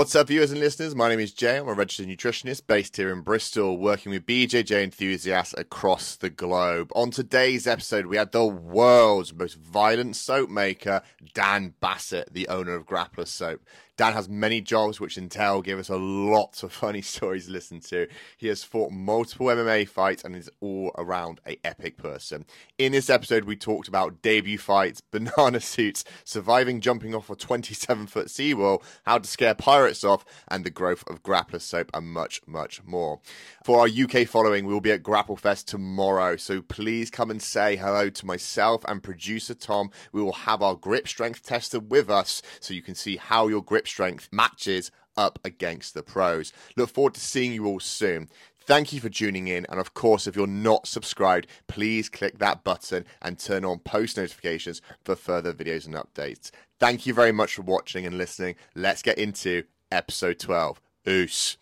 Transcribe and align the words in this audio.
What's 0.00 0.16
up, 0.16 0.28
viewers 0.28 0.50
and 0.50 0.60
listeners? 0.60 0.94
My 0.94 1.10
name 1.10 1.20
is 1.20 1.34
Jay. 1.34 1.58
I'm 1.58 1.68
a 1.68 1.74
registered 1.74 2.06
nutritionist 2.06 2.66
based 2.66 2.96
here 2.96 3.12
in 3.12 3.20
Bristol, 3.20 3.76
working 3.76 4.12
with 4.12 4.24
BJJ 4.24 4.82
enthusiasts 4.82 5.54
across 5.58 6.16
the 6.16 6.30
globe. 6.30 6.90
On 6.94 7.10
today's 7.10 7.66
episode, 7.66 8.06
we 8.06 8.16
had 8.16 8.32
the 8.32 8.46
world's 8.46 9.34
most 9.34 9.56
violent 9.56 10.16
soap 10.16 10.48
maker, 10.48 11.02
Dan 11.34 11.74
Bassett, 11.80 12.32
the 12.32 12.48
owner 12.48 12.74
of 12.74 12.86
Grappler 12.86 13.28
Soap. 13.28 13.60
Dan 14.00 14.14
has 14.14 14.30
many 14.30 14.62
jobs, 14.62 14.98
which 14.98 15.18
entail 15.18 15.60
give 15.60 15.78
us 15.78 15.90
a 15.90 15.96
lot 15.96 16.62
of 16.62 16.72
funny 16.72 17.02
stories 17.02 17.44
to 17.44 17.52
listen 17.52 17.80
to. 17.80 18.08
He 18.38 18.46
has 18.46 18.64
fought 18.64 18.92
multiple 18.92 19.48
MMA 19.48 19.86
fights 19.86 20.24
and 20.24 20.34
is 20.34 20.48
all 20.62 20.92
around 20.96 21.42
a 21.46 21.58
epic 21.62 21.98
person. 21.98 22.46
In 22.78 22.92
this 22.92 23.10
episode, 23.10 23.44
we 23.44 23.56
talked 23.56 23.88
about 23.88 24.22
debut 24.22 24.56
fights, 24.56 25.02
banana 25.10 25.60
suits, 25.60 26.06
surviving 26.24 26.80
jumping 26.80 27.14
off 27.14 27.28
a 27.28 27.36
27 27.36 28.06
foot 28.06 28.30
seawall, 28.30 28.82
how 29.04 29.18
to 29.18 29.28
scare 29.28 29.54
pirates 29.54 29.89
off, 30.04 30.24
and 30.48 30.64
the 30.64 30.70
growth 30.70 31.04
of 31.08 31.22
Grappler 31.22 31.60
Soap, 31.60 31.90
and 31.94 32.06
much, 32.06 32.40
much 32.46 32.82
more. 32.84 33.20
For 33.64 33.80
our 33.80 33.88
UK 33.88 34.26
following, 34.26 34.66
we 34.66 34.72
will 34.72 34.80
be 34.80 34.92
at 34.92 35.02
Grapple 35.02 35.36
Fest 35.36 35.68
tomorrow, 35.68 36.36
so 36.36 36.62
please 36.62 37.10
come 37.10 37.30
and 37.30 37.42
say 37.42 37.76
hello 37.76 38.10
to 38.10 38.26
myself 38.26 38.84
and 38.86 39.02
producer 39.02 39.54
Tom. 39.54 39.90
We 40.12 40.22
will 40.22 40.32
have 40.32 40.62
our 40.62 40.74
grip 40.74 41.08
strength 41.08 41.42
tester 41.42 41.80
with 41.80 42.10
us 42.10 42.42
so 42.60 42.74
you 42.74 42.82
can 42.82 42.94
see 42.94 43.16
how 43.16 43.48
your 43.48 43.62
grip 43.62 43.86
strength 43.86 44.28
matches 44.32 44.90
up 45.16 45.38
against 45.44 45.94
the 45.94 46.02
pros. 46.02 46.52
Look 46.76 46.90
forward 46.90 47.14
to 47.14 47.20
seeing 47.20 47.52
you 47.52 47.66
all 47.66 47.80
soon. 47.80 48.28
Thank 48.70 48.92
you 48.92 49.00
for 49.00 49.08
tuning 49.08 49.48
in. 49.48 49.66
And 49.68 49.80
of 49.80 49.94
course, 49.94 50.26
if 50.26 50.36
you're 50.36 50.46
not 50.46 50.86
subscribed, 50.86 51.46
please 51.66 52.08
click 52.08 52.38
that 52.38 52.62
button 52.62 53.04
and 53.20 53.38
turn 53.38 53.64
on 53.64 53.80
post 53.80 54.16
notifications 54.16 54.80
for 55.04 55.16
further 55.16 55.52
videos 55.52 55.86
and 55.86 55.94
updates. 55.94 56.50
Thank 56.78 57.04
you 57.04 57.12
very 57.12 57.32
much 57.32 57.54
for 57.54 57.62
watching 57.62 58.06
and 58.06 58.16
listening. 58.16 58.54
Let's 58.74 59.02
get 59.02 59.18
into 59.18 59.64
episode 59.90 60.38
12. 60.38 60.80
Oos. 61.08 61.56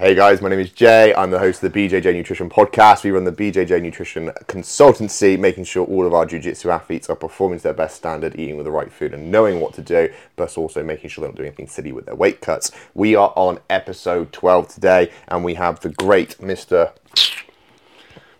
Hey 0.00 0.14
guys, 0.14 0.40
my 0.40 0.48
name 0.48 0.60
is 0.60 0.70
Jay. 0.70 1.14
I'm 1.14 1.30
the 1.30 1.38
host 1.38 1.62
of 1.62 1.72
the 1.72 1.88
BJJ 1.88 2.14
Nutrition 2.14 2.48
Podcast. 2.48 3.04
We 3.04 3.10
run 3.10 3.24
the 3.24 3.32
BJJ 3.32 3.82
Nutrition 3.82 4.30
Consultancy, 4.46 5.38
making 5.38 5.64
sure 5.64 5.86
all 5.86 6.06
of 6.06 6.14
our 6.14 6.24
Jiu 6.24 6.38
Jitsu 6.38 6.70
athletes 6.70 7.10
are 7.10 7.16
performing 7.16 7.58
to 7.58 7.64
their 7.64 7.74
best 7.74 7.96
standard, 7.96 8.34
eating 8.38 8.56
with 8.56 8.64
the 8.64 8.70
right 8.70 8.90
food, 8.90 9.12
and 9.12 9.30
knowing 9.30 9.60
what 9.60 9.74
to 9.74 9.82
do, 9.82 10.08
but 10.36 10.56
also 10.56 10.82
making 10.82 11.10
sure 11.10 11.20
they're 11.20 11.30
not 11.30 11.36
doing 11.36 11.48
anything 11.48 11.68
silly 11.68 11.92
with 11.92 12.06
their 12.06 12.14
weight 12.14 12.40
cuts. 12.40 12.72
We 12.94 13.14
are 13.14 13.34
on 13.36 13.58
episode 13.68 14.32
12 14.32 14.68
today, 14.68 15.12
and 15.28 15.44
we 15.44 15.52
have 15.56 15.80
the 15.80 15.90
great 15.90 16.38
Mr. 16.38 16.92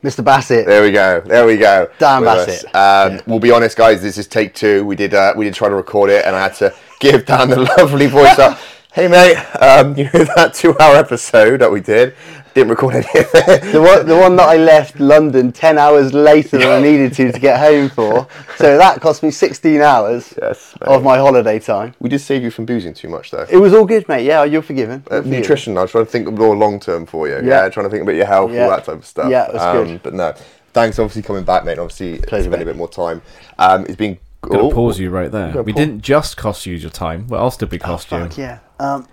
Mr. 0.02 0.24
Bassett. 0.24 0.66
There 0.66 0.82
we 0.82 0.92
go. 0.92 1.20
There 1.20 1.44
we 1.46 1.56
go. 1.58 1.90
Dan 1.98 2.24
Bassett. 2.24 2.74
Um, 2.74 3.20
We'll 3.26 3.38
be 3.38 3.50
honest, 3.50 3.76
guys. 3.76 4.00
This 4.00 4.16
is 4.16 4.26
take 4.26 4.54
two. 4.54 4.84
We 4.86 4.96
did. 4.96 5.12
Uh, 5.12 5.34
we 5.36 5.44
did 5.44 5.54
try 5.54 5.68
to 5.68 5.74
record 5.74 6.08
it, 6.10 6.24
and 6.24 6.34
I 6.34 6.40
had 6.42 6.54
to 6.56 6.74
give 7.00 7.26
Dan 7.26 7.50
the 7.50 7.60
lovely 7.78 8.06
voice 8.06 8.38
up. 8.38 8.58
Hey 8.92 9.06
mate, 9.06 9.36
um, 9.60 9.96
you 9.96 10.02
know 10.12 10.24
that 10.34 10.52
two-hour 10.52 10.96
episode 10.96 11.60
that 11.60 11.70
we 11.70 11.80
did? 11.80 12.12
Didn't 12.54 12.70
record 12.70 12.94
any 12.96 13.06
of 13.06 13.30
it. 13.34 13.72
The 13.72 13.80
one, 13.80 14.06
the 14.06 14.16
one 14.16 14.34
that 14.36 14.48
I 14.48 14.56
left 14.56 14.98
London 14.98 15.52
10 15.52 15.78
hours 15.78 16.12
later 16.12 16.58
than 16.58 16.68
I 16.68 16.80
needed 16.80 17.12
to 17.14 17.30
to 17.32 17.38
get 17.38 17.60
home 17.60 17.88
for. 17.88 18.26
So 18.56 18.76
that 18.76 19.00
cost 19.00 19.22
me 19.22 19.30
16 19.30 19.80
hours 19.80 20.34
Yes, 20.40 20.74
of 20.82 21.02
my 21.04 21.16
holiday 21.18 21.58
time. 21.60 21.94
We 22.00 22.08
did 22.08 22.18
save 22.20 22.42
you 22.42 22.50
from 22.50 22.66
boozing 22.66 22.92
too 22.94 23.08
much, 23.08 23.30
though. 23.30 23.46
It 23.48 23.56
was 23.58 23.72
all 23.72 23.84
good, 23.84 24.08
mate. 24.08 24.24
Yeah, 24.24 24.44
you're 24.44 24.62
forgiven. 24.62 25.04
Uh, 25.10 25.14
You're 25.16 25.22
forgiven. 25.22 25.40
nutrition. 25.40 25.78
I 25.78 25.82
was 25.82 25.90
trying 25.92 26.06
to 26.06 26.10
think 26.10 26.30
more 26.32 26.56
long 26.56 26.80
term 26.80 27.06
for 27.06 27.28
you. 27.28 27.34
Yeah. 27.36 27.42
Yeah. 27.64 27.68
trying 27.68 27.86
to 27.86 27.90
think 27.90 28.02
about 28.02 28.16
your 28.16 28.26
health, 28.26 28.50
Yeah. 28.52 28.64
all 28.64 28.70
that 28.70 28.84
type 28.84 28.96
of 28.96 29.06
stuff. 29.06 29.30
Yeah, 29.30 29.46
it 29.46 29.52
was 29.54 29.62
um, 29.62 29.86
good. 29.86 30.02
But 30.02 30.14
no, 30.14 30.34
thanks. 30.72 30.98
Obviously 30.98 31.22
coming 31.22 31.44
back, 31.44 31.64
mate. 31.64 31.78
Obviously 31.78 32.18
Pleasure, 32.18 32.44
spending 32.50 32.62
a 32.62 32.64
mate. 32.64 32.72
bit 32.72 32.76
more 32.76 32.88
time. 32.88 33.22
Um, 33.58 33.84
it's 33.86 33.96
been. 33.96 34.18
Gonna 34.42 34.62
oh, 34.62 34.70
pause 34.70 34.98
you 34.98 35.10
right 35.10 35.30
there. 35.30 35.62
We 35.62 35.72
pause- 35.72 35.78
didn't 35.80 36.00
just 36.02 36.36
cost 36.38 36.64
you 36.66 36.74
your 36.74 36.90
time. 36.90 37.28
What 37.28 37.38
else 37.40 37.56
did 37.58 37.70
we 37.70 37.78
cost 37.78 38.10
you? 38.10 38.18
Fuck 38.20 38.38
yeah. 38.38 38.58
Um, 38.78 39.06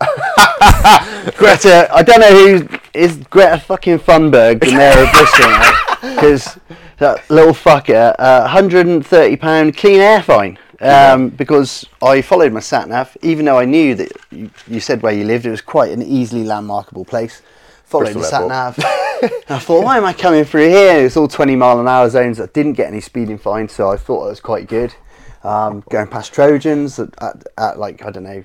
Greta, 1.36 1.88
I 1.92 2.02
don't 2.02 2.20
know 2.20 2.30
who 2.30 2.68
is 2.94 3.16
Greta 3.30 3.58
fucking 3.58 3.98
Thunberg, 4.00 4.60
the 4.60 4.72
mayor 4.72 5.04
of 5.04 5.12
Bristol, 5.12 6.14
because 6.14 6.58
that 6.98 7.28
little 7.30 7.52
fucker, 7.52 8.14
uh, 8.18 8.48
£130 8.48 9.76
clean 9.76 10.00
air 10.00 10.22
fine. 10.22 10.58
Um, 10.78 11.30
because 11.30 11.86
I 12.02 12.20
followed 12.20 12.52
my 12.52 12.60
sat 12.60 12.88
nav, 12.88 13.16
even 13.22 13.46
though 13.46 13.58
I 13.58 13.64
knew 13.64 13.94
that 13.94 14.12
you, 14.30 14.50
you 14.66 14.80
said 14.80 15.00
where 15.02 15.12
you 15.12 15.24
lived, 15.24 15.46
it 15.46 15.50
was 15.50 15.62
quite 15.62 15.90
an 15.90 16.02
easily 16.02 16.44
landmarkable 16.44 17.06
place. 17.06 17.40
Followed 17.84 18.12
Bristol 18.12 18.22
the 18.22 18.28
sat 18.28 18.48
nav. 18.48 18.78
I 19.48 19.58
thought, 19.58 19.84
why 19.84 19.96
am 19.96 20.04
I 20.04 20.12
coming 20.12 20.44
through 20.44 20.68
here? 20.68 21.06
It's 21.06 21.16
all 21.16 21.28
20 21.28 21.56
mile 21.56 21.80
an 21.80 21.88
hour 21.88 22.10
zones. 22.10 22.40
I 22.40 22.46
didn't 22.46 22.74
get 22.74 22.88
any 22.88 23.00
speeding 23.00 23.38
fines, 23.38 23.72
so 23.72 23.90
I 23.90 23.96
thought 23.96 24.26
it 24.26 24.30
was 24.30 24.40
quite 24.40 24.68
good. 24.68 24.94
Um, 25.42 25.82
going 25.88 26.08
past 26.08 26.34
Trojans 26.34 26.98
at, 26.98 27.10
at, 27.22 27.44
at 27.56 27.78
like, 27.78 28.04
I 28.04 28.10
don't 28.10 28.24
know, 28.24 28.44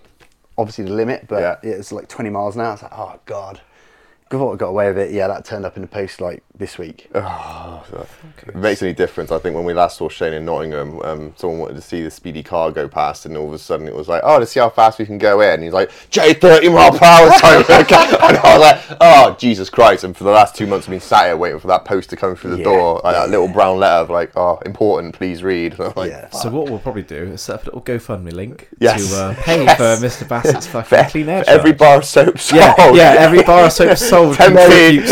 obviously 0.61 0.85
the 0.85 0.91
limit, 0.93 1.27
but 1.27 1.41
Yeah. 1.63 1.69
it's 1.71 1.91
like 1.91 2.07
20 2.07 2.29
miles 2.29 2.55
an 2.55 2.61
hour. 2.61 2.73
It's 2.73 2.83
like, 2.83 2.97
oh, 2.97 3.19
God. 3.25 3.61
I 4.53 4.55
got 4.55 4.67
away 4.67 4.87
with 4.87 4.97
it. 4.97 5.11
Yeah, 5.11 5.27
that 5.27 5.43
turned 5.43 5.65
up 5.65 5.75
in 5.75 5.81
the 5.81 5.87
post 5.87 6.21
like 6.21 6.41
this 6.57 6.77
week. 6.77 7.09
Oh, 7.15 7.83
so 7.89 8.05
it 8.47 8.55
makes 8.55 8.83
any 8.83 8.93
difference. 8.93 9.31
I 9.31 9.39
think 9.39 9.55
when 9.55 9.63
we 9.65 9.73
last 9.73 9.97
saw 9.97 10.09
Shane 10.09 10.33
in 10.33 10.45
Nottingham, 10.45 11.01
um, 11.01 11.33
someone 11.35 11.59
wanted 11.59 11.75
to 11.75 11.81
see 11.81 12.01
the 12.03 12.11
speedy 12.11 12.43
car 12.43 12.71
go 12.71 12.87
past, 12.87 13.25
and 13.25 13.35
all 13.37 13.47
of 13.47 13.53
a 13.53 13.57
sudden 13.57 13.87
it 13.87 13.95
was 13.95 14.07
like, 14.07 14.21
"Oh, 14.23 14.37
let's 14.37 14.51
see 14.51 14.59
how 14.59 14.69
fast 14.69 14.99
we 14.99 15.05
can 15.05 15.17
go 15.17 15.41
in." 15.41 15.61
he's 15.63 15.73
like, 15.73 15.89
"J 16.09 16.33
thirty 16.33 16.69
mile 16.69 16.91
per 16.91 17.05
hour 17.05 17.29
time," 17.39 17.63
and 17.69 18.37
I 18.37 18.57
was 18.57 18.61
like, 18.89 18.97
"Oh, 19.01 19.35
Jesus 19.39 19.69
Christ!" 19.69 20.03
And 20.03 20.15
for 20.15 20.23
the 20.23 20.31
last 20.31 20.55
two 20.55 20.67
months, 20.67 20.87
I've 20.87 20.91
been 20.91 20.99
sat 20.99 21.25
here 21.25 21.37
waiting 21.37 21.59
for 21.59 21.67
that 21.67 21.85
post 21.85 22.09
to 22.11 22.15
come 22.15 22.35
through 22.35 22.51
the 22.51 22.57
Yeah. 22.57 22.63
door, 22.65 23.01
like 23.03 23.15
that 23.15 23.29
little 23.29 23.47
brown 23.47 23.79
letter 23.79 24.03
of 24.03 24.09
like, 24.09 24.31
"Oh, 24.35 24.59
important, 24.65 25.15
please 25.15 25.41
read." 25.43 25.77
Like, 25.95 26.11
Yeah. 26.11 26.29
So 26.29 26.49
what 26.49 26.69
we'll 26.69 26.79
probably 26.79 27.01
do 27.03 27.15
is 27.33 27.41
set 27.41 27.55
up 27.55 27.61
a 27.63 27.65
little 27.65 27.81
GoFundMe 27.81 28.31
link 28.33 28.69
Yes. 28.79 29.09
to 29.09 29.15
uh, 29.17 29.35
pay 29.35 29.63
Yes. 29.65 29.77
for 29.77 30.05
Mr. 30.05 30.27
Bassett's 30.27 30.67
for 30.67 30.83
fucking 30.83 31.09
clean 31.11 31.29
air 31.29 31.43
every 31.47 31.71
charge. 31.71 31.79
bar 31.79 31.97
of 31.97 32.05
soap 32.05 32.39
sold. 32.39 32.61
Yeah, 32.61 32.91
yeah, 32.93 33.15
every 33.19 33.41
bar 33.43 33.65
of 33.65 33.71
soap 33.71 33.97
sold. 33.97 34.35
10p. 34.35 35.07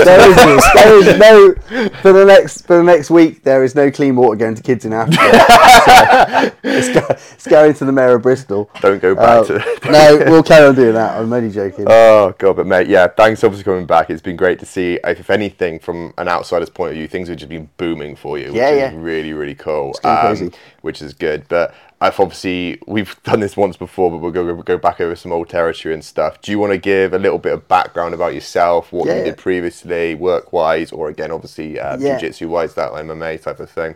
Contributes 1.47 1.63
to 1.67 1.73
there, 1.73 1.83
is, 1.83 1.83
the 1.83 1.83
cause. 1.83 1.83
there 1.83 1.83
is 1.85 1.91
no 1.93 1.99
for 2.01 2.13
the 2.13 2.25
next 2.25 2.61
for 2.67 2.77
the 2.77 2.83
next 2.83 3.09
week. 3.09 3.43
There 3.43 3.63
is 3.63 3.75
no 3.75 3.91
clean 3.91 4.15
water 4.15 4.35
going 4.35 4.55
to 4.55 4.61
kids 4.63 4.85
in 4.85 4.93
Africa. 4.93 5.19
So 5.89 6.51
it's, 6.63 6.89
go, 6.89 7.05
it's 7.09 7.47
going 7.47 7.73
to 7.75 7.85
the 7.85 7.91
mayor 7.91 8.15
of 8.15 8.21
Bristol. 8.21 8.69
Don't 8.81 9.01
go 9.01 9.15
back 9.15 9.49
Uh, 9.49 9.59
to. 9.59 9.91
no, 9.91 10.23
we'll 10.27 10.43
carry 10.43 10.67
on 10.67 10.75
doing 10.75 10.93
that. 10.93 11.17
I'm 11.17 11.31
only 11.31 11.49
joking. 11.51 11.85
Oh 11.87 12.33
god, 12.37 12.57
but 12.57 12.67
mate, 12.67 12.87
yeah, 12.87 13.07
thanks 13.07 13.43
obviously 13.43 13.63
for 13.63 13.71
coming 13.71 13.85
back. 13.85 14.09
It's 14.09 14.21
been 14.21 14.35
great 14.35 14.59
to 14.59 14.65
see. 14.65 14.99
If 15.03 15.19
if 15.19 15.29
anything, 15.29 15.79
from 15.79 16.13
an 16.17 16.27
outsider's 16.27 16.69
point 16.69 16.91
of 16.91 16.97
view, 16.97 17.07
things 17.07 17.27
have 17.29 17.37
just 17.37 17.49
been 17.49 17.69
booming 17.77 18.15
for 18.15 18.37
you. 18.37 18.53
Yeah, 18.53 18.71
which 18.71 18.79
yeah. 18.79 18.89
Is 18.91 18.95
really, 18.95 19.33
really 19.33 19.55
cool. 19.55 19.93
crazy. 19.93 20.51
Which 20.81 21.01
is 21.01 21.13
good. 21.13 21.47
But 21.47 21.73
I've 22.01 22.19
obviously 22.19 22.79
we've 22.87 23.21
done 23.23 23.39
this 23.41 23.57
once 23.57 23.77
before, 23.77 24.09
but 24.11 24.17
we'll 24.17 24.31
go 24.31 24.55
go 24.63 24.77
back 24.77 25.01
over 25.01 25.15
some 25.15 25.31
old 25.31 25.49
territory 25.49 25.93
and 25.93 26.03
stuff. 26.03 26.41
Do 26.41 26.51
you 26.51 26.59
want 26.59 26.71
to 26.73 26.77
give 26.77 27.13
a 27.13 27.19
little 27.19 27.39
bit 27.39 27.53
of 27.53 27.67
background 27.67 28.13
about 28.13 28.33
yourself, 28.33 28.91
what 28.91 29.07
Yeah, 29.07 29.15
you 29.15 29.21
yeah. 29.21 29.23
did 29.23 29.37
previously, 29.37 30.15
work 30.15 30.53
wise, 30.53 30.91
or 30.91 31.09
again, 31.09 31.31
obviously 31.31 31.79
uh, 31.79 31.97
Yeah. 31.97 32.17
jiu-jitsu 32.19 32.47
wise, 32.49 32.73
that 32.75 32.91
MMA 32.93 33.37
type 33.37 33.59
of 33.59 33.69
thing? 33.69 33.95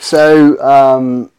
So, 0.00 0.60
um, 0.62 1.30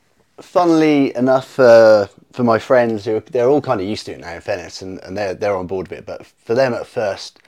funnily 0.41 1.15
enough, 1.15 1.59
uh, 1.59 2.07
for 2.33 2.43
my 2.43 2.59
friends 2.59 3.05
who 3.05 3.19
they're 3.21 3.47
all 3.47 3.61
kind 3.61 3.81
of 3.81 3.87
used 3.87 4.05
to 4.07 4.13
it 4.13 4.19
now, 4.19 4.33
in 4.35 4.41
fairness, 4.41 4.81
and, 4.81 4.99
and 5.03 5.17
they're 5.17 5.33
they're 5.33 5.55
on 5.55 5.67
board 5.67 5.87
with 5.89 5.99
it. 5.99 6.05
But 6.05 6.25
for 6.25 6.53
them 6.55 6.73
at 6.73 6.87
first, 6.87 7.39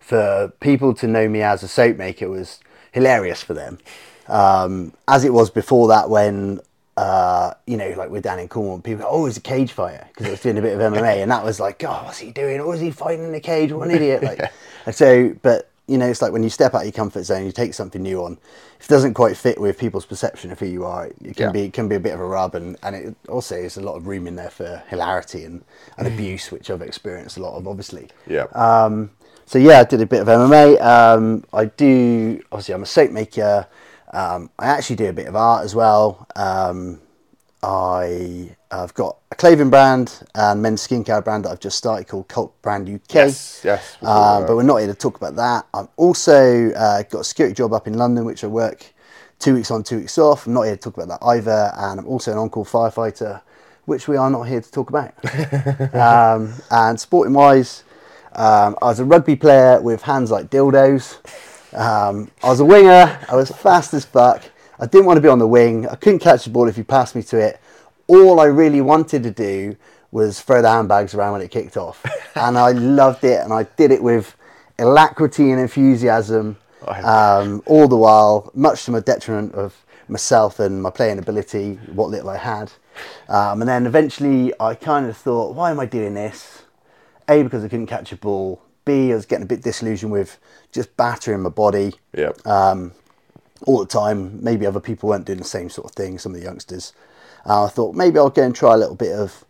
for 0.00 0.52
people 0.60 0.94
to 0.94 1.06
know 1.06 1.28
me 1.28 1.42
as 1.42 1.62
a 1.62 1.68
soap 1.68 1.96
maker 1.96 2.28
was 2.28 2.60
hilarious 2.92 3.42
for 3.42 3.54
them, 3.54 3.78
um, 4.28 4.92
as 5.08 5.24
it 5.24 5.32
was 5.32 5.50
before 5.50 5.88
that 5.88 6.08
when. 6.10 6.60
Uh, 6.96 7.52
you 7.66 7.76
know, 7.76 7.90
like 7.96 8.08
with 8.08 8.22
Dan 8.22 8.38
in 8.38 8.48
Cornwall, 8.48 8.80
people 8.80 9.02
go, 9.04 9.08
"Oh, 9.10 9.26
he's 9.26 9.36
a 9.36 9.40
cage 9.42 9.72
fighter," 9.72 10.06
because 10.08 10.26
I 10.26 10.30
was 10.30 10.40
doing 10.40 10.56
a 10.56 10.62
bit 10.62 10.72
of 10.74 10.80
MMA, 10.80 11.20
and 11.22 11.30
that 11.30 11.44
was 11.44 11.60
like, 11.60 11.78
"God, 11.78 12.06
what's 12.06 12.18
he 12.18 12.30
doing? 12.30 12.58
Or 12.60 12.74
is 12.74 12.80
he 12.80 12.90
fighting 12.90 13.24
in 13.26 13.34
a 13.34 13.40
cage? 13.40 13.70
What 13.72 13.88
an 13.88 13.94
idiot!" 13.94 14.22
Like, 14.22 14.40
and 14.86 14.94
so, 14.94 15.34
but 15.42 15.70
you 15.88 15.98
know, 15.98 16.06
it's 16.08 16.22
like 16.22 16.32
when 16.32 16.42
you 16.42 16.48
step 16.48 16.74
out 16.74 16.78
of 16.78 16.84
your 16.84 16.92
comfort 16.92 17.24
zone, 17.24 17.44
you 17.44 17.52
take 17.52 17.74
something 17.74 18.02
new 18.02 18.24
on. 18.24 18.38
If 18.80 18.86
it 18.86 18.88
doesn't 18.88 19.14
quite 19.14 19.36
fit 19.36 19.60
with 19.60 19.78
people's 19.78 20.06
perception 20.06 20.50
of 20.50 20.58
who 20.58 20.66
you 20.66 20.84
are, 20.86 21.06
it, 21.06 21.16
it 21.22 21.36
can 21.36 21.46
Yeah. 21.46 21.52
be 21.52 21.60
it 21.64 21.72
can 21.74 21.86
be 21.86 21.96
a 21.96 22.00
bit 22.00 22.14
of 22.14 22.20
a 22.20 22.26
rub, 22.26 22.54
and 22.54 22.78
and 22.82 22.96
it 22.96 23.14
also 23.28 23.56
is 23.56 23.76
a 23.76 23.82
lot 23.82 23.96
of 23.96 24.06
room 24.06 24.26
in 24.26 24.34
there 24.36 24.50
for 24.50 24.82
hilarity 24.88 25.44
and, 25.44 25.64
and 25.98 26.06
abuse, 26.08 26.50
which 26.50 26.70
I've 26.70 26.80
experienced 26.82 27.36
a 27.36 27.42
lot 27.42 27.58
of, 27.58 27.68
obviously. 27.68 28.08
Yeah. 28.26 28.44
Um, 28.54 29.10
so 29.44 29.58
yeah, 29.58 29.80
I 29.80 29.84
did 29.84 30.00
a 30.00 30.06
bit 30.06 30.22
of 30.22 30.28
MMA. 30.28 30.80
Um, 30.80 31.44
I 31.52 31.66
do 31.66 32.42
obviously 32.50 32.74
I'm 32.74 32.82
a 32.82 32.86
soap 32.86 33.10
maker. 33.10 33.66
Um, 34.12 34.50
I 34.58 34.66
actually 34.66 34.96
do 34.96 35.06
a 35.06 35.12
bit 35.12 35.26
of 35.26 35.36
art 35.36 35.64
as 35.64 35.74
well. 35.74 36.26
Um, 36.36 37.00
I 37.62 38.56
have 38.70 38.94
got 38.94 39.16
a 39.32 39.34
clothing 39.34 39.70
brand 39.70 40.22
and 40.34 40.62
men's 40.62 40.86
skincare 40.86 41.24
brand 41.24 41.44
that 41.44 41.50
I've 41.50 41.60
just 41.60 41.76
started 41.76 42.06
called 42.06 42.28
Cult 42.28 42.60
Brand 42.62 42.88
UK. 42.88 43.14
Yes, 43.14 43.62
yes, 43.64 43.96
we 44.00 44.06
saw 44.06 44.38
Um, 44.38 44.46
but 44.46 44.56
we're 44.56 44.62
not 44.62 44.76
here 44.76 44.86
to 44.86 44.94
talk 44.94 45.16
about 45.16 45.36
that. 45.36 45.66
I've 45.74 45.88
also 45.96 46.70
uh, 46.72 47.02
got 47.02 47.20
a 47.20 47.24
security 47.24 47.54
job 47.54 47.72
up 47.72 47.86
in 47.86 47.94
London, 47.94 48.24
which 48.24 48.44
I 48.44 48.46
work 48.46 48.92
two 49.38 49.54
weeks 49.54 49.70
on, 49.70 49.82
two 49.82 49.98
weeks 49.98 50.18
off. 50.18 50.46
I'm 50.46 50.52
not 50.52 50.62
here 50.62 50.76
to 50.76 50.80
talk 50.80 50.96
about 50.96 51.08
that 51.20 51.26
either. 51.26 51.72
And 51.76 52.00
I'm 52.00 52.06
also 52.06 52.32
an 52.32 52.38
on-call 52.38 52.64
firefighter, 52.64 53.40
which 53.86 54.06
we 54.06 54.16
are 54.16 54.30
not 54.30 54.44
here 54.44 54.60
to 54.60 54.70
talk 54.70 54.90
about. 54.90 55.12
um, 55.94 56.52
and 56.70 57.00
sporting 57.00 57.34
wise, 57.34 57.84
um, 58.32 58.76
I 58.80 58.86
was 58.86 59.00
a 59.00 59.04
rugby 59.04 59.36
player 59.36 59.80
with 59.80 60.02
hands 60.02 60.30
like 60.30 60.50
dildos. 60.50 61.18
Um, 61.76 62.30
I 62.42 62.48
was 62.48 62.60
a 62.60 62.64
winger. 62.64 63.18
I 63.28 63.36
was 63.36 63.50
fast 63.50 63.92
as 63.94 64.04
fuck. 64.04 64.42
I 64.80 64.86
didn't 64.86 65.06
want 65.06 65.18
to 65.18 65.20
be 65.20 65.28
on 65.28 65.38
the 65.38 65.46
wing. 65.46 65.86
I 65.86 65.94
couldn't 65.94 66.20
catch 66.20 66.44
the 66.44 66.50
ball 66.50 66.68
if 66.68 66.76
you 66.76 66.84
passed 66.84 67.14
me 67.14 67.22
to 67.24 67.38
it. 67.38 67.60
All 68.06 68.40
I 68.40 68.46
really 68.46 68.80
wanted 68.80 69.22
to 69.24 69.30
do 69.30 69.76
was 70.10 70.40
throw 70.40 70.62
the 70.62 70.70
handbags 70.70 71.14
around 71.14 71.32
when 71.32 71.42
it 71.42 71.50
kicked 71.50 71.76
off, 71.76 72.04
and 72.36 72.56
I 72.56 72.72
loved 72.72 73.24
it. 73.24 73.40
And 73.40 73.52
I 73.52 73.64
did 73.64 73.90
it 73.90 74.02
with 74.02 74.34
alacrity 74.78 75.50
and 75.50 75.60
enthusiasm, 75.60 76.56
um, 76.86 77.62
all 77.66 77.88
the 77.88 77.96
while, 77.96 78.50
much 78.54 78.84
to 78.84 78.90
my 78.90 79.00
detriment 79.00 79.54
of 79.54 79.74
myself 80.08 80.60
and 80.60 80.82
my 80.82 80.90
playing 80.90 81.18
ability, 81.18 81.74
what 81.92 82.10
little 82.10 82.30
I 82.30 82.36
had. 82.38 82.72
Um, 83.28 83.60
and 83.60 83.68
then 83.68 83.86
eventually, 83.86 84.52
I 84.60 84.74
kind 84.74 85.06
of 85.06 85.16
thought, 85.16 85.54
why 85.54 85.70
am 85.70 85.80
I 85.80 85.86
doing 85.86 86.14
this? 86.14 86.62
A 87.28 87.42
because 87.42 87.64
I 87.64 87.68
couldn't 87.68 87.88
catch 87.88 88.12
a 88.12 88.16
ball. 88.16 88.62
B 88.86 89.12
I 89.12 89.14
was 89.14 89.26
getting 89.26 89.42
a 89.42 89.46
bit 89.46 89.62
disillusioned 89.62 90.10
with 90.12 90.38
just 90.72 90.96
battering 90.96 91.42
my 91.42 91.50
body 91.50 91.92
Yep. 92.16 92.46
um, 92.46 92.92
all 93.66 93.80
the 93.80 93.86
time. 93.86 94.42
Maybe 94.42 94.64
other 94.64 94.80
people 94.80 95.10
weren't 95.10 95.26
doing 95.26 95.38
the 95.38 95.44
same 95.44 95.68
sort 95.68 95.90
of 95.90 95.94
thing. 95.94 96.18
Some 96.18 96.32
of 96.32 96.38
the 96.40 96.44
youngsters. 96.46 96.94
Uh, 97.44 97.64
I 97.64 97.68
thought 97.68 97.94
maybe 97.94 98.18
I'll 98.18 98.30
go 98.30 98.42
and 98.42 98.54
try 98.54 98.72
a 98.72 98.76
little 98.78 98.94
bit 98.96 99.12
of 99.12 99.44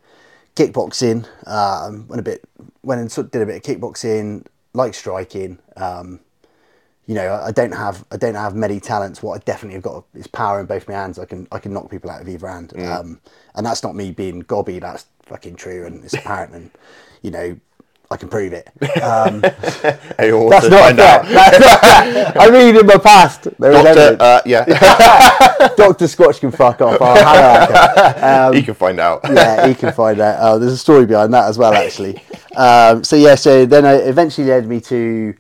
kickboxing. 0.57 1.27
Um, 1.47 2.09
went 2.09 2.21
a 2.21 2.23
bit, 2.25 2.45
went 2.83 3.01
and 3.01 3.13
sort 3.13 3.27
of 3.27 3.31
did 3.31 3.43
a 3.43 3.47
bit 3.47 3.57
of 3.57 3.63
kickboxing, 3.63 4.47
like 4.75 4.95
striking. 4.95 5.59
Um, 5.77 6.21
you 7.07 7.15
know, 7.15 7.41
I 7.41 7.53
don't 7.53 7.73
have 7.73 8.05
I 8.11 8.17
don't 8.17 8.35
have 8.35 8.55
many 8.57 8.81
talents. 8.81 9.23
What 9.23 9.41
I 9.41 9.43
definitely 9.45 9.75
have 9.75 9.83
got 9.85 10.05
is 10.15 10.27
power 10.27 10.59
in 10.59 10.67
both 10.67 10.89
my 10.89 10.95
hands. 10.95 11.19
I 11.19 11.25
can 11.25 11.47
I 11.53 11.59
can 11.61 11.73
knock 11.73 11.89
people 11.91 12.11
out 12.11 12.21
of 12.21 12.29
either 12.29 12.49
hand. 12.49 12.73
Um, 12.81 13.21
and 13.55 13.65
that's 13.65 13.83
not 13.83 13.95
me 13.95 14.11
being 14.11 14.41
gobby. 14.41 14.79
That's 14.81 15.07
fucking 15.23 15.57
true, 15.57 15.87
and 15.87 16.05
it's 16.05 16.15
apparent. 16.15 16.55
And 16.55 16.71
you 17.23 17.31
know, 17.31 17.59
I 18.11 18.17
can 18.17 18.29
prove 18.29 18.53
it. 18.53 18.69
Um, 19.03 19.43
Hey, 19.43 20.31
that's 20.31 20.69
not. 20.69 20.97
That's 20.97 22.37
I 22.41 22.51
mean, 22.51 22.77
in 22.77 22.87
my 22.87 22.97
past, 22.99 23.49
there 23.59 23.73
Doctor, 23.73 24.17
uh, 24.19 24.41
yeah, 24.47 24.65
Doctor 25.77 26.07
Squatch 26.07 26.41
can 26.41 26.51
fuck 26.51 26.81
off. 26.81 26.99
Have 27.01 28.55
he 28.55 28.63
can 28.63 28.75
find 28.75 28.99
out. 28.99 29.21
yeah, 29.25 29.67
he 29.67 29.75
can 29.75 29.93
find 29.93 30.21
out. 30.21 30.39
Oh, 30.41 30.59
there's 30.59 30.73
a 30.73 30.79
story 30.79 31.05
behind 31.07 31.33
that 31.35 31.49
as 31.49 31.59
well, 31.59 31.75
actually. 31.75 32.23
Um, 32.57 33.05
so 33.05 33.17
yeah, 33.17 33.35
so 33.35 33.67
then 33.67 33.85
it 33.85 34.09
eventually 34.09 34.47
led 34.47 34.67
me 34.67 34.81
to 34.83 35.35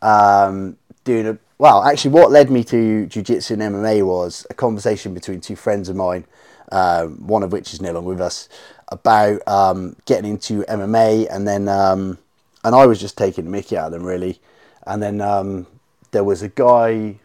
um, 0.00 0.76
doing 1.04 1.26
a 1.26 1.38
well. 1.58 1.84
Actually, 1.84 2.12
what 2.12 2.30
led 2.30 2.50
me 2.50 2.64
to 2.64 3.06
jiu-jitsu 3.06 3.54
and 3.54 3.62
MMA 3.62 4.04
was 4.06 4.46
a 4.50 4.54
conversation 4.54 5.12
between 5.14 5.40
two 5.40 5.56
friends 5.56 5.88
of 5.88 5.96
mine, 5.96 6.24
um, 6.70 7.26
one 7.26 7.42
of 7.42 7.52
which 7.52 7.72
is 7.74 7.80
no 7.80 7.92
longer 7.92 8.10
with 8.10 8.20
us, 8.20 8.48
about 8.88 9.46
um, 9.48 9.96
getting 10.06 10.30
into 10.30 10.62
MMA, 10.64 11.26
and 11.30 11.46
then 11.48 11.68
um, 11.68 12.18
and 12.64 12.74
I 12.74 12.86
was 12.86 13.00
just 13.00 13.18
taking 13.18 13.44
the 13.44 13.50
Mickey 13.50 13.76
out 13.76 13.86
of 13.86 13.92
them 13.92 14.04
really, 14.04 14.40
and 14.86 15.02
then 15.02 15.20
um, 15.20 15.66
there 16.12 16.24
was 16.24 16.42
a 16.42 16.48
guy 16.48 17.16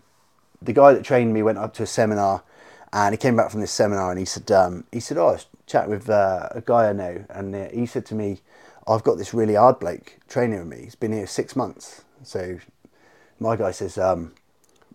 the 0.62 0.74
guy 0.74 0.94
that 0.94 1.04
trained 1.04 1.34
me 1.34 1.44
went 1.44 1.58
up 1.58 1.74
to 1.76 1.84
a 1.84 1.88
seminar, 1.88 2.44
and 2.92 3.14
he 3.14 3.18
came 3.18 3.36
back 3.36 3.52
from 3.52 3.62
this 3.62 3.72
seminar 3.72 4.10
and 4.10 4.20
he 4.20 4.26
said, 4.26 4.52
um, 4.52 4.86
he 4.92 5.00
said, 5.00 5.18
oh, 5.18 5.28
I 5.28 5.32
was 5.34 5.46
chatting 5.66 5.92
with 5.92 6.10
uh, 6.10 6.50
a 6.52 6.62
guy 6.62 6.90
I 6.90 6.94
know, 6.94 7.26
and 7.30 7.56
uh, 7.56 7.70
he 7.70 7.86
said 7.86 8.06
to 8.08 8.16
me, 8.16 8.42
I've 8.88 9.04
got 9.04 9.18
this 9.18 9.34
really 9.34 9.56
hard 9.56 9.80
bloke 9.80 10.18
training 10.28 10.60
with 10.60 10.68
me. 10.68 10.86
He's 10.86 10.96
been 10.96 11.12
here 11.12 11.28
six 11.28 11.56
months. 11.56 12.04
So 12.24 12.60
my 13.40 13.56
guy 13.56 13.72
says, 13.72 13.98
um, 13.98 14.34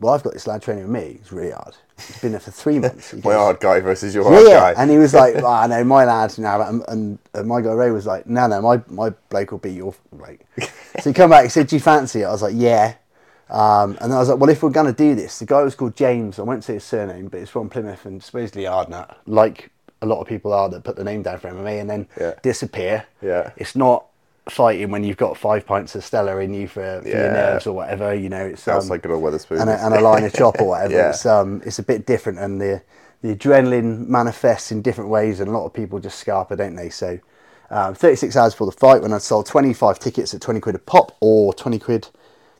well, 0.00 0.14
I've 0.14 0.22
got 0.22 0.32
this 0.32 0.46
lad 0.46 0.62
training 0.62 0.84
with 0.84 0.92
me. 0.92 1.18
He's 1.20 1.32
really 1.32 1.52
hard. 1.52 1.74
He's 1.96 2.18
been 2.18 2.32
there 2.32 2.40
for 2.40 2.50
three 2.50 2.78
months. 2.86 3.12
My 3.24 3.34
hard 3.34 3.60
guy 3.60 3.80
versus 3.80 4.14
your 4.14 4.24
hard 4.24 4.46
yeah. 4.46 4.72
guy. 4.72 4.82
And 4.82 4.90
he 4.90 4.98
was 4.98 5.14
like, 5.14 5.36
oh, 5.36 5.46
I 5.46 5.66
know 5.66 5.84
my 5.84 6.04
lad 6.04 6.36
now, 6.38 6.60
and, 6.62 6.82
and, 6.88 7.18
and 7.34 7.48
my 7.48 7.60
guy 7.60 7.72
Ray 7.72 7.90
was 7.90 8.06
like, 8.06 8.26
no, 8.26 8.46
no, 8.46 8.60
my, 8.60 8.82
my 8.88 9.10
bloke 9.28 9.52
will 9.52 9.58
beat 9.58 9.76
your 9.76 9.94
bloke. 10.12 10.40
so 11.00 11.10
he 11.10 11.12
come 11.12 11.30
back, 11.30 11.44
he 11.44 11.50
said, 11.50 11.66
do 11.68 11.76
you 11.76 11.80
fancy 11.80 12.22
it? 12.22 12.24
I 12.24 12.30
was 12.32 12.42
like, 12.42 12.54
yeah. 12.56 12.94
Um, 13.50 13.98
and 14.00 14.12
I 14.12 14.18
was 14.18 14.30
like, 14.30 14.38
well, 14.38 14.48
if 14.50 14.62
we're 14.62 14.70
going 14.70 14.86
to 14.86 14.92
do 14.92 15.14
this, 15.14 15.38
the 15.38 15.46
guy 15.46 15.62
was 15.62 15.74
called 15.74 15.94
James. 15.94 16.38
I 16.38 16.42
won't 16.42 16.64
say 16.64 16.74
his 16.74 16.84
surname, 16.84 17.28
but 17.28 17.40
he's 17.40 17.50
from 17.50 17.68
Plymouth 17.68 18.06
and 18.06 18.22
supposedly 18.22 18.64
hard 18.64 18.88
nut, 18.88 19.18
like 19.26 19.70
a 20.00 20.06
lot 20.06 20.20
of 20.20 20.26
people 20.26 20.52
are 20.52 20.68
that 20.70 20.84
put 20.84 20.96
the 20.96 21.04
name 21.04 21.22
down 21.22 21.38
for 21.38 21.50
MMA 21.50 21.80
and 21.80 21.88
then 21.90 22.08
Yeah. 22.18 22.34
disappear. 22.42 23.06
Yeah. 23.20 23.52
It's 23.56 23.76
not 23.76 24.06
fighting 24.48 24.90
when 24.90 25.04
you've 25.04 25.16
got 25.16 25.36
five 25.36 25.64
pints 25.66 25.94
of 25.94 26.04
Stella 26.04 26.38
in 26.38 26.52
you 26.52 26.66
for, 26.66 27.00
for 27.02 27.08
your 27.08 27.32
nerves 27.32 27.66
or 27.66 27.74
whatever. 27.74 28.14
You 28.14 28.28
know, 28.28 28.44
it's 28.44 28.62
Sounds 28.62 28.84
um, 28.84 28.90
like 28.90 29.02
good 29.02 29.12
old 29.12 29.22
Wetherspoon. 29.22 29.60
and 29.60 29.70
a, 29.70 29.84
and 29.84 29.94
a 29.94 30.00
line 30.00 30.24
of 30.24 30.32
chop 30.32 30.60
or 30.60 30.68
whatever. 30.68 30.94
Yeah. 30.94 31.10
It's 31.10 31.24
um, 31.26 31.62
it's 31.64 31.78
a 31.78 31.82
bit 31.82 32.06
different, 32.06 32.38
and 32.38 32.60
the 32.60 32.82
the 33.22 33.34
adrenaline 33.36 34.08
manifests 34.08 34.72
in 34.72 34.82
different 34.82 35.10
ways, 35.10 35.38
and 35.40 35.48
a 35.48 35.52
lot 35.52 35.64
of 35.64 35.72
people 35.72 36.00
just 36.00 36.24
scarper, 36.24 36.56
don't 36.56 36.74
they? 36.74 36.90
So, 36.90 37.20
um, 37.70 37.94
36 37.94 38.34
hours 38.36 38.52
before 38.52 38.66
the 38.66 38.76
fight, 38.76 39.00
when 39.00 39.12
I 39.12 39.18
sold 39.18 39.46
25 39.46 40.00
tickets 40.00 40.34
at 40.34 40.40
20 40.40 40.58
quid 40.58 40.74
a 40.74 40.80
pop, 40.80 41.16
or 41.20 41.54
20 41.54 41.78
quid, 41.78 42.08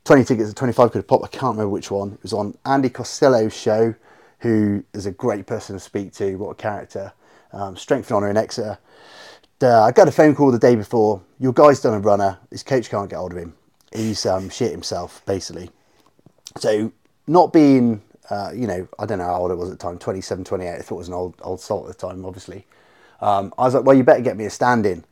20 0.04 0.24
tickets 0.24 0.50
at 0.50 0.56
25 0.56 0.92
quid 0.92 1.02
a 1.02 1.06
pop. 1.06 1.22
I 1.24 1.26
can't 1.26 1.56
remember 1.56 1.68
which 1.70 1.90
one. 1.90 2.12
It 2.12 2.22
was 2.22 2.32
on 2.32 2.56
Andy 2.64 2.90
Costello's 2.90 3.52
show, 3.56 3.96
who 4.38 4.84
is 4.94 5.04
a 5.04 5.10
great 5.10 5.46
person 5.46 5.74
to 5.74 5.80
speak 5.80 6.12
to. 6.14 6.36
What 6.36 6.50
a 6.50 6.54
character! 6.54 7.12
Um, 7.52 7.76
strength 7.76 8.08
and 8.08 8.16
honour 8.18 8.30
in 8.30 8.36
Exeter. 8.36 8.78
Uh, 9.62 9.82
I 9.82 9.92
got 9.92 10.08
a 10.08 10.12
phone 10.12 10.34
call 10.34 10.50
the 10.50 10.58
day 10.58 10.74
before. 10.74 11.22
Your 11.38 11.52
guy's 11.52 11.80
done 11.80 11.94
a 11.94 12.00
runner. 12.00 12.38
His 12.50 12.62
coach 12.62 12.90
can't 12.90 13.08
get 13.08 13.16
hold 13.16 13.32
of 13.32 13.38
him. 13.38 13.54
He's 13.94 14.24
um, 14.26 14.48
shit 14.48 14.72
himself, 14.72 15.22
basically. 15.26 15.70
So 16.58 16.92
not 17.26 17.52
being, 17.52 18.02
uh, 18.30 18.50
you 18.54 18.66
know, 18.66 18.88
I 18.98 19.06
don't 19.06 19.18
know 19.18 19.24
how 19.24 19.36
old 19.36 19.50
it 19.50 19.56
was 19.56 19.70
at 19.70 19.78
the 19.78 19.82
time, 19.82 19.98
27, 19.98 20.44
28. 20.44 20.68
I 20.70 20.78
thought 20.78 20.94
it 20.94 20.98
was 20.98 21.08
an 21.08 21.14
old 21.14 21.34
old 21.42 21.60
salt 21.60 21.88
at 21.88 21.96
the 21.98 22.06
time, 22.08 22.24
obviously. 22.24 22.66
Um, 23.20 23.52
I 23.58 23.62
was 23.62 23.74
like, 23.74 23.84
well, 23.84 23.96
you 23.96 24.02
better 24.02 24.20
get 24.22 24.36
me 24.36 24.46
a 24.46 24.50
stand 24.50 24.84
in 24.86 25.04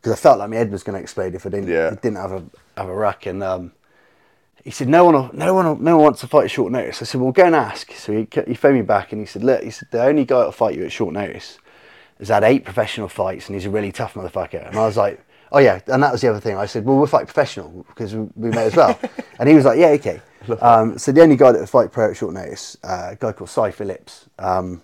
because 0.00 0.12
I 0.12 0.16
felt 0.16 0.38
like 0.38 0.50
my 0.50 0.56
head 0.56 0.70
was 0.70 0.82
going 0.82 0.96
to 0.96 1.02
explode 1.02 1.34
if 1.34 1.46
I 1.46 1.48
didn't 1.48 1.68
Yeah. 1.68 1.90
didn't 1.90 2.16
have 2.16 2.32
a 2.32 2.44
have 2.76 2.88
a 2.88 2.94
ruck. 2.94 3.26
And 3.26 3.42
um, 3.42 3.72
he 4.62 4.70
said, 4.70 4.88
no 4.88 5.04
one, 5.04 5.14
will- 5.14 5.30
no 5.32 5.54
one, 5.54 5.66
will- 5.66 5.76
no 5.78 5.96
one 5.96 6.04
wants 6.04 6.20
to 6.20 6.28
fight 6.28 6.44
at 6.44 6.50
short 6.50 6.70
notice. 6.72 7.02
I 7.02 7.06
said, 7.06 7.20
well, 7.20 7.32
go 7.32 7.44
and 7.46 7.54
ask. 7.56 7.90
So 7.92 8.12
he, 8.12 8.28
he 8.46 8.54
phoned 8.54 8.76
me 8.76 8.82
back 8.82 9.12
and 9.12 9.20
he 9.20 9.26
said, 9.26 9.42
look, 9.42 9.62
he 9.62 9.70
said 9.70 9.88
the 9.90 10.02
only 10.04 10.24
guy 10.24 10.36
that'll 10.38 10.52
fight 10.52 10.76
you 10.76 10.84
at 10.84 10.92
short 10.92 11.14
notice 11.14 11.58
has 12.18 12.28
had 12.28 12.44
eight 12.44 12.64
professional 12.64 13.08
fights 13.08 13.46
and 13.46 13.54
he's 13.54 13.66
a 13.66 13.70
really 13.70 13.92
tough 13.92 14.14
motherfucker. 14.14 14.66
And 14.66 14.76
I 14.76 14.86
was 14.86 14.96
like, 14.96 15.24
oh 15.52 15.58
yeah, 15.58 15.80
and 15.86 16.02
that 16.02 16.12
was 16.12 16.20
the 16.20 16.28
other 16.28 16.40
thing. 16.40 16.56
I 16.56 16.66
said, 16.66 16.84
well, 16.84 16.96
we'll 16.96 17.06
fight 17.06 17.26
professional 17.26 17.84
because 17.88 18.14
we, 18.14 18.28
we 18.36 18.50
may 18.50 18.64
as 18.64 18.76
well. 18.76 18.98
and 19.38 19.48
he 19.48 19.54
was 19.54 19.64
like, 19.64 19.78
yeah, 19.78 19.88
okay. 19.88 20.20
Um, 20.60 20.98
so 20.98 21.12
the 21.12 21.22
only 21.22 21.36
guy 21.36 21.52
that 21.52 21.58
would 21.60 21.68
fight 21.68 21.92
pro 21.92 22.10
at 22.10 22.16
short 22.16 22.34
notice, 22.34 22.76
uh, 22.84 23.08
a 23.12 23.16
guy 23.16 23.32
called 23.32 23.50
Cy 23.50 23.70
Phillips, 23.70 24.26
um, 24.38 24.82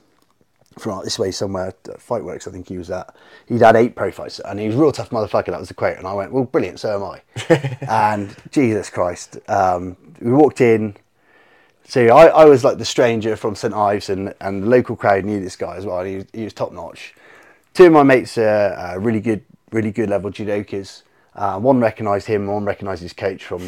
from 0.78 0.92
out 0.92 1.04
this 1.04 1.18
way 1.18 1.30
somewhere, 1.30 1.68
at 1.68 1.84
Fightworks, 1.84 2.48
I 2.48 2.50
think 2.50 2.68
he 2.68 2.78
was 2.78 2.90
at. 2.90 3.14
He'd 3.46 3.60
had 3.60 3.76
eight 3.76 3.94
pro 3.94 4.10
fights, 4.10 4.40
and 4.40 4.58
he 4.58 4.66
was 4.66 4.76
a 4.76 4.78
real 4.78 4.92
tough 4.92 5.10
motherfucker. 5.10 5.46
That 5.46 5.60
was 5.60 5.68
the 5.68 5.74
quote, 5.74 5.98
and 5.98 6.06
I 6.06 6.14
went, 6.14 6.32
"Well, 6.32 6.44
brilliant, 6.44 6.80
so 6.80 6.94
am 6.94 7.04
I." 7.04 7.76
and 7.88 8.34
Jesus 8.50 8.90
Christ, 8.90 9.38
um, 9.48 9.96
we 10.20 10.32
walked 10.32 10.60
in. 10.60 10.96
So 11.84 12.06
I, 12.06 12.26
I 12.28 12.44
was 12.44 12.64
like 12.64 12.78
the 12.78 12.84
stranger 12.84 13.36
from 13.36 13.54
St 13.54 13.74
Ives, 13.74 14.08
and, 14.08 14.34
and 14.40 14.62
the 14.62 14.68
local 14.68 14.96
crowd 14.96 15.24
knew 15.24 15.40
this 15.40 15.56
guy 15.56 15.76
as 15.76 15.84
well. 15.84 16.00
And 16.00 16.26
he, 16.32 16.38
he 16.38 16.44
was 16.44 16.52
top 16.52 16.72
notch. 16.72 17.14
Two 17.74 17.86
of 17.86 17.92
my 17.92 18.02
mates 18.02 18.36
are 18.38 18.72
uh, 18.74 18.96
really 18.98 19.20
good, 19.20 19.44
really 19.70 19.90
good 19.92 20.10
level 20.10 20.30
judokas. 20.30 21.02
Uh, 21.34 21.58
one 21.58 21.80
recognised 21.80 22.26
him, 22.26 22.46
one 22.46 22.64
recognised 22.64 23.02
his 23.02 23.12
coach 23.14 23.44
from 23.44 23.58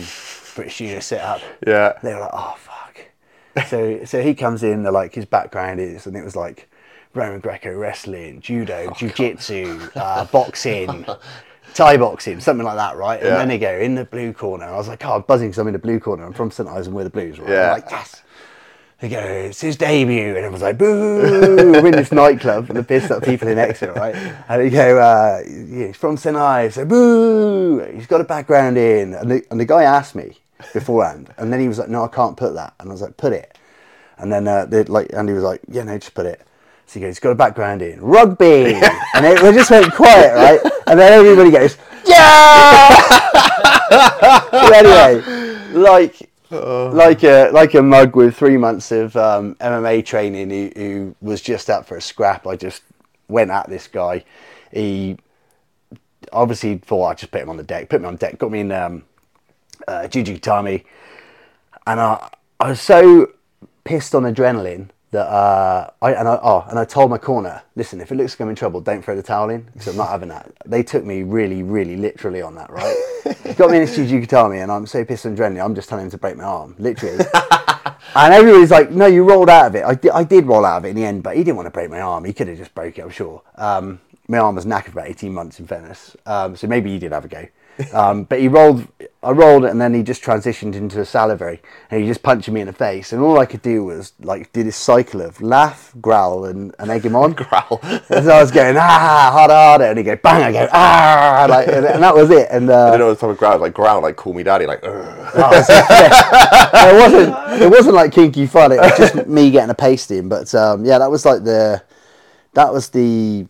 British 0.55 0.77
Judo 0.79 1.01
Setup. 1.01 1.41
Yeah. 1.67 1.95
They 2.03 2.13
were 2.13 2.21
like, 2.21 2.31
oh 2.33 2.57
fuck. 2.59 3.67
so 3.69 4.05
so 4.05 4.23
he 4.23 4.35
comes 4.35 4.63
in, 4.63 4.83
they're 4.83 4.93
like 4.93 5.15
his 5.15 5.25
background 5.25 5.81
is, 5.81 6.07
and 6.07 6.17
it 6.17 6.23
was 6.25 6.37
like 6.37 6.69
Roman 7.15 7.41
Greco 7.41 7.73
wrestling, 7.75 8.41
judo, 8.41 8.93
jiu-jitsu, 8.97 9.89
uh, 9.95 10.25
boxing, 10.27 11.07
Thai 11.73 11.97
boxing, 11.97 12.41
something 12.41 12.65
like 12.67 12.77
that, 12.77 12.97
right? 12.97 13.19
And 13.21 13.29
Yeah. 13.29 13.37
then 13.39 13.49
they 13.49 13.59
go 13.59 13.73
in 13.79 13.95
the 13.95 14.05
blue 14.05 14.33
corner. 14.33 14.67
I 14.67 14.77
was 14.77 14.89
like, 14.89 15.05
oh, 15.07 15.15
I'm 15.15 15.23
buzzing 15.23 15.49
because 15.49 15.59
I'm 15.59 15.67
in 15.69 15.73
the 15.73 15.79
blue 15.79 15.99
corner. 16.01 16.25
I'm 16.25 16.33
from 16.33 16.51
St 16.51 16.69
Ives 16.69 16.89
and 16.89 16.95
we're 16.95 17.05
the 17.05 17.11
Blues, 17.11 17.39
right? 17.39 17.49
Yeah. 17.49 17.67
I'm 17.67 17.81
like, 17.81 17.91
yes. 17.91 18.23
They 19.05 19.11
go, 19.11 19.21
it's 19.21 19.61
his 19.61 19.77
debut, 19.77 20.29
and 20.29 20.39
everyone's 20.39 20.63
like, 20.63 20.79
boo! 20.79 21.73
We're 21.73 21.89
in 21.89 21.93
this 21.93 22.11
nightclub, 22.11 22.71
and 22.71 22.79
the 22.79 22.83
pissed 22.83 23.11
up 23.11 23.23
people 23.23 23.49
in 23.49 23.59
Exeter, 23.59 23.93
right? 23.93 24.15
And 24.49 24.63
they 24.63 24.71
go, 24.71 24.99
uh, 24.99 25.43
yeah, 25.47 25.89
he's 25.89 25.97
from 25.99 26.17
St 26.17 26.35
Ives, 26.35 26.77
so 26.77 26.87
boo! 26.87 27.81
He's 27.95 28.07
got 28.07 28.23
a 28.23 28.25
background 28.25 28.79
in, 28.79 29.13
and 29.13 29.31
the, 29.31 29.45
and 29.51 29.61
the 29.61 29.67
guy 29.67 29.83
asked 29.83 30.15
me 30.15 30.39
beforehand, 30.73 31.35
and 31.37 31.53
then 31.53 31.61
he 31.61 31.69
was 31.69 31.79
like, 31.79 31.91
no, 31.91 32.03
I 32.03 32.09
can't 32.09 32.35
put 32.35 32.55
that, 32.55 32.73
and 32.81 32.89
I 32.89 32.93
was 32.93 33.03
like, 33.03 33.19
put 33.19 33.35
it, 33.35 33.59
and 34.17 34.33
then 34.33 34.49
uh, 34.49 34.65
they 34.65 34.85
like 34.85 35.13
Andy 35.13 35.35
was 35.35 35.43
like, 35.43 35.61
yeah, 35.69 35.83
no, 35.83 35.99
just 35.99 36.15
put 36.15 36.25
it. 36.25 36.41
So 36.87 36.95
he 36.95 37.01
goes, 37.01 37.09
he's 37.09 37.21
got 37.21 37.33
a 37.33 37.35
background 37.35 37.83
in 37.83 38.01
rugby, 38.01 38.73
and 39.15 39.27
it, 39.27 39.43
we 39.43 39.53
just 39.53 39.71
went 39.71 39.93
quiet, 39.93 40.35
right? 40.35 40.61
And 40.87 40.99
then 40.99 41.13
everybody 41.13 41.51
goes, 41.51 41.77
yeah! 42.07 42.89
anyway, 44.75 45.21
like 45.75 46.31
like 46.93 47.23
a 47.25 47.51
like 47.51 47.75
a 47.75 47.83
mug 47.83 48.17
with 48.17 48.37
three 48.37 48.57
months 48.57 48.93
of 48.93 49.17
um, 49.17 49.55
MMA 49.57 50.05
training 50.05 50.51
who, 50.51 50.71
who 50.77 51.17
was 51.21 51.41
just 51.41 51.71
up 51.71 51.87
for 51.87 51.97
a 51.97 52.03
scrap. 52.03 52.47
I 52.47 52.57
just 52.57 52.83
went 53.29 53.51
at 53.51 53.69
this 53.69 53.89
guy. 53.89 54.25
He 54.73 55.17
obviously 56.33 56.79
thought 56.79 57.07
I'd 57.07 57.19
just 57.19 57.33
put 57.33 57.43
him 57.43 57.51
on 57.51 57.57
the 57.57 57.63
deck, 57.63 57.89
put 57.89 58.01
me 58.01 58.09
on 58.09 58.17
deck, 58.17 58.39
got 58.39 58.51
me 58.51 58.61
in 58.61 58.73
um, 58.73 59.05
uh, 59.87 60.09
Juju 60.09 60.39
and 61.87 62.01
I, 62.01 62.31
I 62.61 62.71
was 62.71 62.81
so 62.81 63.33
pissed 63.85 64.15
on 64.15 64.23
adrenaline 64.23 64.89
that 65.15 65.29
uh, 65.29 65.91
I 66.03 66.13
and 66.13 66.29
I 66.29 66.39
oh 66.43 66.67
and 66.69 66.79
I 66.79 66.85
told 66.85 67.09
my 67.09 67.19
corner, 67.19 67.63
listen, 67.77 68.01
if 68.01 68.11
it 68.11 68.17
looks 68.17 68.35
like 68.35 68.41
I'm 68.41 68.49
in 68.49 68.57
trouble, 68.57 68.81
don't 68.81 69.03
throw 69.03 69.15
the 69.15 69.23
towel 69.23 69.49
in 69.49 69.63
because 69.63 69.87
I'm 69.87 69.97
not 69.97 70.09
having 70.09 70.29
that. 70.29 70.53
They 70.67 70.83
took 70.83 71.05
me 71.05 71.23
really, 71.23 71.63
really 71.63 71.97
literally 71.97 72.43
on 72.43 72.57
that, 72.57 72.69
right? 72.71 72.97
Got 73.57 73.71
me 73.71 73.77
in 73.77 73.85
the 73.85 73.87
studio, 73.87 74.15
you 74.15 74.21
could 74.21 74.31
tell 74.31 74.49
me, 74.49 74.59
and 74.59 74.73
I'm 74.73 74.87
so 74.87 75.05
pissed 75.05 75.25
and 75.25 75.39
adrenaline, 75.39 75.65
I'm 75.65 75.75
just 75.75 75.89
telling 75.89 76.07
him 76.07 76.11
to 76.11 76.19
break 76.19 76.37
my 76.37 76.45
arm, 76.45 76.75
literally. 76.79 77.25
and 78.17 78.35
everybody's 78.35 78.73
like, 78.73 78.91
no, 78.91 79.07
you 79.07 79.23
rolled 79.23 79.49
out 79.49 79.69
of 79.69 79.77
it. 79.77 79.85
I 79.85 79.95
did, 79.95 80.11
I 80.11 80.25
did 80.25 80.47
roll 80.47 80.65
out 80.65 80.79
of 80.79 80.85
it 80.85 80.89
in 80.89 80.97
the 80.97 81.05
end, 81.05 81.23
but 81.23 81.37
he 81.37 81.45
didn't 81.45 81.57
want 81.57 81.67
to 81.67 81.71
break 81.71 81.91
my 81.91 82.01
arm. 82.01 82.25
He 82.25 82.33
could 82.33 82.49
have 82.49 82.59
just 82.59 82.75
broke 82.75 82.99
it, 82.99 83.03
I'm 83.03 83.11
sure. 83.11 83.43
Um, 83.55 84.01
my 84.27 84.39
arm 84.39 84.57
was 84.57 84.67
knackered 84.67 84.93
for 84.93 84.99
about 84.99 85.09
18 85.09 85.33
months 85.33 85.61
in 85.61 85.67
Venice, 85.67 86.17
um, 86.27 86.57
so 86.57 86.67
maybe 86.67 86.91
he 86.91 86.99
did 86.99 87.13
have 87.13 87.25
a 87.25 87.29
go. 87.29 87.47
Um, 87.93 88.25
but 88.25 88.41
he 88.41 88.49
rolled, 88.49 88.87
I 89.23 89.31
rolled 89.31 89.65
and 89.65 89.81
then 89.81 89.95
he 89.95 90.03
just 90.03 90.23
transitioned 90.23 90.75
into 90.75 91.01
a 91.01 91.05
salivary, 91.05 91.61
and 91.91 92.01
he 92.01 92.07
just 92.07 92.23
punched 92.23 92.49
me 92.49 92.61
in 92.61 92.67
the 92.67 92.73
face, 92.73 93.13
and 93.13 93.23
all 93.23 93.39
I 93.39 93.47
could 93.47 93.63
do 93.63 93.85
was 93.85 94.13
like 94.21 94.53
do 94.53 94.63
this 94.63 94.77
cycle 94.77 95.21
of 95.21 95.41
laugh, 95.41 95.93
growl, 96.01 96.45
and, 96.45 96.75
and 96.79 96.91
egg 96.91 97.05
him 97.05 97.17
on. 97.17 97.33
Growl. 97.35 97.81
And 97.83 98.25
so 98.25 98.31
I 98.31 98.41
was 98.41 98.51
going 98.51 98.77
ah 98.77 99.31
harder, 99.33 99.55
harder, 99.55 99.85
and 99.85 99.99
he 99.99 100.05
go 100.05 100.17
bang, 100.17 100.43
I 100.43 100.53
go 100.53 100.69
ah, 100.73 101.47
like, 101.49 101.69
and, 101.69 101.85
and 101.85 102.03
that 102.03 102.15
was 102.15 102.31
it. 102.31 102.49
And 102.51 102.71
uh, 102.71 102.87
I 102.87 102.91
don't 102.91 103.01
know 103.01 103.09
what 103.09 103.19
type 103.19 103.31
of 103.31 103.39
growl, 103.39 103.59
like 103.59 103.75
growl, 103.75 104.03
like 104.03 104.17
call 104.17 104.35
me 104.35 104.43
daddy, 104.43 104.67
like. 104.67 104.85
"Ugh." 104.85 105.31
Oh, 105.37 105.51
it 105.53 106.95
wasn't. 106.95 107.63
It 107.63 107.71
wasn't 107.71 107.95
like 107.97 108.13
kinky 108.13 108.47
fun. 108.47 108.73
It 108.73 108.79
was 108.79 108.97
just 108.97 109.27
me 109.27 109.51
getting 109.51 109.71
a 109.71 109.75
pasting. 109.75 110.29
But 110.29 110.55
um, 110.55 110.85
yeah, 110.85 110.99
that 110.99 111.11
was 111.11 111.25
like 111.25 111.45
the. 111.45 111.83
That 112.53 112.73
was 112.73 112.91
the 112.91 113.49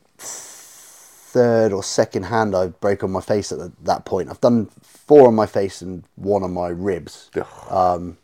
third 1.35 1.73
or 1.73 1.83
second 1.83 2.23
hand 2.25 2.55
I 2.55 2.69
broke 2.69 3.03
on 3.03 3.11
my 3.11 3.21
face 3.21 3.51
at 3.51 3.59
the, 3.59 3.73
that 3.83 4.05
point. 4.05 4.31
I've 4.31 4.41
done 4.41 4.67
four 4.83 5.27
on 5.27 5.35
my 5.35 5.47
face 5.47 5.83
and 5.83 6.05
one 6.15 6.43
on 6.45 6.53
my 6.53 6.69
ribs. 6.69 7.31
Um, 7.69 8.19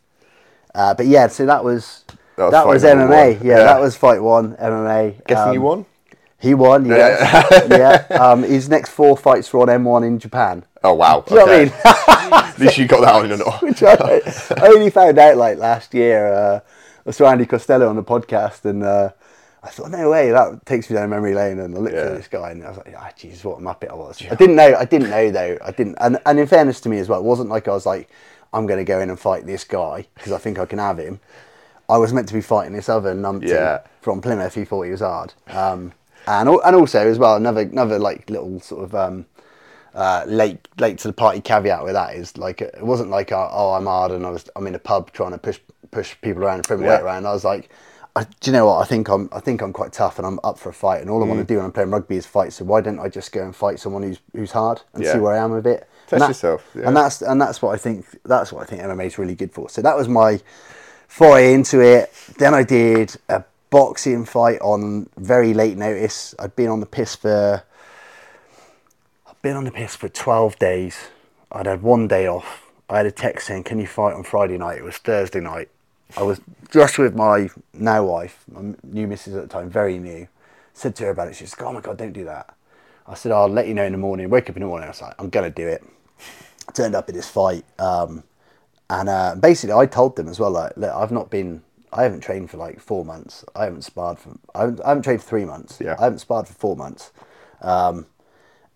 uh, 0.73 0.93
but 0.93 1.05
yeah, 1.07 1.27
so 1.27 1.45
that 1.45 1.63
was 1.63 2.05
That 2.37 2.51
that 2.51 2.65
was 2.65 2.75
was, 2.75 2.83
fight 2.83 2.97
number 2.97 3.13
MMA. 3.13 3.43
Yeah, 3.43 3.57
Yeah. 3.57 3.63
that 3.65 3.81
was 3.81 3.95
fight 3.97 4.21
one 4.23 4.55
MMA. 4.55 5.27
Guessing 5.27 5.47
Um, 5.49 5.53
you 5.53 5.61
won? 5.61 5.85
He 6.39 6.53
won. 6.55 6.85
Yes. 6.85 7.67
yeah. 7.69 8.07
Um, 8.25 8.43
his 8.43 8.69
next 8.69 8.89
four 8.91 9.17
fights 9.17 9.51
were 9.53 9.59
on 9.61 9.67
M1 9.67 10.07
in 10.07 10.17
Japan. 10.17 10.63
Oh, 10.83 10.93
wow. 10.93 11.21
Do 11.27 11.35
you 11.35 11.39
know 11.41 11.45
what 11.45 11.55
I 11.55 11.63
mean? 11.65 11.73
At 12.33 12.59
least 12.59 12.77
you 12.77 12.87
got 12.87 13.01
that 13.01 13.13
on. 13.13 13.41
Or 13.41 13.51
which 13.59 13.83
I, 13.83 14.21
I 14.57 14.67
only 14.73 14.89
found 14.89 15.19
out 15.19 15.35
like 15.37 15.57
last 15.57 15.93
year. 15.93 16.33
Uh, 16.33 16.59
I 17.05 17.11
saw 17.11 17.29
Andy 17.29 17.45
Costello 17.45 17.89
on 17.89 17.95
the 17.95 18.03
podcast, 18.03 18.65
and 18.65 18.83
uh, 18.83 19.09
I 19.63 19.69
thought, 19.69 19.91
no 19.91 20.09
way, 20.09 20.31
that 20.31 20.65
takes 20.65 20.89
me 20.89 20.95
down 20.95 21.09
memory 21.11 21.35
lane. 21.35 21.59
And 21.59 21.75
I 21.75 21.79
looked 21.79 21.95
Yeah. 21.95 22.01
at 22.01 22.15
this 22.17 22.27
guy, 22.27 22.49
and 22.51 22.63
I 22.65 22.69
was 22.69 22.77
like, 22.77 22.95
ah, 22.97 23.11
Jesus, 23.15 23.43
what 23.43 23.59
a 23.59 23.61
muppet 23.61 23.91
I 23.91 23.95
was. 23.95 24.21
I 24.29 24.35
didn't 24.35 24.55
know. 24.55 24.75
I 24.75 24.85
didn't 24.85 25.09
know 25.11 25.29
though. 25.29 25.57
I 25.63 25.71
didn't. 25.71 25.97
And, 25.99 26.19
and 26.25 26.39
in 26.39 26.47
fairness 26.47 26.81
to 26.81 26.89
me 26.89 26.97
as 26.97 27.07
well, 27.07 27.19
it 27.19 27.23
wasn't 27.25 27.49
like 27.49 27.67
I 27.67 27.71
was 27.71 27.85
like, 27.85 28.09
I'm 28.53 28.65
going 28.65 28.79
to 28.79 28.83
go 28.83 28.99
in 28.99 29.09
and 29.09 29.19
fight 29.19 29.45
this 29.45 29.63
guy 29.63 30.07
because 30.15 30.31
I 30.31 30.37
think 30.39 30.57
I 30.59 30.65
can 30.65 30.79
have 30.79 30.97
him. 30.97 31.19
I 31.87 31.97
was 31.97 32.11
meant 32.11 32.27
to 32.29 32.33
be 32.33 32.41
fighting 32.41 32.73
this 32.73 32.89
other 32.89 33.13
numpty 33.13 33.49
Yeah. 33.49 33.81
from 34.01 34.19
Plymouth 34.21 34.55
who 34.55 34.65
thought 34.65 34.81
he 34.83 34.91
was 34.91 35.01
hard. 35.01 35.33
Um, 35.47 35.91
and 36.27 36.47
and 36.49 36.75
also 36.75 37.07
as 37.07 37.17
well 37.19 37.35
another 37.35 37.61
another 37.61 37.97
like 37.99 38.29
little 38.29 38.59
sort 38.61 38.83
of 38.83 38.95
um, 38.95 39.25
uh, 39.93 40.23
late 40.27 40.67
late 40.79 40.97
to 40.99 41.07
the 41.07 41.13
party 41.13 41.41
caveat 41.41 41.83
with 41.83 41.93
that 41.93 42.15
is 42.15 42.37
like 42.37 42.61
it 42.61 42.81
wasn't 42.81 43.09
like 43.09 43.31
oh 43.31 43.73
I'm 43.77 43.85
hard 43.87 44.11
and 44.11 44.25
I 44.25 44.29
was 44.29 44.49
I'm 44.55 44.67
in 44.67 44.75
a 44.75 44.79
pub 44.79 45.11
trying 45.11 45.31
to 45.31 45.37
push 45.37 45.59
push 45.91 46.15
people 46.21 46.43
around 46.43 46.55
and 46.59 46.65
throw 46.67 46.77
my 46.77 46.85
Yeah. 46.85 46.95
weight 46.97 47.01
around. 47.03 47.25
I 47.25 47.33
was 47.33 47.43
like, 47.43 47.69
I, 48.15 48.23
do 48.23 48.29
you 48.43 48.51
know 48.51 48.65
what? 48.65 48.79
I 48.81 48.85
think 48.85 49.07
I'm 49.09 49.29
I 49.31 49.39
think 49.39 49.61
I'm 49.61 49.71
quite 49.71 49.93
tough 49.93 50.17
and 50.17 50.27
I'm 50.27 50.39
up 50.43 50.59
for 50.59 50.69
a 50.69 50.73
fight. 50.73 50.99
And 51.01 51.09
all 51.09 51.21
I 51.23 51.25
Mm. 51.25 51.29
want 51.29 51.39
to 51.39 51.45
do 51.45 51.55
when 51.57 51.65
I'm 51.65 51.71
playing 51.71 51.91
rugby 51.91 52.17
is 52.17 52.25
fight. 52.25 52.51
So 52.51 52.65
why 52.65 52.81
don't 52.81 52.99
I 52.99 53.07
just 53.07 53.31
go 53.31 53.41
and 53.41 53.55
fight 53.55 53.79
someone 53.79 54.03
who's 54.03 54.19
who's 54.35 54.51
hard 54.51 54.81
and 54.93 55.03
Yeah. 55.03 55.13
see 55.13 55.19
where 55.19 55.33
I 55.33 55.37
am 55.37 55.51
with 55.51 55.65
it? 55.65 55.87
Test 56.07 56.13
and 56.13 56.21
that- 56.23 56.27
yourself, 56.29 56.63
yeah. 56.75 56.87
And 56.87 56.97
that's 56.97 57.21
and 57.21 57.39
that's 57.41 57.61
what 57.61 57.73
I 57.73 57.77
think 57.77 58.05
that's 58.25 58.51
what 58.51 58.63
I 58.63 58.65
think 58.65 58.81
MMA 58.81 59.05
is 59.05 59.17
really 59.17 59.35
good 59.35 59.53
for. 59.53 59.69
So 59.69 59.81
that 59.81 59.95
was 59.95 60.09
my 60.09 60.41
foray 61.07 61.53
into 61.53 61.79
it. 61.79 62.11
Then 62.37 62.53
I 62.53 62.63
did 62.63 63.15
a 63.29 63.43
boxing 63.69 64.25
fight 64.25 64.59
on 64.59 65.07
very 65.17 65.53
late 65.53 65.77
notice. 65.77 66.35
I'd 66.37 66.55
been 66.57 66.67
on 66.69 66.81
the 66.81 66.85
piss 66.85 67.15
for 67.15 67.63
I'd 69.27 69.41
been 69.41 69.55
on 69.55 69.63
the 69.63 69.71
piss 69.71 69.95
for 69.95 70.09
twelve 70.09 70.59
days. 70.59 70.97
I'd 71.49 71.65
had 71.65 71.81
one 71.81 72.07
day 72.09 72.27
off. 72.27 72.63
I 72.89 72.97
had 72.97 73.05
a 73.05 73.11
text 73.11 73.47
saying, 73.47 73.63
"Can 73.63 73.79
you 73.79 73.87
fight 73.87 74.13
on 74.15 74.23
Friday 74.23 74.57
night?" 74.57 74.77
It 74.79 74.83
was 74.83 74.97
Thursday 74.97 75.39
night. 75.39 75.69
I 76.17 76.23
was 76.23 76.41
just 76.69 76.97
with 76.97 77.15
my 77.15 77.49
now 77.73 78.05
wife, 78.05 78.43
my 78.51 78.75
new 78.83 79.07
missus 79.07 79.35
at 79.35 79.41
the 79.43 79.47
time, 79.47 79.69
very 79.69 79.97
new. 79.97 80.27
Said 80.73 80.95
to 80.97 81.03
her 81.05 81.09
about 81.11 81.27
it. 81.27 81.35
She 81.35 81.45
said, 81.45 81.63
"Oh 81.63 81.73
my 81.73 81.81
god, 81.81 81.97
don't 81.97 82.13
do 82.13 82.25
that." 82.25 82.55
I 83.05 83.15
said, 83.15 83.31
"I'll 83.31 83.47
let 83.49 83.67
you 83.67 83.73
know 83.73 83.83
in 83.83 83.91
the 83.91 83.97
morning." 83.97 84.29
Wake 84.29 84.49
up 84.49 84.55
in 84.55 84.61
the 84.61 84.67
morning. 84.67 84.85
I 84.85 84.91
was 84.91 85.01
like, 85.01 85.15
"I'm 85.19 85.29
gonna 85.29 85.49
do 85.49 85.67
it." 85.67 85.83
turned 86.73 86.95
up 86.95 87.09
in 87.09 87.15
this 87.15 87.29
fight, 87.29 87.65
um, 87.79 88.23
and 88.89 89.09
uh, 89.09 89.35
basically 89.35 89.73
I 89.73 89.85
told 89.85 90.15
them 90.15 90.27
as 90.27 90.39
well, 90.39 90.51
like, 90.51 90.75
look, 90.77 90.93
I've 90.93 91.11
not 91.11 91.29
been, 91.29 91.61
I 91.91 92.03
haven't 92.03 92.21
trained 92.21 92.49
for 92.49 92.57
like 92.57 92.79
four 92.79 93.03
months. 93.03 93.43
I 93.55 93.65
haven't 93.65 93.83
sparred 93.83 94.19
for, 94.19 94.37
I 94.55 94.61
haven't, 94.61 94.81
I 94.81 94.89
haven't 94.89 95.03
trained 95.03 95.21
for 95.21 95.27
three 95.27 95.45
months. 95.45 95.79
Yeah. 95.81 95.95
I 95.99 96.05
haven't 96.05 96.19
sparred 96.19 96.47
for 96.47 96.53
four 96.53 96.75
months, 96.75 97.11
um, 97.61 98.05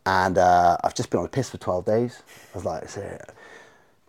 and 0.06 0.38
uh, 0.38 0.78
I've 0.84 0.96
just 0.96 1.10
been 1.10 1.20
on 1.20 1.26
a 1.26 1.30
piss 1.30 1.50
for 1.50 1.58
twelve 1.58 1.86
days. 1.86 2.22
I 2.54 2.58
was 2.58 2.66
like, 2.66 2.90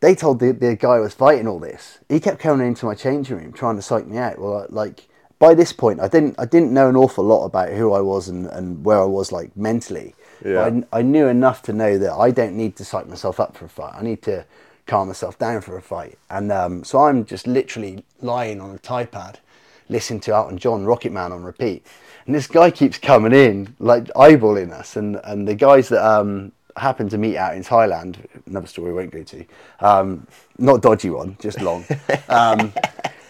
they 0.01 0.15
told 0.15 0.41
the, 0.41 0.53
the 0.53 0.77
guy 0.77 0.99
was 0.99 1.15
fighting 1.15 1.49
all 1.49 1.59
this. 1.59 1.99
He 2.09 2.21
kept 2.21 2.39
coming 2.39 2.67
into 2.67 2.87
my 2.87 2.95
changing 2.95 3.37
room 3.37 3.53
trying 3.53 3.77
to 3.77 3.83
psych 3.83 4.07
me 4.07 4.19
out. 4.19 4.39
Well, 4.39 4.67
like 4.69 5.09
by 5.39 5.55
this 5.55 5.73
point, 5.73 6.01
I 6.01 6.09
didn't 6.09 6.35
I 6.39 6.45
didn't 6.45 6.73
know 6.73 6.89
an 6.89 6.97
awful 6.97 7.25
lot 7.25 7.45
about 7.45 7.71
who 7.73 7.93
I 7.93 8.01
was 8.01 8.29
and, 8.29 8.47
and 8.47 8.85
where 8.85 9.01
I 9.01 9.05
was 9.05 9.33
like 9.33 9.57
mentally. 9.57 10.15
Yeah. 10.45 10.69
But 10.69 10.89
I, 10.93 10.99
I 10.99 11.03
knew 11.03 11.29
enough 11.29 11.63
to 11.63 11.73
know 11.73 11.99
that 11.99 12.13
I 12.13 12.31
don't 12.31 12.57
need 12.57 12.77
to 12.77 12.85
psych 12.85 13.09
myself 13.09 13.41
up 13.41 13.57
for 13.57 13.65
a 13.65 13.69
fight. 13.69 13.95
I 13.97 14.03
need 14.03 14.23
to 14.23 14.45
calm 14.87 15.09
myself 15.09 15.39
down 15.39 15.61
for 15.61 15.77
a 15.77 15.83
fight. 15.83 16.19
And 16.31 16.53
um, 16.53 16.85
so 16.85 17.01
I'm 17.01 17.25
just 17.25 17.47
literally 17.47 18.05
lying 18.21 18.61
on 18.61 18.75
a 18.75 18.79
Thai 18.79 19.07
pad, 19.07 19.41
listening 19.89 20.21
to 20.21 20.35
Elton 20.35 20.59
John, 20.59 20.85
Rocket 20.85 21.13
Man 21.13 21.33
on 21.33 21.43
repeat. 21.43 21.87
And 22.27 22.35
this 22.35 22.47
guy 22.47 22.71
keeps 22.71 22.99
coming 22.99 23.33
in, 23.33 23.75
like 23.79 24.05
eyeballing 24.15 24.73
us. 24.73 24.97
And, 24.97 25.21
and 25.25 25.47
the 25.47 25.55
guys 25.55 25.89
that 25.89 26.05
um, 26.05 26.53
happened 26.77 27.11
to 27.11 27.19
meet 27.19 27.37
out 27.37 27.55
in 27.55 27.63
Thailand, 27.63 28.17
another 28.47 28.67
story 28.67 28.93
we 28.93 28.99
won't 28.99 29.11
go 29.11 29.23
to, 29.23 29.45
um, 29.81 30.27
not 30.59 30.83
dodgy 30.83 31.11
one, 31.11 31.37
just 31.41 31.61
long. 31.61 31.85
Um, 32.29 32.73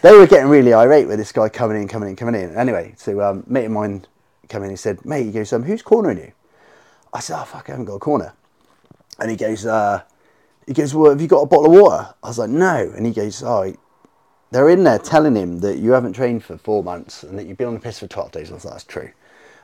they 0.01 0.11
were 0.11 0.27
getting 0.27 0.47
really 0.47 0.73
irate 0.73 1.07
with 1.07 1.17
this 1.17 1.31
guy 1.31 1.49
coming 1.49 1.81
in, 1.81 1.87
coming 1.87 2.09
in, 2.09 2.15
coming 2.15 2.35
in. 2.35 2.55
Anyway, 2.55 2.93
so 2.97 3.21
um, 3.21 3.43
mate 3.47 3.65
of 3.65 3.71
mine 3.71 4.05
came 4.47 4.63
in 4.63 4.69
and 4.69 4.79
said, 4.79 5.03
mate, 5.05 5.25
he 5.25 5.31
goes, 5.31 5.53
um, 5.53 5.63
who's 5.63 5.81
cornering 5.81 6.17
you? 6.17 6.31
I 7.13 7.19
said, 7.19 7.39
oh, 7.39 7.45
fuck, 7.45 7.69
I 7.69 7.73
haven't 7.73 7.85
got 7.85 7.95
a 7.95 7.99
corner. 7.99 8.33
And 9.19 9.29
he 9.29 9.37
goes, 9.37 9.65
uh, 9.65 10.03
he 10.65 10.73
goes, 10.73 10.93
well, 10.93 11.11
have 11.11 11.21
you 11.21 11.27
got 11.27 11.41
a 11.41 11.45
bottle 11.45 11.67
of 11.67 11.81
water? 11.81 12.13
I 12.23 12.27
was 12.27 12.37
like, 12.37 12.49
no. 12.49 12.91
And 12.95 13.05
he 13.05 13.13
goes, 13.13 13.41
oh, 13.43 13.73
they're 14.51 14.69
in 14.69 14.83
there 14.83 14.99
telling 14.99 15.35
him 15.35 15.59
that 15.59 15.77
you 15.79 15.91
haven't 15.91 16.13
trained 16.13 16.43
for 16.43 16.57
four 16.57 16.83
months 16.83 17.23
and 17.23 17.37
that 17.37 17.47
you've 17.47 17.57
been 17.57 17.67
on 17.67 17.73
the 17.73 17.79
piss 17.79 17.99
for 17.99 18.07
12 18.07 18.31
days. 18.31 18.51
I 18.51 18.53
was 18.53 18.65
like, 18.65 18.73
that's 18.75 18.83
true. 18.83 19.11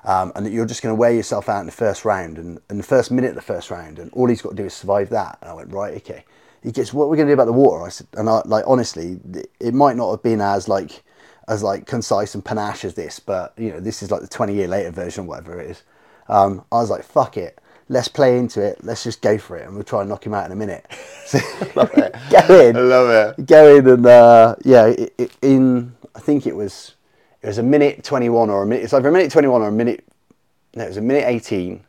Um, 0.05 0.33
and 0.36 0.45
that 0.45 0.51
you're 0.51 0.65
just 0.65 0.81
going 0.81 0.93
to 0.93 1.00
wear 1.00 1.13
yourself 1.13 1.48
out 1.48 1.62
in 1.62 1.65
the 1.65 1.72
first 1.72 2.03
round 2.03 2.38
and 2.38 2.60
in 2.69 2.77
the 2.77 2.83
first 2.83 3.10
minute 3.10 3.29
of 3.29 3.36
the 3.36 3.41
first 3.41 3.72
round. 3.72 4.00
And 4.00 4.12
all 4.12 4.27
he's 4.27 4.41
got 4.41 4.50
to 4.50 4.55
do 4.55 4.65
is 4.65 4.74
survive 4.74 5.10
that. 5.10 5.38
And 5.41 5.50
I 5.50 5.53
went, 5.53 5.72
right, 5.72 5.95
okay. 5.98 6.25
He 6.62 6.72
gets, 6.72 6.93
what 6.93 7.05
are 7.05 7.07
we 7.07 7.17
going 7.17 7.27
to 7.27 7.31
do 7.31 7.36
about 7.36 7.45
the 7.45 7.53
water? 7.53 7.86
I 7.86 7.89
said, 7.89 8.07
and 8.13 8.29
I, 8.29 8.41
like, 8.45 8.65
honestly, 8.67 9.19
it 9.60 9.74
might 9.74 9.95
not 9.95 10.12
have 10.12 10.24
been 10.24 10.41
as 10.41 10.67
like, 10.67 11.03
as 11.48 11.63
like 11.63 11.86
concise 11.86 12.36
and 12.36 12.43
panache 12.43 12.86
as 12.86 12.95
this, 12.95 13.19
but 13.19 13.53
you 13.57 13.69
know, 13.69 13.79
this 13.79 14.01
is 14.03 14.12
like 14.12 14.22
the 14.22 14.27
20 14.27 14.53
year 14.53 14.67
later 14.67 14.91
version, 14.91 15.25
whatever 15.25 15.60
it 15.60 15.72
is. 15.72 15.83
Um, 16.27 16.65
I 16.72 16.75
was 16.75 16.89
like, 16.89 17.03
fuck 17.03 17.38
it. 17.38 17.60
Let's 17.89 18.07
play 18.07 18.38
into 18.38 18.62
it. 18.62 18.83
Let's 18.83 19.03
just 19.03 19.22
go 19.22 19.38
for 19.38 19.57
it. 19.57 19.65
And 19.65 19.75
we'll 19.75 19.83
try 19.83 20.01
and 20.01 20.10
knock 20.10 20.25
him 20.25 20.33
out 20.33 20.45
in 20.45 20.51
a 20.51 20.55
minute. 20.55 20.86
So, 21.25 21.39
love 21.75 21.89
it. 21.93 22.13
go 22.48 22.60
in 22.60 22.75
I 22.75 22.79
love 22.81 23.38
it. 23.38 23.45
go 23.45 23.75
in 23.77 23.88
and 23.88 24.05
uh, 24.05 24.55
yeah, 24.65 24.93
in 25.41 25.95
I 26.13 26.19
think 26.19 26.45
it 26.45 26.53
was 26.53 26.95
it 27.43 27.47
was 27.47 27.57
a 27.57 27.63
minute 27.63 28.03
twenty 28.03 28.29
one 28.29 28.50
or 28.50 28.63
a 28.63 28.65
minute. 28.65 28.85
It's 28.85 28.93
either 28.93 29.09
a 29.09 29.12
minute 29.12 29.31
twenty 29.31 29.50
one 29.50 29.62
or 29.62 29.67
a 29.67 29.71
minute. 29.71 30.03
No, 30.75 30.85
it 30.85 30.88
was 30.88 30.97
a 30.97 31.01
minute 31.01 31.25
eighteen, 31.27 31.83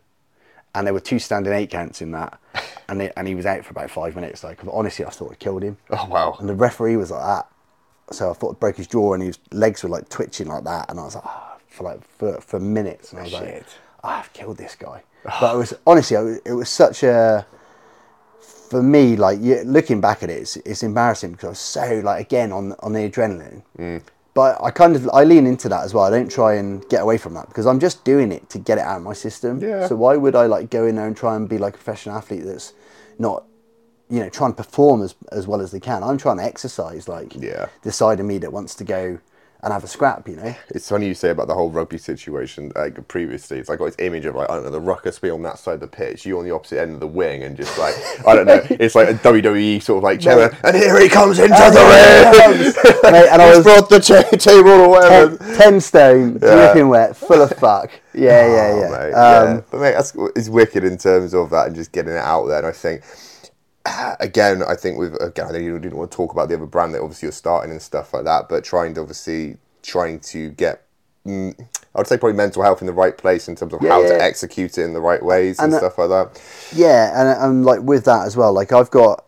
and 0.74 0.86
there 0.86 0.92
were 0.92 1.00
two 1.00 1.18
standing 1.18 1.52
eight 1.52 1.70
counts 1.70 2.02
in 2.02 2.10
that, 2.10 2.38
and 2.88 3.00
it, 3.00 3.12
and 3.16 3.28
he 3.28 3.34
was 3.34 3.46
out 3.46 3.64
for 3.64 3.70
about 3.70 3.90
five 3.90 4.16
minutes. 4.16 4.42
Like 4.42 4.58
honestly, 4.70 5.04
I 5.04 5.10
thought 5.10 5.32
I 5.32 5.36
killed 5.36 5.62
him. 5.62 5.78
Oh, 5.90 6.06
wow. 6.06 6.36
And 6.40 6.48
the 6.48 6.54
referee 6.54 6.96
was 6.96 7.12
like 7.12 7.22
that, 7.22 7.48
so 8.14 8.30
I 8.30 8.34
thought 8.34 8.56
I 8.56 8.58
broke 8.58 8.76
his 8.76 8.88
jaw, 8.88 9.14
and 9.14 9.22
his 9.22 9.38
legs 9.52 9.82
were 9.82 9.88
like 9.88 10.08
twitching 10.08 10.48
like 10.48 10.64
that, 10.64 10.90
and 10.90 10.98
I 10.98 11.04
was 11.04 11.14
like 11.14 11.24
ah, 11.24 11.56
for 11.68 11.84
like 11.84 12.04
for, 12.18 12.40
for 12.40 12.58
minutes, 12.58 13.12
and 13.12 13.20
I 13.20 13.22
was 13.24 13.32
like, 13.32 13.44
Shit. 13.44 13.66
"Ah, 14.02 14.18
I've 14.18 14.32
killed 14.32 14.58
this 14.58 14.74
guy. 14.74 15.02
But 15.40 15.54
it 15.54 15.58
was 15.58 15.74
honestly, 15.86 16.16
it 16.16 16.22
was, 16.22 16.38
it 16.44 16.52
was 16.52 16.68
such 16.68 17.02
a 17.04 17.46
for 18.40 18.82
me, 18.82 19.14
like 19.14 19.38
looking 19.40 20.00
back 20.00 20.22
at 20.24 20.30
it, 20.30 20.42
it's, 20.42 20.56
it's 20.56 20.82
embarrassing 20.82 21.32
because 21.32 21.44
I 21.44 21.48
was 21.50 21.58
so 21.60 22.00
like 22.04 22.20
again 22.20 22.50
on 22.50 22.74
on 22.80 22.92
the 22.92 23.08
adrenaline. 23.08 23.62
Mm. 23.78 24.02
But 24.34 24.60
I 24.62 24.70
kind 24.72 24.96
of 24.96 25.08
I 25.12 25.22
lean 25.24 25.46
into 25.46 25.68
that 25.68 25.84
as 25.84 25.94
well. 25.94 26.04
I 26.04 26.10
don't 26.10 26.30
try 26.30 26.54
and 26.54 26.86
get 26.88 27.02
away 27.02 27.18
from 27.18 27.34
that 27.34 27.46
because 27.48 27.66
I'm 27.66 27.78
just 27.78 28.04
doing 28.04 28.32
it 28.32 28.50
to 28.50 28.58
get 28.58 28.78
it 28.78 28.82
out 28.82 28.96
of 28.96 29.02
my 29.04 29.12
system. 29.12 29.60
Yeah. 29.62 29.86
So 29.86 29.94
why 29.94 30.16
would 30.16 30.34
I 30.34 30.46
like 30.46 30.70
go 30.70 30.86
in 30.86 30.96
there 30.96 31.06
and 31.06 31.16
try 31.16 31.36
and 31.36 31.48
be 31.48 31.56
like 31.58 31.74
a 31.74 31.76
professional 31.78 32.16
athlete 32.16 32.44
that's 32.44 32.72
not, 33.18 33.44
you 34.10 34.18
know, 34.18 34.28
trying 34.28 34.50
to 34.52 34.56
perform 34.56 35.02
as 35.02 35.14
as 35.30 35.46
well 35.46 35.60
as 35.60 35.70
they 35.70 35.78
can? 35.80 36.02
I'm 36.02 36.18
trying 36.18 36.38
to 36.38 36.44
exercise 36.44 37.06
like 37.08 37.36
Yeah. 37.36 37.68
the 37.82 37.92
side 37.92 38.18
of 38.18 38.26
me 38.26 38.38
that 38.38 38.52
wants 38.52 38.74
to 38.76 38.84
go 38.84 39.20
and 39.64 39.72
have 39.72 39.82
a 39.82 39.88
scrap. 39.88 40.28
You 40.28 40.36
know. 40.36 40.54
It's 40.68 40.88
funny 40.88 41.06
you 41.08 41.14
say 41.14 41.30
about 41.30 41.48
the 41.48 41.54
whole 41.54 41.70
rugby 41.70 41.98
situation. 41.98 42.70
Like 42.76 43.06
previously, 43.08 43.58
it's 43.58 43.68
like 43.68 43.78
got 43.78 43.86
this 43.86 43.96
image 43.98 44.24
of 44.26 44.34
like 44.34 44.48
I 44.50 44.54
don't 44.54 44.64
know 44.64 44.70
the 44.70 44.80
ruckus 44.80 45.18
being 45.18 45.34
on 45.34 45.42
that 45.42 45.58
side 45.58 45.74
of 45.74 45.80
the 45.80 45.88
pitch, 45.88 46.24
you 46.26 46.38
on 46.38 46.44
the 46.44 46.50
opposite 46.54 46.80
end 46.80 46.94
of 46.94 47.00
the 47.00 47.06
wing, 47.06 47.42
and 47.42 47.56
just 47.56 47.76
like 47.78 47.94
I 48.26 48.34
don't 48.36 48.46
know, 48.46 48.60
it's 48.70 48.94
like 48.94 49.08
a 49.08 49.14
WWE 49.14 49.82
sort 49.82 49.98
of 49.98 50.02
like 50.04 50.20
chair, 50.20 50.56
and 50.62 50.76
here 50.76 51.00
he 51.00 51.08
comes 51.08 51.38
into 51.38 51.54
And 51.58 51.74
the 51.74 51.80
ring. 51.80 53.12
Mate, 53.12 53.28
and 53.30 53.42
I 53.42 53.54
was- 53.56 53.64
brought 53.64 53.88
the 53.88 54.00
cha- 54.00 54.22
table 54.36 54.70
or 54.70 54.88
whatever. 54.90 55.36
Ten, 55.38 55.56
ten 55.56 55.80
stone, 55.80 56.32
dripping 56.38 56.88
wet, 56.88 57.16
full 57.16 57.40
of 57.42 57.50
fuck. 57.52 57.90
Yeah, 58.12 58.46
yeah, 58.46 58.70
Oh, 58.74 58.80
yeah. 58.80 58.90
mate, 58.90 59.12
um, 59.12 59.56
yeah. 59.56 59.60
But 59.70 59.80
mate, 59.80 59.92
that's 59.92 60.14
it's 60.36 60.48
wicked 60.48 60.84
in 60.84 60.98
terms 60.98 61.34
of 61.34 61.50
that 61.50 61.66
and 61.68 61.74
just 61.74 61.90
getting 61.92 62.12
it 62.12 62.18
out 62.18 62.46
there. 62.46 62.58
And 62.58 62.66
I 62.66 62.72
think 62.72 63.02
again, 64.20 64.62
I 64.62 64.74
think 64.74 64.98
with 64.98 65.20
again, 65.20 65.46
I 65.46 65.52
know 65.52 65.58
you 65.58 65.78
didn't 65.78 65.98
want 65.98 66.10
to 66.10 66.16
talk 66.16 66.32
about 66.32 66.48
the 66.48 66.54
other 66.56 66.66
brand 66.66 66.94
that 66.94 67.00
obviously 67.00 67.26
you're 67.26 67.32
starting 67.32 67.70
and 67.70 67.82
stuff 67.82 68.14
like 68.14 68.24
that, 68.24 68.48
but 68.48 68.64
trying 68.64 68.94
to 68.94 69.00
obviously 69.00 69.58
trying 69.82 70.20
to 70.20 70.50
get. 70.50 70.82
Mm, 71.26 71.58
I 71.94 71.98
would 71.98 72.06
say 72.06 72.18
probably 72.18 72.36
mental 72.36 72.62
health 72.62 72.82
in 72.82 72.86
the 72.86 72.92
right 72.92 73.16
place 73.16 73.48
in 73.48 73.56
terms 73.56 73.72
of 73.72 73.80
Yeah, 73.82 73.90
how 73.92 74.02
yeah. 74.02 74.08
to 74.08 74.22
execute 74.22 74.76
it 74.76 74.82
in 74.84 74.92
the 74.92 75.00
right 75.00 75.22
ways 75.22 75.58
and, 75.58 75.66
And, 75.72 75.74
uh, 75.74 75.78
stuff 75.78 75.96
like 75.98 76.10
that. 76.10 76.42
Yeah, 76.74 77.18
and 77.18 77.42
and 77.42 77.64
like 77.64 77.80
with 77.80 78.04
that 78.04 78.26
as 78.26 78.36
well, 78.36 78.52
like 78.52 78.72
I've 78.72 78.90
got, 78.90 79.24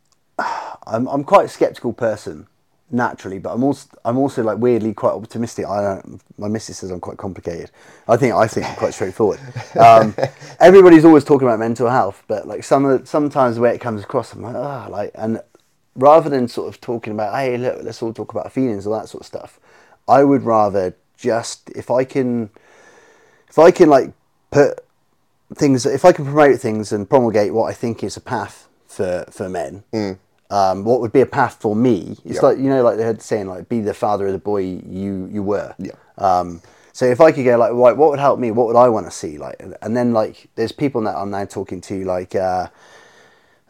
I'm 0.38 1.08
I'm 1.08 1.24
quite 1.24 1.46
a 1.46 1.48
skeptical 1.48 1.92
person 1.92 2.46
naturally, 2.92 3.38
but 3.38 3.52
I'm 3.52 3.62
also 3.64 3.88
I'm 4.04 4.18
also 4.18 4.42
like 4.42 4.58
weirdly 4.58 4.94
quite 4.94 5.12
optimistic. 5.12 5.66
I 5.66 5.82
don't. 5.82 6.20
My 6.38 6.48
missus 6.48 6.78
says 6.78 6.90
I'm 6.90 7.00
quite 7.00 7.16
complicated. 7.16 7.70
I 8.08 8.16
think 8.16 8.34
I 8.34 8.46
think 8.46 8.66
I'm 8.66 8.76
quite 8.76 8.94
straightforward. 8.94 9.40
Um, 9.78 10.14
everybody's 10.60 11.04
always 11.04 11.24
talking 11.24 11.46
about 11.46 11.58
mental 11.58 11.88
health, 11.88 12.22
but 12.26 12.46
like 12.46 12.64
some 12.64 12.84
of 12.84 13.00
the, 13.00 13.06
sometimes 13.06 13.56
the 13.56 13.62
way 13.62 13.74
it 13.74 13.80
comes 13.80 14.02
across, 14.02 14.32
I'm 14.32 14.42
like 14.42 14.56
ah, 14.56 14.86
like 14.88 15.10
and 15.14 15.40
rather 15.96 16.30
than 16.30 16.48
sort 16.48 16.68
of 16.68 16.80
talking 16.80 17.12
about 17.12 17.34
hey 17.34 17.56
look, 17.56 17.82
let's 17.82 18.02
all 18.02 18.12
talk 18.12 18.32
about 18.32 18.52
feelings 18.52 18.86
or 18.86 18.98
that 18.98 19.08
sort 19.08 19.22
of 19.22 19.26
stuff, 19.26 19.60
I 20.08 20.24
would 20.24 20.42
rather 20.42 20.94
just 21.16 21.70
if 21.70 21.90
I 21.90 22.04
can 22.04 22.50
if 23.48 23.58
I 23.58 23.70
can 23.70 23.88
like 23.88 24.12
put 24.50 24.84
things 25.54 25.84
if 25.86 26.04
I 26.04 26.12
can 26.12 26.24
promote 26.24 26.60
things 26.60 26.92
and 26.92 27.08
promulgate 27.08 27.52
what 27.52 27.66
I 27.66 27.74
think 27.74 28.02
is 28.02 28.16
a 28.16 28.20
path 28.20 28.68
for 28.86 29.24
for 29.30 29.48
men. 29.48 29.84
Um, 30.50 30.84
what 30.84 31.00
would 31.00 31.12
be 31.12 31.20
a 31.20 31.26
path 31.26 31.58
for 31.60 31.76
me? 31.76 32.16
It's 32.24 32.36
Yeah. 32.36 32.48
like 32.48 32.58
you 32.58 32.68
know, 32.68 32.82
like 32.82 32.96
they 32.96 33.04
had 33.04 33.22
saying, 33.22 33.46
like 33.46 33.68
be 33.68 33.80
the 33.80 33.94
father 33.94 34.26
of 34.26 34.32
the 34.32 34.38
boy 34.38 34.58
you 34.58 35.28
you 35.30 35.42
were. 35.42 35.74
Yeah. 35.78 35.92
Um, 36.18 36.60
so 36.92 37.06
if 37.06 37.20
I 37.20 37.30
could 37.32 37.44
go 37.44 37.56
like, 37.56 37.72
right, 37.72 37.96
what 37.96 38.10
would 38.10 38.18
help 38.18 38.38
me? 38.40 38.50
What 38.50 38.66
would 38.66 38.76
I 38.76 38.88
want 38.88 39.06
to 39.06 39.12
see? 39.12 39.38
Like, 39.38 39.62
and- 39.80 39.96
then 39.96 40.12
like, 40.12 40.48
there's 40.56 40.72
people 40.72 41.00
that 41.02 41.16
I'm 41.16 41.30
now 41.30 41.44
talking 41.44 41.80
to, 41.82 42.04
like, 42.04 42.34
uh, 42.34 42.66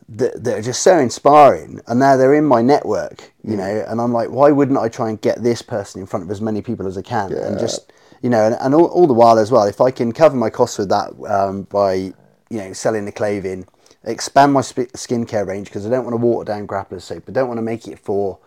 that, 0.08 0.42
that 0.42 0.58
are 0.58 0.62
just 0.62 0.82
so 0.82 0.98
inspiring, 0.98 1.80
and 1.86 2.00
now 2.00 2.16
they're 2.16 2.34
in 2.34 2.44
my 2.44 2.62
network, 2.62 3.32
you 3.44 3.56
know, 3.56 3.84
and 3.86 4.00
I'm 4.00 4.12
like, 4.12 4.30
why 4.30 4.50
wouldn't 4.50 4.78
I 4.78 4.88
try 4.88 5.08
and 5.10 5.20
get 5.20 5.42
this 5.42 5.62
person 5.62 6.00
in 6.00 6.06
front 6.06 6.24
of 6.24 6.30
as 6.30 6.40
many 6.40 6.62
people 6.62 6.86
as 6.86 6.98
I 6.98 7.02
can, 7.02 7.30
yeah. 7.30 7.46
and 7.46 7.60
just, 7.60 7.92
you 8.20 8.30
know, 8.30 8.44
and, 8.44 8.56
and 8.58 8.74
all, 8.74 8.86
all 8.86 9.06
the 9.06 9.12
while 9.14 9.38
as 9.38 9.52
well, 9.52 9.64
if 9.64 9.80
I 9.80 9.92
can 9.92 10.10
cover 10.12 10.34
my 10.34 10.50
costs 10.50 10.78
with 10.78 10.88
that 10.88 11.12
um, 11.28 11.62
by, 11.64 11.94
you 11.94 12.14
know, 12.50 12.72
selling 12.72 13.04
the 13.04 13.12
clothing, 13.12 13.66
expand 14.04 14.52
my 14.52 14.60
sp- 14.62 14.92
skincare 14.94 15.46
range 15.46 15.68
because 15.68 15.86
I 15.86 15.90
don't 15.90 16.04
want 16.04 16.14
to 16.14 16.18
water 16.18 16.44
down 16.52 16.66
grapplers 16.66 17.02
soap, 17.02 17.24
I 17.28 17.32
don't 17.32 17.48
want 17.48 17.58
to 17.58 17.62
make 17.62 17.86
it 17.88 17.98
for 17.98 18.38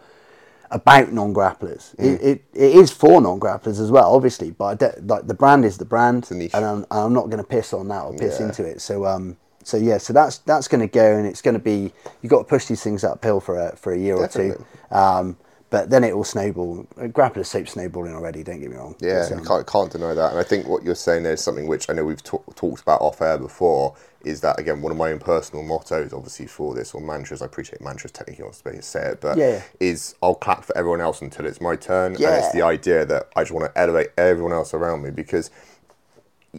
about 0.72 1.12
non-grapplers. 1.12 1.94
It, 2.00 2.20
it, 2.22 2.44
it 2.54 2.76
is 2.76 2.90
for 2.92 3.22
non-grapplers 3.22 3.80
as 3.80 3.92
well, 3.92 4.16
obviously, 4.16 4.50
but 4.52 4.66
I 4.66 4.74
don't- 4.76 5.08
like 5.08 5.28
the 5.28 5.34
brand 5.36 5.66
is 5.66 5.78
the 5.78 5.86
brand, 5.86 6.28
and 6.32 6.54
I'm, 6.56 6.86
I'm 6.90 7.14
not 7.14 7.26
going 7.30 7.38
to 7.38 7.48
piss 7.48 7.74
on 7.74 7.88
that 7.90 8.04
or 8.04 8.14
piss 8.14 8.40
Yeah. 8.40 8.48
into 8.48 8.66
it. 8.66 8.82
So 8.82 9.06
um, 9.06 9.38
so 9.64 9.78
yeah, 9.78 9.98
so 10.00 10.12
that's 10.14 10.40
that's 10.40 10.68
going 10.68 10.82
to 10.82 10.88
go, 10.88 11.16
and 11.16 11.28
it's 11.28 11.42
going 11.42 11.54
to 11.54 11.60
be 11.60 11.94
you've 12.22 12.30
got 12.32 12.40
to 12.40 12.44
push 12.46 12.66
these 12.66 12.82
things 12.84 13.04
uphill 13.04 13.40
for 13.40 13.58
a 13.60 13.76
for 13.76 13.94
a 13.94 13.98
year 13.98 14.18
Definitely. 14.18 14.52
or 14.52 14.66
two. 14.90 14.96
Um, 14.96 15.38
but 15.74 15.90
then 15.90 16.04
it 16.04 16.16
will 16.16 16.24
snowball. 16.24 16.86
Grappler 16.98 17.44
soap 17.44 17.68
snowballing 17.68 18.14
already. 18.14 18.44
Don't 18.44 18.62
get 18.62 18.70
me 18.70 18.76
wrong. 18.78 18.96
Yeah, 19.00 19.28
um, 19.34 19.44
can't, 19.44 19.66
can't 19.66 19.92
deny 19.92 20.14
that. 20.14 20.30
And 20.30 20.40
I 20.40 20.44
think 20.44 20.68
what 20.68 20.84
you're 20.84 20.94
saying 20.94 21.24
there 21.24 21.34
is 21.34 21.42
something 21.42 21.66
which 21.66 21.90
I 21.90 21.94
know 21.94 22.06
we've 22.06 22.22
ta- 22.22 22.44
talked 22.54 22.84
about 22.84 23.02
off 23.02 23.24
air 23.24 23.40
before. 23.40 23.96
Is 24.24 24.42
that 24.42 24.60
again 24.60 24.84
one 24.84 24.92
of 24.92 25.00
my 25.00 25.12
own 25.12 25.18
personal 25.18 25.64
mottos, 25.64 26.14
obviously 26.14 26.46
for 26.46 26.76
this 26.76 26.94
or 26.94 27.02
mantras? 27.02 27.42
I 27.42 27.46
appreciate 27.48 27.82
mantras 27.82 28.12
technically 28.12 28.46
not 28.46 28.54
supposed 28.54 28.76
to 28.76 28.82
say 28.84 29.02
it, 29.14 29.22
but 29.22 29.36
Yeah, 29.36 29.50
yeah. 29.50 29.62
is 29.80 30.14
I'll 30.22 30.36
clap 30.36 30.64
for 30.64 30.78
everyone 30.78 31.02
else 31.02 31.24
until 31.24 31.48
it's 31.48 31.60
my 31.60 31.76
turn, 31.76 32.14
and 32.18 32.24
it's 32.24 32.52
the 32.52 32.62
idea 32.62 33.04
that 33.08 33.30
I 33.36 33.42
just 33.42 33.52
want 33.52 33.66
to 33.66 33.76
elevate 33.82 34.10
everyone 34.16 34.54
else 34.54 34.76
around 34.76 35.02
me 35.02 35.10
because 35.10 35.50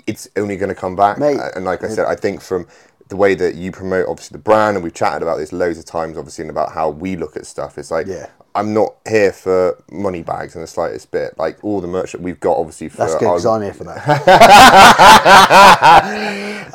it's 0.09 0.27
only 0.35 0.57
going 0.57 0.71
to 0.71 0.75
come 0.75 0.97
back. 0.97 1.19
Mate, 1.19 1.39
and 1.55 1.65
like 1.65 1.85
I 1.85 1.89
said, 1.89 2.07
I 2.07 2.17
think 2.17 2.41
from 2.41 2.67
the 3.11 3.17
way 3.17 3.37
that 3.37 3.55
you 3.55 3.71
promote 3.71 4.09
obviously 4.09 4.35
the 4.35 4.43
brand, 4.43 4.77
and 4.77 4.83
we've 4.83 4.93
chatted 4.93 5.23
about 5.23 5.37
this 5.39 5.53
loads 5.53 5.79
of 5.79 5.85
times, 5.85 6.19
obviously, 6.19 6.43
and 6.43 6.51
about 6.51 6.73
how 6.73 6.91
we 6.91 7.15
look 7.15 7.37
at 7.37 7.47
stuff. 7.47 7.79
It's 7.79 7.93
like 7.93 8.09
Yeah. 8.09 8.27
I'm 8.57 8.73
not 8.73 8.95
here 9.09 9.33
for 9.33 9.83
money 9.91 10.23
bags 10.23 10.55
in 10.55 10.61
the 10.61 10.67
slightest 10.69 11.11
bit. 11.11 11.37
Like 11.37 11.63
all 11.65 11.81
the 11.81 11.89
merch 11.89 12.13
that 12.13 12.21
we've 12.21 12.39
got, 12.39 12.57
obviously, 12.57 12.89
for 12.89 12.99
that's 12.99 13.15
good 13.17 13.27
our- 13.27 13.33
because 13.35 13.47
I'm 13.47 13.63
here 13.63 13.75
for 13.75 13.83
that. 13.85 14.07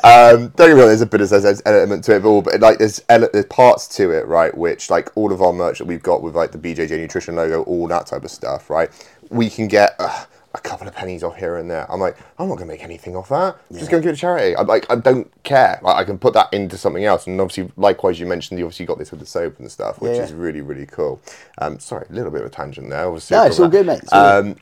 um, 0.04 0.48
don't 0.56 0.68
get 0.68 0.68
me 0.68 0.72
wrong, 0.74 0.88
there's 0.88 1.00
a 1.00 1.06
bit 1.06 1.22
of 1.22 1.30
there's 1.30 1.62
element 1.64 2.04
to 2.04 2.14
it 2.16 2.24
all, 2.24 2.42
but 2.42 2.60
like 2.60 2.78
there's 2.78 3.02
ele- 3.08 3.30
there's 3.32 3.46
parts 3.46 3.88
to 3.96 4.10
it, 4.10 4.26
right? 4.26 4.54
Which 4.56 4.90
like 4.90 5.10
all 5.14 5.32
of 5.32 5.40
our 5.40 5.54
merch 5.54 5.78
that 5.78 5.86
we've 5.86 6.02
got 6.02 6.22
with 6.22 6.36
like 6.36 6.52
the 6.52 6.58
BJJ 6.58 6.90
Nutrition 6.98 7.36
logo, 7.36 7.62
all 7.62 7.86
that 7.88 8.06
type 8.06 8.24
of 8.24 8.30
stuff, 8.30 8.68
right? 8.68 8.90
We 9.30 9.48
can 9.48 9.66
get 9.66 9.94
uh, 9.98 10.24
a 10.52 10.58
couple 10.58 10.88
of 10.88 10.94
pennies 10.94 11.22
off 11.22 11.36
here 11.36 11.56
and 11.58 11.70
there. 11.70 11.90
I'm 11.90 12.00
like, 12.00 12.16
I'm 12.38 12.48
not 12.48 12.56
gonna 12.56 12.66
make 12.66 12.82
anything 12.82 13.14
off 13.14 13.28
that. 13.28 13.56
I'm 13.70 13.78
Just 13.78 13.90
gonna 13.90 14.02
give 14.02 14.10
it 14.10 14.16
to 14.16 14.20
charity. 14.20 14.56
I'm 14.56 14.66
like, 14.66 14.84
I 14.90 14.96
don't 14.96 15.30
care. 15.44 15.78
Like 15.82 15.96
I 15.96 16.04
can 16.04 16.18
put 16.18 16.34
that 16.34 16.52
into 16.52 16.76
something 16.76 17.04
else. 17.04 17.26
And 17.26 17.40
obviously, 17.40 17.72
likewise, 17.76 18.18
you 18.18 18.26
mentioned 18.26 18.58
you 18.58 18.64
obviously 18.66 18.86
got 18.86 18.98
this 18.98 19.10
with 19.12 19.20
the 19.20 19.26
soap 19.26 19.58
and 19.60 19.70
stuff, 19.70 20.00
which 20.00 20.16
Yeah, 20.16 20.24
is 20.24 20.32
really 20.32 20.60
really 20.60 20.86
cool. 20.86 21.20
Um, 21.58 21.78
sorry, 21.78 22.06
a 22.10 22.12
little 22.12 22.32
bit 22.32 22.40
of 22.40 22.48
a 22.48 22.50
tangent 22.50 22.90
there. 22.90 23.06
Obviously, 23.06 23.36
No, 23.36 23.44
it's 23.44 23.58
all 23.60 23.66
that. 23.68 23.70
good, 23.76 23.86
mate. 23.86 24.00
It's 24.02 24.12
all 24.12 24.38
Um, 24.38 24.56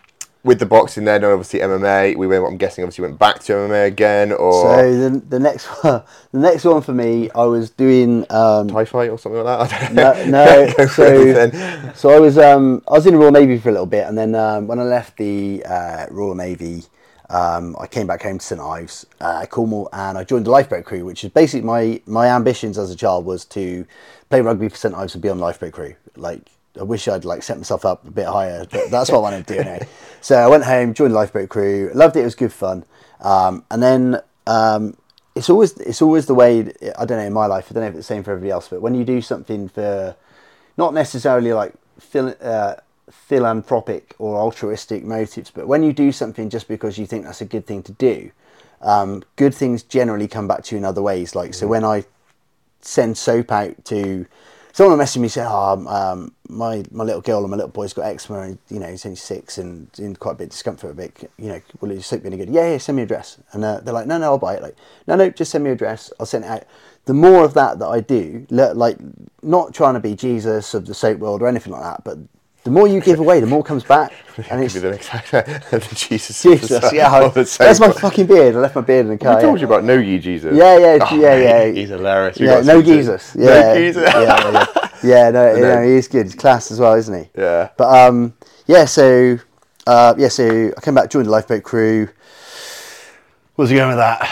with 0.49 0.59
the 0.59 0.67
boxing 0.67 1.05
then, 1.05 1.23
and 1.23 1.27
obviously 1.27 1.61
MMA, 1.61 2.17
we 2.17 2.27
went. 2.27 2.43
I'm 2.43 2.57
guessing 2.57 2.83
obviously 2.83 3.03
went 3.03 3.19
back 3.19 3.41
to 3.41 3.53
MMA 3.53 3.87
again, 3.87 4.33
or 4.33 4.63
So 4.63 4.97
the, 4.97 5.19
the 5.21 5.39
next 5.39 5.67
one, 5.83 6.03
the 6.33 6.39
next 6.39 6.65
one 6.65 6.81
for 6.81 6.95
me, 6.95 7.31
I 7.33 7.45
was 7.45 7.69
doing 7.69 8.25
um, 8.31 8.69
Thai 8.69 8.87
fight 8.87 9.11
or 9.11 9.19
something 9.19 9.45
like 9.45 9.69
that. 9.69 9.83
I 9.83 9.85
don't 9.85 9.95
know. 9.95 10.25
no, 10.25 10.75
no. 10.79 10.87
So, 10.87 11.93
so 11.95 12.11
I 12.11 12.19
was 12.19 12.39
um, 12.39 12.83
I 12.89 12.93
was 12.93 13.07
in 13.07 13.13
the 13.13 13.19
Royal 13.19 13.31
Navy 13.31 13.59
for 13.59 13.69
a 13.69 13.73
little 13.73 13.87
bit, 13.87 14.09
and 14.09 14.17
then 14.17 14.35
um, 14.35 14.67
when 14.67 14.81
I 14.81 14.85
left 14.85 15.19
the 15.19 15.63
uh, 15.67 16.07
Royal 16.11 16.35
Navy, 16.35 16.85
um, 17.29 17.77
I 17.79 17.87
came 17.87 18.07
back 18.07 18.23
home 18.23 18.39
to 18.39 18.45
St 18.45 18.59
Ives, 18.59 19.05
uh, 19.21 19.45
Cornwall, 19.45 19.91
and 19.93 20.17
I 20.17 20.25
joined 20.25 20.47
the 20.47 20.51
lifeboat 20.51 20.87
crew, 20.87 21.05
which 21.05 21.25
is 21.25 21.31
basically 21.31 21.67
my 21.67 22.01
my 22.07 22.29
ambitions 22.29 22.79
as 22.79 22.91
a 22.91 22.97
child 22.97 23.27
was 23.27 23.45
to 23.47 23.87
play 24.31 24.41
rugby 24.41 24.71
for 24.71 24.77
St 24.77 24.95
Ives 24.95 25.15
and 25.15 25.23
be 25.23 25.29
on 25.29 25.39
lifeboat 25.39 25.75
crew. 25.75 25.95
Like 26.17 26.49
I 26.79 26.83
wish 26.83 27.09
I'd 27.09 27.25
like 27.25 27.43
set 27.43 27.57
myself 27.57 27.85
up 27.85 28.07
a 28.07 28.11
bit 28.11 28.27
higher, 28.27 28.67
but 28.71 28.91
that's 28.91 29.11
what 29.11 29.19
I 29.19 29.21
wanted 29.21 29.47
to 29.47 29.55
do 29.55 29.61
anyway. 29.61 29.88
So 30.21 30.37
I 30.37 30.47
went 30.49 30.64
home, 30.64 30.95
joined 30.95 31.12
the 31.12 31.17
lifeboat 31.17 31.49
crew, 31.49 31.91
loved 31.95 32.17
it. 32.17 32.21
It 32.21 32.25
was 32.25 32.35
good 32.35 32.53
fun, 32.53 32.85
um, 33.21 33.64
and 33.71 33.83
then. 33.83 34.21
Um, 34.47 34.97
it's 35.38 35.49
always 35.49 35.79
it's 35.79 36.03
always 36.03 36.27
the 36.27 36.35
way 36.35 36.73
I 36.99 37.05
don't 37.05 37.19
know 37.19 37.25
in 37.25 37.33
my 37.33 37.47
life 37.47 37.69
I 37.71 37.75
don't 37.75 37.83
know 37.83 37.88
if 37.88 37.95
it's 37.95 38.09
the 38.09 38.14
same 38.14 38.25
for 38.25 38.33
everybody 38.33 38.51
else 38.51 38.67
but 38.69 38.81
when 38.81 38.95
you 38.95 39.05
do 39.05 39.23
something 39.23 39.69
for 39.69 40.17
not 40.77 40.95
necessarily 40.95 41.53
like 41.53 41.75
phil, 42.01 42.35
uh, 42.41 42.75
philanthropic 43.11 44.17
or 44.19 44.37
altruistic 44.37 45.05
motives 45.05 45.51
but 45.51 45.69
when 45.69 45.85
you 45.85 45.93
do 45.93 46.11
something 46.11 46.51
just 46.51 46.67
because 46.67 46.99
you 46.99 47.07
think 47.07 47.25
that's 47.25 47.41
a 47.41 47.45
good 47.45 47.67
thing 47.67 47.85
to 47.85 47.93
do 47.93 48.33
um, 48.81 49.23
good 49.37 49.55
things 49.55 49.85
generally 49.85 50.27
come 50.27 50.49
back 50.49 50.64
to 50.64 50.75
you 50.75 50.79
in 50.79 50.85
other 50.85 51.03
ways 51.03 51.37
like 51.37 51.55
so 51.55 51.69
when 51.69 51.85
I 51.85 52.05
send 52.81 53.17
soap 53.17 53.53
out 53.53 53.85
to 53.87 54.27
someone 54.79 54.97
messaged 54.97 55.21
me 55.21 55.27
said, 55.27 55.49
"Oh, 55.51 55.85
um, 55.88 56.33
my 56.49 56.85
my 56.93 57.03
little 57.03 57.21
girl 57.21 57.41
and 57.41 57.51
my 57.51 57.57
little 57.57 57.73
boy's 57.73 57.93
got 57.93 58.03
eczema, 58.03 58.43
and 58.43 58.59
you 58.69 58.79
know 58.79 58.87
he's 58.87 59.05
only 59.05 59.17
six 59.17 59.59
and 59.59 59.91
in 59.99 60.14
quite 60.14 60.33
a 60.33 60.35
bit 60.37 60.45
of 60.45 60.51
discomfort. 60.51 60.93
A 60.93 60.95
bit, 60.95 61.31
you 61.37 61.49
know, 61.49 61.61
will 61.81 61.91
your 61.91 62.01
soap 62.01 62.23
be 62.23 62.29
any 62.29 62.37
good? 62.37 62.49
Yeah, 62.49 62.71
yeah, 62.71 62.79
send 62.79 62.95
me 62.95 63.01
your 63.01 63.07
address." 63.07 63.38
And 63.51 63.64
uh, 63.64 63.81
they're 63.81 63.93
like, 63.93 64.07
"No, 64.07 64.19
no, 64.19 64.27
I'll 64.27 64.38
buy 64.38 64.55
it." 64.55 64.62
Like, 64.62 64.77
no, 65.09 65.17
no, 65.17 65.31
just 65.31 65.51
send 65.51 65.64
me 65.64 65.69
your 65.71 65.75
address. 65.75 66.12
I'll 66.21 66.27
send 66.27 66.45
it 66.45 66.49
out. 66.49 66.62
The 67.07 67.14
more 67.14 67.45
of 67.45 67.55
that 67.55 67.81
that 67.81 67.88
I 67.88 67.99
do, 67.99 68.47
like 68.51 68.99
not 69.43 69.75
trying 69.75 69.95
to 69.95 70.01
be 70.01 70.14
Jesus 70.14 70.75
of 70.75 70.87
the 70.87 70.95
soap 70.95 71.19
world 71.19 71.43
or 71.43 71.49
anything 71.49 71.73
like 71.73 71.83
that, 71.83 72.05
but 72.05 72.19
the 72.64 72.71
more 72.71 72.87
you 72.88 73.01
give 73.01 73.18
away, 73.18 73.40
the 73.40 73.47
more 73.47 73.62
comes 73.62 73.85
back. 73.85 74.12
And 74.51 74.62
it's 74.62 74.75
the 74.75 74.90
next 74.92 75.11
the 75.33 75.92
Jesus. 75.97 76.40
Jesus, 76.40 76.71
yeah. 76.92 77.11
I, 77.11 77.25
of 77.25 77.81
my 77.81 77.90
fucking 77.90 78.27
beard. 78.27 78.55
I 78.55 78.61
left 78.61 78.77
my 78.77 78.83
beard 78.83 79.07
in 79.07 79.09
the 79.09 79.14
I 79.14 79.33
car. 79.33 79.40
told 79.40 79.59
yeah. 79.59 79.62
you 79.62 79.66
about 79.66 79.83
No 79.83 79.94
Ye 79.99 80.21
Jesus. 80.21 80.57
Yeah, 80.57 80.79
yeah, 80.79 80.99
Oh, 81.11 81.16
yeah, 81.16 81.37
yeah. 81.37 81.73
He's 81.73 81.88
hilarious. 81.88 82.38
We 82.38 82.47
Yeah, 82.47 82.61
no 82.61 82.81
Jesus. 82.81 83.35
Yeah, 83.37 83.47
No 83.47 83.75
Jesus. 83.75 84.05
yeah, 84.05 84.23
yeah, 84.23 84.53
yeah. 84.53 84.90
yeah, 85.03 85.31
no, 85.31 85.57
you 85.57 85.62
know, 85.62 85.83
he's 85.83 86.07
good. 86.07 86.27
He's 86.27 86.37
class 86.37 86.71
as 86.71 86.79
well, 86.79 86.94
isn't 86.94 87.25
he? 87.25 87.29
Yeah. 87.37 87.71
But 87.77 87.88
um, 87.88 88.33
yeah. 88.68 88.85
So 88.85 89.38
uh, 89.88 90.14
yeah. 90.16 90.29
So 90.29 90.73
I 90.77 90.81
came 90.83 90.94
back, 90.94 91.11
joined 91.11 91.27
the 91.27 91.31
lifeboat 91.33 91.64
crew. 91.64 92.09
Where's 93.57 93.71
he 93.71 93.77
going 93.77 93.88
with 93.88 93.99
that? 93.99 94.31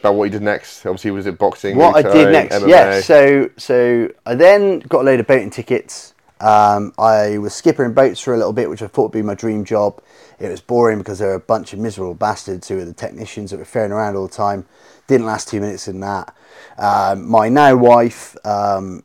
About 0.00 0.16
what 0.16 0.24
he 0.24 0.30
did 0.30 0.42
next. 0.42 0.84
Obviously, 0.84 1.12
was 1.12 1.26
it 1.26 1.38
boxing? 1.38 1.78
What 1.78 1.96
I 1.96 2.12
did 2.12 2.30
next? 2.30 2.56
MMA? 2.56 2.68
Yeah. 2.68 3.00
So 3.00 3.48
so 3.56 4.10
I 4.26 4.34
then 4.34 4.80
got 4.80 5.00
a 5.00 5.04
load 5.04 5.20
of 5.20 5.26
boating 5.26 5.48
tickets. 5.48 6.12
Um, 6.40 6.92
I 6.98 7.38
was 7.38 7.52
skippering 7.54 7.94
boats 7.94 8.20
for 8.20 8.34
a 8.34 8.36
little 8.36 8.52
bit, 8.52 8.68
which 8.68 8.82
I 8.82 8.86
thought 8.86 9.04
would 9.04 9.12
be 9.12 9.22
my 9.22 9.34
dream 9.34 9.64
job. 9.64 10.02
It 10.38 10.48
was 10.48 10.60
boring 10.60 10.98
because 10.98 11.18
there 11.18 11.28
were 11.28 11.34
a 11.34 11.40
bunch 11.40 11.72
of 11.72 11.78
miserable 11.78 12.14
bastards 12.14 12.68
who 12.68 12.76
were 12.76 12.84
the 12.84 12.92
technicians 12.92 13.50
that 13.50 13.58
were 13.58 13.64
ferrying 13.64 13.92
around 13.92 14.16
all 14.16 14.26
the 14.26 14.34
time. 14.34 14.66
Didn't 15.06 15.26
last 15.26 15.48
two 15.48 15.60
minutes 15.60 15.88
in 15.88 16.00
that. 16.00 16.34
Um, 16.78 17.26
my 17.28 17.48
now 17.48 17.74
wife 17.76 18.36
um, 18.44 19.02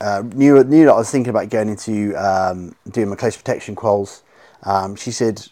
uh, 0.00 0.22
knew 0.34 0.62
knew 0.64 0.84
that 0.84 0.92
I 0.92 0.96
was 0.96 1.10
thinking 1.10 1.30
about 1.30 1.48
going 1.48 1.70
into 1.70 2.14
um, 2.14 2.74
doing 2.90 3.08
my 3.08 3.16
close 3.16 3.36
protection 3.36 3.74
quals. 3.74 4.22
Um, 4.64 4.96
she 4.96 5.12
said 5.12 5.46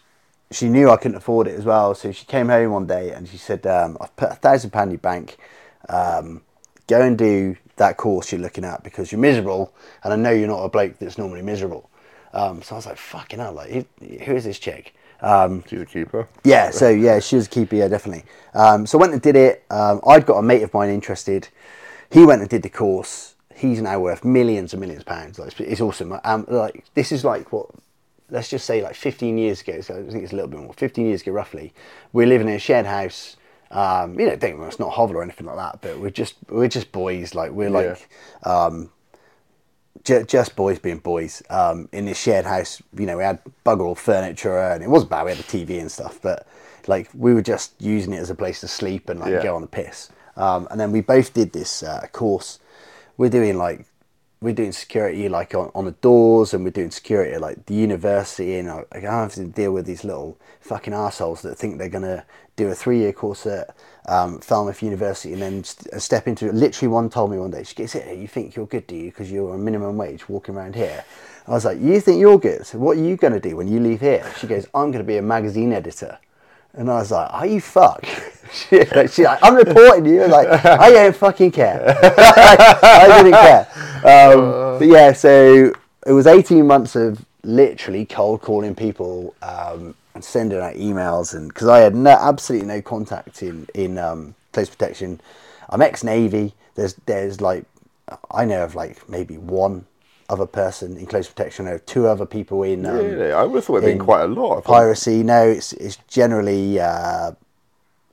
she 0.51 0.69
knew 0.69 0.91
I 0.91 0.97
couldn't 0.97 1.17
afford 1.17 1.47
it 1.47 1.57
as 1.57 1.65
well, 1.65 1.95
so 1.95 2.11
she 2.11 2.25
came 2.25 2.49
home 2.49 2.71
one 2.71 2.85
day 2.85 3.11
and 3.11 3.27
she 3.27 3.37
said, 3.37 3.65
um, 3.65 3.97
"I've 3.99 4.15
put 4.15 4.29
a 4.29 4.35
thousand 4.35 4.71
pound 4.71 4.89
in 4.89 4.91
your 4.91 4.99
bank. 4.99 5.37
Go 6.87 7.01
and 7.01 7.17
do 7.17 7.55
that 7.77 7.97
course 7.97 8.31
you're 8.31 8.41
looking 8.41 8.65
at 8.65 8.83
because 8.83 9.11
you're 9.11 9.19
miserable, 9.21 9.73
and 10.03 10.13
I 10.13 10.15
know 10.15 10.31
you're 10.31 10.47
not 10.47 10.63
a 10.63 10.69
bloke 10.69 10.97
that's 10.99 11.17
normally 11.17 11.41
miserable." 11.41 11.89
Um, 12.33 12.61
so 12.61 12.75
I 12.75 12.77
was 12.77 12.85
like, 12.85 12.97
"Fucking 12.97 13.39
hell! 13.39 13.53
Like, 13.53 13.71
who, 13.71 13.85
who 14.23 14.35
is 14.35 14.43
this 14.43 14.59
chick?" 14.59 14.93
Um, 15.21 15.63
She's 15.67 15.81
a 15.81 15.85
keeper. 15.85 16.27
yeah, 16.43 16.69
so 16.69 16.89
yeah, 16.89 17.19
she 17.19 17.37
was 17.37 17.47
a 17.47 17.49
keeper, 17.49 17.75
yeah, 17.75 17.87
definitely. 17.87 18.25
Um, 18.53 18.85
so 18.85 18.97
I 18.97 19.01
went 19.01 19.13
and 19.13 19.21
did 19.21 19.35
it. 19.35 19.63
Um, 19.69 20.01
I'd 20.05 20.25
got 20.25 20.37
a 20.37 20.41
mate 20.41 20.61
of 20.61 20.73
mine 20.73 20.89
interested. 20.89 21.47
He 22.11 22.25
went 22.25 22.41
and 22.41 22.49
did 22.49 22.63
the 22.63 22.69
course. 22.69 23.35
He's 23.55 23.81
now 23.81 23.99
worth 23.99 24.25
millions 24.25 24.73
and 24.73 24.81
millions 24.81 25.01
of 25.01 25.07
pounds. 25.07 25.39
Like, 25.39 25.47
it's, 25.47 25.59
it's 25.61 25.81
awesome. 25.81 26.19
Um, 26.25 26.45
like 26.49 26.83
this 26.93 27.13
is 27.13 27.23
like 27.23 27.53
what, 27.53 27.69
let's 28.29 28.49
just 28.49 28.65
say 28.65 28.83
like 28.83 28.95
15 28.95 29.37
years 29.37 29.61
ago. 29.61 29.79
So 29.79 29.97
I 29.97 30.11
think 30.11 30.23
it's 30.23 30.33
a 30.33 30.35
little 30.35 30.49
bit 30.51 30.59
more. 30.59 30.73
15 30.73 31.05
years 31.05 31.21
ago, 31.21 31.31
roughly. 31.31 31.73
We're 32.11 32.27
living 32.27 32.49
in 32.49 32.55
a 32.55 32.59
shared 32.59 32.85
house. 32.85 33.37
Um, 33.71 34.19
you 34.19 34.27
know, 34.27 34.35
don't 34.35 34.61
it's 34.63 34.79
not 34.79 34.91
hovel 34.91 35.17
or 35.17 35.23
anything 35.23 35.47
like 35.47 35.57
that, 35.57 35.81
but 35.81 35.99
we're 35.99 36.09
just 36.11 36.35
we're 36.49 36.67
just 36.67 36.91
boys. 36.91 37.33
Like 37.35 37.51
we're 37.51 37.69
Yeah. 37.69 37.89
like 37.89 38.09
um, 38.43 38.91
ju- 40.03 40.23
just 40.23 40.55
boys 40.55 40.79
being 40.79 40.99
boys 40.99 41.41
um, 41.49 41.89
in 41.91 42.05
this 42.05 42.17
shared 42.19 42.45
house. 42.45 42.81
You 42.97 43.05
know, 43.05 43.17
we 43.17 43.23
had 43.23 43.39
bugger 43.65 43.81
all 43.81 43.95
furniture, 43.95 44.57
and 44.59 44.83
it 44.83 44.89
wasn't 44.89 45.11
bad. 45.11 45.23
We 45.25 45.31
had 45.31 45.39
a 45.39 45.43
TV 45.43 45.79
and 45.79 45.91
stuff, 45.91 46.19
but 46.21 46.47
like 46.87 47.09
we 47.13 47.33
were 47.33 47.41
just 47.41 47.73
using 47.79 48.13
it 48.13 48.17
as 48.19 48.29
a 48.29 48.35
place 48.35 48.59
to 48.61 48.67
sleep 48.67 49.09
and 49.09 49.19
like 49.19 49.31
Yeah. 49.31 49.43
go 49.43 49.55
on 49.55 49.61
the 49.61 49.67
piss. 49.67 50.09
Um, 50.37 50.67
and 50.69 50.79
then 50.79 50.91
we 50.91 51.01
both 51.01 51.33
did 51.33 51.53
this 51.53 51.81
uh, 51.81 52.05
course. 52.11 52.59
We're 53.17 53.29
doing 53.29 53.57
like 53.57 53.85
we're 54.41 54.53
doing 54.53 54.71
security 54.71 55.29
like 55.29 55.55
on, 55.55 55.71
on 55.73 55.85
the 55.85 55.91
doors, 55.91 56.53
and 56.53 56.63
we're 56.63 56.71
doing 56.71 56.91
security 56.91 57.33
at 57.33 57.41
like 57.41 57.65
the 57.65 57.73
university, 57.73 58.55
and 58.57 58.69
I, 58.69 58.83
I 58.93 58.99
have 58.99 59.33
to 59.35 59.45
deal 59.45 59.71
with 59.71 59.85
these 59.85 60.03
little 60.03 60.37
fucking 60.61 60.93
assholes 60.93 61.41
that 61.43 61.55
think 61.55 61.77
they're 61.77 61.89
gonna 61.89 62.25
do 62.55 62.67
a 62.67 62.75
three 62.75 62.99
year 62.99 63.13
course 63.13 63.45
at 63.45 63.75
um, 64.07 64.39
Falmouth 64.39 64.81
University 64.83 65.33
and 65.33 65.41
then 65.41 65.63
st- 65.63 66.01
step 66.01 66.27
into 66.27 66.47
it. 66.47 66.55
Literally, 66.55 66.87
one 66.87 67.09
told 67.09 67.31
me 67.31 67.37
one 67.37 67.51
day, 67.51 67.63
she 67.63 67.75
goes, 67.75 67.95
"Is 67.95 68.03
it 68.03 68.17
you 68.17 68.27
think 68.27 68.55
you're 68.55 68.67
good, 68.67 68.87
do 68.87 68.95
you? 68.95 69.11
Because 69.11 69.31
you're 69.31 69.51
on 69.53 69.63
minimum 69.63 69.97
wage 69.97 70.27
walking 70.29 70.55
around 70.55 70.75
here." 70.75 71.03
I 71.47 71.51
was 71.51 71.65
like, 71.65 71.79
"You 71.79 71.99
think 71.99 72.19
you're 72.19 72.39
good? 72.39 72.65
So 72.65 72.77
what 72.77 72.97
are 72.97 73.01
you 73.01 73.17
gonna 73.17 73.39
do 73.39 73.55
when 73.55 73.67
you 73.67 73.79
leave 73.79 74.01
here?" 74.01 74.25
She 74.39 74.47
goes, 74.47 74.67
"I'm 74.73 74.91
gonna 74.91 75.03
be 75.03 75.17
a 75.17 75.21
magazine 75.21 75.73
editor." 75.73 76.17
And 76.77 76.89
I 76.89 76.95
was 76.95 77.11
like, 77.11 77.33
"Are 77.33 77.45
you 77.45 77.61
fuck?" 77.61 78.05
she, 78.53 78.83
she's 78.85 79.19
like, 79.19 79.39
"I'm 79.41 79.55
reporting 79.55 80.05
you." 80.05 80.27
Like, 80.27 80.47
I 80.65 80.91
don't 80.91 81.15
fucking 81.15 81.51
care. 81.51 81.83
I 82.83 83.21
didn't 83.23 83.33
care. 83.33 83.67
Um, 84.05 84.79
but 84.79 84.87
yeah, 84.87 85.13
so 85.13 85.73
it 86.05 86.11
was 86.11 86.27
18 86.27 86.65
months 86.67 86.95
of 86.95 87.25
literally 87.43 88.05
cold 88.05 88.41
calling 88.41 88.75
people 88.75 89.35
um, 89.41 89.95
and 90.13 90.23
sending 90.23 90.59
out 90.59 90.75
emails, 90.75 91.33
and 91.33 91.49
because 91.49 91.67
I 91.67 91.79
had 91.79 91.95
no, 91.95 92.11
absolutely 92.11 92.67
no 92.67 92.81
contact 92.81 93.41
in 93.41 93.67
in 93.73 93.97
um, 93.97 94.35
close 94.51 94.69
protection. 94.69 95.21
I'm 95.69 95.81
ex 95.81 96.03
Navy. 96.03 96.53
There's 96.75 96.95
there's 97.05 97.41
like 97.41 97.65
I 98.31 98.45
know 98.45 98.63
of 98.63 98.75
like 98.75 99.07
maybe 99.09 99.37
one 99.37 99.85
other 100.29 100.45
person 100.45 100.97
in 100.97 101.05
close 101.05 101.27
protection. 101.27 101.67
I 101.67 101.71
know 101.71 101.77
two 101.79 102.07
other 102.07 102.25
people 102.25 102.63
in 102.63 102.85
um, 102.85 102.95
Really? 102.95 103.31
I 103.31 103.43
would 103.43 103.55
have 103.55 103.65
thought 103.65 103.77
it'd 103.77 103.89
been 103.89 103.99
quite 103.99 104.23
a 104.23 104.27
lot. 104.27 104.63
piracy. 104.63 105.23
No, 105.23 105.47
it's 105.47 105.73
it's 105.73 105.97
generally 106.07 106.79
uh, 106.79 107.31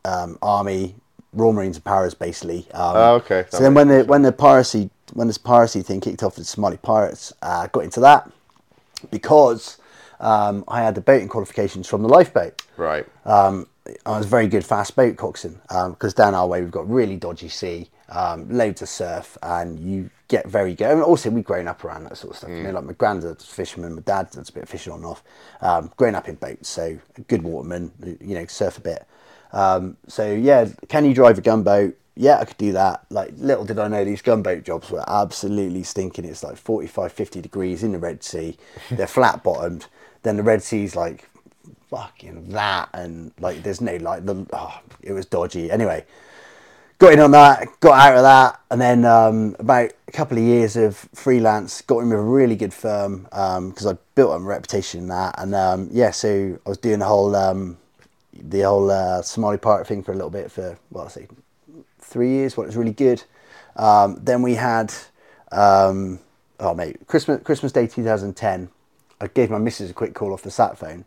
um, 0.05 0.39
army, 0.43 0.95
Royal 1.33 1.53
Marines 1.53 1.77
and 1.77 1.85
Paras 1.85 2.15
basically. 2.15 2.67
Um, 2.75 2.97
Oh, 2.97 3.15
okay. 3.17 3.43
That 3.43 3.53
So 3.53 3.59
then 3.63 3.75
when 3.75 3.89
the 3.89 4.05
when 4.05 4.23
the 4.23 4.33
piracy 4.33 4.91
when 5.15 5.27
this 5.27 5.39
piracy 5.39 5.83
thing 5.83 6.01
kicked 6.01 6.23
off 6.23 6.39
with 6.39 6.47
Somali 6.47 6.77
pirates, 6.79 7.33
uh, 7.43 7.67
got 7.69 7.85
into 7.85 8.01
that 8.01 8.31
because 9.11 9.79
um, 10.21 10.65
I 10.69 10.83
had 10.83 10.95
the 10.95 11.01
boating 11.01 11.29
qualifications 11.29 11.87
from 11.89 12.03
the 12.03 12.09
lifeboat. 12.09 12.63
Right. 12.77 13.07
Um, 13.25 13.67
I 14.07 14.17
was 14.17 14.27
a 14.27 14.29
very 14.29 14.47
good 14.47 14.65
fast 14.65 14.95
boat 14.95 15.17
coxswain 15.17 15.59
because 15.69 16.15
down 16.15 16.35
our 16.35 16.47
way 16.47 16.61
we've 16.61 16.71
got 16.71 16.89
really 16.89 17.17
dodgy 17.17 17.49
sea, 17.49 17.91
um, 18.13 18.49
loads 18.49 18.83
of 18.83 18.89
surf, 18.89 19.39
and 19.43 19.81
you 19.81 20.11
get 20.29 20.47
very 20.47 20.75
good. 20.75 20.91
And 20.91 21.03
also, 21.03 21.31
we've 21.31 21.45
grown 21.45 21.67
up 21.67 21.85
around 21.85 22.05
that 22.05 22.17
sort 22.17 22.33
of 22.33 22.39
stuff. 22.39 22.51
You 22.51 22.63
know, 22.63 22.71
like 22.73 22.85
my 22.85 22.93
granddad's 22.93 23.45
a 23.45 23.47
fisherman, 23.47 23.95
my 23.95 24.03
dad 24.03 24.31
does 24.31 24.49
a 24.49 24.53
bit 24.53 24.65
of 24.65 24.69
fishing 24.69 24.93
on 24.93 25.01
and 25.01 25.07
off. 25.07 25.23
Um, 25.61 25.91
grown 25.97 26.15
up 26.15 26.29
in 26.29 26.37
boats, 26.37 26.69
so 26.69 26.99
a 27.17 27.21
good 27.23 27.43
waterman. 27.43 27.91
You 28.21 28.35
know, 28.35 28.47
surf 28.47 28.79
a 28.79 28.81
bit. 28.83 29.07
Um, 29.53 29.97
so 30.07 30.31
yeah, 30.31 30.69
can 30.89 31.05
you 31.05 31.15
drive 31.15 31.39
a 31.39 31.43
gunboat? 31.43 31.97
Yeah, 32.15 32.39
I 32.39 32.45
could 32.45 32.59
do 32.59 32.73
that. 32.73 33.07
Like 33.11 33.33
little 33.37 33.65
did 33.65 33.79
I 33.79 33.89
know 33.89 34.05
these 34.05 34.23
gunboat 34.23 34.65
jobs 34.65 34.91
were 34.91 35.05
absolutely 35.09 35.83
stinking. 35.83 36.27
It's 36.27 36.43
like 36.43 36.57
45, 36.57 37.13
50 37.13 37.41
degrees 37.41 37.83
in 37.83 37.93
the 37.93 37.99
Red 37.99 38.23
Sea. 38.23 38.59
They're 38.91 39.07
flat 39.07 39.43
bottomed. 39.43 39.87
Then 40.23 40.37
the 40.37 40.43
Red 40.43 40.63
Sea's 40.63 40.95
like 40.95 41.29
fucking 41.89 42.49
that 42.51 42.89
and 42.95 43.33
like 43.39 43.63
there's 43.63 43.81
no 43.81 43.97
like 43.97 44.25
the 44.25 44.47
oh, 44.55 44.81
it 45.03 45.13
was 45.13 45.27
dodgy 45.27 45.71
anyway 45.71 46.03
got 47.03 47.15
in 47.15 47.19
on 47.19 47.33
that 47.33 47.69
got 47.81 47.99
out 47.99 48.17
of 48.17 48.23
that 48.23 48.61
and 48.71 48.81
then 48.81 49.05
um, 49.05 49.57
about 49.59 49.91
a 50.07 50.13
couple 50.13 50.39
of 50.39 50.45
years 50.45 50.77
of 50.77 50.97
freelance 51.13 51.83
got 51.83 51.99
in 51.99 52.11
with 52.11 52.19
a 52.21 52.23
really 52.23 52.55
good 52.55 52.73
firm 52.73 53.25
because 53.25 53.87
I 53.87 53.97
built 54.15 54.37
a 54.37 54.39
reputation 54.39 55.01
in 55.01 55.09
that. 55.09 55.35
And 55.37 55.53
um, 55.53 55.89
yeah 55.91 56.13
so 56.13 56.57
I 56.65 56.69
was 56.69 56.79
doing 56.79 57.01
the 57.01 57.07
whole 57.07 57.35
um, 57.35 57.77
the 58.33 58.61
whole 58.61 58.89
uh, 58.89 59.21
Somali 59.23 59.59
pirate 59.59 59.89
thing 59.89 60.05
for 60.05 60.13
a 60.13 60.15
little 60.15 60.31
bit 60.31 60.53
for 60.53 60.79
well 60.93 61.07
I 61.07 61.09
say 61.09 61.27
three 61.99 62.29
years 62.29 62.57
when 62.57 62.67
it 62.67 62.69
was 62.69 62.77
really 62.77 62.93
good. 62.93 63.25
Um, 63.75 64.21
then 64.23 64.41
we 64.41 64.55
had 64.55 64.95
um, 65.51 66.21
oh 66.61 66.73
mate 66.73 67.05
Christmas 67.09 67.43
Christmas 67.43 67.73
Day 67.73 67.89
2010 67.89 68.71
I 69.21 69.27
gave 69.27 69.51
my 69.51 69.59
missus 69.59 69.91
a 69.91 69.95
quick 69.95 70.15
call 70.15 70.33
off 70.33 70.43
the 70.43 70.53
sat 70.53 70.79
phone 70.79 71.05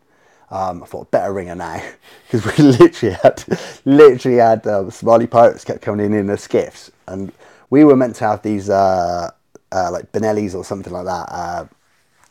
um, 0.50 0.82
I 0.82 0.86
thought 0.86 1.10
better 1.10 1.32
ring 1.32 1.48
her 1.48 1.54
now 1.54 1.82
because 2.30 2.44
we 2.44 2.64
literally 2.78 3.16
had 3.22 3.44
literally 3.84 4.38
had 4.38 4.66
um, 4.66 4.90
Somali 4.90 5.26
pirates 5.26 5.64
kept 5.64 5.82
coming 5.82 6.06
in 6.06 6.12
in 6.12 6.26
the 6.26 6.38
skiffs, 6.38 6.90
and 7.08 7.32
we 7.70 7.84
were 7.84 7.96
meant 7.96 8.16
to 8.16 8.24
have 8.24 8.42
these 8.42 8.70
uh, 8.70 9.30
uh, 9.72 9.90
like 9.90 10.12
Benellis 10.12 10.54
or 10.54 10.64
something 10.64 10.92
like 10.92 11.06
that, 11.06 11.28
uh, 11.30 11.66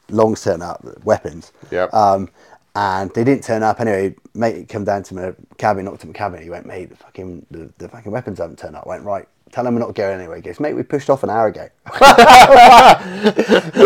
longs 0.09 0.43
turn 0.43 0.61
up 0.61 0.83
weapons. 1.03 1.51
Yep. 1.71 1.93
Um, 1.93 2.29
and 2.75 3.09
they 3.13 3.23
didn't 3.23 3.43
turn 3.43 3.63
up 3.63 3.79
anyway. 3.79 4.15
Mate, 4.33 4.67
come 4.67 4.83
down 4.83 5.03
to 5.03 5.15
my 5.15 5.33
cabin, 5.57 5.85
knocked 5.85 6.03
on 6.03 6.09
my 6.09 6.13
cabin. 6.13 6.43
He 6.43 6.49
went, 6.49 6.65
mate, 6.65 6.89
the 6.89 6.97
fucking 6.97 7.45
the, 7.49 7.71
the 7.77 7.87
fucking 7.87 8.11
weapons 8.11 8.39
haven't 8.39 8.59
turned 8.59 8.75
up. 8.75 8.85
I 8.85 8.89
went 8.89 9.03
right. 9.03 9.27
Tell 9.51 9.65
him 9.65 9.75
we're 9.75 9.79
not 9.79 9.95
going 9.95 10.19
anyway. 10.19 10.37
He 10.37 10.41
goes, 10.41 10.59
mate, 10.59 10.73
we 10.73 10.83
pushed 10.83 11.09
off 11.09 11.23
an 11.23 11.29
hour 11.29 11.47
ago. 11.47 11.69
we, 11.93 11.99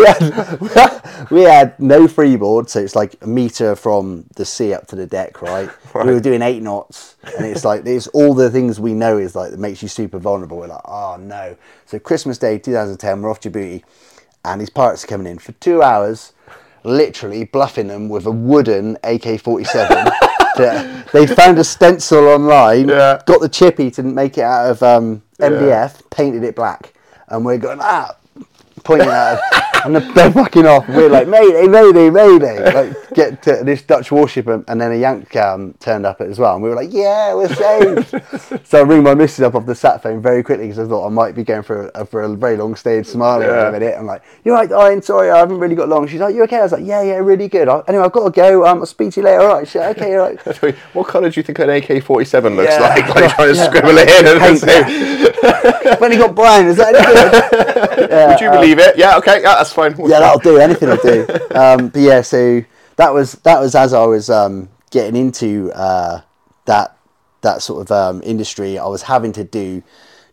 had, 0.05 1.27
we 1.31 1.41
had 1.41 1.79
no 1.79 2.07
freeboard, 2.07 2.69
so 2.69 2.79
it's 2.79 2.95
like 2.95 3.15
a 3.21 3.27
meter 3.27 3.75
from 3.75 4.25
the 4.35 4.45
sea 4.45 4.73
up 4.73 4.87
to 4.87 4.95
the 4.95 5.05
deck, 5.05 5.41
right? 5.41 5.69
We 5.93 6.13
were 6.13 6.19
doing 6.21 6.41
eight 6.41 6.63
knots, 6.63 7.17
and 7.37 7.45
it's 7.45 7.65
like 7.65 7.83
there's 7.83 8.07
all 8.07 8.33
the 8.33 8.49
things 8.49 8.79
we 8.79 8.93
know 8.93 9.17
is 9.17 9.35
like 9.35 9.51
that 9.51 9.59
makes 9.59 9.83
you 9.83 9.89
super 9.89 10.17
vulnerable. 10.17 10.57
We're 10.57 10.67
like, 10.67 10.81
oh 10.85 11.17
no. 11.19 11.57
So 11.85 11.99
Christmas 11.99 12.37
Day 12.37 12.57
2010, 12.57 13.21
we're 13.21 13.29
off 13.29 13.41
Djibouti, 13.41 13.83
and 14.45 14.61
these 14.61 14.69
pirates 14.69 15.03
are 15.03 15.07
coming 15.07 15.27
in 15.27 15.39
for 15.39 15.51
two 15.53 15.81
hours, 15.83 16.33
literally 16.83 17.45
bluffing 17.45 17.87
them 17.87 18.09
with 18.09 18.25
a 18.25 18.31
wooden 18.31 18.95
AK-47. 19.03 19.65
that 20.57 21.07
They 21.11 21.25
found 21.27 21.57
a 21.59 21.63
stencil 21.63 22.27
online, 22.27 22.89
Yeah. 22.89 23.21
got 23.25 23.41
the 23.41 23.49
chippy 23.49 23.91
to 23.91 24.03
make 24.03 24.37
it 24.37 24.43
out 24.43 24.69
of 24.69 24.83
um, 24.83 25.21
MDF, 25.39 26.09
painted 26.09 26.43
it 26.43 26.55
black, 26.55 26.93
and 27.29 27.45
we're 27.45 27.57
going 27.57 27.79
ah, 27.81 28.15
pointing 28.83 29.07
at 29.07 29.13
us, 29.37 29.63
and 29.85 29.95
they're- 29.95 30.31
fucking 30.31 30.65
off. 30.65 30.87
We're 30.87 31.09
like 31.09 31.27
mayday, 31.27 31.67
mayday, 31.67 32.09
mayday, 32.09 32.73
like 32.73 33.09
get 33.13 33.41
to 33.43 33.63
this 33.63 33.81
Dutch 33.81 34.11
warship, 34.11 34.47
and, 34.47 34.63
and 34.67 34.79
then 34.79 34.91
a 34.91 34.95
Yank 34.95 35.35
um, 35.35 35.73
turned 35.79 36.05
up 36.05 36.21
as 36.21 36.37
well, 36.39 36.53
and 36.55 36.63
we 36.63 36.69
were 36.69 36.75
like, 36.75 36.91
yeah, 36.93 37.33
we're 37.33 37.47
saved. 37.53 38.67
so 38.67 38.79
I 38.79 38.81
ring 38.83 39.03
my 39.03 39.13
missus 39.15 39.41
up 39.41 39.55
off 39.55 39.65
the 39.65 39.75
sat 39.75 40.01
phone 40.03 40.21
very 40.21 40.43
quickly 40.43 40.65
because 40.67 40.79
I 40.79 40.87
thought 40.87 41.05
I 41.05 41.09
might 41.09 41.35
be 41.35 41.43
going 41.43 41.63
for 41.63 41.89
a, 41.95 42.05
for 42.05 42.21
a 42.21 42.29
very 42.35 42.57
long 42.57 42.75
stay 42.75 42.97
in 42.97 43.03
Somalia 43.03 43.61
in 43.61 43.67
a 43.67 43.71
minute. 43.79 43.95
I'm 43.97 44.05
like, 44.05 44.21
you're 44.43 44.55
right, 44.55 44.69
darling, 44.69 45.01
sorry, 45.01 45.29
I 45.31 45.37
haven't 45.37 45.59
really 45.59 45.75
got 45.75 45.89
long. 45.89 46.07
She's 46.07 46.19
like, 46.19 46.35
you 46.35 46.43
okay? 46.43 46.57
I 46.59 46.63
was 46.63 46.71
like, 46.71 46.85
yeah, 46.85 47.01
yeah, 47.01 47.15
really 47.15 47.47
good. 47.47 47.67
I, 47.67 47.81
anyway, 47.87 48.03
I've 48.05 48.11
got 48.11 48.25
to 48.25 48.31
go. 48.31 48.65
Um, 48.67 48.79
I'll 48.79 48.85
speak 48.85 49.13
to 49.13 49.21
you 49.21 49.25
later. 49.25 49.41
All 49.41 49.47
right, 49.59 49.75
okay, 49.75 50.15
all 50.15 50.29
right. 50.29 50.75
what 50.93 51.07
colour 51.07 51.29
do 51.29 51.39
you 51.39 51.43
think 51.43 51.59
an 51.59 51.69
AK-47 51.69 52.55
looks 52.55 52.71
Yeah. 52.71 52.79
like? 52.81 53.15
Like 53.15 53.35
trying 53.35 53.53
to 53.53 53.55
Yeah. 53.55 53.65
scribble 53.65 53.97
it 53.97 54.09
in. 54.09 54.27
And 54.27 54.39
Paint, 54.39 54.59
say, 54.59 55.95
when 55.99 56.11
he 56.11 56.17
got 56.17 56.35
Brian, 56.35 56.67
is 56.67 56.77
that 56.77 56.93
good? 56.93 57.79
Yeah, 58.09 58.27
Would 58.29 58.41
you 58.41 58.49
believe 58.49 58.79
it? 58.79 58.97
Yeah. 58.97 59.17
Okay. 59.17 59.41
Yeah, 59.41 59.55
that's 59.55 59.68
fine. 59.73 59.95
yeah, 59.99 60.19
that'll 60.19 60.39
do. 60.39 60.57
Anything 60.57 60.89
will 60.89 60.97
do. 60.97 61.27
Um, 61.55 61.89
but 61.89 62.01
yeah, 62.01 62.21
so 62.21 62.63
that 62.95 63.13
was 63.13 63.33
that 63.43 63.59
was 63.59 63.75
as 63.75 63.93
I 63.93 64.05
was 64.05 64.29
um, 64.29 64.69
getting 64.91 65.15
into 65.15 65.71
uh, 65.73 66.21
that 66.65 66.97
that 67.41 67.61
sort 67.61 67.81
of 67.81 67.91
um, 67.91 68.21
industry. 68.23 68.77
I 68.77 68.87
was 68.87 69.03
having 69.03 69.31
to 69.33 69.43
do 69.43 69.83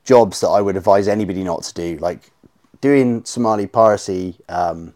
jobs 0.05 0.41
that 0.41 0.49
I 0.49 0.61
would 0.61 0.77
advise 0.77 1.09
anybody 1.09 1.43
not 1.43 1.63
to 1.65 1.75
do, 1.75 1.97
like 1.99 2.31
doing 2.81 3.25
Somali 3.25 3.67
piracy, 3.67 4.37
um, 4.49 4.95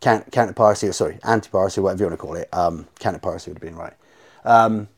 counter 0.00 0.52
piracy, 0.52 0.88
or 0.88 0.92
sorry, 0.92 1.18
anti 1.24 1.48
piracy, 1.48 1.80
whatever 1.80 2.02
you 2.02 2.06
want 2.08 2.18
to 2.18 2.26
call 2.26 2.36
it. 2.36 2.48
Um, 2.52 2.86
counter 2.98 3.18
piracy 3.18 3.50
would 3.50 3.56
have 3.56 3.62
been 3.62 3.76
right. 3.76 3.94
Um, 4.44 4.88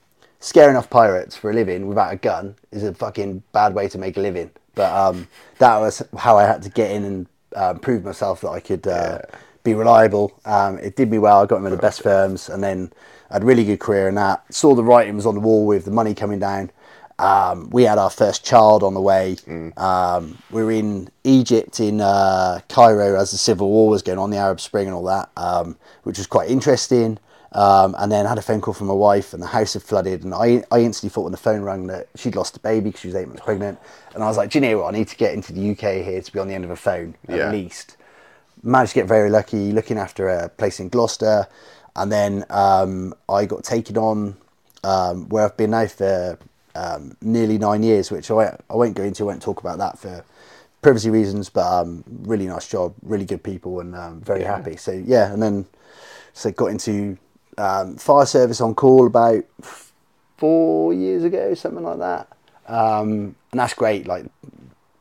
scaring 0.41 0.77
off 0.77 0.89
pirates 0.91 1.37
for 1.37 1.51
a 1.51 1.55
living 1.55 1.87
without 1.87 2.13
a 2.13 2.17
gun 2.17 2.57
is 2.73 2.83
a 2.83 2.95
fucking 2.95 3.43
bad 3.53 3.75
way 3.75 3.89
to 3.89 3.99
make 3.99 4.17
a 4.17 4.21
living. 4.21 4.51
But 4.75 4.93
um, 4.93 5.29
that 5.59 5.79
was 5.79 6.03
how 6.17 6.39
I 6.39 6.45
had 6.45 6.63
to 6.63 6.71
get 6.71 6.91
in 6.91 7.05
and 7.05 7.27
um, 7.57 7.79
prove 7.79 8.05
myself 8.05 8.41
that 8.43 8.51
I 8.51 8.61
could 8.61 8.87
uh, 8.87 9.21
be 9.65 9.75
reliable. 9.75 10.39
Um, 10.45 10.79
it 10.79 10.97
did 10.97 11.11
me 11.11 11.19
well. 11.19 11.43
I 11.43 11.47
got 11.47 11.57
him 11.57 11.67
in 11.67 11.73
the 11.73 11.79
best 11.79 12.03
firms, 12.03 12.49
and 12.49 12.63
then 12.63 12.93
I 13.31 13.35
had 13.35 13.43
a 13.43 13.47
really 13.47 13.65
good 13.65 13.81
career 13.81 14.09
in 14.09 14.15
that. 14.17 14.53
Saw 14.53 14.75
the 14.75 14.85
writing 14.85 15.17
was 15.17 15.27
on 15.27 15.35
the 15.35 15.41
wall 15.41 15.67
with 15.67 15.85
the 15.85 15.91
money 15.91 16.15
coming 16.15 16.39
down. 16.39 16.71
Um, 17.19 17.69
we 17.69 17.83
had 17.83 17.99
our 17.99 18.09
first 18.09 18.45
child 18.45 18.83
on 18.83 18.95
the 18.95 19.01
way. 19.01 19.37
Um, 19.77 20.39
we 20.51 20.65
were 20.65 20.73
in 20.73 21.11
Egypt, 21.23 21.79
in 21.79 22.01
uh, 22.01 22.61
Cairo, 22.71 23.21
as 23.21 23.31
the 23.31 23.37
civil 23.37 23.69
war 23.69 23.91
was 23.91 24.01
going 24.01 24.19
on, 24.19 24.31
the 24.31 24.39
Arab 24.39 24.59
Spring 24.59 24.87
and 24.87 24.95
all 24.95 25.05
that, 25.05 25.29
um, 25.37 25.77
which 26.05 26.17
was 26.17 26.27
quite 26.27 26.49
interesting. 26.51 27.19
Um, 27.53 27.97
and 27.99 28.13
then 28.13 28.27
had 28.27 28.39
a 28.39 28.43
phone 28.43 28.61
call 28.61 28.75
from 28.75 28.87
my 28.87 28.95
wife, 28.95 29.35
and 29.35 29.43
the 29.43 29.49
house 29.49 29.73
had 29.75 29.83
flooded. 29.83 30.23
And 30.23 30.33
I, 30.33 30.63
I 30.71 30.81
instantly 30.81 31.11
thought 31.11 31.23
when 31.23 31.33
the 31.33 31.39
phone 31.39 31.63
rang 31.63 31.89
that 31.89 32.07
she'd 32.15 32.37
lost 32.37 32.57
a 32.57 32.61
baby 32.61 32.91
because 32.91 33.01
she 33.01 33.09
was 33.09 33.17
eight 33.17 33.27
months 33.27 33.43
pregnant. 33.43 33.79
And 34.15 34.23
I 34.23 34.27
was 34.29 34.37
like, 34.37 34.51
do 34.51 34.59
you 34.59 34.61
know 34.63 34.79
what? 34.79 34.95
I 34.95 34.99
need 34.99 35.09
to 35.09 35.17
get 35.17 35.35
into 35.35 35.53
the 35.53 35.71
UK 35.73 36.05
here 36.05 36.23
to 36.23 36.33
be 36.33 36.39
on 36.39 36.47
the 36.47 36.55
end 36.55 36.65
of 36.65 36.71
a 36.71 36.77
phone 36.77 37.17
at 37.29 37.37
Yeah. 37.37 37.51
least 37.51 37.97
managed 38.63 38.93
to 38.93 39.01
get 39.01 39.09
very 39.09 39.31
lucky 39.31 39.73
looking 39.73 39.99
after 39.99 40.29
a 40.29 40.49
place 40.49 40.81
in 40.81 40.89
Gloucester, 40.91 41.47
and 41.97 42.13
then 42.13 42.45
um, 42.51 43.15
I 43.29 43.47
got 43.47 43.65
taken 43.65 43.97
on 43.99 44.37
um, 44.85 45.29
where 45.29 45.45
I've 45.45 45.57
been 45.57 45.71
now 45.71 45.87
for 45.87 46.39
um, 46.75 47.17
nearly 47.21 47.59
nine 47.59 47.83
years, 47.83 48.11
which 48.11 48.31
I 48.31 48.35
won't, 48.35 48.61
I 48.71 48.75
won't 48.75 48.95
go 48.95 49.03
into. 49.03 49.25
I 49.25 49.27
won't 49.27 49.43
talk 49.43 49.61
about 49.61 49.79
that 49.79 49.99
for 49.99 50.25
privacy 50.83 51.11
reasons, 51.11 51.49
but 51.51 51.67
um, 51.67 52.05
really 52.23 52.47
nice 52.47 52.69
job, 52.69 52.95
really 53.03 53.25
good 53.25 53.43
people, 53.43 53.81
and 53.81 53.97
um, 53.97 54.21
very 54.21 54.45
happy. 54.45 54.77
So 54.77 54.93
yeah, 54.93 55.33
and 55.33 55.43
then 55.43 55.67
so 56.33 56.51
got 56.53 56.67
into 56.67 57.19
um, 57.59 57.97
fire 57.97 58.27
service 58.27 58.61
on 58.61 58.75
call 58.75 59.07
about 59.07 59.45
four 60.37 60.93
years 60.95 61.25
ago, 61.25 61.55
something 61.55 61.85
like 61.85 61.99
that, 61.99 62.29
um, 62.67 63.35
and 63.51 63.61
that's 63.61 63.75
great. 63.75 64.07
Like 64.07 64.27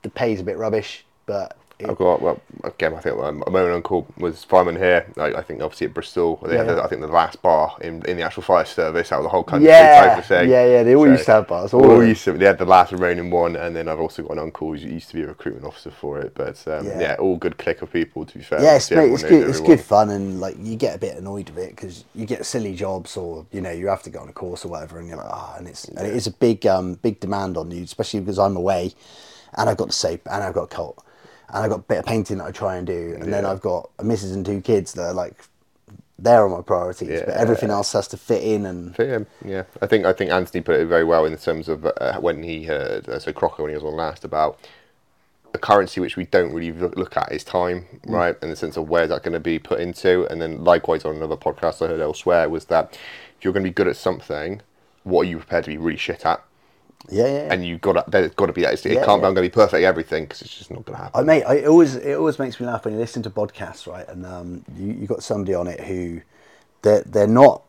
the 0.02 0.10
pay's 0.10 0.42
a 0.42 0.44
bit 0.44 0.58
rubbish, 0.58 1.06
but 1.26 1.58
I've 1.88 1.96
got 1.98 2.22
well 2.22 2.42
again. 2.64 2.94
I 2.94 3.00
think 3.00 3.18
um, 3.18 3.44
a 3.48 3.50
moment 3.52 3.74
uncle 3.74 4.06
was 4.18 4.44
fireman 4.44 4.76
here. 4.76 5.06
I, 5.18 5.36
I 5.36 5.42
think 5.42 5.62
obviously 5.62 5.88
at 5.88 5.94
Bristol, 5.94 6.38
they 6.44 6.58
had 6.58 6.68
Yeah. 6.68 6.74
the, 6.76 6.84
I 6.84 6.88
think 6.88 7.02
the 7.02 7.08
last 7.08 7.42
bar 7.42 7.78
in, 7.82 8.04
in 8.06 8.18
the 8.18 8.24
actual 8.24 8.44
fire 8.44 8.66
service 8.66 9.12
out 9.14 9.20
of 9.20 9.24
the 9.24 9.30
whole 9.30 9.44
country 9.44 9.70
Yeah, 9.70 10.08
type 10.10 10.18
of 10.20 10.26
thing. 10.26 10.50
yeah, 10.50 10.66
yeah, 10.66 10.84
they 10.84 10.96
all 10.96 11.08
used 11.08 11.26
to 11.26 11.32
have 11.32 11.48
bars, 11.48 11.74
all 11.74 11.86
All, 11.90 12.04
used 12.04 12.24
to. 12.26 12.34
They 12.34 12.46
had 12.46 12.58
the 12.58 12.66
last 12.66 12.92
remaining 12.92 13.30
one, 13.32 13.56
and 13.56 13.74
then 13.76 13.88
I've 13.88 14.00
also 14.02 14.24
got 14.24 14.34
an 14.34 14.40
uncle 14.40 14.74
who 14.74 14.76
used 14.76 15.10
to 15.10 15.16
be 15.16 15.22
a 15.22 15.28
recruitment 15.28 15.66
officer 15.66 15.92
for 15.92 16.20
it. 16.20 16.34
But 16.36 16.68
um, 16.68 16.86
Yeah. 16.86 17.02
yeah. 17.02 17.16
all 17.18 17.38
good 17.38 17.58
clique 17.58 17.82
of 17.82 17.94
people. 17.94 18.26
To 18.26 18.38
be 18.38 18.44
fair, 18.44 18.62
yeah, 18.62 18.76
it's, 18.76 18.92
mate, 18.92 19.12
it's 19.14 19.24
good. 19.24 19.50
It's 19.50 19.62
good 19.62 19.80
fun, 19.80 20.10
and 20.10 20.42
like 20.42 20.58
you 20.60 20.76
get 20.76 20.96
a 20.96 21.00
bit 21.00 21.18
annoyed 21.18 21.50
with 21.52 21.60
it 21.60 21.76
because 21.78 22.04
you 22.14 22.26
get 22.26 22.46
silly 22.46 22.76
jobs, 22.76 23.16
or 23.16 23.46
you 23.54 23.62
know 23.62 23.72
you 23.72 23.88
have 23.88 24.04
to 24.04 24.10
go 24.10 24.20
on 24.20 24.28
a 24.28 24.34
course 24.34 24.66
or 24.66 24.68
whatever, 24.68 25.00
and 25.00 25.08
you're 25.08 25.18
like, 25.18 25.30
ah, 25.30 25.56
and 25.58 25.68
it's 25.68 25.86
and 25.86 26.06
it 26.06 26.14
is 26.14 26.28
a 26.28 26.32
big 26.32 26.66
um 26.68 26.96
big 26.96 27.22
demand 27.22 27.56
on 27.56 27.72
you, 27.72 27.84
especially 27.84 28.20
because 28.20 28.38
I'm 28.40 28.58
away, 28.58 28.92
and 29.56 29.70
I've 29.70 29.78
got 29.78 29.88
the 29.88 29.94
soap, 29.94 30.22
and 30.30 30.44
I've 30.44 30.54
got 30.54 30.64
a 30.64 30.68
cult, 30.68 31.04
and 31.50 31.64
I've 31.64 31.70
got 31.70 31.80
a 31.80 31.84
bit 31.84 31.98
of 32.00 32.06
painting 32.06 32.38
that 32.38 32.46
I 32.46 32.52
try 32.52 32.76
and 32.78 32.86
do, 32.88 33.16
and 33.20 33.32
then 33.32 33.46
I've 33.46 33.62
got 33.62 33.90
a 34.00 34.04
missus 34.04 34.32
and 34.32 34.46
two 34.46 34.62
kids 34.62 34.94
that 34.94 35.04
are 35.04 35.14
like, 35.14 35.36
they're 36.18 36.44
on 36.46 36.52
my 36.52 36.62
priorities, 36.62 37.22
but 37.22 37.30
everything 37.36 37.70
else 37.70 37.94
has 37.94 38.08
to 38.10 38.18
fit 38.18 38.44
in, 38.44 38.66
and 38.66 38.96
For 38.96 39.06
him, 39.06 39.28
yeah. 39.44 39.64
I 39.82 39.88
think 39.88 40.06
I 40.06 40.12
think 40.14 40.32
Anthony 40.32 40.62
put 40.62 40.76
it 40.80 40.86
very 40.86 41.04
well 41.06 41.26
in 41.26 41.36
terms 41.38 41.70
of 41.70 41.86
uh, 41.86 42.20
when 42.20 42.44
he 42.44 42.64
heard 42.66 43.08
uh, 43.08 43.20
so 43.20 43.32
Crocker 43.32 43.64
when 43.64 43.70
he 43.72 43.76
was 43.76 43.84
on 43.86 43.96
last 43.96 44.24
about 44.26 44.60
a 45.54 45.58
currency 45.58 46.00
which 46.00 46.16
we 46.18 46.26
don't 46.26 46.54
really 46.54 46.72
look, 46.72 46.96
look 46.96 47.18
at 47.18 47.32
is 47.32 47.44
time, 47.44 47.86
Mm. 48.06 48.14
right? 48.14 48.36
In 48.44 48.50
the 48.50 48.56
sense 48.56 48.78
of 48.78 48.88
where 48.90 49.08
that 49.08 49.24
going 49.24 49.34
to 49.34 49.40
be 49.40 49.58
put 49.60 49.80
into, 49.80 50.28
and 50.30 50.42
then 50.42 50.64
likewise 50.64 51.06
on 51.06 51.16
another 51.16 51.38
podcast 51.38 51.84
I 51.84 51.88
heard 51.90 52.02
elsewhere 52.02 52.48
was 52.50 52.66
that 52.66 52.98
if 53.38 53.44
you're 53.44 53.54
going 53.54 53.64
to 53.64 53.70
be 53.70 53.74
good 53.74 53.88
at 53.88 53.96
something, 53.96 54.62
what 55.04 55.22
are 55.22 55.30
you 55.30 55.38
prepared 55.38 55.64
to 55.64 55.70
be 55.72 55.78
really 55.78 55.98
shit 55.98 56.26
at? 56.26 56.44
Yeah, 57.10 57.26
yeah. 57.26 57.34
yeah. 57.46 57.54
And 57.54 57.66
you 57.66 57.78
got 57.78 57.94
to 57.94 58.12
there's 58.12 58.32
got 58.34 58.48
to 58.48 58.54
be 58.54 58.62
that. 58.62 58.86
It 58.86 58.86
Yeah, 58.86 59.06
can't 59.06 59.22
be 59.22 59.22
yeah. 59.22 59.28
I'm 59.28 59.34
going 59.34 59.36
to 59.36 59.42
be 59.42 59.50
perfect 59.50 59.76
at 59.76 59.84
everything 59.84 60.24
because 60.26 60.42
it's 60.42 60.58
just 60.58 60.72
not 60.72 60.86
going 60.86 60.98
to 60.98 61.04
happen. 61.04 61.22
I 61.22 61.24
mate, 61.24 61.44
I, 61.44 61.56
it 61.56 61.68
always 61.68 61.96
it 61.96 62.16
always 62.16 62.40
makes 62.40 62.60
me 62.60 62.66
laugh 62.66 62.86
when 62.86 62.94
you 62.94 63.00
listen 63.00 63.24
to 63.24 63.30
podcasts, 63.30 63.88
right? 63.88 64.08
And 64.08 64.26
um, 64.26 64.66
you 64.78 64.94
you 64.94 65.08
got 65.08 65.24
somebody 65.24 65.54
on 65.54 65.68
it 65.68 65.80
who 65.82 66.22
they're 66.82 67.04
they're 67.04 67.28
not 67.28 67.64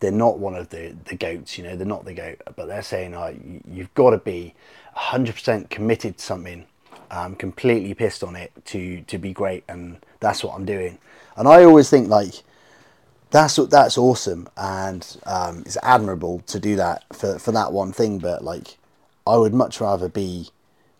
they're 0.00 0.10
not 0.10 0.38
one 0.38 0.54
of 0.54 0.70
the 0.70 0.94
the 1.06 1.16
goats, 1.16 1.58
you 1.58 1.64
know, 1.64 1.76
they're 1.76 1.86
not 1.86 2.04
the 2.04 2.14
goat, 2.14 2.40
but 2.56 2.66
they're 2.66 2.82
saying, 2.82 3.14
oh, 3.14 3.28
you, 3.28 3.62
you've 3.70 3.94
got 3.94 4.10
to 4.10 4.18
be 4.18 4.54
hundred 4.94 5.34
percent 5.34 5.70
committed 5.70 6.18
to 6.18 6.24
something, 6.24 6.66
um, 7.10 7.34
completely 7.36 7.94
pissed 7.94 8.24
on 8.24 8.36
it 8.36 8.52
to 8.66 9.02
to 9.02 9.18
be 9.18 9.32
great, 9.32 9.64
and 9.68 9.98
that's 10.20 10.42
what 10.42 10.54
I'm 10.54 10.64
doing. 10.64 10.98
And 11.36 11.48
I 11.48 11.64
always 11.64 11.88
think 11.88 12.08
like 12.08 12.42
that's 13.32 13.56
that's 13.56 13.98
awesome 13.98 14.48
and 14.56 15.16
um, 15.26 15.60
it's 15.66 15.78
admirable 15.82 16.40
to 16.46 16.60
do 16.60 16.76
that 16.76 17.04
for, 17.12 17.38
for 17.38 17.50
that 17.50 17.72
one 17.72 17.92
thing 17.92 18.18
but 18.18 18.44
like 18.44 18.78
i 19.26 19.36
would 19.36 19.54
much 19.54 19.80
rather 19.80 20.08
be 20.08 20.48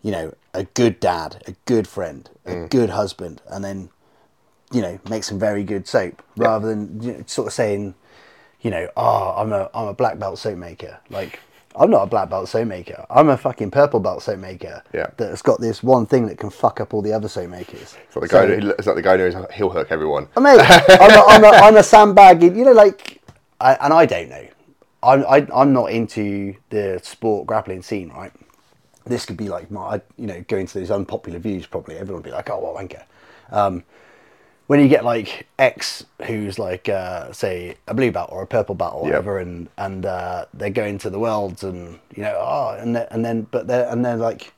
you 0.01 0.11
know 0.11 0.33
a 0.53 0.63
good 0.65 0.99
dad 0.99 1.41
a 1.47 1.53
good 1.65 1.87
friend 1.87 2.29
a 2.45 2.67
good 2.67 2.89
husband 2.89 3.41
and 3.47 3.63
then 3.63 3.89
you 4.71 4.81
know 4.81 4.99
make 5.09 5.23
some 5.23 5.39
very 5.39 5.63
good 5.63 5.87
soap 5.87 6.21
rather 6.35 6.67
than 6.67 7.01
you 7.01 7.13
know, 7.13 7.23
sort 7.27 7.47
of 7.47 7.53
saying 7.53 7.93
you 8.61 8.71
know 8.71 8.89
oh 8.97 9.35
i'm 9.37 9.53
a 9.53 9.69
i'm 9.73 9.87
a 9.87 9.93
black 9.93 10.17
belt 10.17 10.39
soap 10.39 10.57
maker 10.57 10.99
like 11.09 11.39
i'm 11.75 11.89
not 11.89 12.03
a 12.03 12.05
black 12.05 12.29
belt 12.29 12.47
soap 12.49 12.67
maker 12.67 13.05
i'm 13.09 13.29
a 13.29 13.37
fucking 13.37 13.71
purple 13.71 13.99
belt 13.99 14.21
soap 14.23 14.39
maker 14.39 14.83
Yeah. 14.93 15.07
that's 15.17 15.41
got 15.41 15.59
this 15.61 15.81
one 15.83 16.05
thing 16.05 16.27
that 16.27 16.37
can 16.37 16.49
fuck 16.49 16.79
up 16.81 16.93
all 16.93 17.01
the 17.01 17.13
other 17.13 17.27
soap 17.27 17.49
makers 17.49 17.95
It's 18.07 18.15
like 18.15 18.23
the 18.23 18.27
guy. 18.27 18.45
who- 18.59 18.69
it's 18.71 18.87
like 18.87 18.95
the 18.95 19.01
guy 19.01 19.17
who 19.17 19.29
knows 19.29 19.47
he'll 19.53 19.69
hook 19.69 19.87
everyone. 19.89 20.27
I 20.37 20.39
mean, 20.39 20.59
I'm 20.59 21.11
a, 21.11 21.23
I'm 21.27 21.43
a, 21.43 21.47
I'm 21.67 21.77
a 21.77 21.83
sandbagging, 21.83 22.55
you 22.55 22.65
know, 22.65 22.71
like, 22.73 23.21
I, 23.59 23.73
and 23.81 23.93
I 23.93 24.05
don't 24.05 24.29
know. 24.29 24.47
I'm, 25.01 25.25
I, 25.27 25.47
I'm 25.53 25.73
not 25.73 25.91
into 25.91 26.55
the 26.69 26.99
sport 27.03 27.45
grappling 27.47 27.81
scene, 27.81 28.09
right? 28.09 28.31
This 29.05 29.25
could 29.25 29.35
be 29.37 29.49
like 29.49 29.69
my, 29.69 30.01
you 30.17 30.27
know, 30.27 30.41
going 30.47 30.65
to 30.67 30.79
those 30.79 30.91
unpopular 30.91 31.39
views, 31.39 31.65
probably 31.65 31.95
everyone 31.97 32.21
would 32.23 32.29
be 32.29 32.31
like, 32.31 32.49
oh, 32.49 32.59
well, 32.59 32.73
wanker. 32.81 33.03
Um, 33.51 33.83
when 34.67 34.79
you 34.79 34.87
get 34.87 35.03
like 35.03 35.47
X, 35.59 36.05
who's 36.25 36.57
like, 36.57 36.87
uh, 36.89 37.31
say, 37.33 37.75
a 37.87 37.93
blue 37.93 38.11
belt 38.11 38.29
or 38.31 38.41
a 38.41 38.47
purple 38.47 38.75
belt 38.75 38.95
or 38.95 39.05
Yep. 39.05 39.11
whatever, 39.11 39.39
and 39.39 39.69
and 39.77 40.05
uh, 40.05 40.45
they're 40.53 40.69
going 40.69 40.97
to 40.99 41.09
the 41.09 41.19
worlds, 41.19 41.63
and 41.63 41.99
you 42.15 42.23
know, 42.23 42.35
oh, 42.39 42.77
and 42.79 42.95
then, 42.95 43.07
and 43.11 43.25
then, 43.25 43.47
but 43.51 43.67
they're 43.67 43.89
and 43.89 44.03
they're 44.05 44.15
like, 44.17 44.53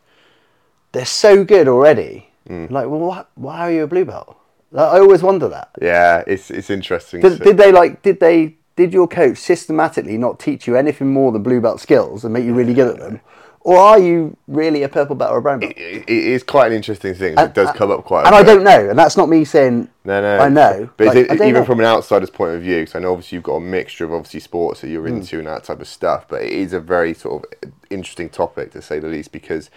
they're 0.91 1.05
so 1.05 1.43
good 1.43 1.67
already. 1.67 2.29
Mm. 2.49 2.69
Like, 2.69 2.87
well, 2.87 2.99
why, 2.99 3.25
why 3.35 3.59
are 3.61 3.71
you 3.71 3.83
a 3.83 3.87
blue 3.87 4.05
belt? 4.05 4.37
Like, 4.71 4.93
I 4.93 4.99
always 4.99 5.23
wonder 5.23 5.47
that. 5.49 5.71
Yeah, 5.81 6.23
it's 6.27 6.51
it's 6.51 6.69
interesting. 6.69 7.21
Did, 7.21 7.41
did 7.41 7.57
they 7.57 7.71
like? 7.71 8.01
Did 8.01 8.19
they? 8.19 8.57
Did 8.75 8.93
your 8.93 9.07
coach 9.07 9.37
systematically 9.37 10.17
not 10.17 10.37
teach 10.37 10.67
you 10.67 10.75
anything 10.75 11.07
more 11.07 11.31
than 11.31 11.41
blue 11.41 11.61
belt 11.61 11.79
skills 11.79 12.25
and 12.25 12.33
make 12.33 12.43
you 12.43 12.53
really 12.53 12.73
good 12.73 12.93
at 12.95 12.99
them, 12.99 13.21
or 13.65 13.77
are 13.77 13.99
you 13.99 14.37
really 14.47 14.83
a 14.83 14.89
purple 14.89 15.15
belt 15.15 15.31
or 15.31 15.37
a 15.39 15.41
brown 15.41 15.59
belt? 15.59 15.73
it, 15.75 16.03
it 16.07 16.09
is 16.09 16.43
quite 16.43 16.67
an 16.67 16.73
interesting 16.73 17.13
thing. 17.15 17.37
it 17.37 17.53
does 17.53 17.71
come 17.71 17.89
up 17.91 18.05
quite. 18.05 18.23
a 18.23 18.27
And 18.27 18.35
I 18.35 18.43
don't 18.43 18.63
know, 18.63 18.89
and 18.91 18.97
that's 18.97 19.17
not 19.17 19.27
me 19.27 19.43
saying. 19.43 19.89
No, 20.05 20.21
no. 20.21 20.37
I 20.37 20.49
know, 20.49 20.89
But 20.97 21.07
like, 21.07 21.17
is 21.17 21.23
it, 21.25 21.31
I 21.31 21.33
even 21.47 21.53
know. 21.53 21.65
from 21.65 21.79
an 21.79 21.85
outsider's 21.85 22.29
point 22.29 22.55
of 22.55 22.61
view, 22.61 22.81
because 22.81 22.95
I 22.95 22.99
know 22.99 23.11
obviously 23.11 23.37
you've 23.37 23.43
got 23.43 23.55
a 23.55 23.59
mixture 23.61 24.05
of 24.05 24.13
obviously 24.13 24.39
sports 24.39 24.81
that 24.81 24.87
Hmm. 24.87 24.93
you're 24.93 25.07
into 25.07 25.39
and 25.39 25.47
that 25.47 25.63
type 25.63 25.81
of 25.81 25.87
stuff, 25.87 26.27
but 26.29 26.43
it 26.43 26.51
is 26.51 26.73
a 26.73 26.79
very 26.79 27.13
sort 27.13 27.43
of 27.63 27.71
interesting 27.89 28.29
topic 28.29 28.71
to 28.73 28.81
say 28.81 28.99
the 28.99 29.07
least 29.07 29.31
because 29.31 29.69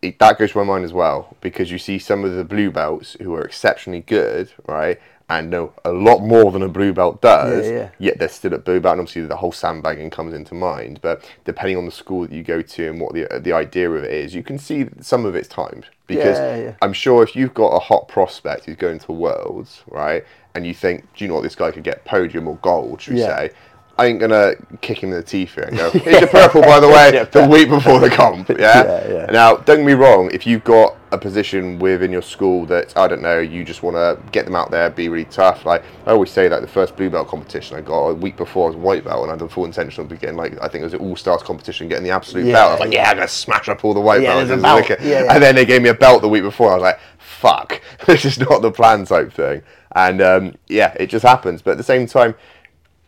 it, 0.00 0.18
that 0.20 0.38
goes 0.38 0.52
to 0.52 0.58
my 0.58 0.64
mind 0.64 0.84
as 0.84 0.92
well 0.92 1.36
because 1.40 1.70
you 1.70 1.78
see 1.78 1.98
some 1.98 2.24
of 2.24 2.32
the 2.34 2.44
blue 2.44 2.70
belts 2.70 3.16
who 3.20 3.34
are 3.34 3.42
exceptionally 3.44 4.00
good, 4.00 4.50
right, 4.66 4.98
and 5.30 5.50
know 5.50 5.72
a 5.84 5.92
lot 5.92 6.20
more 6.20 6.50
than 6.50 6.62
a 6.62 6.68
blue 6.68 6.92
belt 6.92 7.20
does, 7.20 7.66
Yeah, 7.66 7.72
yeah. 7.72 7.88
yet 7.98 8.18
they're 8.18 8.28
still 8.28 8.54
at 8.54 8.64
blue 8.64 8.80
belt. 8.80 8.92
And 8.94 9.00
obviously, 9.02 9.22
the 9.26 9.36
whole 9.36 9.52
sandbagging 9.52 10.10
comes 10.10 10.32
into 10.34 10.54
mind. 10.54 11.00
But 11.02 11.22
depending 11.44 11.76
on 11.76 11.84
the 11.84 11.90
school 11.90 12.22
that 12.22 12.32
you 12.32 12.42
go 12.42 12.62
to 12.62 12.88
and 12.88 13.00
what 13.00 13.12
the 13.14 13.32
uh, 13.32 13.38
the 13.38 13.52
idea 13.52 13.90
of 13.90 14.04
it 14.04 14.10
is, 14.12 14.34
you 14.34 14.42
can 14.42 14.58
see 14.58 14.86
some 15.00 15.26
of 15.26 15.34
it's 15.34 15.48
timed 15.48 15.86
because 16.06 16.38
Yeah. 16.38 16.74
I'm 16.80 16.92
sure 16.94 17.22
if 17.22 17.36
you've 17.36 17.52
got 17.54 17.68
a 17.68 17.78
hot 17.78 18.08
prospect 18.08 18.64
who's 18.64 18.76
going 18.76 18.98
to 19.00 19.12
Worlds, 19.12 19.82
right, 19.88 20.24
and 20.54 20.66
you 20.66 20.72
think, 20.74 21.02
do 21.14 21.24
you 21.24 21.28
know 21.28 21.34
what, 21.34 21.42
this 21.42 21.54
guy 21.54 21.70
could 21.72 21.84
get 21.84 22.04
podium 22.06 22.48
or 22.48 22.56
gold, 22.56 23.02
should 23.02 23.14
we 23.14 23.20
say? 23.20 23.50
I 23.98 24.06
ain't 24.06 24.20
gonna 24.20 24.52
kick 24.80 25.02
him 25.02 25.10
in 25.10 25.16
the 25.16 25.22
teeth 25.24 25.56
here 25.56 25.64
and 25.64 25.76
go, 25.76 25.90
here's 26.04 26.20
your 26.20 26.28
purple, 26.28 26.62
by 26.62 26.78
the 26.80 26.86
way, 26.88 27.10
the 27.32 27.46
week 27.46 27.68
before 27.68 27.98
the 28.00 28.08
comp. 28.08 28.48
Yeah? 28.58 28.84
Yeah, 28.84 29.08
yeah. 29.12 29.26
Now, 29.26 29.56
don't 29.56 29.78
get 29.78 29.86
me 29.86 29.92
wrong, 29.94 30.30
if 30.32 30.46
you've 30.46 30.62
got 30.64 30.96
a 31.10 31.18
position 31.18 31.78
within 31.78 32.12
your 32.12 32.22
school 32.22 32.66
that, 32.66 32.96
I 32.96 33.08
don't 33.08 33.22
know, 33.22 33.38
you 33.38 33.64
just 33.64 33.82
want 33.82 33.96
to 33.96 34.18
get 34.30 34.44
them 34.44 34.54
out 34.54 34.70
there, 34.70 34.90
be 34.90 35.08
really 35.08 35.24
tough. 35.24 35.64
Like, 35.64 35.82
I 36.06 36.10
always 36.10 36.30
say 36.30 36.48
that 36.48 36.60
the 36.60 36.68
first 36.68 36.96
blue 36.96 37.08
belt 37.08 37.28
competition 37.28 37.76
I 37.76 37.80
got 37.80 38.08
a 38.08 38.14
week 38.14 38.36
before 38.36 38.66
I 38.66 38.68
was 38.68 38.76
white 38.76 39.04
belt, 39.04 39.22
and 39.22 39.30
I 39.30 39.32
had 39.32 39.38
the 39.40 39.48
full 39.48 39.64
intention 39.64 40.02
of 40.04 40.20
getting, 40.20 40.36
like, 40.36 40.60
I 40.62 40.68
think 40.68 40.82
it 40.82 40.84
was 40.84 40.94
an 40.94 41.00
all 41.00 41.16
stars 41.16 41.42
competition, 41.42 41.88
getting 41.88 42.04
the 42.04 42.10
absolute 42.10 42.46
Yeah, 42.46 42.52
belt. 42.52 42.68
I 42.68 42.72
was 42.72 42.80
like, 42.80 42.92
yeah. 42.92 43.02
yeah, 43.04 43.10
I'm 43.10 43.16
gonna 43.16 43.28
smash 43.28 43.68
up 43.68 43.84
all 43.84 43.94
the 43.94 44.00
white 44.00 44.20
Yeah, 44.22 44.34
belts. 44.34 44.48
there's 44.48 44.50
a 44.50 44.52
This 44.52 44.58
is 44.58 44.62
belt. 44.62 44.88
wicked." 44.88 45.04
Yeah, 45.04 45.24
yeah. 45.24 45.34
And 45.34 45.42
then 45.42 45.54
they 45.54 45.64
gave 45.64 45.80
me 45.82 45.88
a 45.88 45.94
belt 45.94 46.20
the 46.22 46.28
week 46.28 46.42
before. 46.42 46.72
I 46.72 46.74
was 46.74 46.82
like, 46.82 47.00
fuck, 47.18 47.80
this 48.06 48.24
is 48.24 48.38
not 48.38 48.60
the 48.62 48.70
plan 48.70 49.04
type 49.06 49.32
thing. 49.32 49.62
And 49.92 50.20
um, 50.20 50.54
yeah, 50.68 50.94
it 51.00 51.06
just 51.06 51.24
happens. 51.24 51.62
But 51.62 51.72
at 51.72 51.76
the 51.78 51.84
same 51.84 52.06
time, 52.06 52.34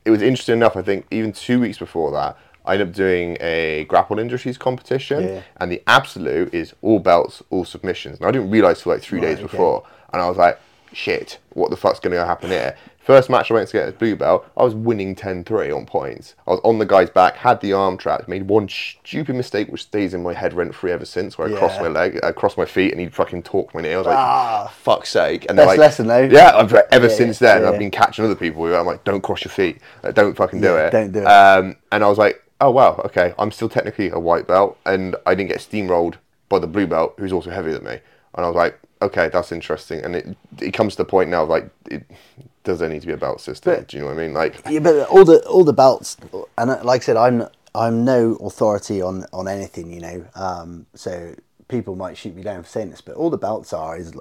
it 0.06 0.10
was 0.10 0.22
interesting 0.22 0.54
enough. 0.54 0.76
I 0.76 0.82
think 0.82 1.06
even 1.10 1.32
two 1.32 1.60
weeks 1.60 1.76
before 1.76 2.10
that, 2.12 2.38
I 2.66 2.74
end 2.74 2.82
up 2.82 2.92
doing 2.92 3.36
a 3.40 3.84
grapple 3.88 4.18
industries 4.18 4.58
competition, 4.58 5.22
Yeah. 5.24 5.40
and 5.58 5.70
the 5.72 5.82
absolute 5.86 6.52
is 6.54 6.74
all 6.82 6.98
belts, 6.98 7.42
all 7.50 7.64
submissions. 7.64 8.18
And 8.18 8.26
I 8.26 8.30
didn't 8.30 8.50
realize 8.50 8.82
till 8.82 8.92
like 8.92 9.02
three 9.02 9.18
Right, 9.20 9.28
days 9.28 9.38
okay. 9.38 9.42
before, 9.46 9.84
and 10.12 10.20
I 10.22 10.28
was 10.28 10.36
like, 10.36 10.58
shit, 10.92 11.38
what 11.54 11.70
the 11.70 11.76
fuck's 11.76 12.00
going 12.00 12.14
to 12.16 12.24
happen 12.26 12.50
here? 12.50 12.76
First 12.98 13.30
match 13.30 13.50
I 13.50 13.54
went 13.54 13.66
to 13.68 13.72
get 13.72 13.88
a 13.88 13.92
blue 13.92 14.14
belt, 14.14 14.46
I 14.56 14.62
was 14.62 14.74
winning 14.74 15.16
10-3 15.16 15.74
on 15.74 15.86
points. 15.86 16.34
I 16.46 16.50
was 16.50 16.60
on 16.62 16.78
the 16.78 16.84
guy's 16.86 17.08
back, 17.10 17.34
had 17.36 17.60
the 17.60 17.72
arm 17.72 17.96
trapped, 17.96 18.28
made 18.28 18.46
one 18.46 18.68
stupid 18.68 19.34
mistake 19.34 19.68
which 19.68 19.82
stays 19.82 20.12
in 20.14 20.22
my 20.22 20.34
head 20.34 20.52
rent 20.52 20.74
free 20.74 20.92
ever 20.92 21.06
since, 21.06 21.36
where 21.38 21.48
I 21.48 21.58
crossed 21.58 21.80
my 21.80 21.88
leg, 21.88 22.20
I 22.22 22.30
crossed 22.30 22.58
my 22.58 22.66
feet, 22.66 22.92
and 22.92 23.00
he 23.00 23.08
fucking 23.08 23.42
talked 23.42 23.74
my 23.74 23.80
knee. 23.80 23.94
I 23.94 23.96
was 23.96 24.06
like, 24.06 24.16
Ah. 24.18 24.72
fuck's 24.82 25.08
sake. 25.08 25.46
And 25.48 25.56
Best 25.56 25.66
like, 25.68 25.78
lesson, 25.78 26.06
though. 26.08 26.20
Yeah, 26.20 26.52
I've, 26.54 26.72
ever 26.92 27.08
Yeah, 27.08 27.14
since 27.14 27.38
then, 27.38 27.62
yeah. 27.62 27.70
I've 27.70 27.78
been 27.78 27.90
catching 27.90 28.24
other 28.24 28.36
people 28.36 28.64
who 28.66 28.74
I'm 28.74 28.86
like, 28.86 29.02
don't 29.04 29.22
cross 29.22 29.44
your 29.44 29.50
feet, 29.50 29.78
like, 30.04 30.14
don't 30.14 30.36
fucking 30.36 30.60
do 30.60 30.68
Yeah, 30.68 30.86
it. 30.88 30.90
don't 30.90 31.10
do 31.12 31.20
it. 31.20 31.24
Um, 31.26 31.76
and 31.90 32.04
I 32.04 32.08
was 32.08 32.18
like, 32.18 32.40
oh 32.60 32.70
wow, 32.70 33.00
okay, 33.04 33.34
I'm 33.38 33.50
still 33.50 33.68
technically 33.68 34.10
a 34.10 34.18
white 34.18 34.46
belt, 34.46 34.78
and 34.84 35.16
I 35.26 35.34
didn't 35.34 35.50
get 35.50 35.58
steamrolled 35.58 36.16
by 36.48 36.58
the 36.58 36.66
blue 36.66 36.86
belt, 36.86 37.14
who's 37.18 37.32
also 37.32 37.50
heavier 37.50 37.74
than 37.74 37.84
me. 37.84 37.98
And 38.34 38.44
I 38.44 38.48
was 38.48 38.56
like, 38.56 38.78
okay, 39.02 39.28
that's 39.28 39.52
interesting. 39.52 40.04
And 40.04 40.16
it 40.16 40.36
it 40.60 40.72
comes 40.72 40.94
to 40.94 40.98
the 40.98 41.04
point 41.04 41.30
now, 41.30 41.44
like, 41.44 41.70
it, 41.86 42.04
does 42.64 42.78
there 42.78 42.88
need 42.88 43.00
to 43.00 43.06
be 43.06 43.12
a 43.12 43.16
belt 43.16 43.40
system? 43.40 43.74
But- 43.74 43.88
do 43.88 43.96
you 43.96 44.02
know 44.02 44.08
what 44.08 44.18
I 44.18 44.22
mean? 44.22 44.34
Like, 44.34 44.60
Yeah, 44.68 44.80
but 44.80 45.08
all 45.08 45.24
the 45.24 45.40
all 45.46 45.64
the 45.64 45.72
belts, 45.72 46.16
and 46.58 46.70
uh, 46.70 46.80
like 46.84 47.02
I 47.02 47.04
said, 47.04 47.16
I'm 47.16 47.46
I'm 47.74 48.04
no 48.04 48.34
authority 48.36 49.00
on 49.00 49.26
on 49.32 49.48
anything, 49.48 49.92
you 49.92 50.00
know. 50.00 50.24
Um, 50.34 50.86
so 50.94 51.34
people 51.68 51.96
might 51.96 52.16
shoot 52.16 52.34
me 52.34 52.42
down 52.42 52.62
for 52.62 52.68
saying 52.68 52.90
this, 52.90 53.00
but 53.00 53.14
all 53.16 53.30
the 53.30 53.38
belts 53.38 53.72
are 53.72 53.96
is 53.96 54.12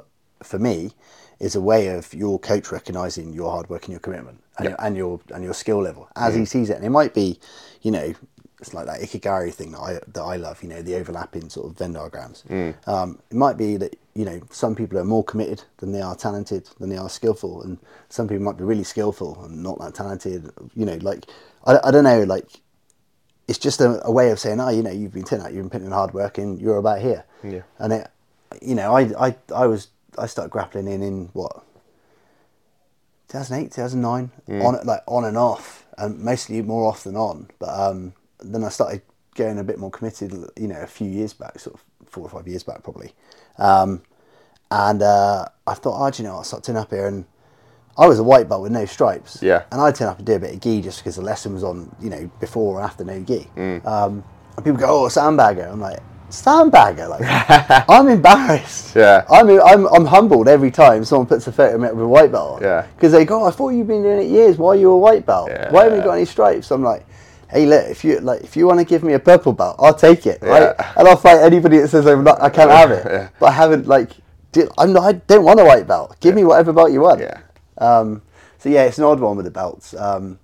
for 0.44 0.60
me 0.60 0.92
is 1.40 1.56
a 1.56 1.62
way 1.62 1.88
of 1.88 2.14
your 2.14 2.38
coach 2.38 2.72
recognizing 2.72 3.34
your 3.34 3.50
hard 3.50 3.70
work 3.70 3.84
and 3.84 3.92
your 3.92 4.00
commitment 4.00 4.44
and, 4.58 4.76
and 4.80 4.98
your 4.98 5.20
and 5.34 5.44
your 5.44 5.54
skill 5.54 5.82
level 5.82 6.08
as 6.16 6.36
he 6.36 6.46
sees 6.46 6.70
it. 6.70 6.76
And 6.76 6.86
it 6.86 6.90
might 6.90 7.14
be, 7.14 7.40
you 7.82 7.92
know, 7.92 8.14
it's 8.60 8.74
like 8.74 8.86
that 8.88 9.00
ikigai 9.00 9.54
thing 9.54 9.72
that 9.72 9.80
I 9.80 9.94
that 9.94 10.22
I 10.22 10.36
love, 10.36 10.62
you 10.62 10.70
know, 10.70 10.82
the 10.82 10.96
overlapping 10.96 11.50
sort 11.50 11.68
of 11.68 11.78
Venn 11.78 11.94
diagrams. 11.94 12.44
Um, 12.88 13.20
it 13.30 13.38
might 13.38 13.58
be 13.58 13.78
that 13.78 13.98
you 14.16 14.26
know 14.26 14.42
some 14.50 14.76
people 14.76 15.00
are 15.00 15.06
more 15.06 15.24
committed 15.24 15.64
than 15.78 15.92
they 15.92 16.02
are 16.02 16.16
talented 16.16 16.70
than 16.80 16.90
they 16.90 16.98
are 16.98 17.10
skillful, 17.10 17.62
and 17.64 17.78
some 18.10 18.28
people 18.28 18.44
might 18.44 18.58
be 18.58 18.64
really 18.64 18.84
skillful 18.84 19.44
and 19.44 19.64
not 19.64 19.80
that 19.80 19.96
talented. 19.96 20.52
You 20.76 20.86
know, 20.86 20.98
like 21.02 21.26
I, 21.66 21.80
I 21.84 21.92
don't 21.92 22.04
know, 22.04 22.24
like 22.24 22.48
it's 23.50 23.58
just 23.58 23.82
a, 23.82 24.00
a 24.06 24.12
way 24.12 24.30
of 24.30 24.40
saying, 24.40 24.60
oh, 24.60 24.70
you 24.70 24.84
know, 24.84 24.92
you've 24.92 25.12
been 25.12 25.24
turning 25.24 25.46
out, 25.46 25.54
you've 25.54 25.64
been 25.64 25.72
putting 25.72 25.88
in 25.88 25.92
hard 25.92 26.14
work, 26.14 26.38
and 26.38 26.62
you're 26.62 26.78
about 26.78 27.02
here. 27.02 27.26
Yeah. 27.44 27.62
And 27.80 27.94
it, 27.94 28.12
you 28.62 28.76
know, 28.76 28.96
I, 28.96 29.28
I, 29.28 29.36
I 29.54 29.66
was, 29.66 29.88
I 30.20 30.28
started 30.28 30.52
grappling 30.52 30.88
in 30.88 31.02
in 31.02 31.30
what, 31.34 31.64
2008, 33.30 33.72
2009, 33.72 34.32
on 34.62 34.86
like 34.86 35.02
on 35.08 35.26
and 35.26 35.36
off, 35.36 35.88
and 35.98 36.20
mostly 36.20 36.62
more 36.62 36.88
off 36.88 37.04
than 37.04 37.16
on. 37.16 37.50
But 37.58 37.70
um, 37.70 38.14
then 38.42 38.64
I 38.64 38.70
started 38.70 39.02
going 39.36 39.60
a 39.60 39.64
bit 39.64 39.80
more 39.80 39.92
committed, 39.92 40.34
you 40.58 40.68
know, 40.68 40.82
a 40.82 40.88
few 40.88 41.10
years 41.10 41.34
back, 41.34 41.60
sort 41.60 41.76
of 41.76 41.84
four 42.10 42.24
or 42.24 42.30
five 42.30 42.48
years 42.48 42.64
back, 42.64 42.84
probably. 42.84 43.14
Um, 43.58 44.02
and 44.72 45.02
uh, 45.02 45.46
I 45.66 45.74
thought, 45.74 46.06
oh, 46.06 46.12
do 46.12 46.22
you 46.22 46.30
know, 46.30 46.36
I'll 46.36 46.44
start 46.44 46.64
turning 46.64 46.82
up 46.82 46.90
here 46.92 47.08
and. 47.08 47.26
I 47.98 48.08
was 48.08 48.18
a 48.18 48.24
white 48.24 48.48
belt 48.48 48.62
with 48.62 48.72
no 48.72 48.86
stripes. 48.86 49.44
Yeah. 49.44 49.66
And 49.74 49.82
I'd 49.82 49.94
turn 49.94 50.08
up 50.08 50.18
and 50.20 50.26
do 50.26 50.36
a 50.36 50.40
bit 50.40 50.54
of 50.54 50.62
gi 50.62 50.82
just 50.82 51.00
because 51.00 51.18
the 51.18 51.22
lesson 51.22 51.54
was 51.54 51.66
on, 51.66 51.94
you 52.00 52.10
know, 52.10 52.32
before 52.40 52.80
or 52.80 52.82
after 52.82 53.04
no 53.04 53.22
gi. 53.22 53.46
Mm. 53.58 53.86
Um, 53.86 54.24
and 54.56 54.64
people 54.64 54.80
go, 54.80 55.04
oh, 55.04 55.08
sandbagger. 55.10 55.70
I'm 55.70 55.82
like, 55.82 56.00
sandbagger? 56.30 57.10
Like, 57.10 57.84
I'm 57.90 58.08
embarrassed. 58.08 58.96
Yeah. 58.96 59.26
I'm, 59.30 59.50
I'm, 59.50 59.86
I'm 59.88 60.06
humbled 60.06 60.48
every 60.48 60.72
time 60.72 61.04
someone 61.04 61.28
puts 61.28 61.48
a 61.48 61.52
photo 61.52 61.76
of 61.76 61.82
me 61.82 61.88
with 61.90 62.06
a 62.06 62.08
white 62.08 62.32
belt 62.32 62.58
on. 62.58 62.62
Yeah. 62.62 62.88
Because 62.96 63.12
they 63.12 63.26
go, 63.26 63.44
oh, 63.44 63.48
I 63.48 63.52
thought 63.52 63.70
you've 63.72 63.88
been 63.88 64.04
doing 64.04 64.22
it 64.22 64.32
years. 64.32 64.58
Why 64.58 64.70
are 64.70 64.76
you 64.76 64.92
a 64.92 64.98
white 64.98 65.26
belt? 65.26 65.50
Why 65.70 65.84
haven't 65.84 66.00
you 66.00 66.06
got 66.06 66.14
any 66.14 66.26
stripes? 66.26 66.72
I'm 66.72 66.84
like, 66.84 67.06
hey, 67.50 67.66
look, 67.66 67.86
if 67.90 68.04
you 68.04 68.20
like, 68.20 68.42
if 68.42 68.56
you 68.56 68.68
want 68.68 68.80
to 68.80 68.86
give 68.86 69.04
me 69.04 69.14
a 69.14 69.20
purple 69.20 69.54
belt, 69.54 69.76
I'll 69.80 69.94
take 69.94 70.26
it, 70.26 70.42
right? 70.42 70.74
Yeah. 70.78 70.94
And 70.98 71.08
I'll 71.08 71.18
fight 71.18 71.40
anybody 71.42 71.80
that 71.80 71.90
says 71.90 72.06
I'm 72.06 72.24
not, 72.24 72.42
I 72.42 72.50
can't 72.50 72.72
have 72.72 72.92
it. 72.92 73.06
Yeah. 73.10 73.30
But 73.40 73.48
I 73.48 73.52
haven't 73.54 73.88
like, 73.88 74.12
I'm 74.78 74.94
not, 74.94 75.04
I 75.04 75.14
don't 75.14 75.44
want 75.44 75.60
a 75.60 75.66
white 75.66 75.88
belt. 75.88 76.16
Give 76.20 76.36
me 76.36 76.44
whatever 76.44 76.74
belt 76.74 76.92
you 76.92 77.02
want. 77.02 77.22
Yeah. 77.22 77.42
Um, 77.78 78.22
so 78.60 78.70
yeah, 78.70 78.84
it's 78.84 78.98
an 78.98 79.04
odd 79.06 79.20
one 79.20 79.36
with 79.36 79.46
the 79.46 79.52
belts. 79.52 79.94
Um, 79.96 80.38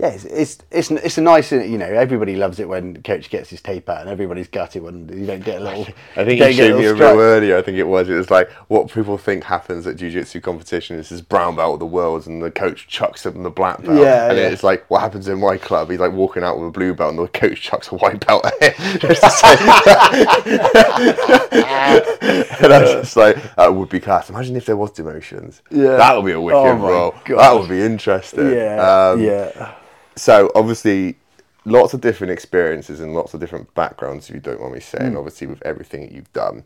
yeah, 0.00 0.08
it's, 0.08 0.24
it's 0.24 0.58
it's 0.70 0.90
it's 0.90 1.18
a 1.18 1.20
nice 1.20 1.52
you 1.52 1.76
know 1.76 1.84
everybody 1.84 2.34
loves 2.34 2.58
it 2.58 2.66
when 2.66 3.02
coach 3.02 3.28
gets 3.28 3.50
his 3.50 3.60
tape 3.60 3.86
out 3.90 4.00
and 4.00 4.08
everybody's 4.08 4.48
gutted 4.48 4.82
when 4.82 5.06
you 5.10 5.26
don't 5.26 5.44
get 5.44 5.60
a 5.60 5.64
little. 5.64 5.86
I 6.16 6.24
think 6.24 6.40
you 6.40 6.52
showed 6.54 6.78
me 6.78 6.86
a 6.86 6.94
reel 6.94 7.20
earlier. 7.20 7.58
I 7.58 7.62
think 7.62 7.76
it 7.76 7.84
was. 7.84 8.08
It 8.08 8.14
was 8.14 8.30
like 8.30 8.50
what 8.68 8.90
people 8.90 9.18
think 9.18 9.44
happens 9.44 9.86
at 9.86 9.96
jiu-jitsu 9.96 10.40
competition 10.40 10.98
is 10.98 11.10
this 11.10 11.20
brown 11.20 11.56
belt 11.56 11.74
of 11.74 11.80
the 11.80 11.86
world, 11.86 12.26
and 12.26 12.42
the 12.42 12.50
coach 12.50 12.88
chucks 12.88 13.26
him 13.26 13.42
the 13.42 13.50
black 13.50 13.82
belt. 13.82 14.00
Yeah, 14.00 14.28
and 14.30 14.38
yeah. 14.38 14.48
it's 14.48 14.62
like 14.62 14.88
what 14.88 15.00
happens 15.02 15.28
in 15.28 15.38
my 15.38 15.58
club. 15.58 15.90
He's 15.90 16.00
like 16.00 16.12
walking 16.12 16.42
out 16.42 16.58
with 16.58 16.68
a 16.68 16.72
blue 16.72 16.94
belt, 16.94 17.10
and 17.10 17.18
the 17.18 17.28
coach 17.28 17.60
chucks 17.60 17.88
a 17.92 17.96
white 17.96 18.26
belt 18.26 18.46
at 18.46 18.74
him. 18.74 18.98
Just 19.00 19.20
to 19.22 19.30
say- 19.30 19.56
and 21.50 22.72
I 22.72 22.80
was 22.82 22.90
just 22.92 23.16
like, 23.16 23.36
that 23.56 23.74
would 23.74 23.88
be 23.88 24.00
class. 24.00 24.30
Imagine 24.30 24.56
if 24.56 24.64
there 24.66 24.76
was 24.76 24.92
demotions. 24.92 25.60
Yeah. 25.70 25.96
that 25.96 26.16
would 26.16 26.24
be 26.24 26.32
a 26.32 26.40
wicked 26.40 26.56
Oh 26.58 26.74
role. 26.74 27.14
God. 27.24 27.38
That 27.38 27.52
would 27.60 27.68
be 27.68 27.80
interesting. 27.82 28.50
Yeah, 28.52 29.10
Um, 29.12 29.20
yeah. 29.22 29.74
So 30.16 30.50
obviously 30.54 31.16
lots 31.64 31.94
of 31.94 32.00
different 32.00 32.32
experiences 32.32 33.00
and 33.00 33.14
lots 33.14 33.34
of 33.34 33.40
different 33.40 33.72
backgrounds 33.74 34.28
if 34.28 34.34
you 34.34 34.40
don't 34.40 34.60
mind 34.60 34.74
me 34.74 34.80
saying 34.80 35.12
mm. 35.12 35.18
obviously 35.18 35.46
with 35.46 35.62
everything 35.62 36.02
that 36.02 36.12
you've 36.12 36.32
done. 36.32 36.64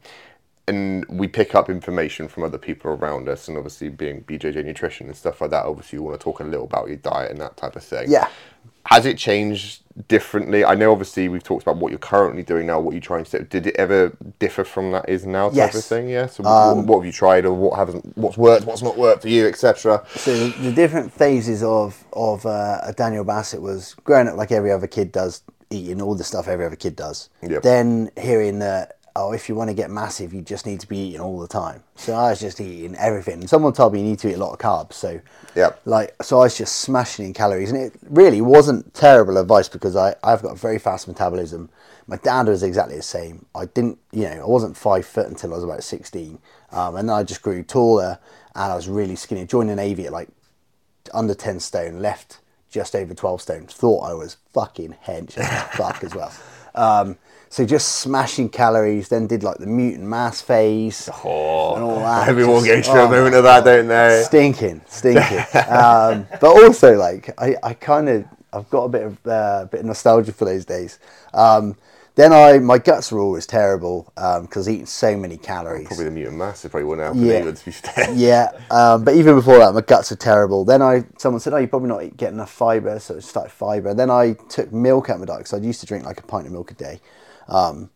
And 0.66 1.04
we 1.11 1.28
pick 1.28 1.54
up 1.54 1.68
information 1.68 2.26
from 2.26 2.42
other 2.42 2.57
people 2.57 2.90
around 2.92 3.28
us 3.28 3.48
and 3.48 3.57
obviously 3.59 3.90
being 3.90 4.22
bjj 4.22 4.64
nutrition 4.64 5.09
and 5.09 5.16
stuff 5.16 5.40
like 5.40 5.50
that 5.50 5.66
obviously 5.66 5.98
you 5.98 6.02
want 6.02 6.18
to 6.18 6.24
talk 6.24 6.40
a 6.40 6.44
little 6.44 6.64
about 6.64 6.88
your 6.88 6.96
diet 6.96 7.30
and 7.30 7.40
that 7.40 7.57
type 7.57 7.76
of 7.76 7.85
thing. 7.85 8.11
Yeah. 8.11 8.28
Has 8.86 9.06
it 9.06 9.16
changed 9.18 9.80
differently 10.08 10.64
i 10.64 10.74
know 10.74 10.90
obviously 10.90 11.28
we've 11.28 11.44
talked 11.44 11.62
about 11.62 11.76
what 11.76 11.90
you're 11.92 11.98
currently 12.00 12.42
doing 12.42 12.66
now 12.66 12.80
what 12.80 12.92
you're 12.92 13.00
trying 13.00 13.22
to 13.24 13.38
do 13.38 13.44
did 13.44 13.66
it 13.68 13.76
ever 13.76 14.16
differ 14.40 14.64
from 14.64 14.90
that 14.90 15.08
is 15.08 15.24
now 15.24 15.48
type 15.48 15.56
Yes. 15.56 15.74
of 15.76 15.84
thing 15.84 16.08
yeah 16.08 16.26
so 16.26 16.42
what, 16.42 16.86
what 16.86 16.96
have 16.98 17.06
you 17.06 17.12
tried 17.12 17.44
or 17.44 17.52
what 17.52 17.76
hasn't 17.78 18.16
what's 18.18 18.36
worked 18.36 18.66
what's 18.66 18.82
not 18.82 18.98
worked 18.98 19.22
for 19.22 19.28
you 19.28 19.46
etc 19.46 20.04
So 20.16 20.36
the, 20.36 20.48
the 20.62 20.72
different 20.72 21.12
phases 21.12 21.62
of 21.62 22.04
of 22.12 22.44
uh, 22.44 22.90
Daniel 22.92 23.22
Bassett 23.24 23.62
was 23.62 23.94
growing 24.04 24.26
up 24.26 24.36
like 24.36 24.50
every 24.50 24.72
other 24.72 24.86
kid 24.88 25.12
does, 25.12 25.42
eating 25.70 26.02
all 26.02 26.14
the 26.16 26.24
stuff 26.24 26.48
every 26.48 26.64
other 26.66 26.76
kid 26.76 26.94
does. 26.96 27.30
Yep. 27.42 27.62
Then 27.62 28.10
hearing 28.20 28.58
that 28.60 28.98
oh, 29.16 29.33
if 29.33 29.48
you 29.48 29.55
want 29.55 29.70
to 29.70 29.74
get 29.74 29.90
massive, 29.90 30.35
you 30.35 30.42
just 30.42 30.66
need 30.66 30.81
to 30.81 30.88
be 30.88 30.98
eating 30.98 31.20
all 31.20 31.38
the 31.38 31.46
time. 31.46 31.83
So 31.94 32.14
I 32.14 32.31
was 32.31 32.40
just 32.40 32.61
eating 32.61 32.96
everything. 32.96 33.46
Someone 33.46 33.72
told 33.72 33.92
me 33.92 34.00
you 34.00 34.07
need 34.07 34.18
to 34.20 34.29
eat 34.29 34.35
a 34.35 34.38
lot 34.38 34.53
of 34.53 34.59
carbs. 34.59 34.94
So 34.94 35.20
yeah, 35.55 35.70
like 35.85 36.14
so 36.22 36.40
I 36.40 36.44
was 36.44 36.59
just 36.59 36.77
smashing 36.81 37.27
in 37.27 37.33
calories, 37.33 37.70
and 37.70 37.81
it 37.81 37.94
really 38.09 38.40
wasn't 38.40 38.92
terrible 38.94 39.37
advice 39.37 39.68
because 39.68 39.96
I 39.96 40.14
I've 40.22 40.42
got 40.42 40.53
a 40.53 40.59
very 40.59 40.79
fast 40.79 41.09
metabolism. 41.09 41.70
My 42.07 42.16
dad 42.16 42.48
was 42.48 42.62
exactly 42.62 42.96
the 42.96 43.03
same. 43.03 43.46
I 43.55 43.64
didn't, 43.64 43.98
you 44.12 44.24
know, 44.24 44.42
I 44.42 44.46
wasn't 44.46 44.77
five 44.77 45.07
foot 45.07 45.27
until 45.27 45.53
I 45.53 45.57
was 45.57 45.64
about 45.64 45.83
sixteen, 45.85 46.38
um, 46.72 46.96
and 46.96 47.09
then 47.09 47.16
I 47.16 47.22
just 47.22 47.42
grew 47.42 47.62
taller, 47.62 48.18
and 48.55 48.72
I 48.72 48.74
was 48.74 48.88
really 48.88 49.16
skinny. 49.16 49.46
Joined 49.46 49.70
the 49.70 49.77
navy 49.77 50.07
at 50.07 50.12
like 50.12 50.29
under 51.12 51.35
10 51.35 51.61
stone, 51.61 52.00
left 52.00 52.38
just 52.70 52.94
over 52.94 53.14
12 53.14 53.42
stone. 53.42 53.66
Thought 53.66 54.00
I 54.05 54.14
was 54.14 54.37
fucking 54.53 54.96
hench 55.07 55.37
as 55.37 55.62
fuck 55.77 56.03
as 56.03 56.14
well. 56.14 56.33
Um, 56.77 57.18
so 57.54 57.64
just 57.64 58.00
smashing 58.00 58.48
calories, 58.48 59.06
then 59.08 59.28
did 59.28 59.44
like 59.44 59.58
the 59.58 59.66
mutant 59.66 60.02
mass 60.02 60.40
phase 60.40 61.06
and 61.06 61.14
all 61.24 62.00
that. 62.00 62.26
everyone 62.26 62.64
Just- 62.64 62.66
goes 62.66 62.86
through 62.88 63.02
oh 63.02 63.06
a 63.06 63.10
moment 63.10 63.36
of 63.36 63.44
that 63.44 63.62
don't 63.62 63.86
they 63.86 64.24
Stinking, 64.26 64.80
stinking. 64.88 65.38
um, 65.68 66.26
but 66.40 66.50
also 66.50 66.96
like 66.96 67.30
I, 67.38 67.54
I 67.62 67.74
kind 67.74 68.08
of 68.08 68.24
I've 68.52 68.68
got 68.70 68.86
a 68.86 68.88
bit 68.88 69.02
of 69.02 69.26
uh, 69.28 69.66
bit 69.70 69.80
of 69.80 69.86
nostalgia 69.86 70.32
for 70.32 70.46
those 70.46 70.64
days. 70.64 70.98
Um, 71.32 71.76
then 72.16 72.32
I 72.32 72.58
my 72.58 72.78
guts 72.78 73.12
were 73.12 73.20
always 73.20 73.46
terrible 73.46 74.12
because 74.16 74.68
eating 74.68 74.86
so 74.86 75.16
many 75.16 75.36
calories. 75.36 75.86
probably 75.86 76.06
the 76.06 76.10
mutant 76.10 76.36
mass, 76.36 76.48
massive 76.48 76.72
probably 76.72 76.88
wouldn't 76.88 77.06
help 77.06 77.24
Yeah. 77.24 77.52
to 77.52 77.64
be 77.64 77.70
fair 77.70 78.12
yeah, 78.14 78.48
um, 78.72 79.04
but 79.04 79.14
even 79.14 79.36
before 79.36 79.58
that, 79.58 79.72
my 79.74 79.80
guts 79.80 80.10
are 80.10 80.16
terrible. 80.16 80.64
Then 80.64 80.82
I, 80.82 81.04
someone 81.18 81.38
said, 81.38 81.52
"Oh, 81.52 81.58
you're 81.58 81.68
probably 81.68 81.88
not 81.88 82.16
getting 82.16 82.34
enough 82.34 82.50
fibre," 82.50 82.98
so 82.98 83.14
I 83.14 83.20
started 83.20 83.52
fibre. 83.52 83.94
Then 83.94 84.10
I 84.10 84.32
took 84.48 84.72
milk 84.72 85.08
out 85.08 85.14
of 85.14 85.20
my 85.20 85.26
diet 85.26 85.38
because 85.38 85.52
I 85.52 85.58
used 85.58 85.78
to 85.82 85.86
drink 85.86 86.04
like 86.04 86.18
a 86.18 86.26
pint 86.26 86.46
of 86.46 86.52
milk 86.52 86.72
a 86.72 86.74
day. 86.74 87.00
Um, 87.48 87.90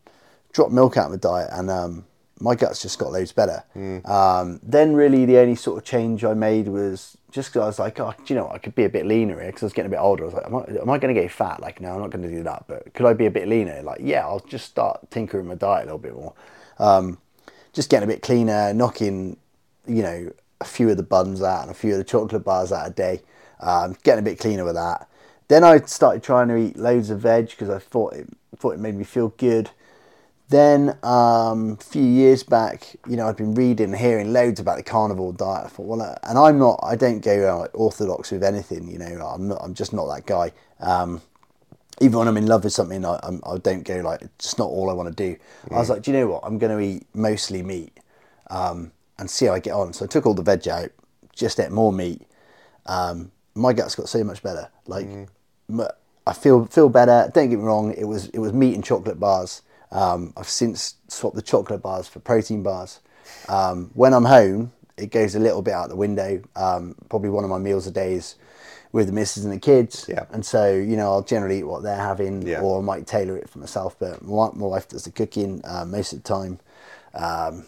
dropped 0.53 0.71
milk 0.71 0.97
out 0.97 1.05
of 1.05 1.11
my 1.11 1.17
diet, 1.17 1.49
and 1.51 1.69
um, 1.69 2.05
my 2.39 2.55
guts 2.55 2.81
just 2.81 2.97
got 2.99 3.11
loads 3.11 3.31
better. 3.31 3.63
Um, 4.05 4.59
then 4.63 4.93
really, 4.93 5.25
the 5.25 5.37
only 5.37 5.55
sort 5.55 5.77
of 5.77 5.83
change 5.83 6.23
I 6.23 6.33
made 6.33 6.67
was 6.67 7.17
just 7.31 7.53
'cause 7.53 7.61
I 7.61 7.65
was 7.65 7.79
like, 7.79 7.99
"Oh, 7.99 8.13
do 8.17 8.33
you 8.33 8.39
know, 8.39 8.45
what? 8.45 8.55
I 8.55 8.57
could 8.57 8.75
be 8.75 8.85
a 8.85 8.89
bit 8.89 9.05
leaner 9.05 9.39
here," 9.39 9.47
because 9.47 9.63
I 9.63 9.65
was 9.67 9.73
getting 9.73 9.91
a 9.91 9.95
bit 9.95 9.99
older. 10.01 10.23
I 10.23 10.25
was 10.25 10.33
like, 10.33 10.45
"Am 10.45 10.55
I, 10.55 10.81
am 10.81 10.89
I 10.89 10.97
going 10.97 11.13
to 11.13 11.21
get 11.21 11.31
fat?" 11.31 11.59
Like, 11.61 11.79
no, 11.81 11.93
I'm 11.93 11.99
not 12.01 12.09
going 12.09 12.23
to 12.23 12.29
do 12.29 12.43
that. 12.43 12.63
But 12.67 12.93
could 12.93 13.05
I 13.05 13.13
be 13.13 13.25
a 13.27 13.31
bit 13.31 13.47
leaner? 13.47 13.81
Like, 13.83 13.99
yeah, 14.01 14.25
I'll 14.25 14.39
just 14.39 14.65
start 14.65 15.11
tinkering 15.11 15.45
my 15.47 15.55
diet 15.55 15.83
a 15.83 15.85
little 15.85 15.99
bit 15.99 16.15
more. 16.15 16.33
Um, 16.79 17.17
just 17.73 17.89
getting 17.89 18.09
a 18.09 18.11
bit 18.11 18.23
cleaner, 18.23 18.73
knocking, 18.73 19.37
you 19.85 20.01
know, 20.01 20.31
a 20.61 20.65
few 20.65 20.89
of 20.89 20.97
the 20.97 21.03
buns 21.03 21.43
out 21.43 21.61
and 21.61 21.71
a 21.71 21.75
few 21.75 21.91
of 21.91 21.97
the 21.99 22.03
chocolate 22.03 22.43
bars 22.43 22.71
out 22.71 22.87
a 22.87 22.89
day, 22.91 23.21
um, 23.59 23.95
getting 24.03 24.19
a 24.19 24.23
bit 24.23 24.39
cleaner 24.39 24.65
with 24.65 24.75
that. 24.75 25.07
Then 25.49 25.63
I 25.63 25.79
started 25.81 26.23
trying 26.23 26.47
to 26.47 26.57
eat 26.57 26.77
loads 26.77 27.09
of 27.11 27.19
veg 27.19 27.49
because 27.49 27.69
I 27.69 27.79
thought 27.79 28.13
it 28.13 28.27
thought 28.57 28.71
it 28.71 28.79
made 28.79 28.95
me 28.95 29.03
feel 29.03 29.29
good. 29.37 29.71
Then 30.49 30.97
um, 31.03 31.77
a 31.79 31.83
few 31.83 32.03
years 32.03 32.41
back, 32.41 32.95
you 33.07 33.15
know, 33.15 33.27
I'd 33.27 33.37
been 33.37 33.53
reading 33.53 33.91
and 33.91 33.95
hearing 33.95 34.33
loads 34.33 34.59
about 34.59 34.77
the 34.77 34.83
carnivore 34.83 35.31
diet. 35.31 35.65
I 35.65 35.69
thought, 35.69 35.85
well, 35.85 36.01
uh, 36.01 36.15
and 36.23 36.39
I'm 36.39 36.57
not, 36.57 36.79
I 36.81 36.95
don't 36.95 37.19
go 37.19 37.53
uh, 37.53 37.59
like, 37.59 37.71
orthodox 37.73 38.31
with 38.31 38.43
anything. 38.43 38.87
You 38.89 38.97
know, 38.97 39.27
I'm 39.27 39.47
not, 39.47 39.59
I'm 39.61 39.75
just 39.75 39.93
not 39.93 40.07
that 40.07 40.25
guy. 40.25 40.51
Um, 40.79 41.21
even 42.01 42.17
when 42.17 42.27
I'm 42.27 42.37
in 42.37 42.47
love 42.47 42.63
with 42.63 42.73
something, 42.73 43.05
I, 43.05 43.19
I'm, 43.21 43.41
I 43.45 43.57
don't 43.57 43.83
go 43.83 43.97
like 43.97 44.21
it's 44.23 44.45
just 44.45 44.57
not 44.57 44.69
all 44.69 44.89
I 44.89 44.93
want 44.93 45.15
to 45.15 45.15
do. 45.15 45.37
I 45.69 45.75
was 45.75 45.89
like, 45.89 46.01
do 46.01 46.11
you 46.11 46.17
know 46.17 46.27
what? 46.27 46.41
I'm 46.43 46.57
going 46.57 46.75
to 46.75 46.83
eat 46.83 47.05
mostly 47.13 47.61
meat, 47.61 47.99
um, 48.49 48.91
and 49.19 49.29
see 49.29 49.45
how 49.45 49.53
I 49.53 49.59
get 49.59 49.73
on. 49.73 49.93
So 49.93 50.05
I 50.05 50.07
took 50.07 50.25
all 50.25 50.33
the 50.33 50.41
veg 50.41 50.67
out, 50.67 50.89
just 51.35 51.59
ate 51.59 51.71
more 51.71 51.93
meat. 51.93 52.23
Um, 52.87 53.31
my 53.53 53.73
guts 53.73 53.93
got 53.95 54.09
so 54.09 54.23
much 54.23 54.41
better. 54.41 54.69
Like 54.87 55.05
m- 55.69 55.87
I 56.29 56.33
feel 56.33 56.65
feel 56.67 56.89
better. 56.89 57.31
Don't 57.33 57.49
get 57.49 57.57
me 57.57 57.65
wrong. 57.65 57.91
It 57.97 58.05
was 58.05 58.27
it 58.29 58.39
was 58.39 58.53
meat 58.53 58.75
and 58.75 58.83
chocolate 58.83 59.19
bars. 59.19 59.63
Um, 59.91 60.31
I've 60.37 60.47
since 60.47 60.95
swapped 61.07 61.35
the 61.35 61.41
chocolate 61.41 61.81
bars 61.81 62.07
for 62.07 62.19
protein 62.19 62.61
bars. 62.61 62.99
Um, 63.47 63.89
when 63.95 64.13
I'm 64.13 64.25
home, 64.25 64.71
it 64.95 65.09
goes 65.09 65.33
a 65.33 65.39
little 65.39 65.63
bit 65.63 65.73
out 65.73 65.89
the 65.89 65.95
window. 65.95 66.41
Um, 66.55 66.93
probably 67.09 67.31
one 67.31 67.43
of 67.43 67.49
my 67.49 67.57
meals 67.57 67.87
a 67.87 67.91
day 67.91 68.13
is 68.13 68.35
with 68.91 69.07
the 69.07 69.11
missus 69.13 69.43
and 69.43 69.51
the 69.53 69.59
kids. 69.59 70.05
Yeah. 70.07 70.25
And 70.31 70.45
so, 70.45 70.71
you 70.71 70.95
know, 70.95 71.11
I'll 71.11 71.23
generally 71.23 71.59
eat 71.59 71.63
what 71.63 71.81
they're 71.81 71.95
having 71.95 72.43
Yeah. 72.47 72.61
or 72.61 72.79
I 72.79 72.81
might 72.83 73.07
tailor 73.07 73.35
it 73.37 73.49
for 73.49 73.57
myself. 73.59 73.95
But 73.99 74.21
my, 74.23 74.49
my 74.53 74.67
wife 74.67 74.87
does 74.87 75.05
the 75.05 75.11
cooking 75.11 75.61
uh, 75.63 75.85
most 75.85 76.13
of 76.13 76.21
the 76.23 76.27
time. 76.27 76.59
Um, 77.15 77.65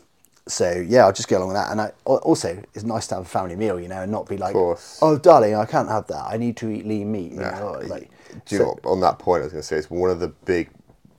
so, 0.48 0.84
yeah, 0.88 1.06
I'll 1.06 1.14
just 1.14 1.28
go 1.30 1.38
along 1.38 1.50
with 1.50 1.58
that. 1.58 1.72
And 1.72 1.82
I, 1.82 1.92
also, 2.06 2.62
it's 2.74 2.84
nice 2.84 3.08
to 3.08 3.16
have 3.16 3.26
a 3.26 3.28
family 3.28 3.56
meal, 3.56 3.80
you 3.80 3.88
know, 3.88 4.02
and 4.02 4.12
not 4.12 4.28
be 4.28 4.38
like, 4.38 4.56
oh, 5.02 5.18
darling, 5.18 5.56
I 5.56 5.66
can't 5.66 5.90
have 5.90 6.08
that. 6.08 6.26
I 6.28 6.38
need 6.38 6.58
to 6.58 6.70
eat 6.70 6.86
lean 6.88 7.12
meat. 7.12 7.32
You 7.34 7.42
Yeah. 7.42 7.60
know, 7.60 7.82
like, 7.88 8.10
Do 8.46 8.56
you 8.56 8.58
so- 8.60 8.64
know 8.66 8.80
on 8.92 9.00
that 9.02 9.20
point, 9.20 9.42
I 9.42 9.46
was 9.46 9.54
going 9.54 9.62
to 9.62 9.68
say, 9.68 9.78
it's 9.78 9.90
one 9.90 10.10
of 10.10 10.20
the 10.20 10.30
big 10.30 10.70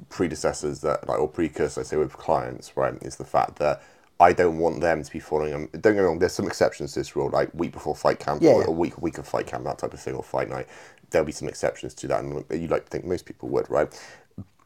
predecessors 0.09 0.81
that, 0.81 1.09
like, 1.09 1.19
or 1.19 1.29
precursors, 1.29 1.79
I 1.87 1.89
say, 1.89 1.97
with 1.97 2.13
clients, 2.17 2.77
right, 2.77 2.95
is 3.03 3.17
the 3.17 3.25
fact 3.25 3.57
that 3.57 3.83
I 4.21 4.33
don't 4.33 4.59
want 4.59 4.81
them 4.81 5.03
to 5.03 5.11
be 5.13 5.19
following 5.19 5.51
them. 5.51 5.69
Don't 5.73 5.95
get 5.95 5.97
me 5.97 6.01
wrong, 6.01 6.19
there's 6.19 6.33
some 6.33 6.47
exceptions 6.47 6.93
to 6.93 7.01
this 7.01 7.17
rule, 7.17 7.31
like 7.31 7.51
week 7.55 7.73
before 7.73 7.97
fight 7.97 8.21
camp 8.21 8.43
Yeah, 8.43 8.51
or 8.51 8.61
yeah. 8.61 8.69
a 8.69 8.71
week, 8.71 9.01
week 9.01 9.19
of 9.19 9.27
fight 9.27 9.47
camp, 9.47 9.65
that 9.65 9.79
type 9.79 9.95
of 9.95 10.01
thing, 10.01 10.15
or 10.15 10.23
fight 10.23 10.49
night. 10.49 10.69
There'll 11.11 11.27
be 11.27 11.33
some 11.33 11.49
exceptions 11.49 11.95
to 11.95 12.09
that, 12.09 12.23
and 12.23 12.45
you 12.51 12.69
like 12.69 12.85
to 12.85 12.91
think 12.91 13.05
most 13.05 13.27
people 13.27 13.49
would, 13.51 13.69
right? 13.71 13.89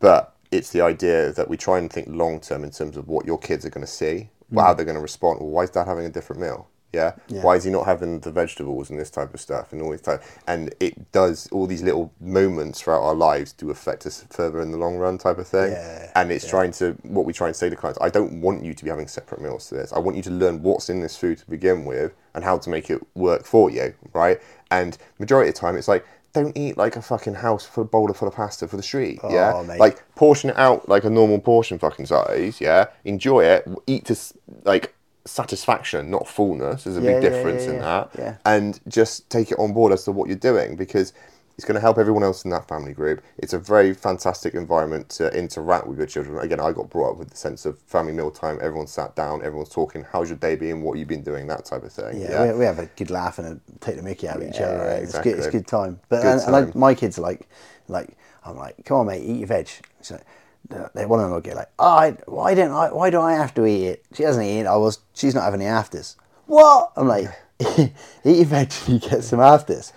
But 0.01 0.35
it's 0.51 0.71
the 0.71 0.81
idea 0.83 1.33
that 1.33 1.49
we 1.49 1.57
try 1.57 1.79
and 1.79 1.93
think 1.93 2.09
long 2.09 2.41
term 2.41 2.65
in 2.65 2.71
terms 2.71 2.97
of 2.97 3.09
what 3.09 3.27
your 3.27 3.39
kids 3.39 3.65
are 3.65 3.71
going 3.71 3.87
to 3.87 3.91
see, 3.93 4.31
mm. 4.53 4.61
how 4.61 4.75
they're 4.75 4.85
going 4.85 4.97
to 4.97 5.03
respond. 5.03 5.41
Well, 5.41 5.49
why 5.51 5.63
is 5.63 5.71
dad 5.71 5.87
having 5.87 6.07
a 6.07 6.11
different 6.11 6.43
meal? 6.43 6.69
Yeah? 6.93 7.13
Yeah. 7.29 7.43
Why 7.43 7.57
is 7.57 7.65
he 7.65 7.71
not 7.71 7.85
having 7.85 8.21
the 8.21 8.31
vegetables 8.31 8.89
and 8.89 8.99
this 8.99 9.11
type 9.11 9.35
of 9.35 9.41
stuff 9.41 9.73
and 9.73 9.83
all 9.83 9.91
this 9.91 10.01
type? 10.01 10.23
And 10.47 10.75
it 10.81 11.13
does 11.13 11.49
all 11.53 11.67
these 11.67 11.83
little 11.83 12.13
moments 12.21 12.81
throughout 12.81 13.03
our 13.03 13.15
lives 13.15 13.53
do 13.53 13.71
affect 13.71 14.07
us 14.07 14.25
further 14.31 14.61
in 14.63 14.71
the 14.71 14.79
long 14.79 14.97
run, 14.97 15.19
type 15.19 15.39
of 15.39 15.47
thing. 15.47 15.73
Yeah, 15.73 16.11
and 16.15 16.33
it's 16.33 16.49
trying 16.49 16.73
to 16.73 16.93
what 17.03 17.27
we 17.27 17.33
try 17.33 17.49
and 17.49 17.57
say 17.57 17.69
to 17.69 17.77
clients. 17.77 17.99
I 18.01 18.09
don't 18.09 18.41
want 18.41 18.65
you 18.65 18.73
to 18.73 18.85
be 18.85 18.89
having 18.89 19.09
separate 19.09 19.43
meals 19.43 19.69
to 19.69 19.75
this. 19.75 19.93
I 19.93 19.99
want 19.99 20.17
you 20.17 20.23
to 20.25 20.31
learn 20.31 20.63
what's 20.63 20.89
in 20.89 21.01
this 21.01 21.17
food 21.17 21.39
to 21.39 21.51
begin 21.51 21.85
with 21.85 22.15
and 22.35 22.43
how 22.45 22.59
to 22.59 22.71
make 22.71 22.89
it 22.91 23.01
work 23.15 23.45
for 23.45 23.71
you, 23.71 23.95
right? 24.15 24.41
And 24.71 24.97
majority 25.19 25.51
of 25.51 25.55
the 25.55 25.61
time, 25.61 25.77
it's 25.77 25.89
like. 25.89 26.07
Don't 26.33 26.55
eat 26.55 26.77
like 26.77 26.97
a 26.97 27.01
fucking 27.01 27.33
house 27.33 27.65
full 27.65 27.85
boulder 27.85 28.13
full 28.13 28.29
of 28.29 28.35
pasta 28.35 28.69
for 28.69 28.77
the 28.77 28.83
street, 28.83 29.21
oh, 29.23 29.33
yeah. 29.33 29.53
Oh, 29.55 29.65
mate. 29.65 29.81
Like 29.81 30.05
portion 30.17 30.51
it 30.51 30.59
out 30.59 30.87
like 30.87 31.05
a 31.05 31.09
normal 31.09 31.39
portion 31.39 31.79
fucking 31.79 32.05
size, 32.05 32.61
yeah. 32.61 32.89
Enjoy 33.07 33.43
it, 33.43 33.67
eat 33.87 34.05
to 34.07 34.17
like 34.65 34.95
satisfaction, 35.27 36.11
not 36.11 36.29
fullness. 36.29 36.85
There's 36.85 36.97
a 36.97 37.01
Yeah, 37.01 37.15
big 37.15 37.23
yeah, 37.23 37.31
difference 37.31 37.67
yeah, 37.67 37.73
in 37.73 37.79
that, 37.81 38.11
yeah. 38.19 38.37
and 38.45 38.81
just 38.89 39.29
take 39.31 39.51
it 39.53 39.59
on 39.59 39.73
board 39.73 39.93
as 39.93 40.05
to 40.05 40.13
what 40.13 40.29
you're 40.29 40.37
doing 40.39 40.77
because 40.77 41.13
it's 41.57 41.65
going 41.65 41.75
to 41.75 41.81
help 41.81 41.97
everyone 41.97 42.23
else 42.23 42.45
in 42.45 42.51
that 42.51 42.69
family 42.69 42.93
group. 42.93 43.23
It's 43.39 43.55
a 43.55 43.59
very 43.59 43.95
fantastic 43.95 44.53
environment 44.55 45.09
to 45.11 45.35
interact 45.35 45.87
with 45.87 45.97
your 45.97 46.07
children. 46.07 46.39
Again, 46.39 46.61
I 46.61 46.71
got 46.73 46.91
brought 46.91 47.13
up 47.13 47.17
with 47.19 47.31
the 47.31 47.37
sense 47.37 47.65
of 47.65 47.79
family 47.81 48.13
meal 48.13 48.31
time. 48.31 48.59
Everyone's 48.61 48.93
sat 48.93 49.17
down, 49.17 49.43
everyone's 49.43 49.71
talking. 49.71 50.05
How's 50.13 50.29
your 50.29 50.37
day 50.39 50.57
been? 50.57 50.83
What 50.83 50.99
you 50.99 51.07
been 51.07 51.23
doing? 51.23 51.47
That 51.47 51.65
type 51.65 51.83
of 51.83 51.93
thing. 51.93 52.21
Yeah, 52.21 52.53
We, 52.53 52.59
we 52.59 52.65
have 52.67 52.79
a 52.79 52.87
good 52.97 53.11
laugh 53.11 53.39
and 53.39 53.49
a, 53.49 53.79
take 53.81 53.97
the 53.97 54.03
mickey 54.03 54.29
out 54.29 54.37
of 54.43 54.47
each 54.47 54.57
Yeah, 54.61 54.67
other. 54.67 54.85
and 54.91 55.03
It's 55.05 55.15
good. 55.19 55.29
It's 55.29 55.47
exactly. 55.47 55.61
good 55.61 55.67
time. 55.67 56.01
But 56.11 56.23
Good 56.23 56.33
and, 56.33 56.41
and 56.43 56.57
I, 56.75 56.79
my 56.79 56.95
kids 56.95 57.19
are 57.19 57.23
like, 57.23 57.49
like 57.89 58.19
I'm 58.45 58.57
like, 58.59 58.85
come 58.85 58.99
on, 58.99 59.07
mate, 59.07 59.23
eat 59.23 59.39
your 59.39 59.49
veg. 59.49 59.71
So 60.03 60.21
they 60.69 61.05
of 61.05 61.11
them 61.11 61.31
will 61.31 61.41
get 61.41 61.57
like, 61.57 61.71
oh, 61.79 61.87
I, 61.87 62.11
why 62.27 62.55
don't 62.55 62.73
I? 62.73 62.93
Why 62.93 63.11
do 63.11 63.21
I 63.21 63.35
have 63.35 63.55
to 63.55 63.67
eat 63.67 63.87
it? 63.87 64.05
She 64.15 64.23
hasn't 64.23 64.45
eaten. 64.45 64.67
I 64.67 64.77
was. 64.77 65.01
She's 65.15 65.35
not 65.35 65.45
having 65.45 65.61
the 65.61 65.67
afters. 65.67 66.17
What? 66.47 66.93
I'm 66.97 67.09
like, 67.09 67.29
eat 67.61 67.93
your 68.25 68.45
veg 68.45 68.73
and 68.87 69.03
you 69.03 69.09
get 69.11 69.25
some 69.25 69.41
afters. 69.41 69.93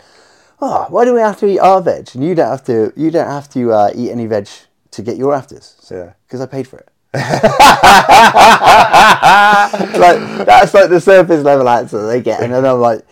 Oh, 0.62 0.88
why 0.90 1.06
do 1.06 1.14
we 1.14 1.22
have 1.22 1.40
to 1.40 1.48
eat 1.48 1.60
our 1.60 1.82
veg 1.82 2.10
and 2.14 2.24
you 2.24 2.36
don't 2.36 2.50
have 2.50 2.64
to? 2.66 2.94
You 2.96 3.12
don't 3.12 3.28
have 3.28 3.50
to 3.52 3.72
uh, 3.72 3.92
eat 3.96 4.12
any 4.12 4.26
veg 4.26 4.48
to 4.92 5.02
get 5.02 5.18
your 5.18 5.34
afters. 5.34 5.76
Yeah. 5.90 6.14
because 6.28 6.42
I 6.42 6.46
paid 6.46 6.68
for 6.68 6.78
it. 6.78 6.90
like 7.14 7.24
that's 10.46 10.74
like 10.76 10.90
the 10.90 11.02
surface 11.02 11.44
level 11.44 11.68
answer 11.68 12.06
they 12.06 12.22
get, 12.22 12.42
and 12.42 12.54
then 12.54 12.66
I'm 12.66 12.80
like, 12.80 13.04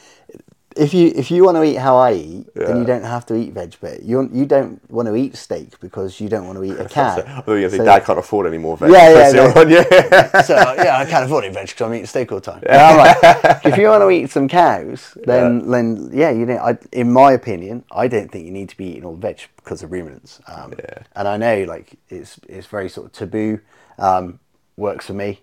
if 0.79 0.93
you 0.93 1.11
if 1.15 1.29
you 1.31 1.43
want 1.43 1.57
to 1.57 1.63
eat 1.63 1.75
how 1.75 1.97
I 1.97 2.13
eat, 2.13 2.47
then 2.55 2.77
you 2.77 2.85
don't 2.85 3.03
have 3.03 3.25
to 3.27 3.35
eat 3.35 3.53
veg, 3.53 3.75
but 3.81 4.03
you 4.03 4.29
you 4.31 4.45
don't 4.45 4.79
want 4.91 5.07
to 5.07 5.15
eat 5.15 5.35
steak 5.35 5.79
because 5.79 6.19
you 6.21 6.29
don't 6.29 6.45
want 6.47 6.57
to 6.59 6.63
eat 6.63 6.79
a 6.79 6.87
cat. 6.89 7.27
I 7.27 7.41
thought 7.41 7.47
you 7.47 7.53
were 7.53 7.59
going 7.59 7.63
to 7.63 7.69
say, 7.71 7.77
So- 7.77 7.85
Dad 7.85 8.05
can't 8.05 8.19
afford 8.19 8.47
any 8.47 8.57
more 8.57 8.77
veg. 8.77 8.91
Yeah, 8.91 9.09
yeah, 9.09 9.31
no. 9.31 9.51
one, 9.51 9.69
yeah. 9.69 10.41
so 10.41 10.55
yeah, 10.77 10.97
I 10.99 11.05
can't 11.05 11.25
afford 11.25 11.45
it 11.45 11.53
veg 11.53 11.67
because 11.67 11.81
I'm 11.81 11.93
eating 11.93 12.05
steak 12.05 12.31
all 12.31 12.39
the 12.39 12.51
time. 12.51 12.63
I'm 12.69 12.97
like, 12.97 13.65
if 13.65 13.77
you 13.77 13.87
want 13.87 14.01
to 14.03 14.09
eat 14.09 14.29
some 14.29 14.47
cows, 14.47 15.17
then 15.25 15.69
then 15.69 16.09
yeah, 16.13 16.29
you 16.31 16.45
know, 16.45 16.57
I, 16.57 16.77
in 16.91 17.11
my 17.11 17.31
opinion, 17.33 17.83
I 17.91 18.07
don't 18.07 18.31
think 18.31 18.45
you 18.45 18.51
need 18.51 18.69
to 18.69 18.77
be 18.77 18.85
eating 18.85 19.05
all 19.05 19.15
veg 19.15 19.41
because 19.57 19.83
of 19.83 19.91
ruminants. 19.91 20.39
Um, 20.47 20.73
Yeah. 20.77 20.99
And 21.15 21.27
I 21.27 21.37
know 21.37 21.63
like 21.63 21.95
it's 22.09 22.39
it's 22.47 22.67
very 22.67 22.89
sort 22.89 23.07
of 23.07 23.13
taboo. 23.13 23.59
Um, 23.99 24.39
works 24.77 25.07
for 25.07 25.13
me, 25.13 25.41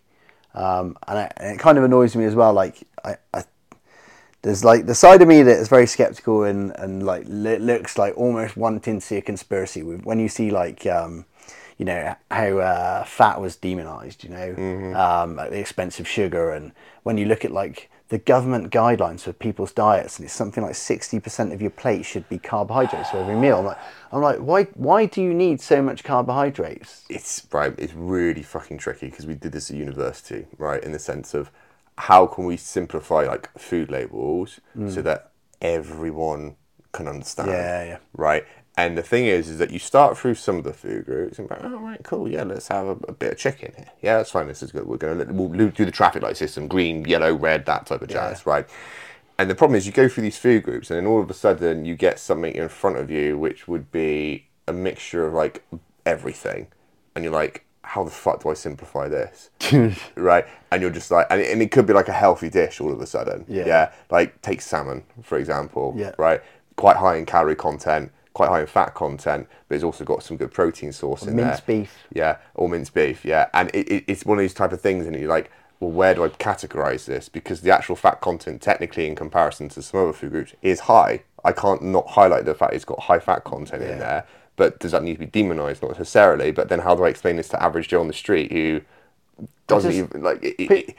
um, 0.55 0.97
and, 1.09 1.19
I, 1.19 1.31
and 1.39 1.57
it 1.57 1.59
kind 1.59 1.77
of 1.77 1.83
annoys 1.83 2.15
me 2.15 2.25
as 2.25 2.37
well. 2.37 2.53
Like 2.53 2.87
I, 3.05 3.17
I 3.33 3.43
there's 4.45 4.63
like 4.63 4.85
the 4.85 4.95
side 4.95 5.23
of 5.23 5.29
me 5.29 5.43
that 5.43 5.59
is 5.59 5.69
very 5.69 5.87
skeptical 5.87 6.45
and 6.45 6.71
and 6.77 7.03
like 7.03 7.25
li- 7.27 7.59
looks 7.59 7.97
like 7.97 8.15
almost 8.17 8.57
wanting 8.59 9.01
to 9.01 9.07
see 9.07 9.17
a 9.17 9.23
conspiracy 9.23 9.83
with 9.83 10.05
when 10.05 10.21
you 10.21 10.29
see 10.29 10.51
like 10.51 10.87
um 10.87 11.25
you 11.79 11.85
know 11.85 12.15
how 12.31 12.59
uh, 12.59 13.05
fat 13.05 13.41
was 13.41 13.57
demonized 13.57 14.23
you 14.23 14.31
know 14.31 14.95
um, 14.95 15.39
at 15.39 15.51
the 15.51 15.59
expense 15.59 15.99
of 15.99 16.07
sugar 16.07 16.51
and 16.51 16.73
when 17.03 17.17
you 17.19 17.25
look 17.25 17.45
at 17.45 17.51
like 17.51 17.91
the 18.11 18.19
government 18.19 18.71
guidelines 18.71 19.23
for 19.23 19.33
people's 19.33 19.73
diets 19.73 20.19
and 20.19 20.27
it's 20.27 20.35
something 20.35 20.63
like 20.63 20.75
60% 20.75 21.53
of 21.53 21.63
your 21.63 21.71
plate 21.71 22.05
should 22.05 22.29
be 22.29 22.39
carbohydrates 22.39 23.11
for 23.11 23.17
every 23.17 23.35
meal 23.35 23.61
I'm 23.61 23.65
like 23.65 23.79
I'm 24.13 24.21
like 24.21 24.39
why 24.39 24.65
why 24.75 25.07
do 25.07 25.23
you 25.23 25.33
need 25.33 25.61
so 25.63 25.81
much 25.83 26.05
carbohydrates 26.05 27.07
it's 27.09 27.47
right. 27.51 27.75
It's 27.79 27.95
really 27.95 28.43
fucking 28.43 28.77
tricky 28.77 29.07
because 29.07 29.27
we 29.27 29.35
did 29.35 29.53
this 29.53 29.71
at 29.71 29.77
university, 29.77 30.47
right? 30.59 30.85
In 30.85 30.93
the 30.93 30.99
sense 30.99 31.33
of 31.33 31.51
how 31.99 32.27
can 32.27 32.45
we 32.45 32.57
simplify 32.57 33.23
like 33.23 33.57
food 33.59 33.91
labels 33.91 34.61
hmm. 34.75 34.89
so 34.89 35.03
that 35.03 35.31
everyone 35.61 36.57
can 36.93 37.09
understand, 37.09 37.51
Yeah, 37.51 37.85
yeah. 37.85 37.99
right? 38.15 38.45
And 38.77 38.99
the 38.99 39.03
thing 39.03 39.27
is, 39.27 39.49
is 39.49 39.59
that 39.59 39.71
you 39.71 39.79
start 39.79 40.19
through 40.19 40.35
some 40.35 40.57
of 40.57 40.65
the 40.65 40.73
food 40.73 41.05
groups 41.05 41.39
and 41.39 41.49
be 41.49 41.55
like, 41.55 41.65
oh, 41.65 41.79
right, 41.79 42.03
cool, 42.03 42.29
yeah, 42.29 42.43
let's 42.43 42.69
have 42.69 42.87
a, 42.87 42.97
a 43.07 43.13
bit 43.13 43.33
of 43.33 43.39
chicken 43.39 43.73
here. 43.77 43.91
Yeah, 44.03 44.17
that's 44.17 44.33
fine. 44.33 44.49
This 44.49 44.65
is 44.65 44.73
good. 44.73 44.87
We're 44.87 44.97
gonna 44.97 45.25
we'll 45.33 45.71
do 45.71 45.85
the 45.85 45.93
traffic 45.93 46.23
light 46.23 46.37
system: 46.37 46.67
green, 46.67 47.05
yellow, 47.05 47.35
red, 47.35 47.67
that 47.67 47.87
type 47.87 48.03
of 48.03 48.09
jazz, 48.09 48.47
right? 48.47 48.67
And 49.39 49.49
the 49.49 49.55
problem 49.55 49.77
is, 49.77 49.87
you 49.87 49.93
go 49.93 50.09
through 50.09 50.25
these 50.25 50.39
food 50.39 50.65
groups, 50.65 50.91
and 50.91 50.97
then 50.97 51.07
all 51.07 51.21
of 51.21 51.31
a 51.31 51.35
sudden, 51.35 51.85
you 51.85 51.95
get 51.95 52.19
something 52.19 52.55
in 52.55 52.69
front 52.69 52.99
of 52.99 53.11
you 53.11 53.39
which 53.39 53.69
would 53.69 53.93
be 53.93 54.49
a 54.67 54.73
mixture 54.73 55.27
of 55.27 55.35
like 55.35 55.65
everything, 56.05 56.67
and 57.15 57.23
you're 57.23 57.33
like, 57.33 57.64
how 57.85 58.03
the 58.03 58.11
fuck 58.11 58.43
do 58.43 58.51
I 58.51 58.55
simplify 58.55 59.09
this? 59.09 59.51
right? 60.17 60.47
And 60.73 60.83
you're 60.83 60.91
just 60.91 61.11
like, 61.11 61.27
and 61.31 61.41
it, 61.41 61.53
and 61.53 61.63
it 61.63 61.71
could 61.71 61.87
be 61.87 61.93
like 61.93 62.09
a 62.09 62.13
healthy 62.13 62.49
dish 62.49 62.81
all 62.81 62.93
of 62.93 63.01
a 63.01 63.07
sudden. 63.07 63.45
Yeah. 63.49 63.93
Like 64.11 64.41
take 64.43 64.61
salmon 64.61 65.05
for 65.23 65.39
example. 65.39 65.95
Yeah. 65.97 66.13
Right. 66.19 66.43
Quite 66.77 66.97
high 66.97 67.17
in 67.17 67.27
calorie 67.27 67.55
content, 67.55 68.11
quite 68.33 68.49
high 68.49 68.61
in 68.61 68.67
fat 68.67 68.95
content, 68.95 69.47
but 69.69 69.77
it's 69.77 69.85
also 69.85 70.05
got 70.05 70.23
some 70.23 70.37
good 70.37 70.53
protein 70.53 70.93
source 70.93 71.23
in 71.23 71.37
there. 71.37 71.47
minced 71.47 71.67
beef. 71.67 71.97
Yeah, 72.13 72.39
or 72.55 72.69
minced 72.69 72.93
beef. 72.95 73.25
Yeah, 73.25 73.49
and 73.55 73.71
it, 73.73 73.89
it, 73.89 74.05
it's 74.09 74.25
one 74.27 74.39
of 74.39 74.43
these 74.43 74.55
type 74.55 74.73
of 74.73 74.81
things, 74.81 75.07
and 75.07 75.17
you're 75.17 75.29
like, 75.29 75.51
well, 75.81 75.93
where 75.93 76.15
do 76.15 76.25
I 76.25 76.29
categorize 76.29 77.05
this? 77.05 77.29
Because 77.29 77.61
the 77.61 77.71
actual 77.71 77.95
fat 77.95 78.21
content, 78.21 78.61
technically, 78.61 79.07
in 79.07 79.15
comparison 79.15 79.69
to 79.71 79.83
some 79.83 80.01
other 80.01 80.13
food 80.13 80.33
groups, 80.33 80.53
is 80.63 80.81
high. 80.81 81.23
I 81.45 81.53
can't 81.53 81.83
not 81.83 82.09
highlight 82.09 82.45
the 82.45 82.55
fact 82.55 82.75
it's 82.75 82.85
got 82.85 83.01
high 83.01 83.21
fat 83.21 83.45
content 83.45 83.83
in 83.83 83.99
there. 83.99 84.27
But 84.57 84.79
does 84.79 84.93
that 84.93 85.03
need 85.03 85.15
to 85.15 85.21
be 85.21 85.27
demonized? 85.27 85.83
Not 85.83 85.93
necessarily. 85.93 86.51
But 86.53 86.69
then, 86.69 86.81
how 86.81 86.95
do 86.95 87.05
I 87.05 87.09
explain 87.09 87.37
this 87.37 87.49
to 87.49 87.63
average 87.63 87.89
Joe 87.89 88.01
on 88.01 88.07
the 88.07 88.13
street 88.13 88.53
who 88.53 88.83
doesn't 89.67 89.91
just- 89.93 90.11
even 90.11 90.23
like? 90.23 90.43
It, 90.43 90.55
it, 90.61 90.97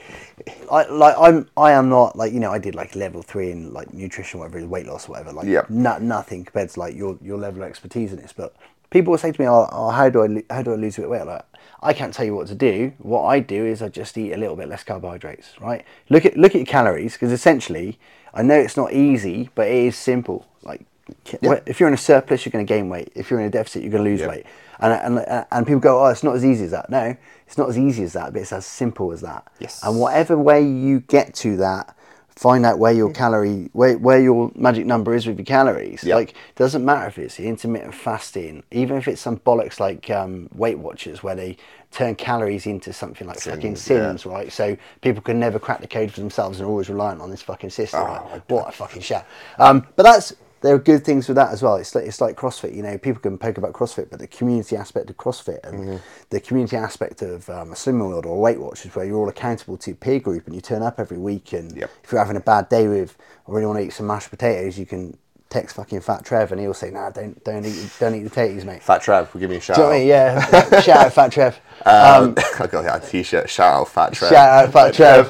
I 0.72 0.84
like 0.88 1.16
I'm 1.18 1.48
I 1.56 1.72
am 1.72 1.90
not 1.90 2.18
like 2.18 2.34
you 2.34 2.40
know 2.40 2.52
I 2.52 2.60
did 2.60 2.76
like 2.76 2.96
level 2.96 3.22
three 3.22 3.52
in 3.52 3.74
like 3.74 3.94
nutrition 3.94 4.40
whatever 4.40 4.66
weight 4.68 4.86
loss 4.86 5.08
whatever 5.08 5.32
like 5.32 5.48
Yep. 5.48 5.70
no, 5.70 5.98
nothing 6.00 6.44
compared 6.44 6.70
to 6.72 6.80
like 6.80 6.96
your 6.96 7.18
your 7.22 7.38
level 7.38 7.64
of 7.64 7.70
expertise 7.70 8.12
in 8.12 8.20
this 8.22 8.34
but 8.34 8.54
people 8.90 9.12
will 9.12 9.18
say 9.18 9.32
to 9.32 9.42
me 9.42 9.48
oh, 9.48 9.68
oh 9.72 9.90
how 9.92 10.10
do 10.10 10.24
I 10.24 10.54
how 10.54 10.62
do 10.62 10.74
I 10.74 10.76
lose 10.76 10.98
a 10.98 11.02
bit 11.02 11.06
of 11.06 11.12
weight 11.12 11.26
like 11.26 11.46
I 11.82 11.94
can't 11.94 12.14
tell 12.14 12.26
you 12.26 12.36
what 12.36 12.48
to 12.48 12.56
do 12.56 12.92
what 12.98 13.24
I 13.24 13.40
do 13.40 13.66
is 13.66 13.82
I 13.82 13.88
just 13.90 14.18
eat 14.18 14.34
a 14.34 14.38
little 14.38 14.56
bit 14.58 14.68
less 14.68 14.84
carbohydrates 14.84 15.60
right 15.62 15.86
look 16.10 16.26
at 16.26 16.36
look 16.36 16.52
at 16.54 16.58
your 16.60 16.66
calories 16.66 17.14
because 17.14 17.32
essentially 17.32 17.98
I 18.34 18.42
know 18.42 18.56
it's 18.56 18.76
not 18.78 18.92
easy 18.92 19.50
but 19.56 19.68
it 19.68 19.76
is 19.76 19.96
simple 19.96 20.48
like 20.64 20.86
ca- 21.26 21.38
Yeah. 21.42 21.60
if 21.66 21.80
you're 21.80 21.88
in 21.90 21.94
a 21.94 21.98
surplus 21.98 22.46
you're 22.46 22.52
going 22.52 22.66
to 22.66 22.74
gain 22.74 22.90
weight 22.90 23.12
if 23.16 23.30
you're 23.30 23.40
in 23.40 23.46
a 23.46 23.50
deficit 23.50 23.82
you're 23.84 23.92
going 23.92 24.04
to 24.04 24.10
lose 24.10 24.22
Yeah. 24.22 24.28
weight 24.28 24.46
and, 24.80 25.18
and 25.20 25.46
and 25.52 25.66
people 25.68 25.80
go 25.80 26.04
oh 26.04 26.08
it's 26.08 26.24
not 26.24 26.36
as 26.36 26.44
easy 26.46 26.66
as 26.66 26.72
that 26.72 26.90
no 26.90 27.16
it's 27.48 27.58
not 27.58 27.70
as 27.70 27.78
easy 27.78 28.04
as 28.04 28.14
that 28.14 28.34
but 28.34 28.42
it's 28.42 28.52
as 28.54 28.66
simple 28.66 29.12
as 29.12 29.22
that 29.22 29.46
Yes. 29.60 29.82
and 29.84 30.00
whatever 30.00 30.38
way 30.38 30.62
you 30.64 31.00
get 31.02 31.34
to 31.36 31.58
that 31.58 31.96
find 32.36 32.66
out 32.66 32.78
where 32.80 32.92
your 32.92 33.14
calorie 33.14 33.70
where, 33.72 33.98
where 33.98 34.20
your 34.20 34.52
magic 34.56 34.86
number 34.86 35.14
is 35.16 35.26
with 35.26 35.38
your 35.38 35.46
calories 35.46 36.04
Yeah. 36.04 36.16
like 36.16 36.34
doesn't 36.56 36.84
matter 36.84 37.08
if 37.08 37.18
it's 37.18 37.40
intermittent 37.40 37.94
fasting 37.96 38.64
even 38.72 38.98
if 38.98 39.08
it's 39.08 39.22
some 39.22 39.38
bollocks 39.38 39.80
like 39.80 40.10
um, 40.10 40.50
weight 40.54 40.78
watchers 40.80 41.24
where 41.24 41.36
they 41.36 41.56
turn 41.92 42.14
calories 42.16 42.66
into 42.66 42.92
something 42.92 43.26
like 43.26 43.40
fucking 43.40 43.78
Sins, 43.78 44.26
yeah. 44.26 44.32
right 44.34 44.52
so 44.52 44.76
people 45.00 45.22
can 45.22 45.40
never 45.40 45.60
crack 45.60 45.80
the 45.80 45.88
code 45.88 46.12
for 46.12 46.20
themselves 46.20 46.60
and 46.60 46.68
are 46.68 46.70
always 46.70 46.90
reliant 46.90 47.22
on 47.22 47.30
this 47.32 47.42
fucking 47.42 47.70
system 47.70 48.02
Oh, 48.02 48.06
right? 48.06 48.42
what 48.50 48.68
a 48.68 48.72
fucking 48.74 49.02
shit. 49.02 49.24
um, 49.58 49.88
but 49.96 50.04
that's 50.04 50.34
there 50.62 50.74
are 50.74 50.80
good 50.80 51.06
things 51.06 51.28
with 51.28 51.36
that 51.36 51.52
as 51.52 51.62
well. 51.62 51.76
It's 51.76 51.94
like 51.94 52.06
it's 52.06 52.22
like 52.22 52.36
CrossFit. 52.36 52.76
You 52.76 52.82
know, 52.84 52.98
people 52.98 53.22
can 53.22 53.38
poke 53.38 53.58
about 53.58 53.74
CrossFit, 53.74 54.10
but 54.10 54.20
the 54.20 54.28
community 54.28 54.76
aspect 54.76 55.10
of 55.10 55.18
CrossFit 55.18 55.60
and 55.64 55.80
Mm-hmm. 55.80 55.98
the 56.32 56.40
community 56.40 56.78
aspect 56.78 57.22
of 57.22 57.50
um, 57.50 57.72
a 57.72 57.76
Slimming 57.76 58.08
World 58.08 58.26
or 58.26 58.36
a 58.36 58.40
Weight 58.40 58.60
Watchers, 58.60 58.96
where 58.96 59.06
you're 59.06 59.18
all 59.18 59.30
accountable 59.30 59.78
to 59.78 59.92
your 59.92 59.98
peer 59.98 60.20
group 60.20 60.46
and 60.48 60.56
you 60.56 60.62
turn 60.62 60.82
up 60.82 61.00
every 61.00 61.18
week. 61.18 61.54
And 61.54 61.76
Yep. 61.78 61.90
if 62.04 62.12
you're 62.12 62.20
having 62.20 62.38
a 62.38 62.42
bad 62.42 62.70
day 62.70 62.88
with, 62.88 63.16
I 63.48 63.52
really 63.52 63.68
want 63.68 63.80
to 63.80 63.86
eat 63.86 63.94
some 63.94 64.08
mashed 64.08 64.30
potatoes, 64.32 64.80
you 64.80 64.86
can 64.88 65.18
text 65.48 65.76
fucking 65.76 66.02
Fat 66.02 66.26
Trev 66.26 66.52
and 66.52 66.60
he'll 66.60 66.74
say, 66.74 66.90
Nah, 66.90 67.12
don't 67.12 67.42
don't 67.44 67.64
eat 67.66 67.92
don't 68.00 68.16
eat 68.16 68.24
the 68.24 68.30
potatoes, 68.30 68.66
mate. 68.66 68.82
Fat 68.82 69.02
Trev, 69.04 69.32
will 69.34 69.40
give 69.42 69.50
me 69.52 69.58
a 69.58 69.60
shout 69.60 69.76
Do 69.76 69.84
you 69.84 69.88
know 69.88 69.94
what 69.94 69.98
I 69.98 70.00
mean? 70.00 70.12
out. 70.12 70.72
Yeah. 70.74 70.82
Shout 70.82 71.06
out 71.06 71.14
Fat 71.14 71.32
Trev. 71.32 71.60
Um, 71.86 72.34
I 72.60 72.66
got 72.68 72.84
that 72.86 73.06
t-shirt. 73.08 73.48
Shout 73.50 73.74
out 73.82 73.90
Fat 73.90 74.14
Trev. 74.14 74.32
Shout 74.32 74.66
out 74.66 74.74
Fat 74.74 74.94
Trev. 74.94 75.30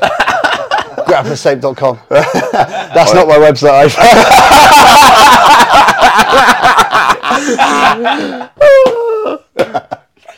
Grapplersoap.com. 1.05 1.99
That's 2.09 3.13
not 3.13 3.27
my 3.27 3.37
website. 3.37 3.95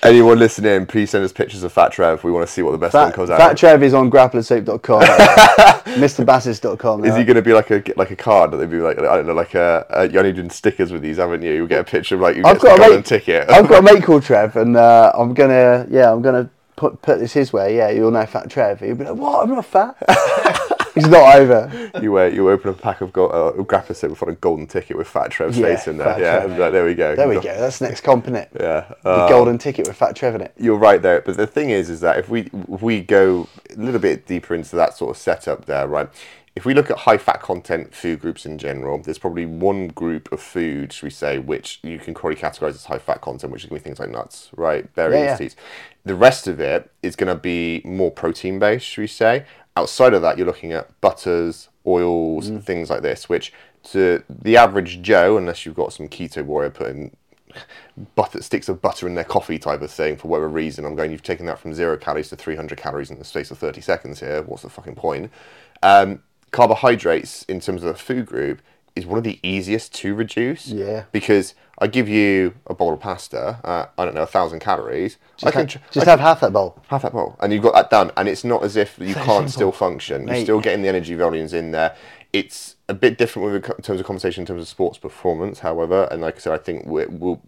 Anyone 0.04 0.40
listening, 0.40 0.86
please 0.86 1.10
send 1.10 1.26
us 1.26 1.34
pictures 1.34 1.64
of 1.64 1.74
Fat 1.74 1.92
Trev. 1.92 2.24
We 2.24 2.32
want 2.32 2.48
to 2.48 2.52
see 2.52 2.62
what 2.62 2.72
the 2.72 2.78
best 2.78 2.94
one 2.94 3.10
Fat, 3.10 3.16
comes 3.16 3.30
Fat 3.30 3.42
out. 3.42 3.58
Trev 3.58 3.84
is 3.84 3.94
on 3.94 4.12
grapplersoap.com. 4.12 5.02
MrBassis.com. 5.98 7.04
Is 7.04 7.16
he 7.16 7.24
going 7.24 7.36
to 7.36 7.42
be 7.42 7.54
like 7.54 7.72
a 7.72 7.84
like 7.96 8.12
a 8.12 8.16
card 8.16 8.52
that 8.52 8.58
they'd 8.58 8.70
be 8.70 8.78
like 8.78 9.00
I 9.00 9.16
don't 9.16 9.26
know 9.26 9.34
like 9.34 9.56
a, 9.56 9.86
a 9.90 10.08
you 10.08 10.20
only 10.20 10.34
doing 10.34 10.50
stickers 10.50 10.92
with 10.92 11.02
these 11.02 11.18
haven't 11.18 11.42
you? 11.42 11.52
You 11.52 11.68
get 11.68 11.80
a 11.80 11.84
picture 11.84 12.16
of 12.16 12.22
like 12.22 12.38
you 12.38 12.44
I've 12.46 12.62
get 12.62 12.64
got 12.64 12.76
a 12.76 12.80
golden 12.80 12.98
mate. 12.98 13.06
ticket. 13.06 13.50
I've 13.50 13.68
got 13.68 13.80
a 13.80 13.82
mate 13.82 14.04
called 14.04 14.24
Trev, 14.24 14.56
and 14.56 14.78
uh, 14.78 15.12
I'm 15.16 15.34
gonna, 15.34 15.88
yeah, 15.90 16.12
I'm 16.12 16.22
gonna 16.22 16.50
put 16.78 17.02
put 17.02 17.20
this 17.20 17.34
his 17.34 17.52
way. 17.52 17.76
Yeah, 17.76 17.90
you'll 17.90 18.12
know 18.12 18.26
Fat 18.26 18.50
Trev. 18.50 18.80
He'll 18.80 18.96
be 18.96 19.04
like, 19.04 19.16
"What? 19.16 19.44
I'm 19.44 19.54
not 19.54 19.66
fat." 19.66 19.98
He's 20.96 21.08
not 21.08 21.36
over. 21.36 21.92
you 22.02 22.12
wear 22.12 22.30
you 22.30 22.50
open 22.50 22.72
a 22.72 22.74
pack 22.74 23.02
of 23.02 23.14
gold, 23.14 23.32
uh, 23.32 23.94
set 23.94 24.10
with 24.10 24.22
a 24.24 24.32
golden 24.34 24.66
ticket 24.66 24.98
with 24.98 25.08
Fat 25.08 25.30
Trev's 25.30 25.58
Yeah, 25.58 25.68
face 25.68 25.88
in 25.88 25.98
there. 25.98 26.08
Fat 26.08 26.20
yeah, 26.20 26.40
Trev. 26.40 26.58
like, 26.58 26.72
there 26.72 26.86
we 26.86 26.96
go. 26.96 27.16
There 27.16 27.28
we 27.28 27.36
go. 27.36 27.42
That's 27.42 27.78
the 27.78 27.88
next 27.88 28.02
comp, 28.02 28.26
innit? 28.26 28.48
Yeah. 28.60 28.92
The 29.04 29.10
uh, 29.10 29.30
golden 29.30 29.60
ticket 29.60 29.88
with 29.88 29.96
Fat 29.96 30.16
Trev 30.16 30.34
in 30.34 30.42
it. 30.42 30.54
You're 30.58 30.78
right 30.78 31.00
there, 31.00 31.22
but 31.22 31.38
the 31.38 31.46
thing 31.46 31.70
is, 31.70 31.92
is 31.92 32.00
that 32.00 32.18
if 32.18 32.30
we 32.30 32.50
if 32.72 32.82
we 32.82 33.02
go 33.02 33.48
a 33.70 33.76
little 33.76 34.00
bit 34.00 34.26
deeper 34.26 34.56
into 34.56 34.76
that 34.76 34.96
sort 34.98 35.12
of 35.16 35.22
setup 35.22 35.66
there, 35.66 35.88
right? 35.88 36.10
If 36.58 36.66
we 36.66 36.74
look 36.74 36.90
at 36.90 36.98
high 36.98 37.20
fat 37.20 37.40
content 37.40 37.94
food 37.94 38.20
groups 38.20 38.44
in 38.44 38.58
general, 38.58 38.98
there's 38.98 39.20
probably 39.20 39.46
one 39.46 39.90
group 39.90 40.32
of 40.32 40.42
food, 40.42 40.92
should 40.92 41.04
we 41.06 41.12
say, 41.12 41.38
which 41.38 41.80
you 41.84 42.00
can 42.00 42.16
probably 42.16 42.36
categorize 42.36 42.70
as 42.72 42.86
high 42.86 42.98
fat 42.98 43.22
content, 43.22 43.54
which 43.54 43.64
is 43.64 43.70
going 43.70 43.80
to 43.80 43.84
be 43.84 43.88
things 43.88 44.00
like 44.00 44.10
nuts, 44.10 44.50
right, 44.56 44.92
berries, 44.96 45.20
Yeah, 45.20 45.24
yeah. 45.26 45.36
seeds. 45.36 45.56
The 46.04 46.16
rest 46.16 46.48
of 46.48 46.60
it 46.60 46.90
is 47.04 47.16
going 47.16 47.28
to 47.28 47.40
be 47.40 47.84
more 47.86 48.10
protein 48.10 48.58
based, 48.58 48.88
should 48.88 49.02
we 49.02 49.08
say? 49.08 49.46
Outside 49.76 50.16
of 50.16 50.24
that, 50.24 50.40
you're 50.40 50.48
looking 50.48 50.72
at 50.72 51.00
butters, 51.00 51.70
oils, 51.86 52.50
Mm. 52.50 52.64
things 52.64 52.90
like 52.90 53.04
this, 53.04 53.30
which 53.30 53.54
to 53.92 54.24
the 54.28 54.58
average 54.58 55.04
Joe, 55.04 55.38
unless 55.38 55.64
you've 55.64 55.76
got 55.76 55.94
some 55.94 56.10
keto 56.10 56.44
warrior 56.44 56.72
putting 56.72 57.16
butter 58.16 58.42
sticks 58.42 58.68
of 58.68 58.82
butter 58.82 59.06
in 59.08 59.14
their 59.14 59.24
coffee 59.24 59.60
type 59.60 59.84
of 59.84 59.92
thing 59.92 60.18
for 60.18 60.28
whatever 60.28 60.50
reason. 60.50 60.86
I'm 60.86 60.96
going. 60.96 61.12
You've 61.12 61.22
taken 61.22 61.46
that 61.46 61.60
from 61.60 61.76
zero 61.76 61.98
calories 61.98 62.30
to 62.30 62.36
300 62.36 62.80
calories 62.80 63.12
in 63.12 63.20
the 63.20 63.26
space 63.26 63.52
of 63.52 63.60
30 63.60 63.80
seconds 63.80 64.22
here. 64.22 64.42
What's 64.42 64.64
the 64.64 64.70
fucking 64.72 64.96
point? 64.96 65.32
Um, 65.84 66.24
carbohydrates 66.52 67.44
in 67.44 67.60
terms 67.60 67.84
of 67.84 67.88
the 67.90 68.00
food 68.00 68.26
group 68.26 68.62
is 68.96 69.06
one 69.06 69.18
of 69.18 69.24
the 69.24 69.40
easiest 69.44 69.94
to 69.96 70.16
reduce. 70.16 70.68
Yeah. 70.68 71.06
Because 71.12 71.54
I 71.80 71.88
give 71.88 72.10
you 72.10 72.56
a 72.66 72.74
bowl 72.74 72.94
of 72.94 73.00
pasta. 73.00 73.60
Uh, 73.64 73.86
I 73.98 74.06
don't 74.06 74.16
know, 74.16 74.24
a 74.24 74.28
thousand 74.28 74.60
calories. 74.60 75.18
I 75.44 75.52
can 75.52 75.68
Just 75.68 75.96
I 75.96 76.06
have 76.10 76.20
half 76.20 76.42
that 76.42 76.52
bowl. 76.52 76.82
half 76.88 77.04
that 77.04 77.14
bowl, 77.14 77.38
and 77.40 77.54
you've 77.54 77.62
got 77.62 77.76
that 77.76 77.90
done. 77.92 78.12
And 78.18 78.28
it's 78.28 78.44
not 78.44 78.64
as 78.64 78.76
if 78.76 78.98
you 79.00 79.14
can't 79.14 79.50
still 79.50 79.72
function. 79.72 80.28
You're 80.28 80.38
still 80.38 80.60
getting 80.60 80.82
the 80.82 80.90
energy 80.90 81.14
volumes 81.14 81.54
in 81.54 81.72
there. 81.72 81.96
It's 82.34 82.76
a 82.90 82.94
bit 82.94 83.18
different 83.18 83.52
with 83.52 83.70
in 83.70 83.84
terms 83.84 84.00
of 84.00 84.06
conversation 84.08 84.42
in 84.42 84.48
terms 84.48 84.62
of 84.62 84.68
sports 84.68 84.98
performance, 84.98 85.60
however. 85.60 86.08
And 86.10 86.22
like 86.22 86.38
I 86.38 86.40
said, 86.40 86.54
I 86.54 86.58
think 86.58 86.88
we 86.88 87.06
we'll 87.06 87.42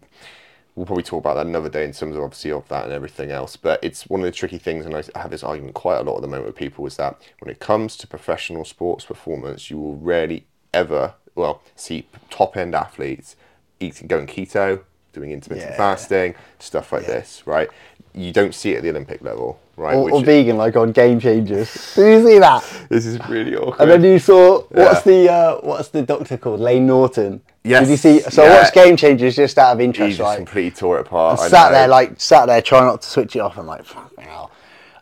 we'll 0.74 0.86
probably 0.86 1.02
talk 1.02 1.20
about 1.20 1.34
that 1.34 1.46
another 1.46 1.68
day 1.68 1.84
in 1.84 1.92
terms 1.92 2.16
of 2.16 2.22
obviously 2.22 2.52
of 2.52 2.66
that 2.68 2.84
and 2.84 2.92
everything 2.92 3.30
else. 3.30 3.56
But 3.56 3.82
it's 3.82 4.08
one 4.08 4.20
of 4.20 4.24
the 4.26 4.32
tricky 4.32 4.58
things, 4.58 4.86
and 4.86 4.94
I 4.94 5.02
have 5.18 5.30
this 5.30 5.42
argument 5.42 5.74
quite 5.74 5.98
a 5.98 6.02
lot 6.02 6.16
at 6.16 6.22
the 6.22 6.28
moment 6.28 6.46
with 6.46 6.56
people, 6.56 6.86
is 6.86 6.96
that 6.96 7.20
when 7.40 7.50
it 7.50 7.58
comes 7.60 7.96
to 7.98 8.06
professional 8.06 8.64
sports 8.64 9.04
performance, 9.04 9.70
you 9.70 9.78
will 9.78 9.96
rarely 9.96 10.46
ever 10.72 11.14
well 11.34 11.62
see 11.76 12.06
top 12.30 12.56
end 12.56 12.74
athletes 12.74 13.36
eating 13.80 14.06
going 14.06 14.26
keto, 14.26 14.82
doing 15.12 15.32
intermittent 15.32 15.70
Yeah. 15.72 15.76
fasting, 15.76 16.34
stuff 16.58 16.92
like 16.92 17.06
this, 17.06 17.42
right? 17.46 17.68
You 18.14 18.32
don't 18.32 18.54
see 18.54 18.72
it 18.72 18.78
at 18.78 18.82
the 18.82 18.90
Olympic 18.90 19.22
level, 19.22 19.60
right? 19.76 19.94
Or, 19.94 20.10
or 20.10 20.24
vegan, 20.24 20.56
like 20.56 20.74
on 20.76 20.90
Game 20.92 21.20
Changers. 21.20 21.94
Did 21.94 22.22
you 22.22 22.26
see 22.28 22.38
that? 22.40 22.64
this 22.88 23.06
is 23.06 23.18
really 23.28 23.56
awkward. 23.56 23.80
And 23.80 23.90
then 23.90 24.12
you 24.12 24.18
saw 24.18 24.62
what's 24.62 25.06
Yeah. 25.06 25.12
the 25.12 25.32
uh, 25.32 25.56
what's 25.62 25.88
the 25.88 26.02
doctor 26.02 26.36
called? 26.36 26.60
Layne 26.60 26.86
Norton. 26.86 27.40
Yes, 27.62 27.84
Did 27.84 27.90
you 27.90 27.96
see? 27.98 28.20
So 28.30 28.42
I 28.44 28.48
watched 28.58 28.72
Game 28.74 28.96
Changers 28.96 29.36
just 29.36 29.58
out 29.58 29.72
of 29.74 29.78
he 29.78 29.84
interest, 29.84 30.16
just 30.18 30.26
right? 30.26 30.36
completely 30.36 30.70
tore 30.70 30.98
it 30.98 31.02
apart. 31.06 31.38
I 31.40 31.48
sat 31.48 31.68
know. 31.70 31.78
there 31.78 31.88
like 31.88 32.20
sat 32.20 32.46
there 32.46 32.62
trying 32.62 32.86
not 32.86 33.02
to 33.02 33.08
switch 33.08 33.36
it 33.36 33.40
off. 33.40 33.58
I'm 33.58 33.66
like, 33.66 33.84
fucking 33.84 34.24
hell. 34.24 34.50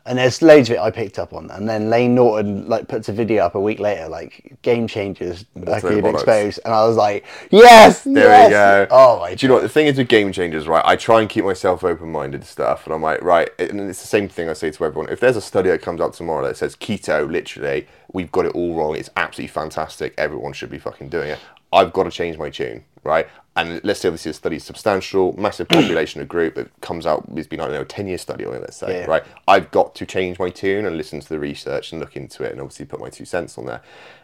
And 0.08 0.18
there's 0.18 0.40
loads 0.40 0.70
of 0.70 0.76
it 0.76 0.80
I 0.80 0.90
picked 0.90 1.18
up 1.18 1.34
on. 1.34 1.50
And 1.50 1.68
then 1.68 1.90
Layne 1.90 2.14
Norton 2.14 2.66
like 2.66 2.88
puts 2.88 3.08
a 3.08 3.12
video 3.12 3.44
up 3.44 3.54
a 3.54 3.60
week 3.60 3.78
later, 3.78 4.08
like 4.08 4.56
game 4.62 4.86
changers 4.86 5.44
in 5.54 5.62
exposed. 6.06 6.60
And 6.64 6.72
I 6.72 6.86
was 6.86 6.96
like, 6.96 7.26
yes, 7.50 8.04
There 8.04 8.24
yes. 8.24 8.48
we 8.48 8.52
go. 8.52 8.86
Oh 8.90 9.20
my 9.20 9.34
Do 9.34 9.44
you 9.44 9.48
know 9.48 9.54
what 9.56 9.62
the 9.62 9.68
thing 9.68 9.86
is 9.86 9.98
with 9.98 10.08
game 10.08 10.32
changers, 10.32 10.66
right? 10.66 10.82
I 10.84 10.96
try 10.96 11.20
and 11.20 11.28
keep 11.28 11.44
myself 11.44 11.84
open 11.84 12.10
minded 12.10 12.44
stuff, 12.44 12.86
and 12.86 12.94
I'm 12.94 13.02
like, 13.02 13.22
right, 13.22 13.50
and 13.58 13.80
it's 13.80 14.00
the 14.00 14.06
same 14.06 14.28
thing 14.28 14.48
I 14.48 14.54
say 14.54 14.70
to 14.70 14.84
everyone. 14.84 15.10
If 15.12 15.20
there's 15.20 15.36
a 15.36 15.42
study 15.42 15.68
that 15.70 15.82
comes 15.82 16.00
out 16.00 16.14
tomorrow 16.14 16.46
that 16.46 16.56
says 16.56 16.74
keto, 16.74 17.30
literally, 17.30 17.86
we've 18.12 18.32
got 18.32 18.46
it 18.46 18.52
all 18.52 18.74
wrong. 18.74 18.96
It's 18.96 19.10
absolutely 19.16 19.52
fantastic. 19.52 20.14
Everyone 20.16 20.52
should 20.52 20.70
be 20.70 20.78
fucking 20.78 21.10
doing 21.10 21.30
it. 21.30 21.38
I've 21.72 21.92
got 21.92 22.04
to 22.04 22.10
change 22.10 22.38
my 22.38 22.48
tune, 22.48 22.84
right? 23.04 23.28
And 23.58 23.80
let's 23.82 24.00
say 24.00 24.08
obviously 24.08 24.30
the 24.30 24.34
study 24.34 24.56
is 24.56 24.64
substantial, 24.64 25.34
massive 25.38 25.68
population 25.68 26.20
of 26.20 26.28
group 26.36 26.54
that 26.54 26.68
comes 26.80 27.06
out. 27.06 27.24
It's 27.34 27.48
been 27.48 27.60
I 27.60 27.64
don't 27.64 27.74
know, 27.74 27.80
a 27.82 27.84
ten 27.84 28.06
year 28.06 28.18
study 28.18 28.44
on 28.44 28.54
it. 28.54 28.60
Let's 28.60 28.76
say, 28.76 29.00
Yeah. 29.00 29.06
right? 29.06 29.24
I've 29.48 29.70
got 29.72 29.94
to 29.96 30.06
change 30.06 30.38
my 30.38 30.48
tune 30.48 30.86
and 30.86 30.96
listen 30.96 31.18
to 31.20 31.28
the 31.28 31.38
research 31.40 31.90
and 31.92 32.00
look 32.00 32.16
into 32.16 32.44
it, 32.44 32.52
and 32.52 32.60
obviously 32.60 32.86
put 32.86 33.00
my 33.00 33.08
two 33.10 33.24
cents 33.24 33.58
on 33.58 33.66
there. 33.66 33.80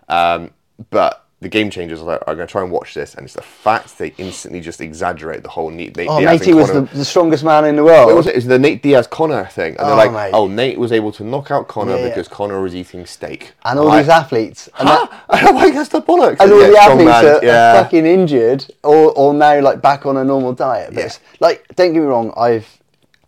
Um, 0.08 0.50
but 0.90 1.23
the 1.44 1.48
game 1.50 1.70
changers 1.70 2.00
are, 2.00 2.04
like, 2.04 2.20
are 2.26 2.34
going 2.34 2.46
to 2.48 2.50
try 2.50 2.62
and 2.62 2.70
watch 2.72 2.94
this, 2.94 3.14
and 3.14 3.24
it's 3.24 3.34
the 3.34 3.42
fact 3.42 3.98
they 3.98 4.14
instantly 4.18 4.60
just 4.60 4.80
exaggerate 4.80 5.42
the 5.42 5.48
whole 5.50 5.70
Nate, 5.70 5.96
Nate 5.96 6.08
Oh, 6.08 6.18
Diaz 6.18 6.40
matey 6.40 6.54
was 6.54 6.72
the, 6.72 6.80
the 6.92 7.04
strongest 7.04 7.44
man 7.44 7.66
in 7.66 7.76
the 7.76 7.84
world. 7.84 8.06
What 8.06 8.16
was 8.16 8.26
it? 8.26 8.30
It 8.30 8.36
was 8.36 8.46
the 8.46 8.58
Nate 8.58 8.82
Diaz 8.82 9.06
Conor 9.06 9.44
thing, 9.46 9.72
and 9.76 9.80
Oh, 9.80 9.86
they're 9.88 9.96
like, 9.96 10.12
mate. 10.12 10.30
"Oh, 10.32 10.46
Nate 10.48 10.78
was 10.78 10.90
able 10.90 11.12
to 11.12 11.22
knock 11.22 11.50
out 11.50 11.68
Conor 11.68 11.92
Yeah, 11.92 11.98
yeah. 11.98 12.08
because 12.08 12.26
Conor 12.28 12.60
was 12.62 12.74
eating 12.74 13.04
steak." 13.06 13.52
And 13.64 13.78
all 13.78 13.86
Right? 13.86 14.00
these 14.02 14.08
athletes. 14.08 14.68
And, 14.78 14.88
that, 14.88 15.24
I'm 15.28 15.54
like, 15.62 15.74
that's 15.74 15.90
the 15.90 16.00
bollocks. 16.02 16.38
and 16.40 16.50
all 16.50 16.60
Yeah, 16.62 16.70
the 16.70 16.78
athletes 16.78 17.04
man, 17.04 17.24
are, 17.26 17.78
are 17.78 17.84
fucking 17.84 18.06
injured 18.06 18.66
or, 18.82 19.12
or 19.12 19.34
now 19.34 19.60
like 19.60 19.82
back 19.82 20.06
on 20.06 20.16
a 20.16 20.24
normal 20.24 20.54
diet. 20.54 20.90
But 20.94 21.00
Yeah. 21.00 21.06
it's, 21.06 21.20
like, 21.40 21.64
don't 21.76 21.92
get 21.92 22.00
me 22.00 22.06
wrong, 22.06 22.32
I've, 22.36 22.66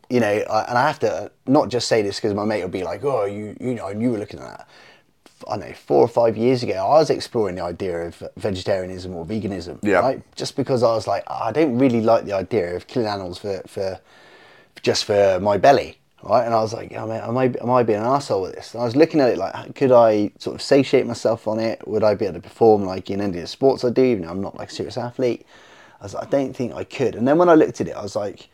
you 0.09 0.21
know, 0.21 0.27
I, 0.27 0.65
and 0.69 0.79
I 0.79 0.87
have 0.87 0.99
to 1.01 1.31
not 1.47 1.69
just 1.69 1.87
say 1.87 2.01
this 2.01 2.17
because 2.17 2.33
my 2.35 2.45
mate 2.45 2.63
will 2.63 2.71
be 2.71 2.83
like, 2.85 3.05
oh, 3.05 3.27
you, 3.27 3.57
you 3.61 3.75
know, 3.75 3.89
you 3.91 4.11
were 4.11 4.19
looking 4.19 4.41
at 4.41 4.47
that. 4.47 4.69
I 5.49 5.57
don't 5.57 5.69
know, 5.69 5.75
four 5.75 6.01
or 6.03 6.09
five 6.09 6.37
years 6.37 6.63
ago, 6.63 6.75
I 6.75 6.99
was 6.99 7.11
exploring 7.11 7.57
the 7.57 7.63
idea 7.63 8.07
of 8.07 8.23
vegetarianism 8.37 9.15
or 9.15 9.27
veganism. 9.27 9.79
Yeah. 9.83 9.99
Right? 9.99 10.23
Just 10.35 10.57
because 10.57 10.83
I 10.83 10.95
was 10.95 11.07
like, 11.07 11.25
I 11.29 11.53
don't 11.53 11.79
really 11.79 12.01
like 12.01 12.25
the 12.25 12.33
idea 12.33 12.75
of 12.75 12.87
killing 12.87 13.09
animals 13.09 13.39
for, 13.39 13.63
for 13.67 14.01
just 14.83 15.05
for 15.05 15.39
my 15.41 15.59
belly. 15.59 15.99
Right? 16.23 16.45
And 16.45 16.55
I 16.55 16.61
was 16.61 16.73
like, 16.73 16.93
oh, 16.97 17.07
man, 17.07 17.23
am, 17.23 17.37
I, 17.37 17.53
am 17.61 17.71
I 17.71 17.83
being 17.83 18.01
an 18.01 18.07
asshole 18.07 18.43
with 18.43 18.55
this? 18.55 18.73
And 18.75 18.83
I 18.83 18.85
was 18.85 18.97
looking 18.97 19.21
at 19.21 19.29
it 19.29 19.39
like, 19.39 19.75
could 19.75 19.93
I 19.93 20.33
sort 20.39 20.57
of 20.57 20.63
satiate 20.63 21.07
myself 21.07 21.47
on 21.47 21.61
it? 21.61 21.87
Would 21.87 22.03
I 22.03 22.15
be 22.15 22.25
able 22.25 22.35
to 22.35 22.41
perform 22.41 22.85
like 22.85 23.11
in 23.11 23.21
any 23.21 23.37
of 23.37 23.43
the 23.43 23.47
sports 23.47 23.85
I 23.85 23.91
do? 23.91 24.03
You 24.03 24.17
know, 24.17 24.31
I'm 24.31 24.41
not 24.41 24.57
like 24.57 24.71
a 24.71 24.73
serious 24.73 24.97
athlete. 24.97 25.47
I 26.01 26.05
was 26.05 26.15
like, 26.15 26.27
I 26.27 26.31
don't 26.31 26.57
think 26.57 26.75
I 26.75 26.85
could. 26.85 27.15
And 27.15 27.29
then 27.29 27.39
when 27.39 27.49
I 27.49 27.55
looked 27.55 27.81
at 27.81 27.89
it, 27.89 27.95
I 27.95 28.03
was 28.03 28.17
like, 28.17 28.49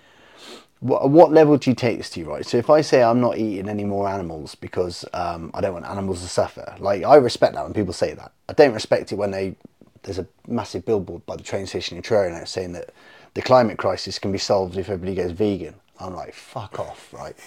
what, 0.83 1.09
what 1.11 1.33
level 1.33 1.57
do 1.57 1.70
you 1.70 1.76
take 1.76 1.99
this 1.99 2.11
to, 2.11 2.24
right? 2.24 2.45
So 2.45 2.59
if 2.59 2.68
I 2.68 2.80
say 2.80 3.03
I'm 3.03 3.20
not 3.20 3.39
eating 3.39 3.68
any 3.68 3.85
more 3.85 4.09
animals 4.09 4.57
because 4.57 5.05
um, 5.14 5.53
I 5.55 5.61
don't 5.61 5.72
want 5.72 5.87
animals 5.87 6.22
to 6.22 6.28
suffer, 6.28 6.74
like 6.80 7.05
I 7.05 7.16
respect 7.16 7.55
that 7.55 7.62
when 7.62 7.72
people 7.72 7.93
say 7.93 8.14
that. 8.14 8.33
I 8.49 8.53
don't 8.53 8.74
respect 8.74 9.12
it 9.12 9.14
when 9.14 9.30
they 9.30 9.55
there's 10.03 10.18
a 10.18 10.26
massive 10.49 10.85
billboard 10.85 11.24
by 11.24 11.37
the 11.37 11.45
train 11.45 11.66
station 11.66 11.97
in 11.97 12.03
Truro 12.03 12.28
now 12.28 12.43
saying 12.43 12.72
that 12.72 12.91
the 13.35 13.43
climate 13.43 13.78
crisis 13.78 14.18
can 14.18 14.33
be 14.33 14.39
solved 14.39 14.76
if 14.76 14.89
everybody 14.89 15.14
goes 15.14 15.30
vegan. 15.30 15.76
I'm 16.01 16.14
like, 16.14 16.35
fuck 16.35 16.80
off, 16.80 17.12
right? 17.12 17.39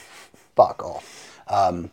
Fuck 0.56 0.82
off. 0.86 1.42
Um, 1.50 1.92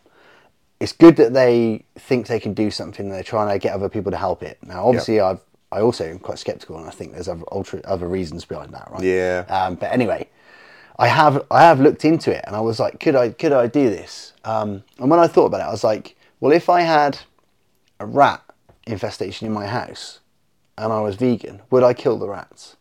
it's 0.79 0.93
good 0.93 1.17
that 1.17 1.33
they 1.33 1.83
think 1.95 2.27
they 2.27 2.39
can 2.39 2.53
do 2.53 2.71
something 2.71 3.05
and 3.05 3.13
they're 3.13 3.21
trying 3.21 3.49
to 3.49 3.59
get 3.59 3.73
other 3.73 3.89
people 3.89 4.11
to 4.11 4.17
help 4.17 4.41
it. 4.43 4.57
Now, 4.63 4.87
obviously, 4.87 5.19
I've 5.19 5.41
I 5.73 5.81
also 5.81 6.05
am 6.05 6.19
quite 6.19 6.37
skeptical, 6.37 6.77
and 6.77 6.87
I 6.87 6.91
think 6.91 7.13
there's 7.13 7.27
other 7.27 7.43
ultra, 7.51 7.81
other 7.83 8.07
reasons 8.07 8.45
behind 8.45 8.73
that, 8.73 8.91
right? 8.91 9.03
Yeah. 9.03 9.45
Um, 9.49 9.73
but 9.73 9.91
anyway, 9.91 10.29
I 10.97 11.07
have 11.07 11.45
I 11.49 11.63
have 11.63 11.79
looked 11.79 12.05
into 12.05 12.31
it, 12.35 12.43
and 12.45 12.55
I 12.55 12.61
was 12.61 12.79
like, 12.79 12.99
could 12.99 13.15
I 13.15 13.29
could 13.29 13.51
I 13.51 13.67
do 13.67 13.89
this? 13.89 14.33
Um, 14.43 14.83
and 14.99 15.09
when 15.09 15.19
I 15.19 15.27
thought 15.27 15.45
about 15.45 15.61
it, 15.61 15.65
I 15.65 15.71
was 15.71 15.83
like, 15.83 16.15
well, 16.39 16.51
if 16.51 16.69
I 16.69 16.81
had 16.81 17.19
a 17.99 18.05
rat 18.05 18.41
infestation 18.85 19.47
in 19.47 19.53
my 19.53 19.65
house 19.65 20.19
and 20.77 20.91
I 20.91 20.99
was 20.99 21.15
vegan, 21.15 21.61
would 21.69 21.83
I 21.83 21.93
kill 21.93 22.17
the 22.17 22.27
rats? 22.27 22.75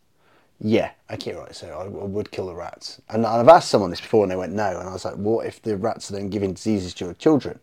Yeah, 0.61 0.91
okay, 1.11 1.35
right. 1.35 1.55
So 1.55 1.69
I, 1.69 1.85
I 1.85 1.87
would 1.87 2.31
kill 2.31 2.47
the 2.47 2.55
rats. 2.55 3.01
And 3.09 3.27
I've 3.27 3.49
asked 3.49 3.69
someone 3.69 3.91
this 3.91 4.01
before 4.01 4.25
and 4.25 4.31
they 4.31 4.37
went 4.37 4.53
no. 4.53 4.79
And 4.79 4.89
I 4.89 4.93
was 4.93 5.05
like, 5.05 5.15
what 5.15 5.47
if 5.47 5.61
the 5.61 5.77
rats 5.77 6.11
are 6.11 6.15
then 6.15 6.31
giving 6.31 6.55
diseases 6.55 6.95
to 6.95 7.07
your 7.07 7.15
children? 7.15 7.59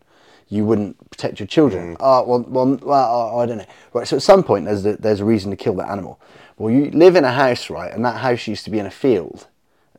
You 0.48 0.64
wouldn't 0.64 1.10
protect 1.10 1.38
your 1.38 1.46
children. 1.46 1.96
Oh, 2.00 2.24
well, 2.24 2.44
well, 2.48 2.76
well, 2.82 3.38
I 3.38 3.46
don't 3.46 3.58
know. 3.58 3.66
Right, 3.92 4.06
so 4.06 4.16
at 4.16 4.22
some 4.22 4.42
point 4.42 4.66
there's 4.66 4.84
a, 4.84 4.96
there's 4.96 5.20
a 5.20 5.24
reason 5.24 5.50
to 5.50 5.56
kill 5.56 5.74
that 5.76 5.88
animal. 5.88 6.20
Well, 6.58 6.74
you 6.74 6.90
live 6.90 7.16
in 7.16 7.24
a 7.24 7.32
house, 7.32 7.70
right, 7.70 7.92
and 7.92 8.04
that 8.04 8.16
house 8.16 8.46
used 8.46 8.64
to 8.64 8.70
be 8.70 8.78
in 8.78 8.86
a 8.86 8.90
field. 8.90 9.46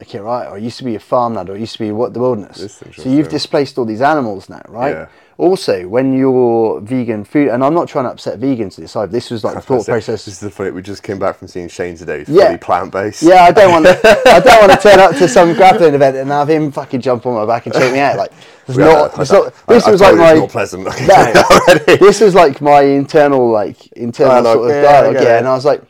Okay, 0.01 0.19
right, 0.19 0.47
or 0.47 0.57
it 0.57 0.63
used 0.63 0.79
to 0.79 0.83
be 0.83 0.95
a 0.95 0.99
farmland, 0.99 1.49
or 1.49 1.55
it 1.55 1.59
used 1.59 1.73
to 1.73 1.79
be 1.79 1.91
what 1.91 2.13
the 2.13 2.19
wilderness. 2.19 2.81
So 2.97 3.09
you've 3.09 3.29
displaced 3.29 3.77
all 3.77 3.85
these 3.85 4.01
animals 4.01 4.49
now, 4.49 4.61
right? 4.67 4.91
Yeah. 4.95 5.07
Also, 5.37 5.87
when 5.87 6.15
you're 6.15 6.79
vegan 6.81 7.23
food, 7.23 7.47
and 7.47 7.63
I'm 7.63 7.73
not 7.73 7.87
trying 7.87 8.05
to 8.05 8.11
upset 8.11 8.39
vegans 8.39 8.75
to 8.75 8.81
this 8.81 8.91
side. 8.91 9.11
This 9.11 9.31
was 9.31 9.43
like 9.43 9.55
the 9.55 9.61
thought 9.69 9.85
process. 9.85 10.25
This 10.25 10.35
is 10.35 10.39
the 10.39 10.51
funny. 10.51 10.69
We 10.69 10.83
just 10.83 11.01
came 11.01 11.17
back 11.17 11.37
from 11.37 11.47
seeing 11.47 11.67
Shane 11.67 11.95
today. 11.97 12.19
He's 12.19 12.29
Yeah. 12.29 12.45
fully 12.47 12.57
plant 12.59 12.91
based. 12.91 13.23
Yeah, 13.23 13.43
I 13.43 13.51
don't 13.51 13.71
want 13.71 13.85
to. 13.85 13.91
I 14.27 14.39
don't 14.39 14.67
want 14.67 14.71
to 14.71 14.77
turn 14.77 14.99
up 14.99 15.15
to 15.15 15.27
some 15.27 15.53
grappling 15.53 15.95
event 15.95 16.17
and 16.17 16.29
have 16.29 16.47
him 16.47 16.71
fucking 16.71 17.01
jump 17.01 17.25
on 17.25 17.33
my 17.33 17.45
back 17.45 17.65
and 17.65 17.73
choke 17.73 17.91
me 17.91 17.99
out. 17.99 18.17
Like, 18.17 18.31
it's 18.67 18.77
not. 18.77 19.19
It's 19.19 19.31
not. 19.31 19.53
This 19.67 19.87
was 19.87 20.01
like 20.01 20.15
my. 20.15 20.45
pleasant. 20.47 20.83
No, 21.07 21.73
this 21.97 22.21
was 22.21 22.35
like 22.35 22.61
my 22.61 22.81
internal, 22.81 23.49
like 23.49 23.87
internal 23.93 24.43
sort 24.43 24.69
of 24.69 24.75
yeah, 24.75 24.81
dialogue. 24.83 25.23
Yeah, 25.23 25.37
and 25.39 25.47
I 25.47 25.55
was 25.55 25.65
like, 25.65 25.81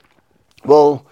well, 0.63 1.05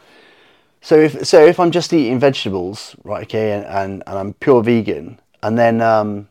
so 0.82 0.96
if 0.96 1.26
so 1.26 1.46
if 1.46 1.60
I'm 1.60 1.72
just 1.72 1.94
eating 1.94 2.20
vegetables, 2.20 2.96
right? 3.04 3.24
Okay, 3.24 3.54
and 3.54 3.66
and, 3.66 4.04
and 4.08 4.18
I'm 4.18 4.34
pure 4.34 4.64
vegan, 4.64 5.20
and 5.44 5.58
then 5.58 5.82
um, 5.82 6.28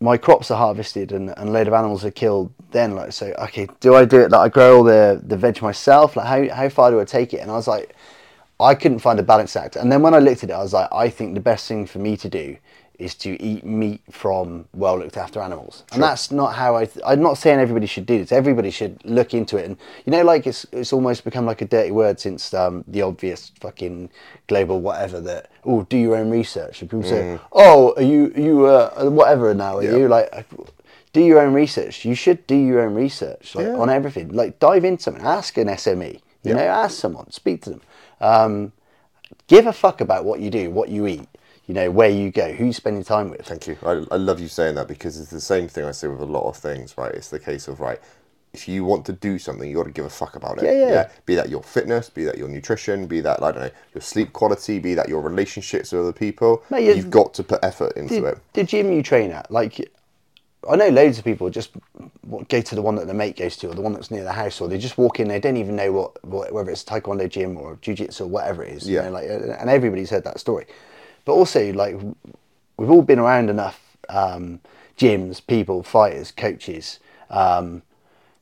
my 0.00 0.16
crops 0.16 0.50
are 0.50 0.58
harvested 0.58 1.12
and, 1.12 1.30
and 1.36 1.48
a 1.48 1.52
load 1.52 1.68
of 1.68 1.74
animals 1.74 2.04
are 2.04 2.10
killed. 2.10 2.52
Then 2.70 2.94
like 2.94 3.12
so, 3.12 3.32
okay, 3.38 3.68
do 3.80 3.94
I 3.94 4.04
do 4.04 4.20
it 4.20 4.30
that 4.30 4.38
I 4.38 4.48
grow 4.48 4.78
all 4.78 4.84
the 4.84 5.20
the 5.24 5.36
veg 5.36 5.62
myself? 5.62 6.16
Like 6.16 6.26
how 6.26 6.54
how 6.54 6.68
far 6.68 6.90
do 6.90 7.00
I 7.00 7.04
take 7.04 7.32
it? 7.32 7.38
And 7.38 7.50
I 7.50 7.54
was 7.54 7.68
like, 7.68 7.94
I 8.58 8.74
couldn't 8.74 8.98
find 8.98 9.18
a 9.18 9.22
balance 9.22 9.56
act. 9.56 9.76
And 9.76 9.90
then 9.90 10.02
when 10.02 10.14
I 10.14 10.18
looked 10.18 10.44
at 10.44 10.50
it, 10.50 10.52
I 10.52 10.62
was 10.62 10.72
like, 10.72 10.88
I 10.92 11.08
think 11.08 11.34
the 11.34 11.40
best 11.40 11.68
thing 11.68 11.86
for 11.86 11.98
me 11.98 12.16
to 12.18 12.28
do 12.28 12.56
is 12.98 13.14
to 13.14 13.40
eat 13.42 13.64
meat 13.64 14.00
from 14.10 14.66
well 14.74 14.98
looked 14.98 15.16
after 15.16 15.40
animals. 15.40 15.84
And 15.92 16.02
that's 16.02 16.30
not 16.30 16.54
how 16.54 16.76
I. 16.76 16.86
Th- 16.86 17.04
I'm 17.06 17.20
not 17.20 17.38
saying 17.38 17.58
everybody 17.60 17.86
should 17.86 18.06
do 18.06 18.18
this. 18.18 18.32
Everybody 18.32 18.70
should 18.70 19.00
look 19.04 19.34
into 19.34 19.56
it. 19.56 19.66
And 19.66 19.76
you 20.04 20.10
know, 20.12 20.22
like 20.22 20.46
it's 20.46 20.66
it's 20.72 20.92
almost 20.92 21.24
become 21.24 21.46
like 21.46 21.60
a 21.62 21.66
dirty 21.66 21.90
word 21.90 22.18
since 22.20 22.52
um, 22.54 22.84
the 22.88 23.02
obvious 23.02 23.52
fucking 23.60 24.10
global 24.46 24.80
whatever 24.80 25.20
that 25.20 25.50
oh 25.64 25.82
do 25.82 25.96
your 25.96 26.16
own 26.16 26.30
research. 26.30 26.80
And 26.80 26.90
people 26.90 27.04
say 27.04 27.38
oh 27.52 27.94
are 27.96 28.02
you 28.02 28.32
are 28.34 28.40
you 28.40 28.66
uh, 28.66 29.10
whatever 29.10 29.52
now 29.54 29.76
are 29.78 29.82
Yeah. 29.84 29.96
you 29.96 30.08
like. 30.08 30.46
Do 31.12 31.22
your 31.22 31.40
own 31.40 31.54
research. 31.54 32.04
You 32.04 32.14
should 32.14 32.46
do 32.46 32.54
your 32.54 32.82
own 32.82 32.94
research 32.94 33.54
like, 33.54 33.64
Yeah. 33.66 33.76
on 33.76 33.88
everything. 33.88 34.28
Like 34.28 34.58
dive 34.58 34.84
into 34.84 35.02
something. 35.04 35.24
Ask 35.24 35.56
an 35.56 35.68
SME. 35.68 36.12
You 36.14 36.20
Yeah. 36.50 36.54
know, 36.56 36.62
ask 36.64 36.98
someone. 37.00 37.30
Speak 37.30 37.62
to 37.62 37.70
them. 37.70 37.80
Um, 38.20 38.72
give 39.46 39.66
a 39.66 39.72
fuck 39.72 40.02
about 40.02 40.26
what 40.26 40.40
you 40.40 40.50
do, 40.50 40.70
what 40.70 40.90
you 40.90 41.06
eat, 41.06 41.26
you 41.66 41.74
know, 41.74 41.90
where 41.90 42.08
you 42.10 42.30
go, 42.30 42.52
who 42.52 42.66
you 42.66 42.72
spending 42.72 43.02
time 43.04 43.30
with. 43.30 43.44
Thank 43.46 43.66
you. 43.66 43.76
I, 43.84 44.04
I 44.10 44.16
love 44.16 44.40
you 44.40 44.48
saying 44.48 44.76
that 44.76 44.86
because 44.88 45.18
it's 45.20 45.30
the 45.30 45.40
same 45.40 45.68
thing 45.68 45.84
I 45.84 45.90
say 45.92 46.08
with 46.08 46.20
a 46.20 46.24
lot 46.24 46.48
of 46.48 46.56
things, 46.56 46.96
right? 46.96 47.12
It's 47.12 47.28
the 47.30 47.40
case 47.40 47.66
of, 47.68 47.80
right, 47.80 48.00
if 48.52 48.68
you 48.68 48.84
want 48.84 49.04
to 49.06 49.12
do 49.12 49.38
something, 49.38 49.68
you 49.68 49.76
got 49.76 49.84
to 49.84 49.90
give 49.90 50.04
a 50.04 50.10
fuck 50.10 50.36
about 50.36 50.58
it. 50.58 50.64
Yeah, 50.64 50.72
yeah. 50.72 50.88
yeah. 50.88 51.08
Be 51.26 51.34
that 51.34 51.48
your 51.50 51.62
fitness, 51.62 52.08
be 52.08 52.24
that 52.24 52.38
your 52.38 52.48
nutrition, 52.48 53.06
be 53.06 53.20
that, 53.20 53.42
I 53.42 53.52
don't 53.52 53.62
know, 53.62 53.70
your 53.94 54.00
sleep 54.00 54.32
quality, 54.32 54.78
be 54.78 54.94
that 54.94 55.08
your 55.08 55.20
relationships 55.20 55.92
with 55.92 56.00
other 56.02 56.12
people. 56.12 56.62
You- 56.70 56.78
You've 56.94 57.10
got 57.10 57.34
to 57.34 57.42
put 57.42 57.62
effort 57.64 57.92
into 57.96 58.20
The, 58.20 58.26
it. 58.28 58.38
the 58.54 58.64
gym 58.64 58.92
you 58.92 59.02
train 59.02 59.30
at, 59.32 59.50
like, 59.50 59.90
I 60.68 60.74
know 60.74 60.88
loads 60.88 61.18
of 61.18 61.24
people 61.24 61.48
just 61.50 61.70
go 62.48 62.60
to 62.60 62.74
the 62.74 62.82
one 62.82 62.94
that 62.96 63.06
the 63.06 63.14
mate 63.14 63.36
goes 63.36 63.56
to 63.58 63.68
or 63.70 63.74
the 63.74 63.82
one 63.82 63.92
that's 63.92 64.10
near 64.10 64.24
the 64.24 64.32
house, 64.32 64.60
or 64.60 64.68
they 64.68 64.78
just 64.78 64.98
walk 64.98 65.20
in, 65.20 65.28
they 65.28 65.38
don't 65.38 65.56
even 65.58 65.76
know 65.76 65.92
what, 65.92 66.24
what 66.24 66.52
whether 66.52 66.70
it's 66.70 66.82
a 66.82 66.86
taekwondo 66.86 67.28
gym 67.28 67.56
or 67.56 67.78
jiu-jitsu 67.82 68.24
or 68.24 68.26
whatever 68.28 68.64
it 68.64 68.72
is. 68.72 68.88
you 68.88 68.96
Yeah. 68.96 69.02
know, 69.02 69.10
like, 69.10 69.28
and 69.28 69.68
everybody's 69.70 70.10
heard 70.10 70.24
that 70.24 70.40
story. 70.40 70.66
But 71.26 71.34
also, 71.34 71.72
like, 71.74 71.96
we've 72.78 72.90
all 72.90 73.02
been 73.02 73.18
around 73.18 73.50
enough 73.50 73.98
um, 74.08 74.60
gyms, 74.96 75.46
people, 75.46 75.82
fighters, 75.82 76.30
coaches, 76.30 77.00
um, 77.28 77.82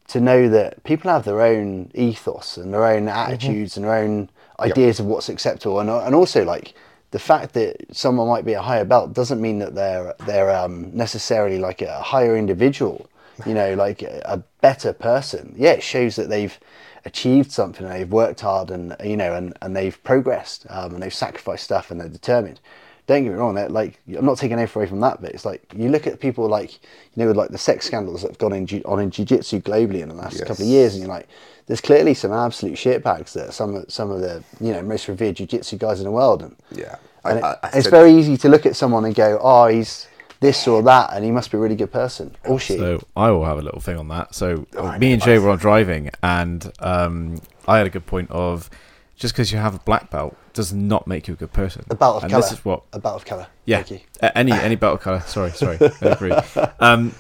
to 0.09 0.21
know 0.21 0.49
that 0.51 0.85
people 0.85 1.11
have 1.11 1.25
their 1.25 1.41
own 1.41 1.91
ethos 1.95 2.59
and 2.59 2.73
their 2.73 2.87
own 2.87 3.09
attitudes 3.09 3.77
and 3.77 3.87
their 3.87 3.95
own 3.95 4.29
ideas 4.61 5.01
of 5.01 5.07
what's 5.07 5.31
acceptable, 5.31 5.81
and 5.81 5.89
and 5.89 6.15
also 6.15 6.45
like 6.45 6.75
the 7.11 7.19
fact 7.19 7.55
that 7.55 7.77
someone 7.91 8.29
might 8.29 8.45
be 8.45 8.53
a 8.53 8.61
higher 8.61 8.85
belt 8.85 9.15
doesn't 9.15 9.41
mean 9.41 9.59
that 9.61 9.75
they're 9.75 10.15
they're 10.27 10.51
um, 10.51 10.95
necessarily 10.95 11.59
like 11.59 11.81
a 11.81 12.03
higher 12.03 12.37
individual, 12.37 13.09
you 13.47 13.55
know, 13.55 13.73
like 13.75 14.03
a, 14.03 14.21
a 14.27 14.37
better 14.61 14.93
person. 14.93 15.55
Yeah, 15.57 15.73
it 15.73 15.83
shows 15.83 16.17
that 16.17 16.29
they've 16.29 16.59
achieved 17.05 17.51
something, 17.53 17.85
and 17.87 17.95
they've 17.95 18.11
worked 18.11 18.41
hard, 18.41 18.71
and 18.71 18.97
you 19.05 19.17
know, 19.17 19.35
and, 19.35 19.57
and 19.63 19.77
they've 19.77 20.03
progressed, 20.05 20.67
um, 20.71 20.95
and 20.95 21.03
they've 21.03 21.15
sacrificed 21.15 21.65
stuff, 21.65 21.91
and 21.91 22.01
they're 22.01 22.09
determined. 22.09 22.61
Don't 23.07 23.23
get 23.25 23.31
me 23.33 23.37
wrong, 23.37 23.55
like 23.71 24.01
I'm 24.17 24.25
not 24.25 24.39
taking 24.39 24.59
anything 24.59 24.81
away 24.81 24.89
from 24.89 25.01
that, 25.01 25.21
but 25.21 25.33
it's 25.33 25.45
like 25.45 25.63
you 25.77 25.91
look 25.91 26.07
at 26.07 26.21
people 26.21 26.49
like 26.49 26.73
you 26.73 26.81
know, 27.23 27.27
with 27.27 27.37
like 27.37 27.51
the 27.51 27.59
sex 27.59 27.85
scandals 27.87 28.23
that 28.23 28.29
have 28.31 28.39
gone 28.39 28.55
in 28.55 28.67
ju- 28.67 28.81
on 28.87 28.99
in 28.99 29.11
jiu-jitsu 29.11 29.61
globally 29.61 30.01
in 30.01 30.09
the 30.09 30.15
last 30.15 30.39
couple 30.47 30.65
of 30.65 30.71
years, 30.71 30.95
and 30.95 31.03
you're 31.03 31.13
like, 31.13 31.29
there's 31.67 31.83
clearly 31.83 32.15
some 32.15 32.33
absolute 32.33 32.77
shitbags 32.77 33.33
that 33.35 33.53
some 33.53 33.75
of 33.75 33.93
some 33.93 34.11
of 34.11 34.21
the 34.23 34.43
you 34.59 34.73
know 34.73 34.81
most 34.83 35.07
revered 35.09 35.37
jiu-jitsu 35.37 35.77
guys 35.77 35.99
in 36.01 36.05
the 36.05 36.11
world, 36.11 36.43
and 36.43 36.57
Yeah. 36.71 36.97
and 37.27 37.41
I, 37.45 37.51
it- 37.53 37.59
I, 37.63 37.67
I 37.67 37.71
it's 37.75 37.85
said- 37.85 37.91
very 37.91 38.13
easy 38.15 38.39
to 38.39 38.49
look 38.49 38.65
at 38.65 38.75
someone 38.75 39.05
and 39.05 39.15
go, 39.15 39.39
oh, 39.43 39.67
he's 39.67 40.07
this 40.45 40.69
or 40.69 40.83
that, 40.83 41.11
and 41.15 41.25
he 41.25 41.31
must 41.31 41.51
be 41.51 41.57
a 41.57 41.61
really 41.61 41.75
good 41.75 41.91
person, 41.91 42.37
or 42.45 42.61
she. 42.61 42.77
So 42.77 43.03
I 43.17 43.31
will 43.31 43.45
have 43.47 43.59
a 43.59 43.63
little 43.63 43.81
thing 43.81 43.97
on 43.97 44.09
that. 44.09 44.35
So 44.35 44.67
I 44.79 44.99
me 44.99 45.13
and 45.13 45.23
Jay 45.23 45.39
were 45.39 45.51
on 45.51 45.59
driving, 45.59 46.11
and 46.23 46.71
um, 46.81 47.41
I 47.67 47.79
had 47.79 47.87
a 47.87 47.91
good 47.91 48.07
point 48.07 48.31
of 48.31 48.69
just 49.17 49.33
because 49.35 49.51
you 49.51 49.59
have 49.59 49.75
a 49.75 49.79
black 49.79 50.11
belt 50.11 50.37
does 50.53 50.73
not 50.73 51.07
make 51.07 51.27
you 51.29 51.35
a 51.35 51.37
good 51.37 51.53
person. 51.53 51.85
a 51.89 51.95
belt 51.95 52.19
of 52.19 52.23
and 52.25 52.33
color. 52.33 52.43
this 52.43 52.53
is 52.53 52.65
what 52.65 52.83
a 52.93 52.99
belt 52.99 53.17
of 53.17 53.25
color. 53.25 53.47
yeah, 53.65 53.83
Thank 53.83 54.03
you. 54.23 54.31
any 54.35 54.53
any 54.53 54.77
belt 54.77 54.95
of 54.99 55.01
color. 55.01 55.21
Sorry, 55.21 55.51
sorry, 55.51 55.79
I 55.81 56.07
agree. 56.07 56.33
Um, 56.79 57.15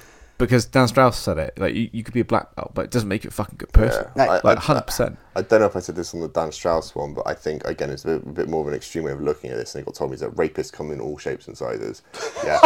because 0.45 0.65
Dan 0.67 0.89
Strauss 0.89 1.19
said 1.19 1.39
it, 1.39 1.59
like 1.59 1.75
you, 1.75 1.89
you 1.93 2.03
could 2.05 2.15
be 2.15 2.21
a 2.21 2.25
black 2.25 2.55
belt, 2.57 2.73
but 2.75 2.85
it 2.87 2.91
doesn't 2.91 3.09
make 3.09 3.25
you 3.25 3.29
a 3.29 3.31
fucking 3.33 3.57
good 3.59 3.73
person. 3.73 4.07
I- 4.17 4.41
Like 4.45 4.59
hundred 4.59 4.83
percent. 4.87 5.19
I 5.37 5.43
don't 5.43 5.61
know 5.61 5.67
if 5.67 5.77
I 5.77 5.81
said 5.81 5.97
this 5.97 6.15
on 6.15 6.21
the 6.21 6.29
Dan 6.29 6.53
Strauss 6.53 6.95
one, 6.95 7.13
but 7.15 7.27
I 7.27 7.35
think 7.35 7.65
again 7.65 7.91
it's 7.91 8.05
a 8.05 8.19
bit, 8.19 8.23
a 8.23 8.33
bit 8.33 8.49
more 8.49 8.63
of 8.63 8.69
an 8.69 8.75
extreme 8.75 9.05
way 9.05 9.13
of 9.13 9.21
looking 9.21 9.51
at 9.51 9.57
this. 9.57 9.75
And 9.75 9.83
it 9.83 9.87
got 9.87 9.95
told 9.95 10.11
me 10.13 10.17
that 10.19 10.31
rapists 10.33 10.73
come 10.73 10.91
in 10.91 11.01
all 11.01 11.19
shapes 11.19 11.47
and 11.49 11.57
sizes. 11.57 12.03
Yeah. 12.45 12.61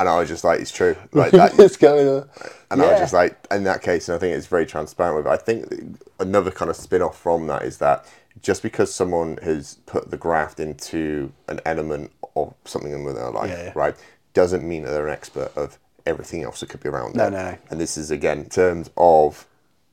and 0.00 0.08
I 0.08 0.18
was 0.18 0.28
just 0.28 0.42
like, 0.44 0.60
it's 0.60 0.72
true. 0.72 0.96
Like 1.12 1.30
that. 1.32 1.54
What's 1.56 1.76
going 1.76 2.08
on? 2.08 2.28
And 2.70 2.82
I 2.82 2.90
was 2.92 3.00
just 3.00 3.12
like, 3.14 3.36
in 3.50 3.64
that 3.64 3.82
case, 3.82 4.08
and 4.08 4.16
I 4.16 4.18
think 4.18 4.36
it's 4.36 4.46
very 4.46 4.66
transparent 4.66 5.16
with 5.16 5.26
it. 5.26 5.30
I 5.30 5.36
think 5.36 5.98
another 6.18 6.50
kind 6.50 6.70
of 6.70 6.76
spin 6.76 7.02
off 7.02 7.18
from 7.18 7.46
that 7.46 7.62
is 7.62 7.78
that 7.78 8.04
just 8.42 8.62
because 8.62 8.92
someone 8.92 9.36
has 9.42 9.76
put 9.86 10.10
the 10.10 10.16
graft 10.16 10.58
into 10.58 11.32
an 11.48 11.60
element 11.64 12.10
of 12.34 12.52
something 12.64 12.90
in 12.92 13.04
their 13.04 13.30
life, 13.30 13.48
Yeah, 13.50 13.62
yeah. 13.66 13.72
right, 13.76 13.94
doesn't 14.34 14.66
mean 14.66 14.82
that 14.82 14.90
they're 14.90 15.06
an 15.06 15.12
expert 15.12 15.50
of 15.56 15.78
everything 16.06 16.42
else 16.42 16.60
that 16.60 16.68
could 16.68 16.80
be 16.80 16.88
around 16.88 17.14
No, 17.14 17.24
them. 17.24 17.32
no, 17.32 17.50
no. 17.52 17.58
And 17.70 17.80
this 17.80 17.96
is, 17.96 18.10
again, 18.10 18.40
in 18.40 18.48
terms 18.50 18.90
of 18.96 19.46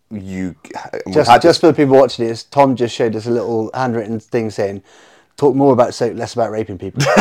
you. 0.10 0.56
Just, 1.12 1.30
had 1.30 1.42
just 1.42 1.44
this- 1.44 1.58
for 1.60 1.68
the 1.68 1.74
people 1.74 1.96
watching 1.96 2.28
this, 2.28 2.44
Tom 2.44 2.76
just 2.76 2.94
showed 2.94 3.16
us 3.16 3.26
a 3.28 3.32
little 3.32 3.70
handwritten 3.74 4.20
thing 4.20 4.50
saying, 4.50 4.84
"Talk 5.38 5.56
more 5.56 5.72
about 5.72 5.94
soap, 5.94 6.16
less 6.18 6.34
about 6.34 6.52
raping 6.52 6.78
people." 6.78 7.02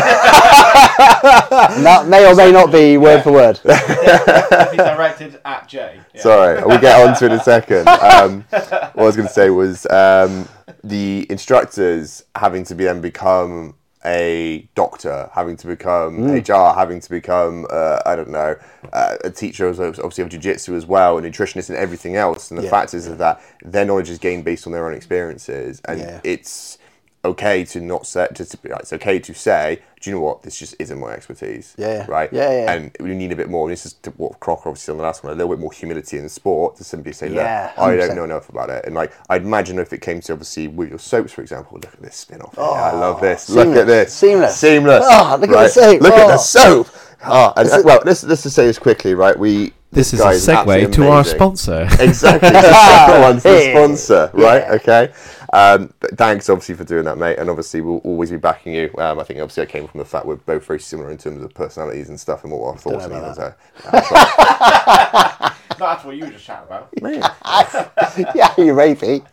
That 1.01 2.07
may 2.09 2.27
or 2.31 2.35
may 2.35 2.53
not 2.53 2.71
be 2.73 2.97
word 2.99 3.23
for 3.23 3.33
word. 3.33 3.61
directed 3.65 5.41
at 5.45 5.67
Jay. 5.69 6.01
Yeah. 6.15 6.21
Sorry, 6.21 6.63
we'll 6.65 6.79
get 6.81 7.07
on 7.09 7.17
to 7.17 7.27
it 7.27 7.33
in 7.33 7.39
a 7.39 7.43
second. 7.43 7.89
Um, 7.89 8.45
what 8.51 8.93
I 8.97 9.03
was 9.03 9.17
going 9.17 9.29
to 9.29 9.35
say 9.35 9.51
was 9.51 9.87
um, 9.91 10.49
the 10.85 11.27
instructors 11.31 12.25
having 12.35 12.65
to 12.65 12.75
be 12.75 12.85
then 12.85 13.01
become 13.01 13.75
a 14.05 14.69
doctor, 14.75 15.29
having 15.33 15.57
to 15.59 15.67
become 15.67 16.23
HR, 16.25 16.75
having 16.75 17.01
to 17.01 17.11
become 17.11 17.67
uh, 17.71 18.01
I 18.07 18.17
don't 18.17 18.31
know 18.31 18.57
uh, 18.93 19.17
a 19.25 19.31
teacher, 19.31 19.69
obviously 19.69 20.23
of 20.23 20.31
jiu-jitsu 20.31 20.75
as 20.75 20.87
well, 20.87 21.19
a 21.19 21.23
nutritionist, 21.23 21.69
and 21.69 21.79
everything 21.79 22.17
else. 22.17 22.51
And 22.51 22.59
the 22.59 22.65
Yeah. 22.65 22.71
fact 22.71 22.95
is, 22.95 23.07
is 23.07 23.17
that 23.19 23.41
their 23.63 23.85
knowledge 23.85 24.09
is 24.11 24.19
gained 24.19 24.45
based 24.45 24.67
on 24.67 24.73
their 24.73 24.87
own 24.87 24.95
experiences, 24.95 25.81
and 25.85 26.01
Yeah. 26.01 26.21
it's 26.25 26.79
okay 27.23 27.65
to 27.65 27.81
not 27.83 28.07
say 28.07 28.27
just 28.33 28.53
to 28.53 28.57
be, 28.57 28.71
it's 28.71 28.93
okay 28.95 29.19
to 29.19 29.35
say 29.35 29.79
do 30.01 30.09
you 30.09 30.17
know 30.17 30.23
what 30.23 30.43
this 30.43 30.57
just 30.59 30.75
isn't 30.79 30.99
my 30.99 31.13
expertise 31.13 31.75
Yeah. 31.77 32.07
right 32.09 32.33
Yeah, 32.33 32.51
yeah. 32.51 32.73
and 32.73 32.97
we 33.01 33.15
need 33.15 33.31
a 33.33 33.37
bit 33.37 33.51
more. 33.51 33.69
This 33.69 33.85
is 33.85 33.93
to 34.05 34.11
what 34.13 34.41
Crocker 34.41 34.71
obviously 34.71 34.93
on 34.93 34.97
the 34.99 35.03
last 35.05 35.23
one. 35.23 35.35
A 35.35 35.37
little 35.37 35.53
bit 35.55 35.61
more 35.61 35.71
humility 35.73 36.17
in 36.17 36.23
the 36.23 36.31
sport 36.31 36.77
to 36.77 36.85
simply 36.85 37.13
say, 37.13 37.29
look, 37.29 37.37
Yeah, 37.45 37.73
I 37.77 37.91
100%. 37.91 37.99
don't 38.07 38.17
know 38.17 38.25
enough 38.25 38.49
about 38.49 38.71
it. 38.71 38.87
And 38.87 38.95
like, 38.95 39.13
I'd 39.29 39.43
imagine 39.43 39.79
if 39.79 39.93
it 39.93 40.01
came 40.01 40.23
to 40.23 40.33
obviously 40.33 40.69
with 40.69 40.89
your 40.89 40.99
soaps, 40.99 41.33
for 41.35 41.43
example, 41.43 41.75
look 41.79 41.93
at 41.93 42.01
this 42.01 42.17
spin 42.17 42.41
off. 42.41 42.55
oh, 42.57 42.73
I 42.73 42.93
love 42.93 43.21
this. 43.21 43.51
Look 43.51 43.77
at 43.77 43.87
this. 43.87 44.15
seamless. 44.15 44.57
Seamless. 44.57 45.05
Oh, 45.07 45.37
look 45.39 45.51
at 45.51 45.63
the 45.65 45.69
soap. 45.69 46.01
Look 46.01 46.15
at 46.15 46.27
the 46.29 46.35
Oh. 46.35 46.37
soap. 46.39 46.87
Oh, 47.27 47.53
and, 47.59 47.69
uh, 47.69 47.83
well, 47.85 48.01
let's 48.07 48.25
let's 48.25 48.43
just 48.45 48.57
say 48.57 48.65
this 48.65 48.79
quickly, 48.79 49.13
right? 49.15 49.39
We 49.39 49.75
This 49.93 50.15
is 50.15 50.21
guy 50.21 50.33
a 50.33 50.37
segue 50.37 50.57
absolutely 50.61 50.93
to 50.97 51.09
our 51.11 51.25
sponsor. 51.25 51.87
Exactly. 52.01 52.49
the 52.49 53.19
one's 53.21 53.43
the 53.43 53.49
Hey. 53.51 53.73
sponsor, 53.75 54.31
right? 54.33 54.65
Okay. 54.81 55.13
Um, 55.53 55.93
but 56.01 56.17
thanks, 56.17 56.49
obviously, 56.49 56.77
for 56.77 56.85
doing 56.85 57.05
that, 57.05 57.19
mate. 57.19 57.39
And 57.39 57.51
obviously, 57.51 57.81
we'll 57.81 57.99
always 57.99 58.31
be 58.31 58.37
backing 58.37 58.75
you. 58.75 58.91
Um, 58.99 59.19
I 59.19 59.25
think, 59.25 59.41
obviously, 59.41 59.65
I 59.65 59.67
came 59.67 59.89
from 59.89 59.99
the 59.99 60.05
fact 60.05 60.27
we're 60.27 60.37
both 60.37 60.65
very 60.65 60.81
similar 60.81 61.11
in 61.11 61.19
terms 61.19 61.43
of 61.43 61.53
personalities 61.55 62.09
and 62.09 62.19
stuff 62.19 62.45
and 62.45 62.53
what 62.53 62.69
our 62.69 62.79
thoughts 62.79 63.07
know 63.09 63.17
and 63.17 63.37
about 63.37 63.57
even 63.79 63.91
That's 65.79 66.05
what 66.05 66.17
you 66.17 66.27
were 66.27 66.31
just 66.31 66.45
chatting 66.45 66.67
about. 66.67 66.89
yeah, 68.35 68.55
you 68.59 68.75
rapey. 68.75 69.25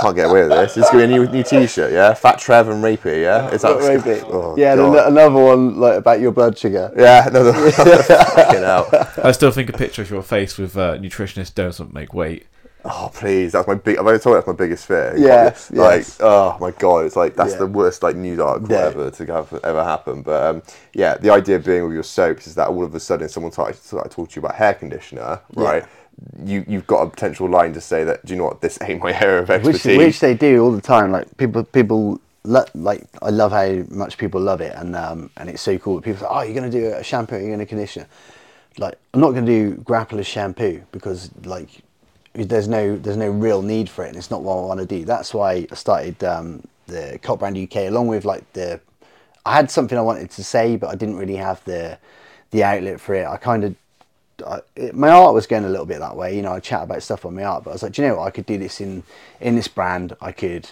Can't 0.00 0.14
get 0.14 0.30
away 0.30 0.42
with 0.42 0.50
this. 0.50 0.76
It's 0.76 0.90
gonna 0.90 1.06
be 1.08 1.14
a 1.14 1.18
new, 1.18 1.26
new 1.28 1.42
T-shirt, 1.42 1.92
yeah. 1.92 2.14
Fat 2.14 2.38
Trev 2.38 2.68
and 2.68 2.84
Rapey, 2.84 3.22
yeah. 3.22 3.50
Is 3.50 3.62
that 3.62 3.78
rapey. 3.78 4.22
Oh, 4.30 4.54
yeah, 4.56 4.72
and 4.72 4.80
God. 4.80 4.96
ano- 4.96 5.06
another 5.08 5.44
one 5.44 5.80
like 5.80 5.98
about 5.98 6.20
your 6.20 6.30
blood 6.30 6.56
sugar. 6.56 6.92
yeah. 6.96 7.28
No, 7.32 7.42
no, 7.42 7.70
fucking 7.72 8.62
hell. 8.62 8.88
I 9.24 9.32
still 9.32 9.50
think 9.50 9.68
a 9.70 9.72
picture 9.72 10.02
of 10.02 10.10
your 10.10 10.22
face 10.22 10.56
with 10.56 10.76
uh, 10.76 10.98
nutritionist 10.98 11.54
doesn't 11.54 11.92
make 11.92 12.14
weight. 12.14 12.46
Oh 12.84 13.10
please, 13.12 13.52
that's 13.52 13.66
my 13.66 13.74
big. 13.74 13.98
I've 13.98 14.06
already 14.06 14.22
told 14.22 14.34
you 14.34 14.36
that's 14.36 14.46
my 14.46 14.52
biggest 14.54 14.86
fear. 14.86 15.14
Yes, 15.16 15.70
like 15.72 15.98
yes. 16.00 16.18
oh 16.20 16.56
my 16.60 16.70
god, 16.70 17.06
it's 17.06 17.16
like 17.16 17.34
that's 17.34 17.52
Yeah. 17.52 17.58
the 17.58 17.66
worst 17.66 18.02
like 18.02 18.16
news 18.16 18.38
article 18.38 18.70
Yeah. 18.70 18.84
ever 18.86 19.10
to 19.10 19.26
have 19.26 19.52
ever 19.64 19.82
happen. 19.84 20.22
But 20.22 20.42
um, 20.44 20.62
yeah, 20.94 21.16
the 21.16 21.30
idea 21.30 21.58
being 21.58 21.84
with 21.84 21.94
your 21.94 22.02
soaps 22.04 22.46
is 22.46 22.54
that 22.54 22.68
all 22.68 22.84
of 22.84 22.94
a 22.94 23.00
sudden 23.00 23.28
someone 23.28 23.52
started 23.52 23.76
started 23.82 24.10
talk 24.10 24.30
to 24.30 24.36
you 24.40 24.44
about 24.46 24.54
hair 24.56 24.74
conditioner, 24.74 25.40
right? 25.54 25.84
You 26.44 26.64
you've 26.68 26.86
got 26.86 27.02
a 27.02 27.10
potential 27.10 27.48
line 27.48 27.72
to 27.74 27.80
say 27.80 28.04
that 28.04 28.24
do 28.24 28.32
you 28.32 28.38
know 28.38 28.44
what 28.46 28.60
this 28.60 28.78
ain't 28.82 29.02
my 29.02 29.12
hair 29.12 29.38
of 29.38 29.48
which 29.48 29.66
expertise. 29.66 29.98
which 29.98 30.20
they 30.20 30.34
do 30.34 30.62
all 30.62 30.72
the 30.72 30.80
time. 30.80 31.10
Like 31.10 31.36
people, 31.36 31.64
people 31.64 32.20
like 32.44 33.04
I 33.20 33.30
love 33.30 33.52
how 33.52 33.84
much 33.90 34.16
people 34.18 34.40
love 34.40 34.60
it, 34.60 34.74
and 34.76 34.96
um, 34.96 35.30
and 35.36 35.50
it's 35.50 35.62
so 35.62 35.76
cool. 35.78 36.00
People 36.00 36.20
say, 36.20 36.26
"Oh, 36.28 36.42
you're 36.42 36.54
gonna 36.54 36.70
do 36.70 36.86
a 36.94 37.02
shampoo, 37.02 37.38
you're 37.38 37.50
gonna 37.50 37.66
conditioner." 37.66 38.06
Like 38.78 38.96
I'm 39.12 39.20
not 39.20 39.32
gonna 39.32 39.46
do 39.46 39.74
Grappler's 39.76 40.26
shampoo 40.26 40.82
because 40.92 41.30
like 41.44 41.68
there's 42.44 42.68
no 42.68 42.96
there's 42.96 43.16
no 43.16 43.30
real 43.30 43.62
need 43.62 43.88
for 43.88 44.04
it, 44.04 44.08
and 44.08 44.16
it's 44.16 44.30
not 44.30 44.42
what 44.42 44.58
I 44.58 44.60
want 44.62 44.80
to 44.80 44.86
do. 44.86 45.04
That's 45.04 45.34
why 45.34 45.66
I 45.70 45.74
started 45.74 46.22
um, 46.24 46.62
the 46.86 47.18
Cult 47.22 47.40
Brand 47.40 47.56
UK 47.56 47.88
along 47.88 48.08
with 48.08 48.24
like 48.24 48.50
the. 48.52 48.80
I 49.44 49.54
had 49.54 49.70
something 49.70 49.96
I 49.96 50.02
wanted 50.02 50.30
to 50.30 50.44
say, 50.44 50.76
but 50.76 50.90
I 50.90 50.94
didn't 50.94 51.16
really 51.16 51.36
have 51.36 51.64
the 51.64 51.98
the 52.50 52.64
outlet 52.64 53.00
for 53.00 53.14
it. 53.14 53.26
I 53.26 53.36
kind 53.36 53.64
of 53.64 53.76
I, 54.46 54.60
it, 54.76 54.94
my 54.94 55.08
art 55.08 55.34
was 55.34 55.46
going 55.46 55.64
a 55.64 55.68
little 55.68 55.86
bit 55.86 55.98
that 56.00 56.16
way. 56.16 56.36
You 56.36 56.42
know, 56.42 56.52
I 56.52 56.60
chat 56.60 56.82
about 56.82 57.02
stuff 57.02 57.24
on 57.24 57.34
my 57.34 57.44
art, 57.44 57.64
but 57.64 57.70
I 57.70 57.72
was 57.74 57.82
like, 57.82 57.92
do 57.92 58.02
you 58.02 58.08
know 58.08 58.16
what? 58.16 58.26
I 58.26 58.30
could 58.30 58.46
do 58.46 58.58
this 58.58 58.80
in 58.80 59.02
in 59.40 59.56
this 59.56 59.68
brand. 59.68 60.16
I 60.20 60.32
could 60.32 60.70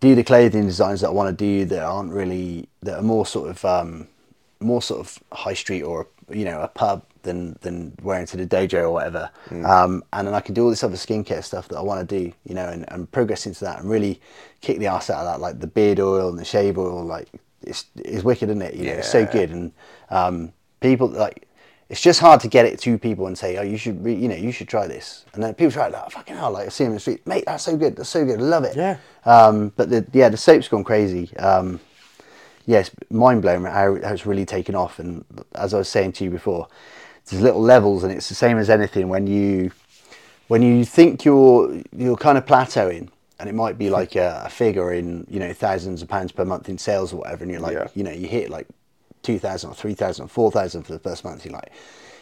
do 0.00 0.14
the 0.14 0.24
clothing 0.24 0.66
designs 0.66 1.00
that 1.00 1.08
I 1.08 1.12
want 1.12 1.36
to 1.36 1.44
do 1.44 1.64
that 1.66 1.82
aren't 1.82 2.12
really 2.12 2.68
that 2.82 2.98
are 2.98 3.02
more 3.02 3.26
sort 3.26 3.50
of 3.50 3.64
um, 3.64 4.08
more 4.60 4.82
sort 4.82 5.00
of 5.00 5.18
high 5.32 5.54
street 5.54 5.82
or 5.82 6.06
you 6.28 6.44
know 6.44 6.60
a 6.60 6.68
pub 6.68 7.04
than 7.24 7.58
than 7.62 7.94
wearing 8.02 8.26
to 8.26 8.36
the 8.36 8.46
dojo 8.46 8.82
or 8.84 8.90
whatever. 8.92 9.30
Um, 9.64 10.04
and 10.12 10.28
then 10.28 10.34
I 10.34 10.40
can 10.40 10.54
do 10.54 10.64
all 10.64 10.70
this 10.70 10.84
other 10.84 10.96
skincare 10.96 11.42
stuff 11.42 11.68
that 11.68 11.76
I 11.76 11.82
want 11.82 12.08
to 12.08 12.20
do. 12.20 12.32
You 12.44 12.54
know, 12.54 12.68
and, 12.68 12.84
and 12.92 13.10
progress 13.10 13.46
into 13.46 13.64
that 13.64 13.80
and 13.80 13.90
really 13.90 14.20
kick 14.60 14.78
the 14.78 14.86
ass 14.86 15.10
out 15.10 15.26
of 15.26 15.32
that, 15.32 15.40
like 15.40 15.60
the 15.60 15.66
beard 15.66 15.98
oil 15.98 16.28
and 16.28 16.38
the 16.38 16.44
shave 16.44 16.78
oil. 16.78 17.04
Like 17.04 17.28
it's 17.62 17.86
it's 17.96 18.22
wicked, 18.22 18.48
isn't 18.48 18.62
it? 18.62 18.74
You 18.74 18.86
know, 18.86 18.92
it's 18.92 19.10
so 19.10 19.26
good 19.26 19.50
and 19.50 19.72
um, 20.10 20.52
people 20.80 21.08
like 21.08 21.48
it's 21.88 22.00
just 22.00 22.18
hard 22.18 22.40
to 22.40 22.48
get 22.48 22.64
it 22.64 22.78
to 22.80 22.98
people 22.98 23.26
and 23.26 23.36
say, 23.36 23.58
oh, 23.58 23.62
you 23.62 23.76
should, 23.76 24.02
re- 24.02 24.14
you 24.14 24.26
know, 24.26 24.34
you 24.34 24.50
should 24.50 24.68
try 24.68 24.86
this. 24.86 25.26
And 25.34 25.42
then 25.42 25.54
people 25.54 25.70
try 25.70 25.86
it, 25.86 25.92
like, 25.92 26.10
fucking 26.10 26.34
hell, 26.34 26.50
like 26.50 26.66
I 26.66 26.68
see 26.70 26.84
them 26.84 26.92
in 26.92 26.96
the 26.96 27.00
street, 27.00 27.26
mate, 27.26 27.44
that's 27.46 27.64
so 27.64 27.76
good, 27.76 27.96
that's 27.96 28.08
so 28.08 28.24
good, 28.24 28.40
I 28.40 28.42
love 28.42 28.64
it. 28.64 28.74
Yeah. 28.74 28.96
Um, 29.24 29.72
but 29.76 29.90
the 29.90 30.06
yeah, 30.12 30.28
the 30.30 30.36
soap's 30.36 30.66
gone 30.66 30.82
crazy. 30.82 31.36
Um, 31.36 31.80
yeah, 32.66 32.84
mind 33.10 33.42
blowing 33.42 33.64
how, 33.64 34.00
how 34.02 34.12
it's 34.12 34.24
really 34.24 34.46
taken 34.46 34.74
off. 34.74 34.98
And 34.98 35.24
as 35.54 35.74
I 35.74 35.78
was 35.78 35.88
saying 35.88 36.12
to 36.12 36.24
you 36.24 36.30
before, 36.30 36.68
there's 37.26 37.42
little 37.42 37.62
levels, 37.62 38.04
and 38.04 38.12
it's 38.12 38.28
the 38.28 38.34
same 38.34 38.58
as 38.58 38.68
anything. 38.70 39.08
When 39.08 39.26
you 39.26 39.72
when 40.48 40.62
you 40.62 40.84
think 40.84 41.24
you're 41.24 41.82
you're 41.96 42.16
kind 42.16 42.38
of 42.38 42.44
plateauing, 42.46 43.08
and 43.38 43.48
it 43.48 43.54
might 43.54 43.78
be 43.78 43.86
hmm. 43.86 43.92
like 43.92 44.16
a, 44.16 44.42
a 44.46 44.50
figure 44.50 44.92
in 44.92 45.26
you 45.28 45.40
know 45.40 45.52
thousands 45.52 46.02
of 46.02 46.08
pounds 46.08 46.32
per 46.32 46.44
month 46.44 46.68
in 46.68 46.78
sales 46.78 47.12
or 47.12 47.16
whatever, 47.16 47.44
and 47.44 47.52
you're 47.52 47.60
like, 47.60 47.74
Yeah. 47.74 47.88
you 47.94 48.04
know, 48.04 48.12
you 48.12 48.26
hit 48.28 48.50
like 48.50 48.66
two 49.22 49.38
thousand 49.38 49.70
or 49.70 49.74
three 49.74 49.94
thousand 49.94 50.26
or 50.26 50.28
four 50.28 50.50
thousand 50.50 50.82
for 50.84 50.92
the 50.92 50.98
first 50.98 51.24
month. 51.24 51.44
You're 51.44 51.54
like, 51.54 51.72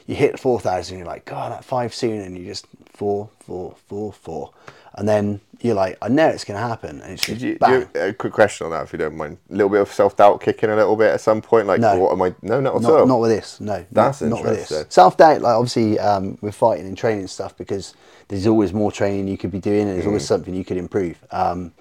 you 0.06 0.14
hit 0.14 0.38
four 0.38 0.60
thousand, 0.60 0.98
you're 0.98 1.06
like, 1.06 1.24
God, 1.24 1.52
that 1.52 1.64
five 1.64 1.94
soon, 1.94 2.20
and 2.20 2.38
you 2.38 2.44
just 2.44 2.66
four, 2.92 3.28
four, 3.40 3.74
four, 3.88 4.12
four, 4.12 4.52
and 4.94 5.08
then 5.08 5.40
you're 5.60 5.74
like, 5.74 5.96
I 6.02 6.08
know 6.08 6.26
it's 6.28 6.44
going 6.44 6.60
to 6.60 6.66
happen, 6.66 7.00
and 7.00 7.12
it's 7.12 7.22
just 7.22 7.40
you, 7.40 7.56
you- 7.68 7.88
a 7.94 8.12
quick 8.12 8.32
question 8.32 8.64
on 8.66 8.72
that, 8.72 8.82
if 8.82 8.92
you 8.92 8.98
don't 8.98 9.16
mind. 9.16 9.38
A 9.50 9.52
little 9.54 9.68
bit 9.68 9.80
of 9.80 9.92
self 9.92 10.16
doubt 10.16 10.40
kicking 10.40 10.70
a 10.70 10.76
little 10.76 10.96
bit 10.96 11.12
at 11.12 11.20
some 11.20 11.40
point. 11.40 11.66
Like, 11.66 11.80
No. 11.80 11.96
what 11.98 12.12
am 12.12 12.22
I? 12.22 12.34
No, 12.42 12.60
not 12.60 12.76
at 12.76 12.82
not, 12.82 12.92
all. 12.92 13.06
not 13.06 13.20
with 13.20 13.30
this. 13.30 13.60
No, 13.60 13.84
That's 13.92 14.20
not, 14.22 14.30
not 14.30 14.44
with 14.44 14.68
this. 14.68 14.86
Self 14.88 15.16
doubt, 15.16 15.40
like 15.40 15.54
obviously, 15.54 15.98
um, 15.98 16.36
with 16.40 16.54
fighting 16.54 16.86
and 16.86 16.96
training 16.98 17.26
stuff, 17.28 17.56
because 17.56 17.94
there's 18.28 18.46
always 18.46 18.72
more 18.72 18.90
training 18.90 19.28
you 19.28 19.38
could 19.38 19.50
be 19.52 19.60
doing, 19.60 19.82
and 19.82 19.90
there's 19.90 20.04
Mm. 20.04 20.08
always 20.08 20.26
something 20.26 20.54
you 20.54 20.64
could 20.64 20.76
improve. 20.78 21.16
Um, 21.30 21.72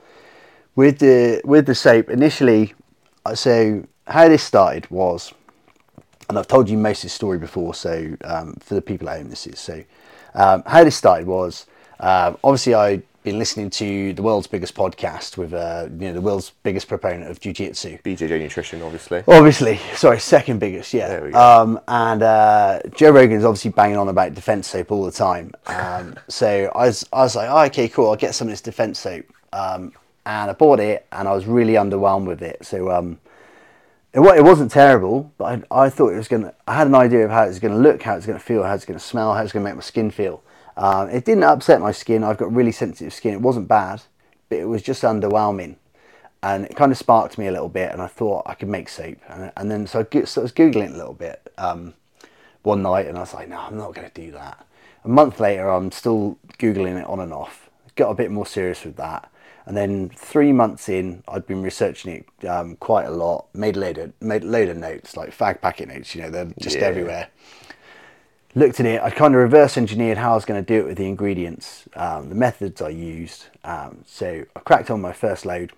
with 0.75 0.99
the 0.99 1.41
with 1.43 1.65
the 1.65 1.75
soap, 1.75 2.09
initially, 2.09 2.73
uh, 3.25 3.35
so 3.35 3.83
how 4.07 4.27
this 4.29 4.43
started 4.43 4.89
was, 4.91 5.33
and 6.29 6.37
I've 6.37 6.47
told 6.47 6.69
you 6.69 6.77
most 6.77 6.99
of 6.99 7.09
the 7.09 7.09
story 7.09 7.37
before, 7.39 7.73
so 7.73 8.15
um, 8.23 8.55
for 8.61 8.75
the 8.75 8.81
people 8.81 9.09
at 9.09 9.17
home, 9.17 9.29
this 9.29 9.47
is 9.47 9.59
so. 9.59 9.83
Um, 10.33 10.63
how 10.65 10.83
this 10.85 10.95
started 10.95 11.27
was 11.27 11.65
um, 12.01 12.37
obviously 12.43 12.73
I'd 12.73 13.03
been 13.23 13.37
listening 13.37 13.69
to 13.69 14.13
the 14.13 14.21
world's 14.23 14.47
biggest 14.47 14.73
podcast 14.73 15.37
with 15.37 15.53
uh, 15.53 15.87
you 15.91 16.07
know 16.07 16.13
the 16.13 16.21
world's 16.21 16.51
biggest 16.63 16.87
proponent 16.87 17.29
of 17.29 17.39
jiu-jitsu 17.39 17.99
BJJ 17.99 18.39
Nutrition, 18.39 18.81
obviously. 18.81 19.23
Obviously, 19.27 19.77
sorry, 19.93 20.19
second 20.19 20.59
biggest, 20.59 20.93
yeah. 20.93 21.07
There 21.07 21.23
we 21.23 21.31
go. 21.31 21.39
Um, 21.39 21.79
and 21.87 22.23
uh, 22.23 22.79
Joe 22.95 23.11
Rogan's 23.11 23.45
obviously 23.45 23.71
banging 23.71 23.97
on 23.97 24.09
about 24.09 24.33
defense 24.33 24.67
soap 24.67 24.91
all 24.91 25.05
the 25.05 25.11
time. 25.11 25.53
Um, 25.67 26.15
so 26.27 26.71
I 26.73 26.87
was, 26.87 27.07
I 27.13 27.19
was 27.21 27.35
like, 27.35 27.49
oh, 27.49 27.65
okay, 27.65 27.87
cool, 27.87 28.09
I'll 28.09 28.15
get 28.15 28.33
some 28.33 28.47
of 28.47 28.51
this 28.51 28.61
defense 28.61 28.99
soap. 28.99 29.25
Um, 29.53 29.93
and 30.25 30.49
I 30.49 30.53
bought 30.53 30.79
it, 30.79 31.05
and 31.11 31.27
I 31.27 31.33
was 31.33 31.45
really 31.45 31.73
underwhelmed 31.73 32.25
with 32.25 32.41
it. 32.41 32.65
So 32.65 32.91
um, 32.91 33.19
it, 34.13 34.19
it 34.19 34.43
wasn't 34.43 34.71
terrible, 34.71 35.31
but 35.37 35.63
I, 35.71 35.85
I 35.85 35.89
thought 35.89 36.09
it 36.09 36.17
was 36.17 36.27
gonna. 36.27 36.53
I 36.67 36.75
had 36.75 36.87
an 36.87 36.95
idea 36.95 37.25
of 37.25 37.31
how 37.31 37.43
it 37.43 37.47
was 37.47 37.59
gonna 37.59 37.77
look, 37.77 38.01
how 38.01 38.15
it's 38.15 38.25
gonna 38.25 38.39
feel, 38.39 38.63
how 38.63 38.73
it's 38.73 38.85
gonna 38.85 38.99
smell, 38.99 39.33
how 39.33 39.43
it's 39.43 39.51
gonna 39.51 39.65
make 39.65 39.75
my 39.75 39.81
skin 39.81 40.09
feel. 40.11 40.43
Um, 40.77 41.09
it 41.09 41.25
didn't 41.25 41.43
upset 41.43 41.81
my 41.81 41.91
skin. 41.91 42.23
I've 42.23 42.37
got 42.37 42.53
really 42.53 42.71
sensitive 42.71 43.13
skin. 43.13 43.33
It 43.33 43.41
wasn't 43.41 43.67
bad, 43.67 44.03
but 44.49 44.59
it 44.59 44.65
was 44.65 44.81
just 44.81 45.03
underwhelming. 45.03 45.75
And 46.43 46.65
it 46.65 46.75
kind 46.75 46.91
of 46.91 46.97
sparked 46.97 47.37
me 47.37 47.47
a 47.47 47.51
little 47.51 47.69
bit 47.69 47.91
and 47.91 48.01
I 48.01 48.07
thought 48.07 48.43
I 48.47 48.55
could 48.55 48.67
make 48.69 48.89
soap 48.89 49.17
and, 49.29 49.51
and 49.55 49.69
then 49.69 49.85
so 49.85 49.99
I, 49.99 50.23
so 50.23 50.41
I 50.41 50.43
was 50.43 50.51
googling 50.51 50.91
a 50.93 50.97
little 50.97 51.13
bit 51.13 51.51
um, 51.59 51.93
one 52.63 52.81
night 52.81 53.05
and 53.05 53.15
I 53.15 53.21
was 53.21 53.33
like 53.35 53.47
no 53.47 53.57
I'm 53.59 53.77
not 53.77 53.93
going 53.93 54.09
to 54.09 54.21
do 54.21 54.31
that. 54.31 54.65
A 55.05 55.07
month 55.07 55.39
later 55.39 55.69
I'm 55.69 55.91
still 55.91 56.39
googling 56.57 56.99
it 56.99 57.05
on 57.05 57.19
and 57.19 57.31
off. 57.31 57.69
Got 57.95 58.09
a 58.09 58.15
bit 58.15 58.31
more 58.31 58.47
serious 58.47 58.83
with 58.83 58.95
that. 58.95 59.29
And 59.67 59.77
then 59.77 60.09
three 60.15 60.51
months 60.51 60.89
in 60.89 61.23
I'd 61.27 61.45
been 61.45 61.61
researching 61.61 62.25
it 62.41 62.47
um, 62.47 62.75
quite 62.77 63.05
a 63.05 63.11
lot. 63.11 63.45
Made 63.53 63.77
a 63.77 63.79
load 63.79 63.97
of 63.99 64.13
made 64.19 64.41
a 64.43 64.47
load 64.47 64.69
of 64.69 64.77
notes 64.77 65.15
like 65.15 65.37
fag 65.37 65.61
packet 65.61 65.89
notes 65.89 66.15
you 66.15 66.23
know 66.23 66.31
they're 66.31 66.51
just 66.59 66.77
Yeah. 66.77 66.85
everywhere 66.85 67.27
looked 68.55 68.79
at 68.79 68.85
it, 68.85 69.01
I 69.01 69.09
kind 69.09 69.33
of 69.33 69.41
reverse 69.41 69.77
engineered 69.77 70.17
how 70.17 70.31
I 70.31 70.35
was 70.35 70.45
going 70.45 70.63
to 70.63 70.65
do 70.65 70.81
it 70.81 70.87
with 70.87 70.97
the 70.97 71.07
ingredients, 71.07 71.85
um, 71.95 72.29
the 72.29 72.35
methods 72.35 72.81
I 72.81 72.89
used. 72.89 73.45
Um, 73.63 74.03
so 74.05 74.45
I 74.55 74.59
cracked 74.61 74.89
on 74.89 75.01
my 75.01 75.13
first 75.13 75.45
load. 75.45 75.71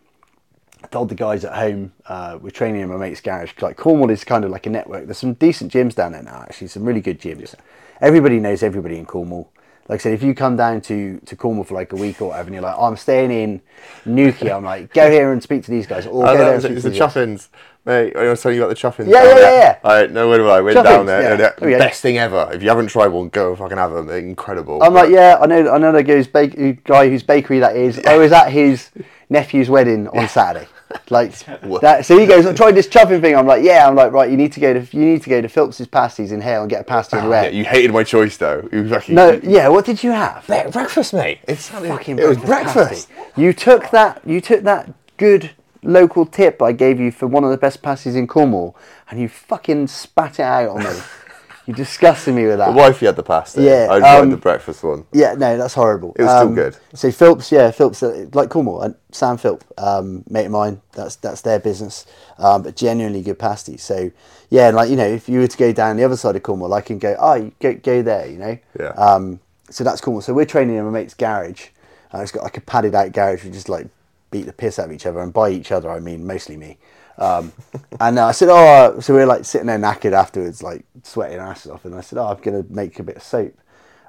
I 0.84 0.88
told 0.88 1.10
the 1.10 1.16
guys 1.16 1.46
at 1.46 1.54
home, 1.56 1.94
uh, 2.08 2.38
we're 2.42 2.50
training 2.50 2.82
in 2.82 2.90
my 2.90 2.98
mate's 2.98 3.22
garage. 3.22 3.54
Like 3.62 3.78
Cornwall 3.78 4.10
is 4.10 4.24
kind 4.24 4.44
of 4.44 4.52
like 4.52 4.66
a 4.66 4.70
network. 4.70 5.06
There's 5.06 5.18
some 5.18 5.34
decent 5.34 5.72
gyms 5.72 5.96
down 5.96 6.12
there 6.12 6.24
now, 6.24 6.42
actually, 6.42 6.68
some 6.68 6.84
really 6.84 7.02
good 7.02 7.22
gyms. 7.22 7.56
Everybody 8.02 8.40
knows 8.40 8.64
everybody 8.64 8.98
in 8.98 9.06
Cornwall. 9.06 9.50
Like 9.88 10.00
I 10.00 10.04
said, 10.04 10.14
if 10.14 10.24
you 10.24 10.34
come 10.34 10.56
down 10.56 10.80
to, 10.82 11.20
to 11.26 11.36
Cornwall 11.36 11.66
for 11.66 11.74
like 11.74 11.92
a 11.92 11.98
week 11.98 12.22
or 12.22 12.30
whatever, 12.30 12.48
and 12.48 12.56
you're 12.56 12.64
like, 12.64 12.76
oh, 12.78 12.86
I'm 12.86 12.96
staying 12.98 13.32
in 13.32 13.62
Newquay, 14.06 14.50
I'm 14.50 14.64
like, 14.64 14.94
go 14.94 15.12
here 15.12 15.34
and 15.34 15.44
speak 15.44 15.64
to 15.64 15.72
these 15.72 15.88
guys. 15.88 16.06
Or 16.06 16.28
Oh, 16.28 16.34
go 16.34 16.38
there 16.38 16.54
and 16.54 16.64
speak 16.64 16.74
it's 16.74 16.84
to 16.84 16.90
the 16.90 16.98
chuffins, 16.98 17.50
mate. 17.86 18.16
I 18.16 18.30
was 18.30 18.42
telling 18.42 18.58
you 18.58 18.64
about 18.64 18.76
the 18.76 18.82
chuffins. 18.82 19.10
Yeah, 19.10 19.24
yeah, 19.24 19.40
yeah, 19.40 19.80
yeah. 19.84 19.90
I 19.90 20.08
no, 20.08 20.30
where 20.30 20.38
do 20.38 20.48
I 20.50 20.62
went 20.62 20.78
Chuffins, 20.78 20.84
down 20.84 21.06
there. 21.06 21.22
yeah. 21.22 21.32
and 21.32 21.40
they're 21.40 21.56
Oh. 21.62 21.78
Best 21.80 22.02
thing 22.02 22.18
ever. 22.18 22.50
If 22.54 22.62
you 22.64 22.70
haven't 22.70 22.88
tried 22.88 23.08
one, 23.08 23.30
go 23.30 23.56
fucking 23.56 23.78
have 23.78 23.92
them. 23.92 24.08
They're 24.08 24.18
incredible. 24.20 24.82
I'm 24.84 24.94
like, 24.94 25.10
yeah, 25.10 25.38
I 25.42 25.46
know, 25.46 25.72
I 25.72 25.78
know 25.78 25.92
that 25.92 26.32
bake, 26.34 26.84
guy 26.84 27.10
whose 27.10 27.24
bakery 27.24 27.60
that 27.60 27.76
is. 27.76 28.00
I 28.00 28.18
was 28.18 28.32
at 28.32 28.52
his 28.52 28.90
nephew's 29.30 29.70
wedding 29.70 30.08
on 30.10 30.28
Saturday. 30.28 30.68
Like 31.10 31.32
that, 31.82 32.06
so 32.06 32.18
he 32.18 32.26
goes, 32.26 32.46
I 32.46 32.54
tried 32.54 32.74
this 32.74 32.88
chuffing 32.88 33.22
thing. 33.22 33.36
I'm 33.36 33.48
like, 33.48 33.64
yeah. 33.64 33.88
I'm 33.88 33.96
like, 33.96 34.12
right, 34.12 34.30
you 34.30 34.38
need 34.38 34.54
to 34.54 34.60
go 34.60 34.74
to, 34.74 34.98
you 34.98 35.06
need 35.06 35.24
to 35.24 35.30
go 35.30 35.42
to 35.42 35.50
Philps's 35.50 35.88
pasties 35.88 36.32
in 36.32 36.42
Hayle 36.42 36.62
and 36.62 36.70
get 36.70 36.82
a 36.82 36.84
pasty 36.84 37.18
ah, 37.18 37.26
in 37.26 37.32
Yeah, 37.32 37.48
you 37.48 37.66
hated 37.66 37.92
my 37.92 38.04
choice 38.04 38.38
though. 38.38 38.68
You 38.72 38.88
fucking 38.90 39.16
no, 39.16 39.40
yeah. 39.44 39.68
What 39.70 39.86
did 39.86 40.04
you 40.04 40.12
have? 40.12 40.46
Breakfast, 40.48 41.14
mate. 41.14 41.40
It's 41.48 41.70
Fucking 41.70 42.20
it 42.20 42.28
was 42.28 42.38
breakfast 42.38 42.76
breakfast. 42.76 43.10
pasty. 43.10 43.42
You 43.42 43.54
took 43.54 43.90
that, 43.92 44.22
you 44.26 44.40
took 44.42 44.64
that 44.64 44.94
good 45.18 45.52
local 45.84 46.26
tip 46.26 46.62
I 46.62 46.72
gave 46.72 47.00
you 47.00 47.12
for 47.12 47.28
one 47.28 47.44
of 47.44 47.52
the 47.52 47.58
best 47.58 47.82
pasties 47.82 48.16
in 48.16 48.28
Cornwall, 48.28 48.76
and 49.10 49.20
you 49.20 49.30
fucking 49.30 49.88
spat 49.88 50.40
it 50.40 50.44
out 50.44 50.70
on 50.70 50.84
me. 50.84 51.00
you 51.66 51.74
disgusted 51.74 52.36
me 52.36 52.46
with 52.46 52.58
that. 52.58 52.72
The 52.72 52.78
wifey 52.78 53.06
had 53.06 53.16
the 53.16 53.24
pasta. 53.24 53.62
Yeah, 53.62 53.88
I 53.90 53.98
enjoyed 53.98 54.24
um, 54.24 54.30
the 54.32 54.38
breakfast 54.38 54.84
one. 54.84 55.06
Yeah, 55.14 55.34
no, 55.34 55.58
that's 55.58 55.74
horrible. 55.74 56.14
It 56.18 56.24
was 56.24 56.32
still 56.32 56.54
good. 56.54 56.78
So 56.94 57.12
Philps, 57.12 57.52
yeah, 57.52 57.72
Philps, 57.72 58.04
uh, 58.04 58.28
like 58.34 58.50
Cornwall, 58.50 58.82
and 58.82 58.96
Sam 59.12 59.38
Philp, 59.38 59.64
um, 59.78 60.24
mate 60.30 60.46
of 60.46 60.52
mine. 60.52 60.82
That's 60.94 61.16
that's 61.16 61.42
their 61.42 61.60
business, 61.60 62.06
um, 62.38 62.64
but 62.64 62.76
genuinely 62.76 63.22
good 63.22 63.40
pasties. 63.40 63.82
So 63.84 64.12
yeah, 64.50 64.70
like 64.72 64.90
you 64.90 64.96
know, 64.96 65.08
if 65.08 65.30
you 65.30 65.40
were 65.40 65.48
to 65.48 65.58
go 65.58 65.72
down 65.72 65.98
the 65.98 66.04
other 66.04 66.18
side 66.18 66.36
of 66.36 66.44
Cornwall, 66.44 66.74
I 66.74 66.82
can 66.82 67.00
go, 67.00 67.16
oh, 67.20 67.52
go 67.60 67.74
go 67.76 68.02
there, 68.02 68.28
you 68.28 68.38
know. 68.38 68.58
Yeah. 68.80 68.90
Um, 68.90 69.40
so 69.70 69.84
that's 69.84 70.02
Cornwall. 70.02 70.22
So 70.22 70.34
we're 70.34 70.46
training 70.46 70.76
in 70.76 70.84
my 70.84 70.92
mate's 70.92 71.14
garage. 71.14 71.68
Uh, 72.14 72.20
it's 72.20 72.32
got 72.32 72.44
like 72.44 72.58
a 72.58 72.62
padded 72.62 72.94
out 72.94 73.12
garage. 73.12 73.44
We 73.44 73.52
just 73.52 73.70
like 73.70 73.88
beat 74.34 74.46
the 74.46 74.54
piss 74.54 74.80
out 74.80 74.88
of 74.88 74.92
each 74.92 75.06
other, 75.06 75.22
and 75.22 75.32
by 75.32 75.50
each 75.50 75.72
other 75.72 75.90
I 75.90 76.00
mean 76.00 76.28
mostly 76.28 76.58
me. 76.58 76.78
Um, 77.18 77.54
and 78.00 78.20
uh, 78.20 78.28
I 78.28 78.32
said, 78.32 78.50
oh, 78.52 79.00
so 79.00 79.14
we 79.14 79.20
were 79.20 79.26
like 79.26 79.46
sitting 79.46 79.68
there 79.68 79.78
knackered 79.78 80.14
afterwards, 80.14 80.64
like 80.64 80.86
sweating 81.04 81.40
our 81.40 81.48
asses 81.48 81.72
off. 81.72 81.86
And 81.86 81.96
I 81.96 82.02
said, 82.02 82.20
oh, 82.20 82.28
I'm 82.28 82.42
going 82.42 82.64
to 82.64 82.74
make 82.74 83.00
a 83.00 83.04
bit 83.04 83.18
of 83.18 83.24
soap. 83.24 83.56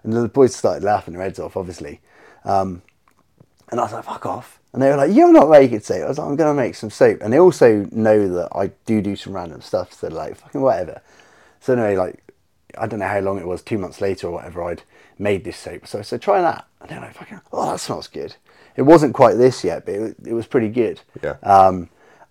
And 0.02 0.12
the 0.12 0.28
boys 0.28 0.54
started 0.54 0.84
laughing 0.84 1.14
their 1.14 1.22
heads 1.22 1.38
off, 1.38 1.56
obviously. 1.56 2.00
Um, 2.44 2.82
and 3.70 3.80
I 3.80 3.84
was 3.84 3.92
like, 3.92 4.04
fuck 4.04 4.26
off. 4.26 4.60
And 4.72 4.82
they 4.82 4.90
were 4.90 4.96
like, 4.96 5.14
you're 5.14 5.32
not 5.32 5.48
making 5.48 5.80
soap. 5.80 6.02
I 6.02 6.08
was 6.08 6.18
like, 6.18 6.28
I'm 6.28 6.36
going 6.36 6.54
to 6.54 6.62
make 6.62 6.74
some 6.74 6.90
soap. 6.90 7.20
And 7.22 7.32
they 7.32 7.38
also 7.38 7.86
know 7.92 8.28
that 8.28 8.48
I 8.54 8.72
do 8.86 9.00
do 9.00 9.16
some 9.16 9.34
random 9.34 9.60
stuff. 9.60 9.92
So 9.92 10.08
they're 10.08 10.16
like, 10.16 10.36
fucking 10.36 10.60
whatever. 10.60 11.00
So 11.60 11.72
anyway, 11.72 11.96
like, 11.96 12.22
I 12.76 12.86
don't 12.86 12.98
know 12.98 13.08
how 13.08 13.20
long 13.20 13.38
it 13.38 13.46
was, 13.46 13.62
two 13.62 13.78
months 13.78 14.00
later 14.00 14.26
or 14.26 14.32
whatever, 14.32 14.64
I'd 14.64 14.82
made 15.18 15.44
this 15.44 15.56
soap. 15.56 15.86
So 15.86 16.00
I 16.00 16.02
said, 16.02 16.20
try 16.20 16.40
that. 16.40 16.66
And 16.80 16.90
they're 16.90 17.00
like, 17.00 17.14
fucking, 17.14 17.40
oh, 17.52 17.70
that 17.70 17.80
smells 17.80 18.08
good. 18.08 18.36
It 18.76 18.82
wasn't 18.82 19.14
quite 19.14 19.34
this 19.34 19.64
yet, 19.64 19.86
but 19.86 19.94
it, 19.94 20.16
it 20.26 20.32
was 20.32 20.46
pretty 20.46 20.68
good. 20.68 21.00
Yeah. 21.22 21.36
Um, 21.42 21.88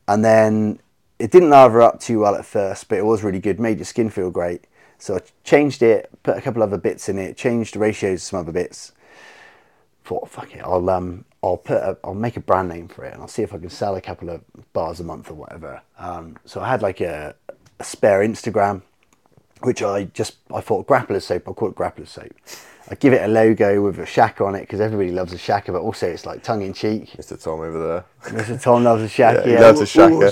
and 0.07 0.23
then 0.23 0.79
it 1.19 1.31
didn't 1.31 1.49
lather 1.49 1.81
up 1.81 1.99
too 1.99 2.19
well 2.19 2.35
at 2.35 2.45
first, 2.45 2.89
but 2.89 2.97
it 2.97 3.05
was 3.05 3.23
really 3.23 3.39
good. 3.39 3.59
Made 3.59 3.77
your 3.77 3.85
skin 3.85 4.09
feel 4.09 4.29
great. 4.29 4.65
So 4.97 5.15
I 5.15 5.19
changed 5.43 5.81
it, 5.81 6.09
put 6.23 6.37
a 6.37 6.41
couple 6.41 6.63
other 6.63 6.77
bits 6.77 7.09
in 7.09 7.17
it, 7.17 7.35
changed 7.37 7.75
the 7.75 7.79
ratios 7.79 8.21
to 8.21 8.25
some 8.25 8.39
other 8.39 8.51
bits. 8.51 8.93
Thought, 10.05 10.29
fuck 10.29 10.53
it, 10.53 10.61
I'll 10.63 10.89
um, 10.89 11.25
I'll 11.41 11.57
put, 11.57 11.77
a, 11.77 11.97
I'll 12.03 12.13
make 12.13 12.37
a 12.37 12.41
brand 12.41 12.69
name 12.69 12.87
for 12.87 13.03
it, 13.03 13.13
and 13.13 13.21
I'll 13.21 13.27
see 13.27 13.41
if 13.41 13.53
I 13.53 13.57
can 13.57 13.69
sell 13.69 13.95
a 13.95 14.01
couple 14.01 14.29
of 14.29 14.41
bars 14.71 14.99
a 14.99 15.03
month 15.03 15.29
or 15.29 15.33
whatever. 15.33 15.81
Um, 15.97 16.37
so 16.45 16.61
I 16.61 16.69
had 16.69 16.81
like 16.81 17.01
a, 17.01 17.35
a 17.79 17.83
spare 17.83 18.19
Instagram, 18.19 18.81
which 19.61 19.81
I 19.81 20.05
just 20.05 20.37
I 20.53 20.61
thought 20.61 20.87
grappler 20.87 21.21
soap. 21.21 21.43
I'll 21.47 21.53
call 21.53 21.69
it 21.69 21.75
grappler 21.75 22.07
soap. 22.07 22.33
I 22.89 22.95
give 22.95 23.13
it 23.13 23.23
a 23.23 23.27
logo 23.27 23.81
with 23.81 23.97
a 23.99 24.05
shaka 24.05 24.43
on 24.43 24.55
it 24.55 24.61
because 24.61 24.81
everybody 24.81 25.11
loves 25.11 25.31
a 25.31 25.37
shaka, 25.37 25.71
but 25.71 25.81
also 25.81 26.07
it's 26.07 26.25
like 26.25 26.43
tongue 26.43 26.63
in 26.63 26.73
cheek. 26.73 27.11
Mr. 27.11 27.41
Tom 27.41 27.61
over 27.61 27.87
there. 27.87 28.05
Mr. 28.31 28.61
Tom 28.61 28.83
loves 28.83 29.01
a 29.03 29.07
shaka. 29.07 29.49
Yeah, 29.49 29.57
he 29.57 29.63
loves 29.63 29.79
a 29.79 29.85
shaka. 29.85 30.31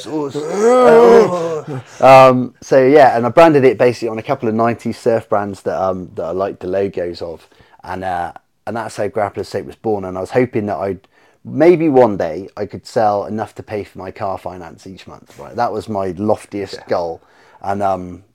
um, 2.02 2.54
so 2.62 2.86
yeah, 2.86 3.16
and 3.16 3.26
I 3.26 3.30
branded 3.30 3.64
it 3.64 3.78
basically 3.78 4.10
on 4.10 4.20
a 4.20 4.24
couple 4.24 4.50
of 4.50 4.56
'90s 4.56 4.96
surf 4.96 5.30
brands 5.30 5.62
that 5.62 5.82
um, 5.82 6.12
that 6.16 6.26
I 6.26 6.32
liked 6.32 6.60
the 6.60 6.68
logos 6.68 7.22
of, 7.22 7.48
and 7.84 8.04
uh, 8.04 8.34
and 8.68 8.76
that's 8.76 8.98
how 8.98 9.08
Grappler 9.08 9.46
Soap 9.46 9.66
was 9.66 9.76
born. 9.78 10.04
And 10.04 10.18
I 10.18 10.22
was 10.22 10.32
hoping 10.32 10.66
that 10.66 10.78
I'd 10.78 11.08
maybe 11.46 11.88
one 11.88 12.18
day 12.18 12.50
I 12.58 12.66
could 12.66 12.86
sell 12.86 13.26
enough 13.26 13.56
to 13.56 13.64
pay 13.64 13.86
for 13.86 13.98
my 13.98 14.12
car 14.12 14.38
finance 14.38 14.86
each 14.86 15.08
month. 15.08 15.40
Right, 15.40 15.56
that 15.56 15.72
was 15.72 15.88
my 15.88 16.12
loftiest 16.12 16.86
goal, 16.88 17.22
and 17.62 17.82
um, 17.82 18.26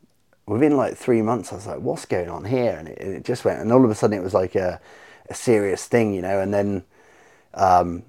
within 0.46 0.76
like 0.76 0.96
three 0.96 1.22
months, 1.22 1.52
I 1.52 1.56
was 1.56 1.66
like, 1.66 1.80
"What's 1.80 2.04
going 2.06 2.28
on 2.28 2.44
here?" 2.44 2.76
And 2.78 2.88
it, 2.88 2.98
it 2.98 3.24
just 3.24 3.44
went, 3.44 3.60
and 3.60 3.72
all 3.72 3.84
of 3.84 3.90
a 3.90 3.94
sudden, 3.94 4.18
it 4.18 4.22
was 4.22 4.34
like 4.34 4.54
a, 4.54 4.80
a 5.28 5.34
serious 5.34 5.86
thing, 5.86 6.14
you 6.14 6.22
know. 6.22 6.40
And 6.40 6.54
then 6.54 6.84
um, 7.54 8.04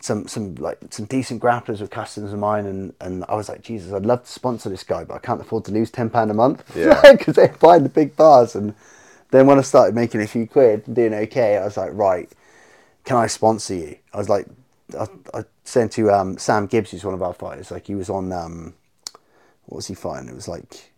some 0.00 0.26
some 0.28 0.54
like 0.56 0.78
some 0.90 1.06
decent 1.06 1.42
grapplers 1.42 1.80
with 1.80 1.90
customers 1.90 2.32
of 2.32 2.38
mine, 2.38 2.66
and, 2.66 2.92
and 3.00 3.24
I 3.28 3.34
was 3.34 3.48
like, 3.48 3.62
Jesus, 3.62 3.92
I'd 3.92 4.06
love 4.06 4.24
to 4.24 4.30
sponsor 4.30 4.68
this 4.68 4.84
guy, 4.84 5.04
but 5.04 5.14
I 5.14 5.18
can't 5.18 5.40
afford 5.40 5.64
to 5.66 5.72
lose 5.72 5.90
ten 5.90 6.10
pound 6.10 6.30
a 6.30 6.34
month, 6.34 6.64
Yeah. 6.76 7.00
because 7.12 7.36
they're 7.36 7.54
buying 7.60 7.82
the 7.84 7.88
big 7.88 8.16
bars. 8.16 8.54
And 8.54 8.74
then 9.30 9.46
when 9.46 9.58
I 9.58 9.62
started 9.62 9.94
making 9.94 10.20
a 10.22 10.26
few 10.26 10.46
quid 10.46 10.84
and 10.86 10.96
doing 10.96 11.14
okay, 11.14 11.56
I 11.56 11.64
was 11.64 11.76
like, 11.76 11.90
right, 11.92 12.28
can 13.04 13.16
I 13.16 13.26
sponsor 13.28 13.74
you? 13.74 13.96
I 14.12 14.18
was 14.18 14.28
like, 14.28 14.46
I, 14.98 15.06
I 15.32 15.44
sent 15.64 15.92
to 15.92 16.10
um, 16.10 16.36
Sam 16.36 16.66
Gibbs, 16.66 16.90
who's 16.90 17.04
one 17.04 17.14
of 17.14 17.22
our 17.22 17.32
fighters. 17.34 17.70
Like 17.70 17.86
he 17.86 17.94
was 17.94 18.10
on, 18.10 18.32
um, 18.32 18.74
what 19.66 19.76
was 19.76 19.86
he 19.86 19.94
fighting? 19.94 20.28
It 20.28 20.34
was 20.34 20.48
like 20.48 20.90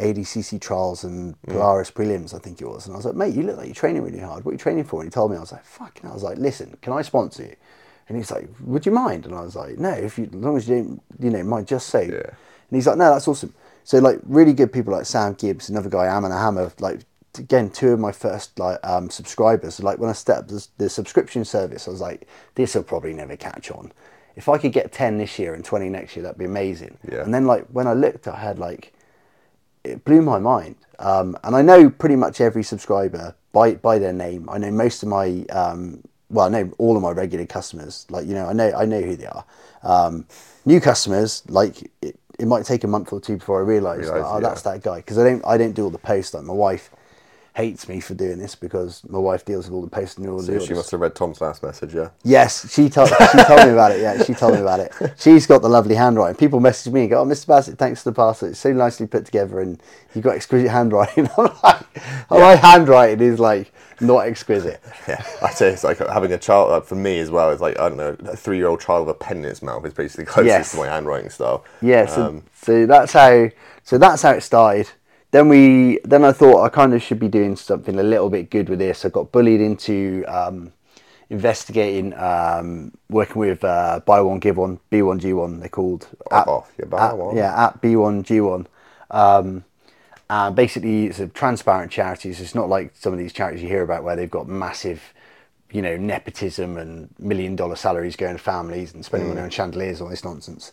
ADCC 0.00 0.60
trials 0.60 1.04
and 1.04 1.40
Polaris 1.42 1.90
prelims, 1.90 2.34
I 2.34 2.38
think 2.38 2.60
it 2.60 2.66
was. 2.66 2.86
And 2.86 2.94
I 2.94 2.96
was 2.96 3.06
like, 3.06 3.14
mate, 3.14 3.34
you 3.34 3.42
look 3.42 3.56
like 3.58 3.66
you're 3.66 3.74
training 3.74 4.02
really 4.02 4.18
hard. 4.18 4.44
What 4.44 4.50
are 4.50 4.54
you 4.54 4.58
training 4.58 4.84
for? 4.84 5.00
And 5.00 5.10
he 5.10 5.12
told 5.12 5.30
me, 5.30 5.36
I 5.36 5.40
was 5.40 5.52
like, 5.52 5.64
fucking. 5.64 6.08
I 6.08 6.12
was 6.12 6.22
like, 6.22 6.38
listen, 6.38 6.76
can 6.80 6.92
I 6.92 7.02
sponsor 7.02 7.44
you? 7.44 7.56
And 8.08 8.16
he's 8.16 8.30
like, 8.30 8.48
would 8.62 8.86
you 8.86 8.92
mind? 8.92 9.26
And 9.26 9.34
I 9.34 9.42
was 9.42 9.54
like, 9.54 9.78
no, 9.78 9.90
if 9.90 10.18
you, 10.18 10.24
as 10.24 10.34
long 10.34 10.56
as 10.56 10.68
you 10.68 10.76
don't, 10.76 11.02
you 11.20 11.30
know, 11.30 11.44
mind 11.44 11.68
just 11.68 11.88
say. 11.88 12.08
Yeah. 12.08 12.26
And 12.26 12.76
he's 12.76 12.86
like, 12.86 12.98
no, 12.98 13.12
that's 13.12 13.28
awesome. 13.28 13.54
So 13.84 13.98
like 13.98 14.18
really 14.24 14.52
good 14.52 14.72
people 14.72 14.92
like 14.92 15.06
Sam 15.06 15.34
Gibbs, 15.34 15.68
another 15.68 15.88
guy, 15.88 16.08
Amon 16.08 16.30
Hammer, 16.30 16.72
like 16.80 17.00
again, 17.38 17.70
two 17.70 17.92
of 17.92 18.00
my 18.00 18.12
first 18.12 18.58
like 18.58 18.78
um, 18.84 19.10
subscribers. 19.10 19.80
Like 19.80 19.98
when 19.98 20.10
I 20.10 20.14
stepped 20.14 20.48
the, 20.48 20.66
the 20.78 20.88
subscription 20.88 21.44
service, 21.44 21.86
I 21.86 21.90
was 21.90 22.00
like, 22.00 22.26
this 22.54 22.74
will 22.74 22.82
probably 22.82 23.12
never 23.12 23.36
catch 23.36 23.70
on. 23.70 23.92
If 24.36 24.48
I 24.48 24.58
could 24.58 24.72
get 24.72 24.92
10 24.92 25.18
this 25.18 25.38
year 25.38 25.54
and 25.54 25.64
20 25.64 25.88
next 25.88 26.16
year, 26.16 26.22
that'd 26.22 26.38
be 26.38 26.44
amazing. 26.44 26.98
Yeah. 27.10 27.22
And 27.22 27.32
then 27.32 27.46
like 27.46 27.66
when 27.66 27.86
I 27.86 27.92
looked, 27.92 28.26
I 28.26 28.36
had 28.36 28.58
like, 28.58 28.92
it 29.84 30.04
blew 30.04 30.22
my 30.22 30.38
mind. 30.38 30.76
Um, 30.98 31.36
and 31.44 31.56
I 31.56 31.62
know 31.62 31.88
pretty 31.90 32.16
much 32.16 32.40
every 32.40 32.62
subscriber 32.62 33.34
by 33.52 33.74
by 33.74 33.98
their 33.98 34.12
name. 34.12 34.48
I 34.50 34.58
know 34.58 34.70
most 34.70 35.02
of 35.02 35.08
my 35.08 35.44
um, 35.50 36.02
well, 36.28 36.46
I 36.46 36.48
know 36.48 36.72
all 36.78 36.96
of 36.96 37.02
my 37.02 37.10
regular 37.10 37.46
customers. 37.46 38.06
Like 38.10 38.26
you 38.26 38.34
know, 38.34 38.46
I 38.46 38.52
know 38.52 38.72
I 38.72 38.84
know 38.84 39.00
who 39.00 39.16
they 39.16 39.26
are. 39.26 39.44
Um, 39.82 40.26
new 40.64 40.80
customers, 40.80 41.42
like 41.48 41.90
it, 42.02 42.18
it 42.38 42.46
might 42.46 42.64
take 42.64 42.84
a 42.84 42.88
month 42.88 43.12
or 43.12 43.20
two 43.20 43.36
before 43.36 43.60
I 43.60 43.64
realise, 43.64 44.00
Realise, 44.00 44.24
oh, 44.26 44.34
yeah. 44.34 44.40
that's 44.40 44.62
that 44.62 44.82
guy. 44.82 44.96
Because 44.96 45.18
I 45.18 45.24
don't 45.24 45.44
I 45.46 45.56
don't 45.56 45.72
do 45.72 45.84
all 45.84 45.90
the 45.90 45.98
posts. 45.98 46.34
Like 46.34 46.44
my 46.44 46.52
wife 46.52 46.90
hates 47.54 47.88
me 47.88 48.00
for 48.00 48.14
doing 48.14 48.38
this 48.38 48.54
because 48.54 49.02
my 49.08 49.18
wife 49.18 49.44
deals 49.44 49.66
with 49.66 49.74
all 49.74 49.82
the 49.82 49.90
posts 49.90 50.16
and 50.16 50.28
all 50.28 50.36
the 50.38 50.44
So 50.44 50.52
orders. 50.52 50.68
she 50.68 50.74
must 50.74 50.90
have 50.92 51.00
read 51.00 51.14
Tom's 51.14 51.40
last 51.40 51.62
message, 51.62 51.94
yeah? 51.94 52.10
Yes, 52.22 52.72
she 52.72 52.88
told 52.88 53.08
she 53.08 53.42
told 53.44 53.66
me 53.66 53.72
about 53.72 53.92
it. 53.92 54.00
Yeah, 54.00 54.22
she 54.22 54.34
told 54.34 54.54
me 54.54 54.60
about 54.60 54.80
it. 54.80 54.92
She's 55.18 55.46
got 55.46 55.60
the 55.62 55.68
lovely 55.68 55.94
handwriting. 55.96 56.36
People 56.36 56.60
message 56.60 56.92
me 56.92 57.02
and 57.02 57.10
go, 57.10 57.20
"Oh, 57.20 57.24
Mr. 57.26 57.46
Bassett, 57.48 57.78
thanks 57.78 58.02
for 58.02 58.10
the 58.10 58.14
parcel. 58.14 58.48
It's 58.48 58.58
so 58.58 58.72
nicely 58.72 59.06
put 59.06 59.24
together, 59.26 59.60
and 59.60 59.82
you've 60.14 60.24
got 60.24 60.36
exquisite 60.36 60.70
handwriting." 60.70 61.28
I'm 61.38 61.50
like, 61.62 61.86
oh, 62.30 62.40
my 62.40 62.54
handwriting 62.56 63.20
is 63.26 63.40
like 63.40 63.72
not 64.00 64.26
exquisite. 64.26 64.80
Yeah, 65.08 65.24
I'd 65.42 65.54
say 65.54 65.70
it's 65.72 65.82
like 65.82 65.98
having 65.98 66.30
a 66.32 66.38
child. 66.38 66.70
Like 66.70 66.84
for 66.84 66.94
me 66.94 67.18
as 67.18 67.30
well, 67.30 67.50
it's 67.50 67.60
like 67.60 67.78
I 67.80 67.88
don't 67.88 67.98
know, 67.98 68.16
a 68.30 68.36
three-year-old 68.36 68.80
child 68.80 69.06
with 69.08 69.16
a 69.16 69.18
pen 69.18 69.38
in 69.38 69.44
its 69.46 69.60
mouth 69.60 69.84
is 69.84 69.92
basically 69.92 70.24
closest 70.26 70.46
Yes. 70.46 70.70
to 70.72 70.76
my 70.76 70.86
handwriting 70.86 71.30
style. 71.30 71.64
Yeah, 71.82 72.06
so, 72.06 72.22
Um, 72.26 72.42
so 72.62 72.86
that's 72.86 73.12
how 73.12 73.48
so 73.82 73.98
that's 73.98 74.22
how 74.22 74.30
it 74.30 74.42
started. 74.42 74.88
Then 75.32 75.48
we 75.48 75.98
then 76.04 76.24
I 76.24 76.32
thought 76.32 76.64
I 76.64 76.68
kind 76.68 76.92
of 76.92 77.02
should 77.02 77.20
be 77.20 77.28
doing 77.28 77.54
something 77.56 77.98
a 77.98 78.02
little 78.02 78.30
bit 78.30 78.50
good 78.50 78.68
with 78.68 78.80
this. 78.80 79.04
I 79.04 79.10
got 79.10 79.30
bullied 79.30 79.60
into 79.60 80.24
um, 80.26 80.72
investigating, 81.28 82.12
um, 82.14 82.92
working 83.08 83.36
with 83.36 83.62
uh, 83.62 84.00
Buy 84.04 84.20
One 84.20 84.40
Give 84.40 84.56
One, 84.56 84.80
B 84.90 85.02
One 85.02 85.20
G 85.20 85.32
One. 85.32 85.60
They're 85.60 85.68
called. 85.68 86.08
Fuck 86.30 86.48
off, 86.48 86.72
you 86.78 86.86
buy 86.86 87.10
at- 87.10 87.16
one. 87.16 87.36
Yeah, 87.36 87.66
at 87.66 87.80
B 87.80 87.94
One 87.96 88.22
G 88.24 88.40
One. 88.40 88.66
Um, 89.10 89.64
and 90.28 90.54
basically, 90.54 91.06
it's 91.06 91.18
a 91.20 91.26
transparent 91.28 91.90
charity. 91.92 92.32
So 92.32 92.42
it's 92.42 92.54
not 92.54 92.68
like 92.68 92.92
some 92.96 93.12
of 93.12 93.18
these 93.18 93.32
charities 93.32 93.62
you 93.62 93.68
hear 93.68 93.82
about 93.82 94.04
where 94.04 94.16
they've 94.16 94.30
got 94.30 94.48
massive, 94.48 95.12
you 95.72 95.82
know, 95.82 95.96
nepotism 95.96 96.76
and 96.76 97.08
million 97.18 97.54
dollar 97.56 97.76
salaries 97.76 98.16
going 98.16 98.36
to 98.36 98.42
families 98.42 98.94
and 98.94 99.04
spending 99.04 99.28
money 99.28 99.40
on 99.40 99.50
chandeliers, 99.50 100.00
all 100.00 100.08
this 100.08 100.24
nonsense. 100.24 100.72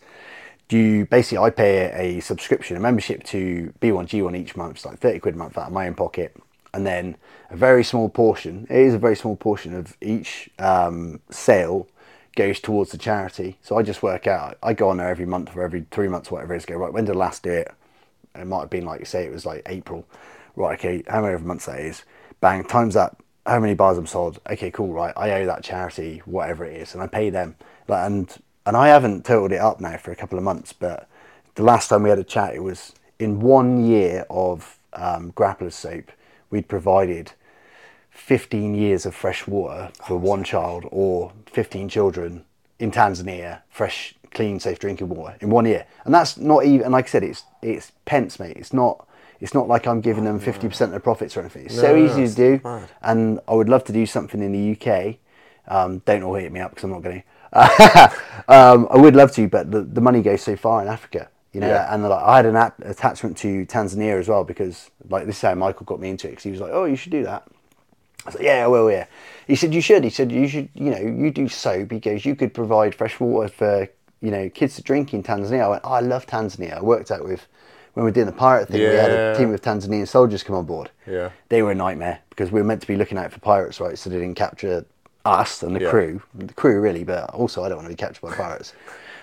Do 0.68 0.76
you 0.76 1.06
basically? 1.06 1.38
I 1.38 1.50
pay 1.50 1.90
a 1.92 2.20
subscription, 2.20 2.76
a 2.76 2.80
membership 2.80 3.24
to 3.24 3.72
B1G1 3.80 4.36
each 4.36 4.56
month. 4.56 4.76
It's 4.76 4.86
like 4.86 4.98
thirty 4.98 5.18
quid 5.18 5.34
a 5.34 5.38
month 5.38 5.56
out 5.56 5.68
of 5.68 5.72
my 5.72 5.86
own 5.86 5.94
pocket, 5.94 6.36
and 6.74 6.86
then 6.86 7.16
a 7.50 7.56
very 7.56 7.82
small 7.82 8.08
portion. 8.10 8.66
It 8.68 8.76
is 8.76 8.94
a 8.94 8.98
very 8.98 9.16
small 9.16 9.36
portion 9.36 9.74
of 9.74 9.96
each 10.00 10.50
um, 10.58 11.20
sale 11.30 11.88
goes 12.36 12.60
towards 12.60 12.92
the 12.92 12.98
charity. 12.98 13.58
So 13.62 13.76
I 13.78 13.82
just 13.82 14.02
work 14.02 14.26
out. 14.26 14.58
I 14.62 14.72
go 14.74 14.90
on 14.90 14.98
there 14.98 15.08
every 15.08 15.26
month 15.26 15.56
or 15.56 15.62
every 15.62 15.86
three 15.90 16.06
months, 16.06 16.30
whatever 16.30 16.54
it 16.54 16.58
is. 16.58 16.66
Go 16.66 16.76
right. 16.76 16.92
When 16.92 17.04
did 17.04 17.16
I 17.16 17.18
last 17.18 17.42
do 17.42 17.50
it? 17.50 17.72
it 18.34 18.46
might 18.46 18.60
have 18.60 18.70
been 18.70 18.84
like 18.84 19.04
say 19.06 19.24
it 19.24 19.32
was 19.32 19.46
like 19.46 19.62
April, 19.66 20.06
right? 20.56 20.78
Okay, 20.78 21.02
how 21.08 21.22
many 21.22 21.36
months 21.42 21.66
that 21.66 21.80
is? 21.80 22.04
Bang, 22.40 22.64
times 22.64 22.94
that. 22.94 23.16
How 23.46 23.58
many 23.58 23.74
bars 23.74 23.96
I'm 23.96 24.06
sold? 24.06 24.40
Okay, 24.48 24.70
cool. 24.70 24.92
Right, 24.92 25.14
I 25.16 25.30
owe 25.32 25.46
that 25.46 25.64
charity 25.64 26.22
whatever 26.26 26.64
it 26.64 26.76
is, 26.76 26.94
and 26.94 27.02
I 27.02 27.06
pay 27.06 27.30
them. 27.30 27.56
And 27.88 28.30
and 28.68 28.76
I 28.76 28.88
haven't 28.88 29.24
totaled 29.24 29.52
it 29.52 29.60
up 29.60 29.80
now 29.80 29.96
for 29.96 30.12
a 30.12 30.16
couple 30.16 30.36
of 30.36 30.44
months, 30.44 30.74
but 30.74 31.08
the 31.54 31.62
last 31.62 31.88
time 31.88 32.02
we 32.02 32.10
had 32.10 32.18
a 32.18 32.24
chat, 32.24 32.54
it 32.54 32.62
was 32.62 32.92
in 33.18 33.40
one 33.40 33.82
year 33.82 34.26
of 34.28 34.78
um, 34.92 35.32
Grappler's 35.32 35.74
soap, 35.74 36.12
we'd 36.50 36.68
provided 36.68 37.32
15 38.10 38.74
years 38.74 39.06
of 39.06 39.14
fresh 39.14 39.46
water 39.46 39.90
for 40.06 40.18
one 40.18 40.44
child 40.44 40.84
or 40.90 41.32
15 41.46 41.88
children 41.88 42.44
in 42.78 42.90
Tanzania, 42.90 43.62
fresh, 43.70 44.14
clean, 44.32 44.60
safe 44.60 44.78
drinking 44.78 45.08
water 45.08 45.38
in 45.40 45.48
one 45.48 45.64
year. 45.64 45.86
And 46.04 46.12
that's 46.12 46.36
not 46.36 46.66
even, 46.66 46.82
and 46.84 46.92
like 46.92 47.06
I 47.06 47.08
said, 47.08 47.24
it's 47.24 47.44
it's 47.62 47.92
pence, 48.04 48.38
mate. 48.38 48.58
It's 48.58 48.74
not. 48.74 49.06
It's 49.40 49.54
not 49.54 49.66
like 49.66 49.86
I'm 49.86 50.00
giving 50.00 50.24
them 50.24 50.40
50% 50.40 50.80
of 50.80 50.90
their 50.90 50.98
profits 51.00 51.36
or 51.36 51.40
anything. 51.40 51.66
It's 51.66 51.76
so 51.80 51.96
easy 51.96 52.26
to 52.26 52.34
do. 52.34 52.60
And 53.02 53.38
I 53.46 53.54
would 53.54 53.68
love 53.68 53.84
to 53.84 53.92
do 53.92 54.04
something 54.04 54.42
in 54.42 54.50
the 54.52 54.72
UK. 54.74 55.16
Um, 55.68 56.00
don't 56.00 56.24
all 56.24 56.34
hit 56.34 56.50
me 56.50 56.58
up 56.58 56.70
because 56.72 56.82
I'm 56.84 56.90
not 56.90 57.02
going 57.02 57.20
to. 57.20 57.26
um, 58.48 58.88
I 58.90 58.96
would 58.96 59.16
love 59.16 59.32
to, 59.32 59.48
but 59.48 59.70
the, 59.70 59.82
the 59.82 60.00
money 60.00 60.22
goes 60.22 60.42
so 60.42 60.56
far 60.56 60.82
in 60.82 60.88
Africa, 60.88 61.28
you 61.52 61.60
know. 61.60 61.68
Yeah. 61.68 61.92
And 61.92 62.02
like, 62.02 62.22
I 62.22 62.36
had 62.36 62.46
an 62.46 62.56
at- 62.56 62.74
attachment 62.82 63.36
to 63.38 63.66
Tanzania 63.66 64.18
as 64.18 64.28
well 64.28 64.44
because, 64.44 64.90
like, 65.08 65.26
this 65.26 65.36
is 65.36 65.42
how 65.42 65.54
Michael 65.54 65.84
got 65.86 66.00
me 66.00 66.10
into 66.10 66.28
it 66.28 66.30
because 66.30 66.44
he 66.44 66.50
was 66.50 66.60
like, 66.60 66.72
"Oh, 66.72 66.84
you 66.84 66.96
should 66.96 67.12
do 67.12 67.24
that." 67.24 67.48
I 68.26 68.30
said, 68.30 68.42
yeah, 68.42 68.64
I 68.64 68.66
will, 68.66 68.90
yeah. 68.90 69.06
He 69.46 69.56
said, 69.56 69.72
you 69.72 69.80
should. 69.80 70.04
He 70.04 70.10
said, 70.10 70.30
you 70.30 70.48
should, 70.48 70.68
you 70.74 70.90
know, 70.90 70.98
you 70.98 71.30
do 71.30 71.48
soap. 71.48 71.88
because 71.88 72.26
you 72.26 72.36
could 72.36 72.52
provide 72.52 72.94
fresh 72.94 73.18
water 73.18 73.48
for, 73.48 73.88
you 74.20 74.30
know, 74.30 74.50
kids 74.50 74.76
to 74.76 74.82
drink 74.82 75.14
in 75.14 75.22
Tanzania. 75.22 75.62
I 75.62 75.68
went, 75.68 75.82
oh, 75.84 75.92
I 75.92 76.00
love 76.00 76.26
Tanzania. 76.26 76.76
I 76.76 76.82
worked 76.82 77.10
out 77.10 77.24
with, 77.24 77.46
when 77.94 78.04
we 78.04 78.10
were 78.10 78.14
doing 78.14 78.26
the 78.26 78.32
pirate 78.32 78.68
thing, 78.68 78.80
we 78.80 78.86
had 78.96 79.10
a 79.10 79.36
team 79.36 79.52
of 79.54 79.60
Tanzanian 79.62 80.06
soldiers 80.06 80.42
come 80.42 80.56
on 80.56 80.66
board. 80.66 80.90
Yeah. 81.06 81.30
They 81.48 81.62
were 81.62 81.70
a 81.70 81.74
nightmare 81.74 82.20
because 82.28 82.50
we 82.52 82.60
were 82.60 82.66
meant 82.66 82.82
to 82.82 82.86
be 82.86 82.96
looking 82.96 83.16
out 83.16 83.32
for 83.32 83.40
pirates, 83.40 83.80
right? 83.80 83.96
So 83.96 84.10
they 84.10 84.18
didn't 84.18 84.36
capture 84.36 84.84
us 85.24 85.62
and 85.62 85.74
the 85.76 85.80
Yeah. 85.82 85.90
crew. 85.90 86.22
The 86.34 86.52
crew, 86.54 86.80
really, 86.80 87.04
but 87.04 87.30
also 87.30 87.64
I 87.64 87.68
don't 87.68 87.78
want 87.78 87.86
to 87.86 87.92
be 87.92 87.96
captured 87.96 88.22
by 88.22 88.34
pirates. 88.34 88.72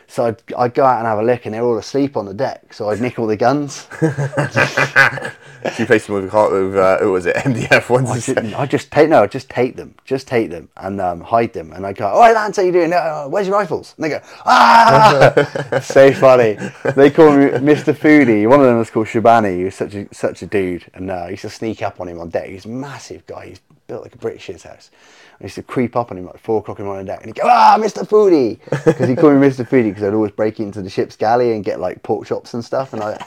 So 0.07 0.25
I'd, 0.27 0.41
I'd 0.55 0.73
go 0.75 0.85
out 0.85 0.99
and 0.99 1.07
have 1.07 1.17
a 1.17 1.23
look, 1.23 1.45
and 1.45 1.53
they're 1.55 1.63
all 1.63 1.79
asleep 1.79 2.15
on 2.15 2.25
the 2.25 2.33
deck. 2.33 2.73
So 2.73 2.89
I'd 2.89 3.01
nick 3.01 3.17
all 3.17 3.27
the 3.27 3.37
guns. 3.37 3.87
So 5.73 5.81
you 5.81 5.87
faced 5.87 6.05
them 6.05 6.15
with, 6.15 6.25
a 6.25 6.29
cart 6.29 6.51
with 6.51 6.75
uh, 6.75 6.99
who 6.99 7.11
was 7.11 7.25
it? 7.25 7.35
MDF 7.37 7.89
ones. 7.89 8.29
I 8.29 8.61
I 8.61 8.65
just 8.67 8.91
take 8.91 9.09
no, 9.09 9.23
I 9.23 9.27
just 9.27 9.49
take 9.49 9.75
them, 9.75 9.95
just 10.05 10.27
take 10.27 10.51
them 10.51 10.69
and 10.77 11.01
um, 11.01 11.21
hide 11.21 11.53
them. 11.53 11.73
And 11.73 11.87
I 11.87 11.91
go, 11.91 12.07
"Oh, 12.13 12.19
Lance, 12.19 12.57
how 12.57 12.61
you 12.61 12.71
doing? 12.71 12.93
Uh, 12.93 13.25
where's 13.25 13.47
your 13.47 13.57
rifles?" 13.57 13.95
And 13.97 14.03
they 14.05 14.09
go, 14.09 14.19
"Ah!" 14.45 15.79
so 15.83 16.13
funny. 16.13 16.59
They 16.95 17.09
call 17.09 17.35
me 17.35 17.45
Mr. 17.45 17.95
Foodie. 17.95 18.47
One 18.47 18.59
of 18.59 18.67
them 18.67 18.77
was 18.77 18.91
called 18.91 19.07
Shabani. 19.07 19.57
He 19.57 19.63
was 19.63 19.73
such 19.73 19.95
a 19.95 20.07
such 20.13 20.43
a 20.43 20.45
dude, 20.45 20.85
and 20.93 21.09
uh, 21.09 21.15
I 21.15 21.29
used 21.29 21.41
to 21.41 21.49
sneak 21.49 21.81
up 21.81 21.99
on 21.99 22.07
him 22.09 22.19
on 22.19 22.29
deck. 22.29 22.47
He's 22.47 22.65
a 22.65 22.69
massive 22.69 23.25
guy. 23.25 23.47
He's 23.47 23.61
built 23.87 24.03
like 24.03 24.13
a 24.13 24.19
British 24.19 24.61
house. 24.61 24.91
I 25.39 25.43
used 25.43 25.55
to 25.55 25.63
creep 25.63 25.95
up 25.95 26.11
on 26.11 26.17
him 26.17 26.25
like 26.25 26.37
four 26.39 26.59
o'clock 26.59 26.79
in 26.79 26.85
the 26.85 26.87
morning 26.87 27.05
deck, 27.05 27.19
and 27.19 27.27
he'd 27.27 27.35
go, 27.35 27.47
"Ah, 27.47 27.77
Mr. 27.79 28.07
Foodie," 28.07 28.59
because 28.85 29.09
he 29.09 29.15
called 29.15 29.33
me 29.33 29.47
Mr. 29.47 29.67
Foodie 29.67 29.89
because 29.89 30.03
I'd 30.03 30.13
always 30.13 30.31
break 30.31 30.59
into 30.59 30.81
the 30.81 30.89
ship's 30.89 31.15
galley 31.15 31.53
and 31.53 31.63
get 31.63 31.79
like 31.79 32.01
pork 32.03 32.27
chops 32.27 32.53
and 32.53 32.63
stuff, 32.63 32.93
and 32.93 33.03
I. 33.03 33.23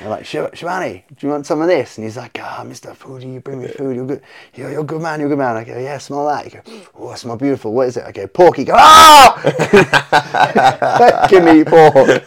I'm 0.00 0.10
like, 0.10 0.22
"Shab- 0.22 0.52
Shabani, 0.52 1.02
do 1.08 1.26
you 1.26 1.32
want 1.32 1.44
some 1.44 1.60
of 1.60 1.66
this? 1.66 1.98
And 1.98 2.04
he's 2.04 2.16
like, 2.16 2.38
ah, 2.40 2.62
Mr. 2.64 2.96
Foodie, 2.96 3.34
you 3.34 3.40
bring 3.40 3.60
me 3.60 3.66
food. 3.66 3.96
You're 3.96 4.06
good. 4.06 4.22
You're, 4.54 4.70
you're 4.70 4.82
a 4.82 4.84
good 4.84 5.02
man. 5.02 5.18
You're 5.18 5.26
a 5.26 5.30
good 5.30 5.38
man. 5.38 5.56
I 5.56 5.64
go, 5.64 5.76
yeah, 5.76 5.98
smell 5.98 6.24
that. 6.28 6.44
You 6.44 6.52
go, 6.52 6.62
oh, 6.94 7.08
I 7.08 7.16
smell 7.16 7.36
beautiful. 7.36 7.72
What 7.72 7.88
is 7.88 7.96
it? 7.96 8.04
I 8.04 8.12
go, 8.12 8.28
pork. 8.28 8.58
You 8.58 8.66
go, 8.66 8.74
ah! 8.76 9.42
Give 11.28 11.42
me 11.42 11.64
pork. 11.64 12.22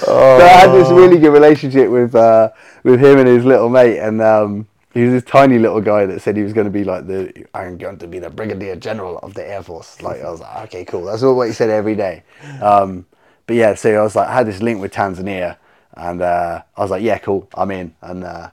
So 0.00 0.40
I 0.40 0.48
had 0.48 0.72
this 0.72 0.88
really 0.90 1.18
good 1.18 1.32
relationship 1.32 1.88
with 1.88 2.14
uh, 2.14 2.50
with 2.82 3.00
him 3.00 3.18
and 3.18 3.28
his 3.28 3.44
little 3.44 3.68
mate, 3.68 3.98
and 3.98 4.20
um, 4.20 4.66
he 4.94 5.02
was 5.02 5.12
this 5.12 5.30
tiny 5.30 5.58
little 5.58 5.80
guy 5.80 6.06
that 6.06 6.22
said 6.22 6.36
he 6.36 6.42
was 6.42 6.52
going 6.52 6.66
to 6.66 6.70
be 6.70 6.84
like 6.84 7.06
the 7.06 7.46
I'm 7.52 7.76
going 7.76 7.98
to 7.98 8.06
be 8.06 8.20
the 8.20 8.30
brigadier 8.30 8.76
general 8.76 9.18
of 9.18 9.34
the 9.34 9.46
air 9.46 9.62
force. 9.62 10.00
Like 10.00 10.22
I 10.22 10.30
was 10.30 10.40
like, 10.40 10.64
okay, 10.66 10.84
cool. 10.84 11.04
That's 11.04 11.22
all 11.22 11.36
what 11.36 11.48
he 11.48 11.52
said 11.52 11.70
every 11.70 11.96
day. 11.96 12.22
Um, 12.62 13.06
but 13.46 13.56
yeah, 13.56 13.74
so 13.74 13.92
I 13.94 14.02
was 14.02 14.16
like, 14.16 14.28
I 14.28 14.32
had 14.32 14.46
this 14.46 14.62
link 14.62 14.80
with 14.80 14.90
Tanzania, 14.90 15.58
and 15.92 16.22
uh, 16.22 16.62
I 16.74 16.80
was 16.80 16.90
like, 16.90 17.02
yeah, 17.02 17.18
cool, 17.18 17.46
I'm 17.52 17.70
in. 17.70 17.94
And 18.00 18.24
uh, 18.24 18.50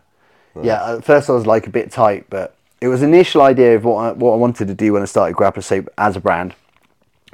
yeah, 0.61 0.95
at 0.95 1.05
first 1.05 1.29
I 1.29 1.33
was 1.33 1.45
like 1.45 1.65
a 1.65 1.69
bit 1.69 1.91
tight, 1.91 2.25
but 2.29 2.57
it 2.81 2.89
was 2.89 3.01
an 3.01 3.13
initial 3.13 3.41
idea 3.41 3.77
of 3.77 3.85
what 3.85 3.97
I, 4.03 4.11
what 4.11 4.33
I 4.33 4.35
wanted 4.35 4.67
to 4.67 4.73
do 4.73 4.91
when 4.91 5.01
I 5.01 5.05
started 5.05 5.37
Grappler 5.37 5.63
Soap 5.63 5.87
as 5.97 6.17
a 6.17 6.19
brand 6.19 6.55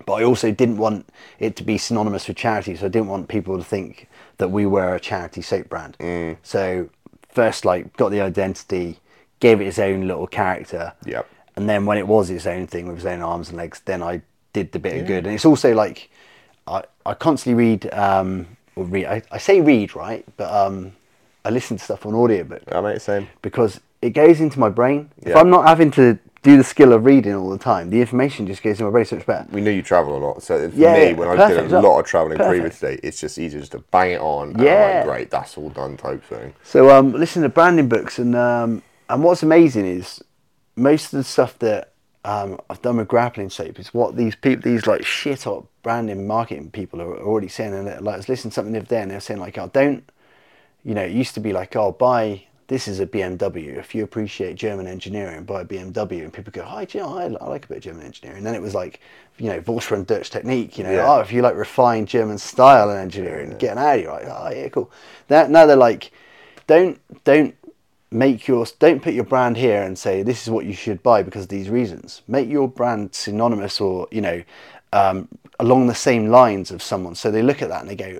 but 0.05 0.13
I 0.13 0.23
also 0.23 0.51
didn't 0.51 0.77
want 0.77 1.07
it 1.39 1.55
to 1.57 1.63
be 1.63 1.77
synonymous 1.77 2.27
with 2.27 2.37
charity, 2.37 2.75
so 2.75 2.85
I 2.85 2.89
didn't 2.89 3.07
want 3.07 3.27
people 3.27 3.57
to 3.57 3.63
think 3.63 4.07
that 4.37 4.49
we 4.49 4.65
were 4.65 4.95
a 4.95 4.99
charity 4.99 5.41
soap 5.41 5.69
brand. 5.69 5.97
So 6.43 6.89
first, 7.37 7.65
like, 7.65 7.95
got 7.97 8.09
the 8.09 8.21
identity, 8.21 8.99
gave 9.39 9.61
it 9.61 9.67
its 9.67 9.79
own 9.79 10.07
little 10.07 10.27
character, 10.27 10.93
Yep. 11.05 11.25
and 11.55 11.69
then 11.69 11.85
when 11.85 11.97
it 11.97 12.07
was 12.07 12.29
its 12.29 12.45
own 12.47 12.65
thing 12.67 12.87
with 12.87 12.97
its 12.97 13.05
own 13.05 13.21
arms 13.21 13.49
and 13.49 13.57
legs, 13.57 13.81
then 13.85 14.01
I 14.01 14.21
did 14.53 14.71
the 14.71 14.79
bit 14.79 14.99
of 14.99 15.05
good. 15.07 15.25
And 15.25 15.35
it's 15.35 15.45
also 15.45 15.73
like 15.73 16.09
I, 16.67 16.83
I 17.05 17.13
constantly 17.13 17.63
read, 17.65 17.93
um, 17.93 18.47
or 18.75 18.85
read. 18.85 19.05
I, 19.05 19.21
I 19.31 19.37
say 19.37 19.61
read 19.61 19.95
right, 19.95 20.25
but 20.35 20.49
um, 20.51 20.93
I 21.45 21.49
listen 21.51 21.77
to 21.77 21.83
stuff 21.83 22.05
on 22.07 22.13
audiobook 22.15 22.63
I 22.71 22.81
mate, 22.81 23.01
same. 23.01 23.27
because 23.41 23.79
it 24.01 24.11
goes 24.11 24.41
into 24.41 24.59
my 24.59 24.69
brain. 24.69 25.09
If 25.21 25.35
I'm 25.35 25.49
not 25.49 25.67
having 25.67 25.91
to 25.91 26.17
do 26.47 26.55
the 26.55 26.63
skill 26.63 26.93
of 26.93 27.03
reading 27.03 27.33
all 27.35 27.49
the 27.49 27.57
time, 27.57 27.89
the 27.89 27.99
information 27.99 28.47
just 28.47 28.63
goes 28.63 28.79
in 28.79 28.85
my 28.85 28.91
brain 28.91 29.03
so 29.03 29.17
much 29.17 29.25
better. 29.25 29.45
We 29.51 29.59
know 29.59 29.69
you 29.69 29.81
travel 29.81 30.15
a 30.17 30.21
lot, 30.25 30.41
so 30.41 30.69
for 30.69 30.75
Yeah, 30.77 30.93
me, 30.93 31.09
yeah, 31.09 31.11
when 31.13 31.27
I 31.27 31.47
did 31.47 31.57
a 31.57 31.81
lot 31.81 31.99
of 31.99 32.05
traveling 32.05 32.37
previously, 32.37 32.99
it's 33.03 33.19
just 33.19 33.37
easier 33.37 33.59
just 33.59 33.73
to 33.73 33.79
bang 33.79 34.11
it 34.11 34.21
on. 34.21 34.57
Yeah. 34.57 34.99
like, 34.99 35.05
great, 35.05 35.29
that's 35.29 35.57
all 35.57 35.69
done 35.69 35.97
type 35.97 36.23
thing. 36.23 36.53
So 36.63 36.89
um, 36.89 37.11
listen 37.11 37.41
to 37.43 37.49
branding 37.49 37.89
books, 37.89 38.17
and 38.17 38.33
um, 38.33 38.81
and 39.09 39.23
what's 39.23 39.43
amazing 39.43 39.85
is 39.85 40.23
most 40.77 41.05
of 41.13 41.17
the 41.17 41.25
stuff 41.25 41.59
that 41.59 41.91
um, 42.23 42.59
I've 42.69 42.81
done 42.81 42.95
with 42.95 43.09
grappling 43.09 43.49
soap 43.49 43.77
is 43.77 43.93
what 43.93 44.15
these 44.15 44.35
people, 44.35 44.71
these 44.71 44.87
like 44.87 45.05
shit 45.05 45.43
hot 45.43 45.65
branding 45.83 46.27
marketing 46.27 46.71
people 46.71 47.01
are 47.01 47.17
already 47.19 47.49
saying. 47.49 47.73
And 47.73 47.87
like 48.05 48.13
I 48.13 48.17
was 48.17 48.29
listening 48.29 48.51
to 48.51 48.55
something 48.55 48.71
the 48.71 48.79
other 48.79 48.87
day, 48.87 49.01
and 49.01 49.11
they're 49.11 49.19
saying 49.19 49.41
like, 49.41 49.57
"Oh, 49.57 49.67
don't," 49.67 50.09
you 50.85 50.95
know, 50.95 51.03
it 51.03 51.11
used 51.11 51.33
to 51.33 51.41
be 51.41 51.51
like, 51.51 51.75
"I'll 51.75 51.87
"Oh, 51.87 51.91
buy." 51.91 52.45
This 52.67 52.89
is 52.89 52.99
a 52.99 53.05
BMW. 53.05 53.77
If 53.77 53.95
you 53.95 54.03
appreciate 54.03 54.55
German 54.55 54.87
engineering, 54.87 55.43
buy 55.43 55.61
a 55.61 55.65
BMW. 55.65 56.23
And 56.23 56.33
people 56.33 56.51
go, 56.51 56.63
"Hi, 56.63 56.83
do 56.83 56.97
you 56.97 57.03
know, 57.03 57.17
I, 57.17 57.23
I 57.23 57.47
like 57.47 57.65
a 57.65 57.67
bit 57.69 57.77
of 57.77 57.83
German 57.83 58.05
engineering." 58.05 58.39
And 58.39 58.45
then 58.45 58.55
it 58.55 58.61
was 58.61 58.75
like, 58.75 58.99
you 59.37 59.47
know, 59.47 59.61
Vorsprung 59.61 60.05
durch 60.05 60.29
Technik. 60.29 60.77
You 60.77 60.83
know, 60.83 60.91
Yeah. 60.91 61.09
oh, 61.09 61.19
if 61.21 61.31
you 61.31 61.41
like 61.41 61.55
refined 61.55 62.09
German 62.09 62.37
style 62.37 62.89
and 62.89 62.99
engineering, 62.99 63.55
get 63.57 63.71
an 63.71 63.77
Audi, 63.77 64.05
right? 64.05 64.25
Oh, 64.27 64.49
yeah, 64.49 64.67
cool. 64.67 64.91
That, 65.29 65.49
now 65.49 65.65
they're 65.65 65.77
like, 65.77 66.11
don't 66.67 66.99
don't 67.23 67.55
make 68.11 68.47
your 68.47 68.65
don't 68.79 69.01
put 69.01 69.13
your 69.13 69.23
brand 69.23 69.57
here 69.57 69.81
and 69.83 69.97
say 69.97 70.23
this 70.23 70.43
is 70.43 70.49
what 70.49 70.65
you 70.65 70.73
should 70.73 71.01
buy 71.03 71.23
because 71.23 71.43
of 71.43 71.49
these 71.49 71.69
reasons. 71.69 72.21
Make 72.27 72.49
your 72.49 72.67
brand 72.67 73.15
synonymous 73.15 73.79
or 73.79 74.09
you 74.11 74.21
know 74.21 74.43
um, 74.91 75.29
along 75.59 75.87
the 75.87 75.95
same 75.95 76.27
lines 76.27 76.71
of 76.71 76.83
someone. 76.83 77.15
So 77.15 77.31
they 77.31 77.41
look 77.41 77.61
at 77.61 77.69
that 77.69 77.81
and 77.81 77.89
they 77.89 77.95
go, 77.95 78.19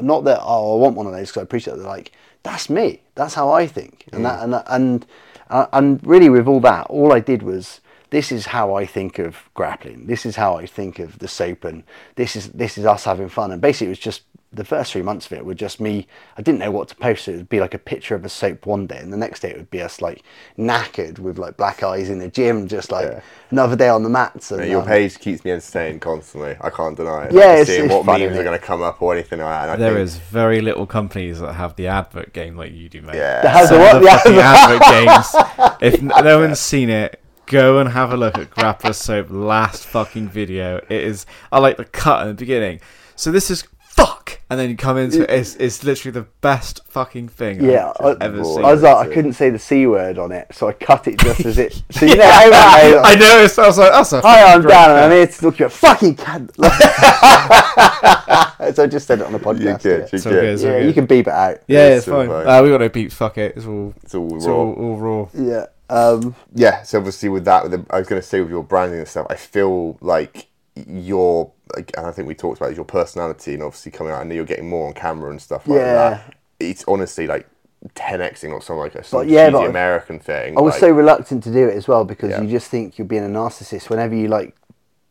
not 0.00 0.24
that 0.24 0.40
oh 0.42 0.76
I 0.76 0.82
want 0.82 0.96
one 0.96 1.06
of 1.06 1.12
those 1.12 1.28
because 1.28 1.40
I 1.40 1.44
appreciate. 1.44 1.74
It. 1.74 1.76
They're 1.78 1.86
like 1.86 2.10
that's 2.44 2.70
me. 2.70 3.00
That's 3.16 3.34
how 3.34 3.50
I 3.50 3.66
think. 3.66 4.04
And 4.12 4.24
that 4.24 4.42
and 4.42 4.52
that, 4.52 4.66
and 4.68 5.04
uh, 5.50 5.66
and 5.72 6.00
really 6.06 6.28
with 6.28 6.46
all 6.46 6.60
that, 6.60 6.86
all 6.86 7.12
I 7.12 7.18
did 7.18 7.42
was 7.42 7.80
this 8.10 8.30
is 8.30 8.46
how 8.46 8.74
I 8.74 8.86
think 8.86 9.18
of 9.18 9.36
grappling. 9.54 10.06
This 10.06 10.24
is 10.24 10.36
how 10.36 10.56
I 10.56 10.66
think 10.66 11.00
of 11.00 11.18
the 11.18 11.26
soap, 11.26 11.64
and 11.64 11.82
this 12.14 12.36
is 12.36 12.50
this 12.50 12.78
is 12.78 12.84
us 12.84 13.04
having 13.04 13.28
fun. 13.28 13.50
And 13.50 13.60
basically, 13.60 13.88
it 13.88 13.90
was 13.90 13.98
just 13.98 14.22
the 14.56 14.64
first 14.64 14.92
three 14.92 15.02
months 15.02 15.26
of 15.26 15.32
it 15.32 15.44
were 15.44 15.54
just 15.54 15.80
me. 15.80 16.06
I 16.38 16.42
didn't 16.42 16.58
know 16.60 16.70
what 16.70 16.88
to 16.88 16.96
post. 16.96 17.28
It 17.28 17.36
would 17.36 17.48
be 17.48 17.60
like 17.60 17.74
a 17.74 17.78
picture 17.78 18.14
of 18.14 18.24
a 18.24 18.28
soap 18.28 18.66
one 18.66 18.86
day, 18.86 18.98
and 18.98 19.12
the 19.12 19.16
next 19.16 19.40
day 19.40 19.50
it 19.50 19.56
would 19.56 19.70
be 19.70 19.82
us 19.82 20.00
like 20.00 20.22
knackered 20.58 21.18
with 21.18 21.38
like 21.38 21.56
black 21.56 21.82
eyes 21.82 22.10
in 22.10 22.18
the 22.18 22.28
gym, 22.28 22.68
just 22.68 22.90
like 22.92 23.06
Yeah. 23.06 23.20
another 23.50 23.76
day 23.76 23.88
on 23.88 24.02
the 24.02 24.08
mats. 24.08 24.50
And, 24.50 24.60
Mate, 24.60 24.70
your 24.70 24.82
um, 24.82 24.86
page 24.88 25.18
keeps 25.18 25.44
me 25.44 25.50
entertained 25.52 26.00
constantly. 26.00 26.56
I 26.60 26.70
can't 26.70 26.96
deny 26.96 27.24
it. 27.26 27.32
Yeah, 27.32 27.38
Like, 27.40 27.48
it's- 27.50 27.66
seeing 27.68 27.84
it's 27.86 27.94
what 27.94 28.06
funny, 28.06 28.24
memes 28.24 28.34
mate. 28.36 28.40
are 28.40 28.44
going 28.44 28.58
to 28.58 28.64
come 28.64 28.82
up 28.82 29.00
or 29.02 29.12
anything 29.14 29.40
like 29.40 29.48
that. 29.48 29.62
And 29.62 29.70
I 29.72 29.76
There 29.76 29.94
think, 29.94 30.04
is 30.04 30.16
very 30.18 30.60
little 30.60 30.86
companies 30.86 31.40
that 31.40 31.54
have 31.54 31.76
the 31.76 31.86
advert 31.88 32.32
game 32.32 32.56
like 32.56 32.72
you 32.72 32.88
do, 32.88 33.02
mate. 33.02 33.16
Yeah. 33.16 33.42
That 33.42 33.54
has 33.56 33.68
Some 33.68 33.80
a 33.80 33.84
of 33.96 34.02
what? 34.02 34.24
the 34.24 34.32
Yeah. 34.34 34.56
fucking 34.66 34.78
advert 34.78 34.82
games. 34.90 35.74
If 35.80 35.94
n- 36.02 36.24
no 36.24 36.38
one's 36.40 36.60
seen 36.60 36.88
it, 36.88 37.20
go 37.46 37.78
and 37.78 37.90
have 37.90 38.12
a 38.12 38.16
look 38.16 38.38
at 38.38 38.50
Grappler 38.50 38.94
Soap 38.94 39.26
last 39.30 39.84
fucking 39.86 40.28
video. 40.30 40.76
It 40.88 41.02
is. 41.04 41.26
I 41.52 41.58
like 41.58 41.76
the 41.76 41.84
cut 41.84 42.22
in 42.22 42.28
the 42.28 42.34
beginning. 42.34 42.80
So 43.16 43.30
this 43.30 43.50
is 43.50 43.64
fuck, 43.96 44.40
and 44.50 44.58
then 44.60 44.70
you 44.70 44.76
come 44.76 44.96
into 44.98 45.22
it. 45.22 45.30
It's, 45.30 45.54
it's 45.56 45.84
literally 45.84 46.12
the 46.12 46.26
best 46.40 46.80
fucking 46.88 47.28
thing 47.28 47.64
Yeah, 47.64 47.92
I've 48.00 48.16
I, 48.20 48.24
ever 48.24 48.40
I 48.40 48.42
seen. 48.42 48.64
I 48.64 48.72
was 48.72 48.82
like, 48.82 49.08
I 49.08 49.12
couldn't 49.14 49.32
say 49.34 49.50
the 49.50 49.58
c 49.58 49.86
word 49.86 50.18
on 50.18 50.32
it, 50.32 50.48
so 50.52 50.68
I 50.68 50.72
cut 50.72 51.06
it 51.08 51.18
just 51.18 51.44
as 51.44 51.58
it. 51.58 51.82
So 51.90 52.06
you 52.06 52.16
know, 52.16 52.24
how 52.24 52.50
I, 52.50 53.12
I 53.12 53.14
noticed. 53.14 53.58
I 53.58 53.66
was 53.66 53.78
like, 53.78 53.92
that's 53.92 54.12
a 54.12 54.20
Hi, 54.20 54.52
I'm 54.52 54.62
great 54.62 54.72
Dan, 54.72 54.90
and. 54.90 54.98
I'm 55.00 55.10
here 55.12 55.26
to 55.26 55.40
talk 55.40 55.56
to 55.56 55.62
you. 55.64 55.68
Fucking 55.68 56.16
cunt. 56.16 56.50
so 58.74 58.82
I 58.82 58.86
just 58.86 59.06
said 59.06 59.20
it 59.20 59.26
on 59.26 59.32
the 59.32 59.38
podcast. 59.48 59.60
you 59.60 59.78
good, 59.78 60.00
yeah. 60.02 60.08
you 60.12 60.18
So 60.18 60.30
good. 60.30 60.58
good. 60.58 60.60
Yeah, 60.60 60.78
you 60.86 60.92
can 60.92 61.06
beep 61.06 61.26
it 61.26 61.32
out. 61.32 61.58
Yeah, 61.66 61.88
Yeah, 61.88 61.96
it's 61.96 62.06
fine. 62.06 62.28
so 62.28 62.48
Uh, 62.48 62.62
we 62.62 62.68
got 62.70 62.80
no 62.80 62.88
beeps. 62.88 63.12
Fuck 63.12 63.38
it. 63.38 63.56
It's 63.56 63.66
all. 63.66 63.94
It's 64.02 64.14
all 64.14 64.36
It's 64.36 64.46
raw. 64.46 64.54
all, 64.54 64.72
all 64.74 64.96
raw. 64.96 65.28
Yeah. 65.34 65.66
Um, 65.90 66.34
yeah, 66.54 66.82
so 66.82 66.98
obviously 66.98 67.28
with 67.28 67.44
that, 67.44 67.62
with 67.64 67.72
the, 67.72 67.86
I 67.94 67.98
was 67.98 68.08
going 68.08 68.20
to 68.20 68.26
say 68.26 68.40
with 68.40 68.50
your 68.50 68.62
branding 68.64 69.00
and 69.00 69.08
stuff, 69.08 69.26
I 69.28 69.36
feel 69.36 69.98
like 70.00 70.46
your, 70.76 71.52
and 71.76 72.06
I 72.06 72.10
think 72.10 72.28
we 72.28 72.34
talked 72.34 72.58
about 72.58 72.70
it, 72.72 72.76
your 72.76 72.84
personality 72.84 73.54
and 73.54 73.62
obviously 73.62 73.92
coming 73.92 74.12
out. 74.12 74.20
I 74.20 74.24
know 74.24 74.34
you're 74.34 74.44
getting 74.44 74.68
more 74.68 74.86
on 74.88 74.94
camera 74.94 75.30
and 75.30 75.40
stuff 75.40 75.66
like 75.68 75.78
Yeah. 75.78 75.94
that. 75.94 76.34
It's 76.60 76.84
honestly 76.88 77.26
like 77.26 77.46
10xing 77.94 78.52
or 78.52 78.60
something 78.62 78.80
like 78.80 78.94
a 78.94 79.04
some 79.04 79.20
But 79.20 79.28
yeah, 79.28 79.50
cheesy 79.50 79.64
American 79.64 80.18
thing. 80.18 80.56
I 80.56 80.60
was 80.60 80.74
like, 80.74 80.80
so 80.80 80.90
reluctant 80.90 81.44
to 81.44 81.52
do 81.52 81.68
it 81.68 81.76
as 81.76 81.86
well 81.86 82.04
because 82.04 82.30
Yeah. 82.30 82.40
you 82.40 82.50
just 82.50 82.70
think 82.70 82.98
you're 82.98 83.06
being 83.06 83.24
a 83.24 83.28
narcissist 83.28 83.90
whenever 83.90 84.14
you 84.14 84.28
like 84.28 84.56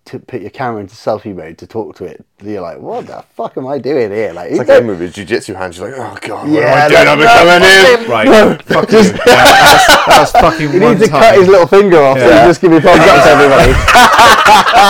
to 0.05 0.19
put 0.19 0.41
your 0.41 0.49
camera 0.49 0.81
into 0.81 0.93
selfie 0.95 1.33
mode 1.35 1.57
to 1.59 1.65
talk 1.67 1.95
to 1.95 2.03
it. 2.05 2.25
You're 2.43 2.61
like, 2.61 2.79
what 2.79 3.07
the 3.07 3.23
fuck 3.35 3.55
am 3.57 3.65
I 3.67 3.77
doing 3.77 4.11
here? 4.11 4.33
Like, 4.33 4.49
It's 4.51 4.59
like 4.59 4.67
him 4.67 4.87
with 4.87 4.99
his 4.99 5.13
jiu-jitsu 5.13 5.53
hands. 5.53 5.77
You're 5.77 5.89
like, 5.91 5.97
oh 5.97 6.17
god, 6.27 6.43
what 6.49 6.51
Yeah, 6.61 6.73
am 6.73 6.77
I 6.77 6.87
doing? 6.89 6.99
like, 6.99 7.07
I'm 7.07 7.19
no, 7.19 7.25
coming 7.25 7.63
in. 7.63 7.97
fuck 7.99 8.09
Right. 8.09 8.63
fuck 8.65 8.91
you. 8.91 8.97
Yeah, 8.97 9.11
that, 9.13 9.71
was, 9.71 10.05
that 10.07 10.19
was 10.19 10.31
fucking 10.33 10.71
He 10.71 10.79
one 10.79 10.91
needs 10.95 11.03
to 11.05 11.09
time. 11.09 11.21
cut 11.21 11.35
his 11.39 11.47
little 11.47 11.67
finger 11.67 11.99
off, 12.01 12.17
so 12.19 12.27
Yeah. 12.27 12.41
you 12.43 12.49
just 12.49 12.59
give 12.61 12.71
me 12.71 12.79
thumbs 12.81 12.99
up 12.99 13.23
to 13.23 13.29
everybody. 13.29 13.73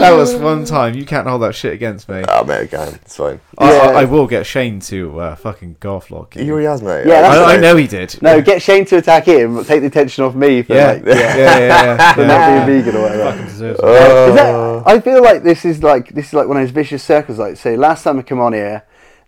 that 0.00 0.12
was 0.12 0.34
one 0.36 0.64
time. 0.64 0.94
You 0.94 1.04
can't 1.04 1.26
hold 1.26 1.42
that 1.42 1.54
shit 1.54 1.72
against 1.72 2.08
me. 2.08 2.22
Oh 2.28 2.44
mate, 2.44 2.62
again, 2.62 2.94
it's 2.94 3.16
fine. 3.16 3.40
I, 3.58 3.72
Yeah. 3.72 3.78
I, 3.82 4.02
I 4.02 4.04
will 4.04 4.26
get 4.26 4.46
Shane 4.46 4.78
to 4.80 5.18
uh, 5.20 5.34
fucking 5.36 5.76
golf 5.80 6.10
lock. 6.12 6.34
He 6.34 6.48
already 6.50 6.66
has, 6.66 6.82
mate. 6.82 7.06
Yeah, 7.06 7.20
I, 7.22 7.54
I 7.54 7.56
know 7.56 7.74
he 7.76 7.86
did. 7.86 8.16
No, 8.22 8.40
get 8.40 8.62
Shane 8.62 8.84
to 8.86 8.98
attack 8.98 9.24
him, 9.24 9.56
but 9.56 9.66
take 9.66 9.80
the 9.80 9.86
attention 9.88 10.24
off 10.24 10.34
me 10.34 10.62
for 10.62 10.74
Yeah, 10.74 10.92
like, 10.92 11.04
yeah, 11.04 11.14
yeah, 11.14 11.36
yeah. 11.36 11.58
yeah, 11.58 12.12
for 12.14 12.20
yeah. 12.22 12.26
not 12.28 12.66
being 12.66 12.84
vegan 12.84 12.96
or 12.96 13.02
whatever. 13.02 13.24
Fucking 13.32 13.46
deserves 13.46 13.80
Is 13.90 14.34
that, 14.34 14.54
uh. 14.54 14.82
I 14.86 15.00
feel 15.00 15.22
like 15.22 15.42
this 15.42 15.64
is 15.64 15.82
like 15.82 16.10
this 16.10 16.28
is 16.28 16.34
like 16.34 16.48
one 16.48 16.56
of 16.56 16.62
those 16.62 16.70
vicious 16.70 17.02
circles. 17.02 17.38
Like, 17.38 17.56
say, 17.56 17.76
last 17.76 18.04
time 18.04 18.18
I 18.18 18.22
come 18.22 18.40
on 18.40 18.52
here, 18.52 18.84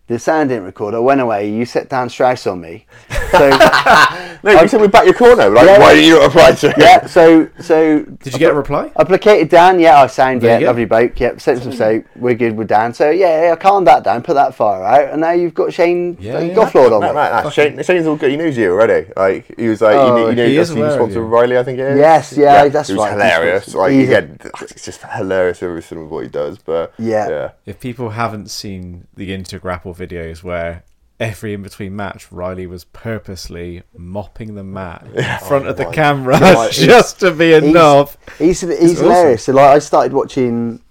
the 0.06 0.18
sound 0.18 0.48
didn't 0.48 0.64
record. 0.64 0.94
I 0.94 0.98
went 0.98 1.20
away. 1.20 1.50
You 1.50 1.64
set 1.64 1.88
down 1.88 2.08
Strauss 2.08 2.46
on 2.46 2.60
me, 2.60 2.86
So 3.30 3.50
No, 4.42 4.58
you 4.62 4.68
said 4.68 4.80
we 4.80 4.88
back 4.88 5.04
your 5.04 5.12
corner. 5.14 5.50
Like, 5.50 5.66
Yeah. 5.66 5.78
why 5.78 5.94
didn't 5.94 6.06
you 6.08 6.14
not 6.18 6.28
apply 6.30 6.52
to 6.52 6.68
it? 6.70 6.74
yeah, 6.78 7.06
so 7.06 7.46
so 7.60 8.02
Did 8.04 8.32
you 8.32 8.38
get 8.38 8.52
a 8.52 8.54
reply? 8.54 8.90
I 8.96 9.04
placated 9.04 9.50
Dan. 9.50 9.78
Yeah, 9.78 10.00
I 10.00 10.06
signed. 10.06 10.40
There 10.40 10.58
Yeah, 10.60 10.66
lovely 10.66 10.86
bloke. 10.86 11.20
Yep, 11.20 11.40
sent 11.42 11.62
some 11.62 11.72
soap. 11.72 12.06
We're 12.16 12.34
good 12.34 12.56
with 12.56 12.68
Dan. 12.68 12.94
So 12.94 13.10
yeah, 13.10 13.42
yeah, 13.48 13.52
I 13.52 13.56
calmed 13.56 13.86
that 13.86 14.02
down, 14.02 14.22
put 14.22 14.34
that 14.34 14.54
fire 14.54 14.82
out, 14.82 15.10
and 15.12 15.20
now 15.20 15.32
you've 15.32 15.52
got 15.52 15.74
Shane 15.74 16.16
Yeah, 16.18 16.34
fucking 16.34 16.48
yeah. 16.48 16.54
Gofflord 16.54 16.92
on. 16.92 17.00
Matt, 17.00 17.10
it. 17.10 17.14
Matt, 17.14 17.44
Matt, 17.44 17.52
Shane, 17.52 17.82
Shane's 17.82 18.06
all 18.06 18.16
good. 18.16 18.30
He 18.30 18.36
knows 18.38 18.56
you 18.56 18.72
already. 18.72 19.10
Like 19.14 19.54
he 19.58 19.68
was 19.68 19.82
like, 19.82 19.96
Oh, 19.96 20.16
you, 20.30 20.36
know, 20.36 20.44
he 20.46 20.52
you 20.52 20.56
know, 20.56 20.60
is 20.62 20.68
he's 20.70 20.76
aware 20.76 21.00
of. 21.02 21.16
Riley, 21.16 21.58
I 21.58 21.62
think 21.62 21.78
it 21.78 21.86
is. 21.92 21.98
Yes, 21.98 22.32
yeah, 22.36 22.66
that's 22.68 22.88
He 22.88 22.94
was 22.94 23.04
right. 23.04 23.12
hilarious. 23.12 23.64
He's- 23.66 23.74
Like 23.74 23.92
he's 23.92 24.08
again, 24.08 24.38
it's 24.62 24.84
just 24.84 25.02
hilarious 25.02 25.62
everything 25.62 26.00
with 26.02 26.10
what 26.10 26.22
he 26.24 26.30
does. 26.30 26.56
But 26.58 26.94
Yeah. 26.98 27.28
yeah, 27.28 27.50
If 27.66 27.78
people 27.78 28.10
haven't 28.10 28.50
seen 28.50 29.06
the 29.16 29.30
Intergrapple 29.36 29.94
videos 29.94 30.42
where 30.42 30.82
every 31.20 31.52
in 31.52 31.62
between 31.62 31.94
match 31.94 32.32
Riley 32.32 32.66
was 32.66 32.84
purposely 32.84 33.82
mopping 33.96 34.54
the 34.54 34.64
mat 34.64 35.06
in 35.14 35.38
front 35.46 35.66
of 35.68 35.76
the 35.76 35.84
camera 35.86 36.40
God. 36.40 36.72
just 36.72 37.20
to 37.20 37.30
be 37.30 37.52
a 37.52 37.60
He's- 37.60 37.72
knob. 37.72 38.10
He's 38.38 38.60
he's 38.62 38.72
awesome. 38.72 39.04
hilarious. 39.04 39.44
So 39.44 39.52
like 39.52 39.76
I 39.76 39.78
started 39.78 40.12
watching. 40.12 40.82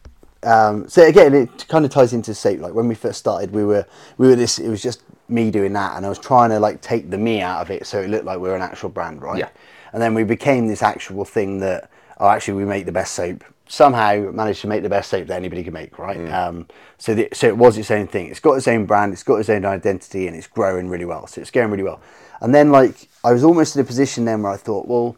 Um, 0.41 0.87
so 0.87 1.05
again, 1.05 1.33
it 1.33 1.67
kind 1.67 1.83
of 1.83 1.91
ties 1.91 2.13
into 2.13 2.33
soap. 2.33 2.61
Like 2.61 2.73
when 2.73 2.87
we 2.87 2.95
first 2.95 3.19
started, 3.19 3.51
we 3.51 3.65
were 3.65 3.85
we 4.17 4.27
were 4.27 4.35
this. 4.35 4.59
It 4.59 4.69
was 4.69 4.81
just 4.81 5.01
me 5.27 5.51
doing 5.51 5.73
that, 5.73 5.97
and 5.97 6.05
I 6.05 6.09
was 6.09 6.19
trying 6.19 6.51
to 6.51 6.59
like 6.59 6.81
take 6.81 7.09
the 7.09 7.17
me 7.17 7.41
out 7.41 7.61
of 7.61 7.71
it, 7.71 7.85
so 7.85 7.99
it 7.99 8.09
looked 8.09 8.23
like 8.25 8.39
we 8.39 8.47
were 8.47 8.55
an 8.55 8.61
actual 8.61 8.89
brand, 8.89 9.21
right? 9.21 9.39
Yeah. 9.39 9.49
And 9.91 10.01
then 10.01 10.13
we 10.13 10.23
became 10.23 10.67
this 10.67 10.81
actual 10.83 11.25
thing 11.25 11.59
that 11.59 11.89
oh, 12.19 12.29
actually 12.29 12.53
we 12.53 12.65
make 12.65 12.85
the 12.85 12.91
best 12.91 13.13
soap. 13.13 13.43
Somehow 13.71 14.31
managed 14.31 14.61
to 14.61 14.67
make 14.67 14.81
the 14.81 14.89
best 14.89 15.11
soap 15.11 15.27
that 15.27 15.35
anybody 15.35 15.63
could 15.63 15.73
make, 15.73 15.99
right? 15.99 16.17
Um, 16.33 16.67
so 16.97 17.13
the, 17.13 17.29
so 17.33 17.47
it 17.47 17.55
was 17.55 17.77
its 17.77 17.91
own 17.91 18.07
thing. 18.07 18.27
It's 18.27 18.39
got 18.39 18.53
its 18.53 18.67
own 18.67 18.85
brand. 18.85 19.13
It's 19.13 19.21
got 19.23 19.35
its 19.35 19.47
own 19.49 19.63
identity, 19.63 20.27
and 20.27 20.35
it's 20.35 20.47
growing 20.47 20.89
really 20.89 21.05
well. 21.05 21.27
So 21.27 21.39
it's 21.39 21.51
going 21.51 21.69
really 21.69 21.83
well. 21.83 22.01
And 22.41 22.53
then 22.53 22.71
like 22.71 23.07
I 23.23 23.31
was 23.31 23.43
almost 23.43 23.75
in 23.75 23.81
a 23.81 23.85
position 23.85 24.25
then 24.25 24.41
where 24.43 24.51
I 24.51 24.57
thought, 24.57 24.87
well. 24.87 25.15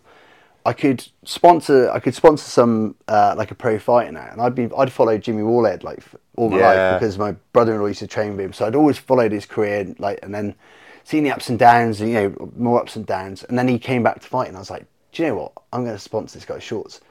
I 0.64 0.74
could 0.74 1.04
sponsor. 1.24 1.89
I 1.89 1.99
could 1.99 2.14
sponsor 2.14 2.47
some 2.47 2.93
uh, 3.08 3.34
like 3.36 3.49
a 3.49 3.56
pro 3.56 3.80
fighter 3.80 4.12
now, 4.12 4.28
and 4.32 4.39
I'd 4.39 4.54
be 4.54 4.70
I'd 4.78 4.91
follow 4.91 5.18
Jimmy 5.18 5.41
Wallhead 5.41 5.82
like 5.82 6.04
all 6.36 6.49
my 6.52 6.60
Yeah. 6.60 6.68
life 6.68 6.99
because 6.99 7.18
my 7.18 7.32
brother-in-law 7.52 7.88
used 7.88 8.02
to 8.02 8.06
train 8.06 8.38
with 8.38 8.41
him, 8.45 8.54
so 8.54 8.68
I'd 8.68 8.76
always 8.76 8.99
followed 8.99 9.32
his 9.32 9.47
career, 9.47 9.95
like 9.97 10.20
and 10.22 10.36
then 10.36 10.54
seen 11.04 11.24
the 11.24 11.32
ups 11.32 11.49
and 11.49 11.58
downs, 11.58 11.99
and 11.99 12.12
you 12.12 12.16
know 12.16 12.52
more 12.56 12.80
ups 12.80 12.95
and 12.95 13.08
downs, 13.08 13.43
and 13.45 13.58
then 13.58 13.68
he 13.68 13.80
came 13.80 14.04
back 14.04 14.22
to 14.22 14.28
fight, 14.28 14.49
and 14.49 14.56
I 14.56 14.60
was 14.60 14.70
like, 14.70 14.86
do 15.12 15.24
you 15.24 15.30
know 15.30 15.36
what? 15.38 15.52
I'm 15.74 15.84
going 15.84 15.95
to 15.95 15.99
sponsor 15.99 16.38
this 16.38 16.45
guy's 16.45 16.62
shorts. 16.62 17.02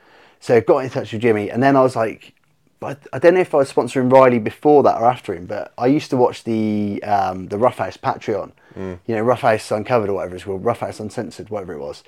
So 0.41 0.57
I 0.57 0.61
got 0.61 0.79
in 0.79 0.91
touch 0.91 1.13
with 1.13 1.23
Jimmy, 1.23 1.51
and 1.51 1.63
then 1.63 1.77
I 1.77 1.83
was 1.83 1.95
like, 1.95 2.35
but 2.81 3.07
I 3.13 3.19
don't 3.19 3.35
know 3.35 3.41
if 3.41 3.55
I 3.55 3.59
was 3.59 3.71
sponsoring 3.71 4.11
Riley 4.11 4.39
before 4.39 4.83
that 4.85 4.97
or 4.99 5.05
after 5.07 5.35
him, 5.35 5.45
but 5.45 5.73
I 5.77 5.87
used 5.87 6.09
to 6.11 6.17
watch 6.17 6.45
the 6.45 7.03
um, 7.05 7.49
the 7.49 7.59
Roughhouse 7.59 7.99
Patreon, 7.99 8.53
you 9.07 9.15
know, 9.15 9.21
Roughhouse 9.21 9.71
Uncovered 9.71 10.09
or 10.09 10.15
whatever 10.15 10.37
it's 10.37 10.45
called, 10.45 10.65
Roughhouse 10.65 10.99
Uncensored, 10.99 11.51
whatever 11.51 11.75
it 11.75 11.79
was. 11.81 12.03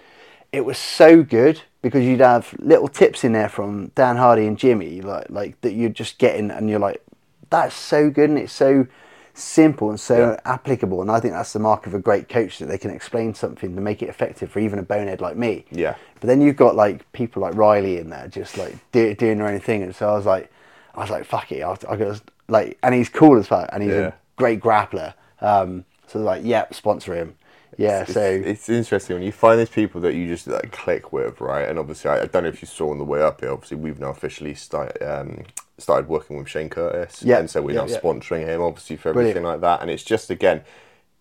It 0.51 0.65
was 0.65 0.79
so 0.79 1.23
good 1.23 1.61
because 1.83 2.05
you'd 2.05 2.21
have 2.21 2.55
little 2.59 2.89
tips 2.89 3.23
in 3.25 3.33
there 3.33 3.49
from 3.51 3.89
Dan 3.95 4.17
Hardy 4.17 4.47
and 4.47 4.59
Jimmy, 4.59 5.03
like 5.03 5.29
like 5.29 5.61
that 5.61 5.75
you're 5.75 5.91
just 5.91 6.19
getting, 6.19 6.51
and 6.51 6.71
you're 6.71 6.79
like, 6.79 7.03
that's 7.51 7.75
so 7.75 8.09
good, 8.09 8.31
and 8.31 8.39
it's 8.39 8.53
so 8.53 8.87
simple 9.35 9.91
and 9.91 9.99
so 9.99 10.39
applicable. 10.45 11.01
And 11.01 11.11
I 11.11 11.21
think 11.21 11.35
that's 11.35 11.53
the 11.53 11.59
mark 11.59 11.87
of 11.87 11.95
a 11.95 11.99
great 11.99 12.29
coach 12.29 12.59
that 12.59 12.67
they 12.67 12.79
can 12.79 12.91
explain 12.91 13.35
something 13.35 13.75
to 13.75 13.81
make 13.81 14.03
it 14.03 14.09
effective 14.09 14.51
for 14.51 14.59
even 14.59 14.79
a 14.79 14.83
bonehead 14.83 15.21
like 15.21 15.37
me. 15.37 15.65
Yeah. 15.71 15.97
But 16.21 16.27
then 16.27 16.41
you've 16.41 16.57
got 16.57 16.77
like 16.77 17.11
people 17.13 17.43
like 17.43 17.55
Riley 17.55 17.99
in 17.99 18.11
there, 18.11 18.29
just 18.29 18.59
like 18.59 18.77
do, 18.93 19.15
doing 19.15 19.39
their 19.39 19.49
own 19.49 19.61
thing. 19.61 19.83
And 19.83 19.95
so 19.95 20.09
I 20.09 20.13
was 20.13 20.27
like, 20.27 20.51
I 20.95 21.01
was 21.01 21.11
like, 21.11 21.25
fuck 21.25 21.51
it, 21.53 21.63
I'll 21.63 21.77
go 21.77 22.15
like, 22.49 22.79
and 22.83 22.95
he's 22.95 23.09
cool 23.09 23.39
as 23.39 23.47
fuck, 23.47 23.69
and 23.73 23.83
he's 23.83 23.93
Yeah. 23.93 24.09
a 24.09 24.13
great 24.37 24.61
grappler. 24.61 25.15
Um, 25.41 25.85
so 26.07 26.19
like, 26.19 26.45
yep, 26.45 26.75
sponsor 26.75 27.15
him. 27.15 27.37
Yeah. 27.79 28.03
it's, 28.03 28.13
so 28.13 28.21
it's 28.23 28.69
interesting 28.69 29.17
when 29.17 29.23
you 29.23 29.33
find 29.33 29.59
these 29.59 29.71
people 29.71 30.01
that 30.03 30.15
you 30.15 30.27
just 30.29 30.47
like 30.47 30.73
click 30.73 31.13
with, 31.13 31.41
right? 31.41 31.67
And 31.69 31.79
obviously, 31.79 32.11
I, 32.11 32.23
I 32.23 32.27
don't 32.27 32.43
know 32.43 32.51
if 32.51 32.61
you 32.61 32.69
saw 32.69 32.91
on 32.91 32.99
the 32.99 33.05
way 33.05 33.23
up 33.23 33.41
here. 33.41 33.51
Obviously, 33.51 33.79
we've 33.79 33.99
now 33.99 34.11
officially 34.11 34.55
started 34.55 35.03
um, 35.03 35.45
started 35.79 36.09
working 36.09 36.37
with 36.37 36.49
Shane 36.49 36.69
Curtis, 36.69 37.23
Yeah, 37.23 37.39
and 37.39 37.51
so 37.51 37.63
we're 37.63 37.73
yeah, 37.75 37.81
now 37.83 37.87
yeah. 37.87 38.01
sponsoring 38.01 38.47
him, 38.47 38.61
obviously 38.63 38.97
for 38.97 39.13
Brilliant. 39.13 39.37
everything 39.37 39.47
like 39.51 39.61
that. 39.63 39.81
And 39.83 39.91
it's 39.91 40.05
just 40.05 40.31
again 40.31 40.63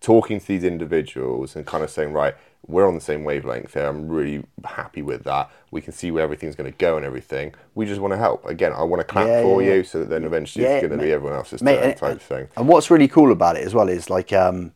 talking 0.00 0.40
to 0.40 0.46
these 0.46 0.64
individuals 0.64 1.54
and 1.56 1.64
kind 1.64 1.84
of 1.84 1.90
saying, 1.90 2.12
right, 2.12 2.34
we're 2.66 2.86
on 2.86 2.94
the 2.94 3.00
same 3.00 3.22
wavelength 3.24 3.74
here. 3.74 3.86
I'm 3.86 4.08
really 4.08 4.44
happy 4.64 5.00
with 5.02 5.22
that. 5.24 5.50
We 5.70 5.80
can 5.80 5.92
see 5.92 6.10
where 6.10 6.22
everything's 6.24 6.54
going 6.56 6.70
to 6.70 6.76
go 6.76 6.96
and 6.96 7.04
everything. 7.06 7.54
We 7.74 7.86
just 7.86 8.00
want 8.00 8.12
to 8.12 8.18
help. 8.18 8.44
Again, 8.46 8.72
I 8.72 8.82
want 8.82 9.00
to 9.00 9.04
clap 9.04 9.26
Yeah, 9.26 9.42
for 9.42 9.62
you, 9.62 9.82
so 9.84 10.00
that 10.00 10.08
then 10.10 10.24
eventually 10.24 10.64
it's 10.64 10.86
going 10.86 10.96
to 10.98 11.04
be 11.04 11.12
everyone 11.12 11.36
else's 11.36 11.62
Mate, 11.62 11.76
turn, 11.76 11.84
and- 11.90 11.96
type 11.96 12.20
thing. 12.20 12.48
And 12.56 12.68
what's 12.68 12.90
really 12.90 13.08
cool 13.08 13.32
about 13.32 13.56
it 13.56 13.64
as 13.64 13.74
well 13.74 13.88
is 13.88 14.10
like 14.10 14.32
um, 14.32 14.72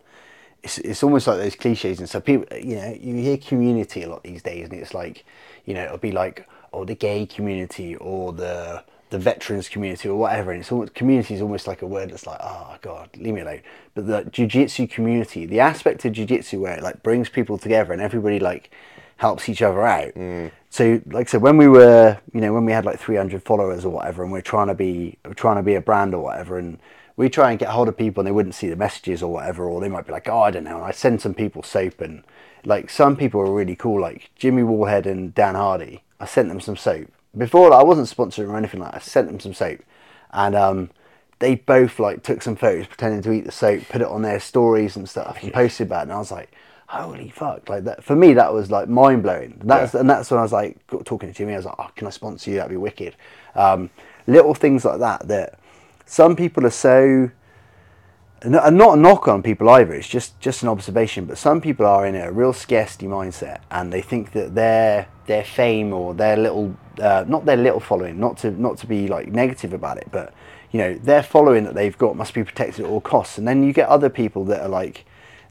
it's 0.63 0.79
it's 0.79 1.03
almost 1.03 1.27
like 1.27 1.39
those 1.39 1.55
cliches 1.55 2.01
and 2.01 2.09
so 2.09 2.19
people 2.21 2.57
you 2.59 2.75
know 2.77 2.97
you 2.99 3.15
hear 3.17 3.37
community 3.37 4.03
a 4.03 4.09
lot 4.09 4.23
these 4.25 4.43
days 4.43 4.65
and 4.69 4.73
it's 4.73 4.95
like 4.95 5.25
you 5.65 5.75
know 5.75 5.85
it'll 5.85 5.99
be 5.99 6.11
like 6.13 6.49
oh 6.73 6.85
the 6.85 6.95
gay 6.95 7.25
community 7.27 7.95
or 7.97 8.33
the 8.33 8.83
the 9.11 9.19
veterans 9.19 9.69
community 9.69 10.09
or 10.09 10.17
whatever 10.17 10.51
and 10.51 10.61
it's 10.61 10.73
almost 10.73 10.95
community 10.95 11.35
is 11.35 11.43
almost 11.43 11.67
like 11.67 11.83
a 11.83 11.87
word 11.87 12.11
that's 12.11 12.27
like 12.27 12.41
oh 12.43 12.77
god 12.83 13.09
leave 13.17 13.35
me 13.35 13.41
alone 13.41 13.61
but 13.95 14.07
the 14.07 14.25
jiu-jitsu 14.31 14.87
community 14.87 15.47
the 15.47 15.61
aspect 15.61 16.05
of 16.05 16.13
jiu-jitsu 16.13 16.61
where 16.61 16.77
it 16.77 16.83
like 16.83 17.03
brings 17.03 17.29
people 17.29 17.57
together 17.57 17.93
and 17.93 18.03
everybody 18.03 18.41
like 18.41 18.71
helps 19.19 19.49
each 19.49 19.63
other 19.63 19.87
out 19.87 20.13
mm. 20.15 20.51
so 20.71 21.01
like 21.07 21.29
I 21.29 21.31
said 21.31 21.43
when 21.43 21.57
we 21.57 21.69
were 21.69 22.19
you 22.33 22.41
know 22.41 22.53
when 22.53 22.65
we 22.65 22.73
had 22.73 22.85
like 22.85 22.99
300 22.99 23.43
followers 23.43 23.85
or 23.85 23.91
whatever 23.91 24.23
and 24.23 24.33
we're 24.33 24.43
trying 24.43 24.67
to 24.67 24.75
be 24.75 25.17
we're 25.25 25.35
trying 25.35 25.57
to 25.57 25.63
be 25.63 25.75
a 25.75 25.81
brand 25.81 26.13
or 26.13 26.23
whatever 26.23 26.59
and 26.59 26.79
we 27.17 27.31
try 27.31 27.51
and 27.51 27.59
get 27.59 27.71
hold 27.71 27.89
of 27.89 27.97
people 27.97 28.21
and 28.21 28.27
they 28.27 28.33
wouldn't 28.33 28.55
see 28.55 28.69
the 28.69 28.77
messages 28.77 29.23
or 29.23 29.33
whatever, 29.33 29.65
or 29.65 29.81
they 29.81 29.89
might 29.89 30.07
be 30.07 30.13
like, 30.13 30.29
oh, 30.29 30.43
I 30.43 30.51
don't 30.51 30.65
know. 30.65 30.77
And 30.77 30.85
I 30.85 30.91
send 30.91 31.23
some 31.23 31.35
people 31.35 31.63
soap 31.63 32.01
and 32.01 32.23
like 32.65 32.91
some 32.91 33.17
people 33.17 33.41
are 33.41 33.53
really 33.53 33.77
cool, 33.77 34.01
like 34.01 34.31
Jimmy 34.37 34.63
Wallhead 34.63 35.07
and 35.07 35.35
Dan 35.35 35.55
Hardy. 35.55 36.03
I 36.21 36.27
sent 36.27 36.49
them 36.49 36.61
some 36.61 36.77
soap 36.77 37.09
before. 37.37 37.73
I 37.73 37.83
wasn't 37.83 38.09
sponsoring 38.09 38.49
or 38.49 38.57
anything 38.57 38.81
like. 38.81 38.93
that. 38.93 38.97
I 39.03 39.05
sent 39.05 39.27
them 39.29 39.41
some 39.41 39.55
soap, 39.55 39.81
and 40.33 40.55
um, 40.55 40.91
they 41.39 41.55
both 41.57 41.99
like 41.99 42.23
took 42.23 42.43
some 42.43 42.57
photos 42.57 42.87
pretending 42.87 43.23
to 43.23 43.33
eat 43.33 43.45
the 43.45 43.53
soap, 43.53 43.83
put 43.89 44.01
it 44.01 44.07
on 44.09 44.23
their 44.23 44.41
stories 44.41 44.97
and 44.97 45.09
stuff, 45.09 45.39
and 45.43 45.53
posted 45.53 45.87
about. 45.89 46.01
it. 46.01 46.03
And 46.05 46.13
I 46.13 46.19
was 46.19 46.31
like, 46.33 46.51
holy 46.89 47.31
fuck! 47.31 47.69
Like 47.69 47.85
that 47.85 48.03
for 48.05 48.17
me, 48.17 48.33
that 48.35 48.53
was 48.53 48.71
like 48.71 48.89
mind 48.89 49.23
blowing. 49.23 49.61
That's 49.65 49.95
Yeah. 49.95 50.01
and 50.01 50.11
that's 50.11 50.31
when 50.31 50.39
I 50.41 50.43
was 50.43 50.53
like 50.53 50.79
talking 50.87 51.29
to 51.29 51.33
Jimmy. 51.33 51.53
I 51.55 51.57
was 51.57 51.67
like, 51.67 51.77
oh, 51.79 51.91
can 51.97 52.07
I 52.07 52.11
sponsor 52.11 52.51
you? 52.51 52.57
That'd 52.57 52.71
be 52.71 52.77
wicked. 52.77 53.17
Um, 53.55 53.91
little 54.27 54.55
things 54.55 54.85
like 54.85 54.99
that 55.01 55.29
that 55.29 55.59
some 56.05 56.37
people 56.37 56.67
are 56.67 56.71
so 56.71 57.31
and 58.43 58.55
and 58.55 58.77
not 58.77 58.97
a 58.99 59.01
knock 59.01 59.29
on 59.29 59.43
people 59.43 59.69
either. 59.71 59.95
It's 59.95 60.09
just 60.09 60.39
just 60.41 60.63
an 60.63 60.69
observation. 60.69 61.25
But 61.25 61.39
some 61.39 61.61
people 61.61 61.87
are 61.87 62.07
in 62.07 62.15
a 62.15 62.31
real 62.31 62.53
scarcity 62.53 63.07
mindset, 63.07 63.61
and 63.71 63.93
they 63.93 64.03
think 64.03 64.33
that 64.33 64.55
their 64.55 65.09
their 65.27 65.45
fame 65.45 65.93
or 65.93 66.15
their 66.15 66.37
little 66.37 66.77
uh, 67.01 67.25
not 67.27 67.45
their 67.45 67.57
little 67.57 67.81
following, 67.81 68.19
not 68.19 68.39
to 68.39 68.51
not 68.51 68.79
to 68.79 68.87
be 68.87 69.09
like 69.09 69.29
negative 69.29 69.73
about 69.73 69.99
it, 69.99 70.09
but 70.11 70.33
you 70.71 70.79
know 70.79 70.95
their 70.95 71.23
following 71.23 71.65
that 71.65 71.75
they've 71.75 71.97
got 71.97 72.17
must 72.17 72.35
be 72.35 72.45
protected 72.45 72.85
at 72.85 72.91
all 72.91 73.01
costs. 73.01 73.39
And 73.39 73.47
then 73.47 73.63
you 73.63 73.73
get 73.73 73.89
other 73.89 74.09
people 74.09 74.45
that 74.47 74.63
are 74.63 74.69
like 74.69 75.05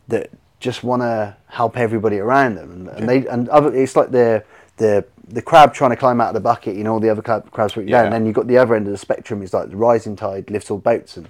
that 0.07 0.29
just 0.59 0.83
want 0.83 1.01
to 1.01 1.35
help 1.47 1.77
everybody 1.77 2.19
around 2.19 2.55
them, 2.55 2.71
and, 2.71 2.87
and 2.89 3.09
they 3.09 3.27
and 3.27 3.49
other. 3.49 3.73
It's 3.75 3.95
like 3.95 4.11
the 4.11 4.43
the 4.77 5.05
the 5.27 5.41
crab 5.41 5.73
trying 5.73 5.91
to 5.91 5.97
climb 5.97 6.21
out 6.21 6.29
of 6.29 6.33
the 6.35 6.39
bucket. 6.39 6.75
You 6.75 6.83
know, 6.83 6.93
all 6.93 6.99
the 6.99 7.09
other 7.09 7.21
crab, 7.21 7.51
crabs 7.51 7.73
put 7.73 7.85
you 7.85 7.89
down. 7.89 8.03
Yeah. 8.03 8.05
And 8.05 8.13
then 8.13 8.25
you've 8.25 8.35
got 8.35 8.47
the 8.47 8.57
other 8.57 8.75
end 8.75 8.87
of 8.87 8.91
the 8.91 8.97
spectrum 8.97 9.41
is 9.41 9.53
like 9.53 9.69
the 9.69 9.77
rising 9.77 10.15
tide 10.15 10.49
lifts 10.49 10.71
all 10.71 10.77
boats 10.77 11.17
and 11.17 11.27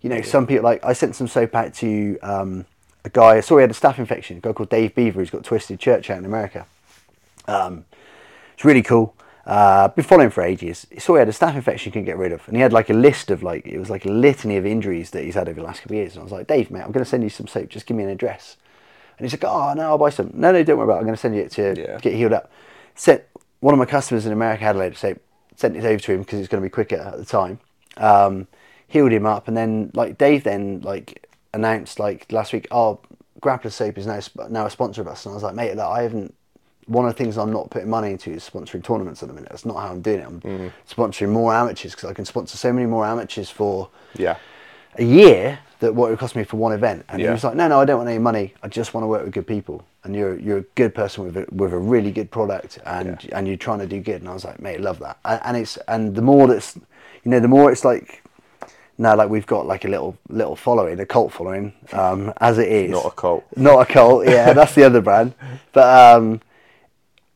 you 0.00 0.08
know, 0.08 0.22
some 0.22 0.46
people 0.46 0.64
like 0.64 0.84
I 0.84 0.92
sent 0.92 1.14
some 1.14 1.28
soap 1.28 1.54
out 1.54 1.74
to 1.74 2.18
um, 2.22 2.66
a 3.04 3.10
guy. 3.10 3.36
I 3.36 3.40
saw 3.40 3.58
he 3.58 3.62
had 3.62 3.70
a 3.70 3.74
staph 3.74 3.98
infection. 3.98 4.38
A 4.38 4.40
guy 4.40 4.52
called 4.52 4.70
Dave 4.70 4.94
Beaver 4.94 5.20
who's 5.20 5.30
got 5.30 5.44
Twisted 5.44 5.78
Church 5.78 6.10
out 6.10 6.18
in 6.18 6.24
America. 6.24 6.66
Um, 7.46 7.84
it's 8.54 8.64
really 8.64 8.82
cool. 8.82 9.14
Uh, 9.46 9.88
been 9.88 10.04
following 10.04 10.26
him 10.26 10.30
for 10.30 10.42
ages. 10.42 10.86
He 10.90 11.00
saw 11.00 11.14
he 11.14 11.18
had 11.20 11.28
a 11.28 11.32
staph 11.32 11.54
infection 11.56 11.90
he 11.90 11.92
couldn't 11.92 12.04
get 12.06 12.18
rid 12.18 12.30
of, 12.32 12.46
and 12.46 12.56
he 12.56 12.62
had 12.62 12.72
like 12.72 12.90
a 12.90 12.94
list 12.94 13.30
of 13.30 13.42
like 13.42 13.66
it 13.66 13.78
was 13.78 13.90
like 13.90 14.04
a 14.04 14.10
litany 14.10 14.56
of 14.56 14.66
injuries 14.66 15.10
that 15.10 15.24
he's 15.24 15.34
had 15.34 15.48
over 15.48 15.60
the 15.60 15.66
last 15.66 15.80
couple 15.80 15.96
of 15.96 16.00
years. 16.00 16.12
And 16.14 16.20
I 16.20 16.24
was 16.24 16.32
like, 16.32 16.46
Dave, 16.46 16.70
mate, 16.70 16.82
I'm 16.82 16.92
going 16.92 17.04
to 17.04 17.10
send 17.10 17.22
you 17.22 17.30
some 17.30 17.46
soap. 17.46 17.68
Just 17.68 17.86
give 17.86 17.96
me 17.96 18.04
an 18.04 18.10
address. 18.10 18.56
And 19.18 19.24
he's 19.24 19.32
like, 19.32 19.44
Oh 19.44 19.72
no, 19.74 19.82
I'll 19.82 19.98
buy 19.98 20.10
some. 20.10 20.30
No, 20.34 20.52
no, 20.52 20.62
don't 20.62 20.76
worry 20.78 20.84
about. 20.84 20.96
it. 20.96 20.98
I'm 20.98 21.04
going 21.04 21.16
to 21.16 21.20
send 21.20 21.34
you 21.34 21.42
it 21.42 21.50
to 21.52 21.74
Yeah. 21.80 21.98
get 21.98 22.14
healed 22.14 22.32
up. 22.32 22.50
Sent 22.94 23.22
one 23.60 23.74
of 23.74 23.78
my 23.78 23.86
customers 23.86 24.24
in 24.26 24.32
America 24.32 24.62
had 24.64 24.76
a 24.76 24.78
load 24.78 24.92
of 24.92 24.98
soap. 24.98 25.20
Sent 25.56 25.76
it 25.76 25.84
over 25.84 25.98
to 25.98 26.12
him 26.12 26.20
because 26.20 26.38
it's 26.38 26.48
going 26.48 26.62
to 26.62 26.66
be 26.66 26.70
quicker 26.70 26.96
at 26.96 27.16
the 27.18 27.24
time. 27.24 27.58
Um, 27.96 28.46
healed 28.86 29.12
him 29.12 29.26
up, 29.26 29.48
and 29.48 29.56
then 29.56 29.90
like 29.94 30.16
Dave 30.16 30.44
then 30.44 30.80
like 30.82 31.26
announced 31.52 31.98
like 31.98 32.30
last 32.32 32.52
week, 32.52 32.66
oh, 32.70 33.00
Grappler 33.40 33.70
Soap 33.72 33.98
is 33.98 34.06
now 34.06 34.20
sp- 34.22 34.48
now 34.50 34.66
a 34.66 34.70
sponsor 34.70 35.00
of 35.00 35.08
us, 35.08 35.24
and 35.26 35.32
I 35.32 35.34
was 35.34 35.42
like, 35.42 35.54
mate, 35.54 35.76
look, 35.76 35.86
I 35.86 36.02
haven't. 36.02 36.34
One 36.86 37.06
of 37.06 37.14
the 37.16 37.22
things 37.22 37.36
I'm 37.38 37.52
not 37.52 37.70
putting 37.70 37.88
money 37.88 38.10
into 38.10 38.30
is 38.30 38.48
sponsoring 38.48 38.82
tournaments 38.82 39.22
at 39.22 39.28
the 39.28 39.34
minute. 39.34 39.50
That's 39.50 39.64
not 39.64 39.76
how 39.76 39.88
I'm 39.88 40.00
doing 40.00 40.20
it. 40.20 40.26
I'm 40.26 40.40
Mm-hmm. 40.40 40.68
sponsoring 41.00 41.28
more 41.30 41.54
amateurs 41.54 41.94
because 41.94 42.10
I 42.10 42.14
can 42.14 42.24
sponsor 42.24 42.56
so 42.56 42.72
many 42.72 42.86
more 42.86 43.04
amateurs 43.06 43.50
for 43.50 43.88
Yeah. 44.16 44.36
a 44.98 45.04
year 45.04 45.58
that 45.80 45.94
what 45.94 46.08
it 46.08 46.10
would 46.10 46.18
cost 46.18 46.36
me 46.36 46.44
for 46.44 46.56
one 46.56 46.72
event. 46.72 47.04
And 47.08 47.22
he 47.22 47.28
was 47.28 47.44
like, 47.44 47.54
no, 47.54 47.68
no, 47.68 47.80
I 47.80 47.84
don't 47.84 47.98
want 47.98 48.08
any 48.10 48.18
money. 48.18 48.54
I 48.62 48.68
just 48.68 48.92
want 48.92 49.04
to 49.04 49.08
work 49.08 49.24
with 49.24 49.32
good 49.32 49.46
people. 49.46 49.84
And 50.04 50.14
you're 50.16 50.38
you're 50.38 50.58
a 50.58 50.64
good 50.74 50.94
person 50.94 51.24
with 51.24 51.36
a, 51.36 51.46
with 51.52 51.72
a 51.74 51.78
really 51.78 52.10
good 52.10 52.30
product, 52.30 52.78
and 52.86 53.18
and 53.32 53.46
you're 53.46 53.58
trying 53.58 53.80
to 53.80 53.86
do 53.86 54.00
good. 54.00 54.20
And 54.22 54.28
I 54.30 54.32
was 54.32 54.44
like, 54.46 54.58
mate, 54.58 54.80
love 54.80 54.98
that. 55.00 55.18
And, 55.26 55.40
and 55.44 55.56
it's 55.58 55.76
and 55.88 56.14
the 56.14 56.22
more 56.22 56.46
that's, 56.48 56.74
you 57.22 57.30
know, 57.30 57.38
the 57.38 57.48
more 57.48 57.70
it's 57.70 57.84
like, 57.84 58.22
now 58.96 59.14
like 59.14 59.28
we've 59.28 59.46
got 59.46 59.66
like 59.66 59.84
a 59.84 59.88
little 59.88 60.16
little 60.30 60.56
following, 60.56 60.98
a 61.00 61.06
cult 61.06 61.32
following, 61.32 61.74
um, 61.92 62.32
as 62.40 62.56
it 62.58 62.68
is. 62.72 62.90
Not 62.90 63.04
a 63.06 63.10
cult. 63.10 63.44
Not 63.56 63.80
a 63.82 63.92
cult. 63.92 64.26
Yeah, 64.26 64.54
that's 64.54 64.74
the 64.74 64.84
other 64.84 65.02
brand. 65.02 65.34
But 65.72 66.16
um, 66.16 66.40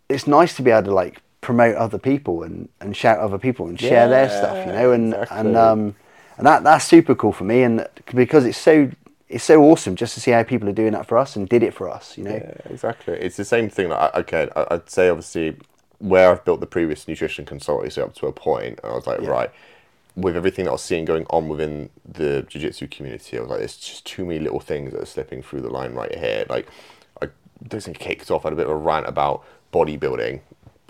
it's 0.09 0.27
nice 0.27 0.55
to 0.57 0.63
be 0.63 0.71
able 0.71 0.85
to 0.85 0.95
like 0.95 1.21
promote 1.41 1.77
other 1.77 1.99
people 1.99 2.43
and, 2.43 2.69
and 2.81 2.97
shout 2.97 3.19
other 3.19 3.39
people 3.39 3.67
and 3.67 3.79
share 3.79 4.09
their 4.09 4.29
stuff, 4.29 4.67
you 4.67 4.73
know, 4.73 4.93
and 4.93 5.13
exactly. 5.13 5.39
and 5.39 5.57
um, 5.57 5.95
and 6.37 6.47
that 6.47 6.65
that's 6.65 6.85
super 6.85 7.15
cool 7.15 7.33
for 7.33 7.45
me, 7.45 7.63
and 7.63 7.87
because 8.15 8.45
it's 8.45 8.59
so 8.59 8.91
it's 9.29 9.45
so 9.45 9.63
awesome 9.63 9.97
just 9.97 10.15
to 10.15 10.21
see 10.21 10.31
how 10.31 10.43
people 10.43 10.69
are 10.69 10.73
doing 10.73 10.93
that 10.93 11.07
for 11.07 11.19
us 11.19 11.35
and 11.37 11.49
did 11.49 11.63
it 11.63 11.75
for 11.75 11.89
us, 11.89 12.17
you 12.17 12.25
know. 12.25 12.35
Yeah, 12.35 12.55
exactly. 12.67 13.15
It's 13.15 13.37
the 13.37 13.45
same 13.45 13.69
thing. 13.69 13.89
Like, 13.89 14.15
okay, 14.15 14.49
I'd 14.55 14.89
say 14.89 15.09
obviously 15.09 15.57
where 15.99 16.31
I've 16.31 16.45
built 16.45 16.61
the 16.61 16.67
previous 16.67 17.09
nutrition 17.09 17.45
consultancy 17.47 17.99
up 17.99 18.15
to 18.17 18.27
a 18.27 18.33
point, 18.33 18.77
point, 18.77 18.81
I 18.85 18.95
was 18.95 19.07
like, 19.07 19.21
Yeah. 19.21 19.29
right, 19.29 19.51
with 20.17 20.37
everything 20.37 20.67
that 20.67 20.71
I 20.71 20.75
was 20.75 20.83
seeing 20.83 21.05
going 21.05 21.27
on 21.31 21.49
within 21.49 21.91
the 22.05 22.43
jiu-jitsu 22.49 22.89
community, 22.89 23.39
I 23.39 23.41
was 23.41 23.51
like, 23.51 23.59
there's 23.61 23.77
just 23.77 24.05
too 24.05 24.25
many 24.25 24.39
little 24.39 24.61
things 24.61 24.93
that 24.93 25.03
are 25.03 25.07
slipping 25.07 25.43
through 25.43 25.63
the 25.63 25.71
line 25.71 25.95
right 25.95 26.15
here. 26.15 26.45
Like, 26.49 26.69
I 27.23 27.29
don't 27.67 27.83
think 27.83 27.99
kicked 27.99 28.31
off. 28.31 28.45
I 28.45 28.49
had 28.49 28.53
a 28.53 28.57
bit 28.57 28.67
of 28.67 28.73
a 28.73 28.77
rant 28.77 29.09
about 29.09 29.45
bodybuilding 29.75 30.41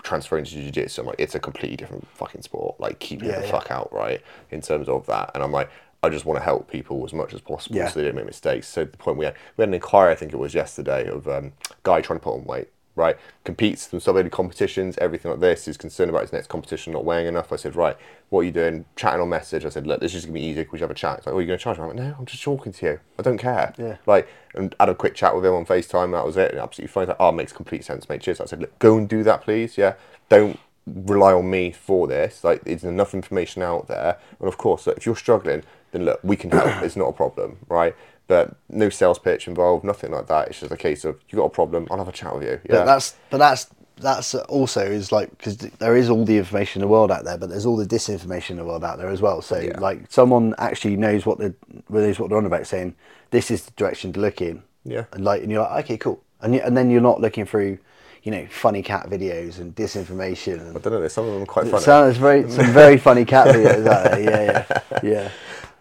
transferring 0.03 0.45
to 0.45 0.51
jiu-jitsu. 0.51 1.01
I'm 1.01 1.07
like, 1.07 1.15
it's 1.19 1.33
a 1.33 1.39
completely 1.39 1.77
different 1.77 2.07
fucking 2.13 2.43
sport. 2.43 2.79
Like, 2.79 2.99
keep 2.99 3.23
Yeah, 3.23 3.39
the 3.39 3.45
yeah. 3.45 3.51
fuck 3.51 3.71
out, 3.71 3.91
right? 3.91 4.21
In 4.51 4.61
terms 4.61 4.87
of 4.87 5.05
that, 5.07 5.31
and 5.33 5.43
I'm 5.43 5.51
like. 5.51 5.69
I 6.03 6.09
just 6.09 6.25
want 6.25 6.37
to 6.37 6.43
help 6.43 6.69
people 6.69 7.03
as 7.03 7.13
much 7.13 7.33
as 7.33 7.41
possible 7.41 7.77
Yeah. 7.77 7.87
so 7.89 7.99
they 7.99 8.05
don't 8.05 8.13
make 8.15 8.27
mistakes. 8.27 8.67
So 8.67 8.85
the 8.85 8.95
point 8.95 9.17
we 9.17 9.25
had, 9.25 9.33
we 9.57 9.63
had 9.63 9.69
an 9.69 9.73
inquiry, 9.73 10.11
I 10.11 10.15
think 10.15 10.33
it 10.33 10.37
was 10.37 10.53
yesterday, 10.53 11.07
of 11.07 11.27
um, 11.27 11.53
guy 11.81 11.99
trying 12.01 12.19
to 12.19 12.23
put 12.23 12.35
on 12.35 12.43
weight, 12.43 12.67
right? 12.95 13.17
Competes 13.43 13.91
in 13.91 13.99
some 13.99 14.29
competitions, 14.29 14.97
everything 14.99 15.31
like 15.31 15.39
this. 15.39 15.65
He's 15.65 15.77
concerned 15.77 16.09
about 16.09 16.23
his 16.23 16.33
next 16.33 16.47
competition 16.47 16.93
not 16.93 17.03
weighing 17.03 17.27
enough. 17.27 17.51
I 17.51 17.57
said, 17.57 17.75
right, 17.75 17.97
what 18.29 18.41
are 18.41 18.43
you 18.43 18.51
doing? 18.51 18.85
Chatting 18.95 19.21
on 19.21 19.29
message. 19.29 19.65
I 19.65 19.69
said, 19.69 19.85
look, 19.85 19.99
this 19.99 20.15
is 20.15 20.25
gonna 20.25 20.33
be 20.33 20.41
easier. 20.41 20.67
We 20.71 20.79
have 20.79 20.91
a 20.91 20.95
chat? 20.95 21.19
He's 21.19 21.25
like, 21.25 21.35
oh, 21.35 21.39
you're 21.39 21.47
gonna 21.47 21.57
charge 21.57 21.77
me? 21.77 21.83
I'm 21.83 21.89
like, 21.89 21.97
no, 21.97 22.15
I'm 22.17 22.25
just 22.25 22.43
talking 22.43 22.71
to 22.71 22.85
you. 22.85 22.99
I 23.19 23.21
don't 23.21 23.37
care. 23.37 23.73
Yeah. 23.77 23.97
Like, 24.05 24.27
and 24.53 24.73
had 24.79 24.89
a 24.89 24.95
quick 24.95 25.15
chat 25.15 25.35
with 25.35 25.45
him 25.45 25.53
on 25.53 25.65
FaceTime. 25.65 26.11
That 26.11 26.25
was 26.25 26.37
it. 26.37 26.51
And 26.51 26.59
absolutely 26.59 26.91
fine. 26.91 27.03
He's 27.03 27.09
like, 27.09 27.17
oh, 27.19 27.31
makes 27.31 27.51
complete 27.51 27.83
sense, 27.83 28.07
mate. 28.07 28.21
Cheers. 28.21 28.41
I 28.41 28.45
said, 28.45 28.61
look, 28.61 28.77
go 28.79 28.97
and 28.97 29.09
do 29.09 29.23
that, 29.23 29.41
please. 29.41 29.77
Yeah. 29.77 29.95
Don't 30.29 30.59
rely 30.87 31.33
on 31.33 31.49
me 31.49 31.71
for 31.71 32.07
this. 32.07 32.43
Like, 32.43 32.63
there's 32.63 32.83
enough 32.83 33.13
information 33.13 33.61
out 33.61 33.87
there. 33.87 34.17
And 34.39 34.47
of 34.47 34.57
course, 34.57 34.87
look, 34.87 34.97
if 34.97 35.05
you're 35.05 35.15
struggling, 35.15 35.63
then 35.91 36.05
look, 36.05 36.19
we 36.23 36.35
can 36.35 36.51
help. 36.51 36.67
it's 36.83 36.95
not 36.95 37.07
a 37.07 37.13
problem, 37.13 37.57
right? 37.67 37.95
But 38.27 38.55
no 38.69 38.89
sales 38.89 39.19
pitch 39.19 39.47
involved, 39.47 39.83
nothing 39.83 40.11
like 40.11 40.27
that. 40.27 40.47
It's 40.47 40.59
just 40.59 40.71
a 40.71 40.77
case 40.77 41.05
of 41.05 41.19
you 41.29 41.37
got 41.37 41.45
a 41.45 41.49
problem, 41.49 41.87
I'll 41.91 41.97
have 41.99 42.07
a 42.07 42.11
chat 42.11 42.33
with 42.33 42.43
you. 42.43 42.59
Yeah, 42.65 42.77
But 42.79 42.85
that's 42.85 43.15
but 43.29 43.37
that's 43.37 43.67
that's 43.97 44.35
also 44.35 44.81
is 44.81 45.11
like 45.11 45.29
because 45.37 45.57
there 45.57 45.95
is 45.95 46.09
all 46.09 46.25
the 46.25 46.37
information 46.37 46.81
in 46.81 46.87
the 46.87 46.91
world 46.91 47.11
out 47.11 47.23
there, 47.23 47.37
but 47.37 47.49
there's 47.49 47.65
all 47.65 47.77
the 47.77 47.85
disinformation 47.85 48.51
in 48.51 48.57
the 48.57 48.65
world 48.65 48.83
out 48.83 48.97
there 48.97 49.09
as 49.09 49.21
well. 49.21 49.41
So 49.41 49.57
Yeah. 49.59 49.79
like 49.79 50.11
someone 50.11 50.55
actually 50.57 50.97
knows 50.97 51.25
what 51.25 51.37
they're 51.37 51.53
knows 51.89 52.19
what 52.19 52.29
they're 52.29 52.37
on 52.37 52.45
about, 52.45 52.65
saying 52.67 52.95
this 53.31 53.51
is 53.51 53.65
the 53.65 53.71
direction 53.77 54.11
to 54.13 54.19
look 54.19 54.41
in. 54.41 54.63
Yeah. 54.83 55.05
and 55.13 55.23
like 55.23 55.43
and 55.43 55.51
you're 55.51 55.61
like 55.61 55.85
okay, 55.85 55.97
cool, 55.97 56.21
and 56.41 56.55
you, 56.55 56.61
and 56.61 56.75
then 56.75 56.89
you're 56.91 57.01
not 57.01 57.21
looking 57.21 57.45
through, 57.45 57.77
you 58.23 58.31
know, 58.31 58.45
funny 58.49 58.81
cat 58.83 59.07
videos 59.09 59.59
and 59.59 59.73
disinformation. 59.75 60.59
And 60.59 60.77
I 60.77 60.79
don't 60.79 60.93
know. 60.93 60.99
There's 60.99 61.13
some 61.13 61.25
of 61.27 61.33
them 61.33 61.43
are 61.43 61.45
quite 61.45 61.67
funny. 61.67 61.83
sounds 61.83 62.17
very 62.17 62.49
some 62.51 62.67
very 62.73 62.97
funny 62.97 63.23
cat 63.23 63.47
videos 63.55 63.87
out 63.87 64.11
there. 64.11 64.21
Yeah, 64.21 64.65
yeah, 64.91 64.99
yeah. 65.03 65.31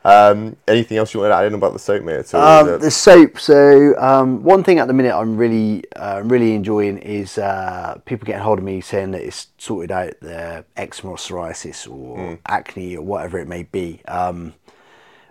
Um, 0.04 0.56
anything 0.68 0.98
else 0.98 1.14
you 1.14 1.20
want 1.20 1.32
to 1.32 1.36
add 1.36 1.46
in 1.46 1.54
about 1.54 1.72
the 1.72 1.78
soap, 1.78 2.02
mate? 2.02 2.34
Um, 2.34 2.78
the 2.78 2.90
soap. 2.90 3.40
So 3.40 3.94
um, 3.98 4.42
one 4.42 4.62
thing 4.62 4.78
at 4.78 4.86
the 4.86 4.92
minute 4.92 5.14
I'm 5.14 5.36
really, 5.36 5.82
uh, 5.96 6.20
really 6.24 6.54
enjoying 6.54 6.98
is 6.98 7.38
uh, 7.38 7.98
people 8.04 8.26
getting 8.26 8.42
hold 8.42 8.58
of 8.58 8.64
me 8.64 8.82
saying 8.82 9.12
that 9.12 9.22
it's 9.22 9.48
sorted 9.56 9.90
out 9.90 10.12
their 10.20 10.66
eczema 10.76 11.12
or 11.12 11.16
psoriasis 11.16 11.90
or 11.90 12.38
acne 12.46 12.96
or 12.96 13.02
whatever 13.02 13.38
it 13.38 13.48
may 13.48 13.62
be. 13.62 14.00
Um, 14.06 14.52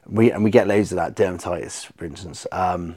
we 0.07 0.31
and 0.31 0.43
we 0.43 0.49
get 0.49 0.67
loads 0.67 0.91
of 0.91 0.95
that 0.97 1.15
dermatitis, 1.15 1.85
for 1.95 2.05
instance. 2.05 2.47
Um, 2.51 2.95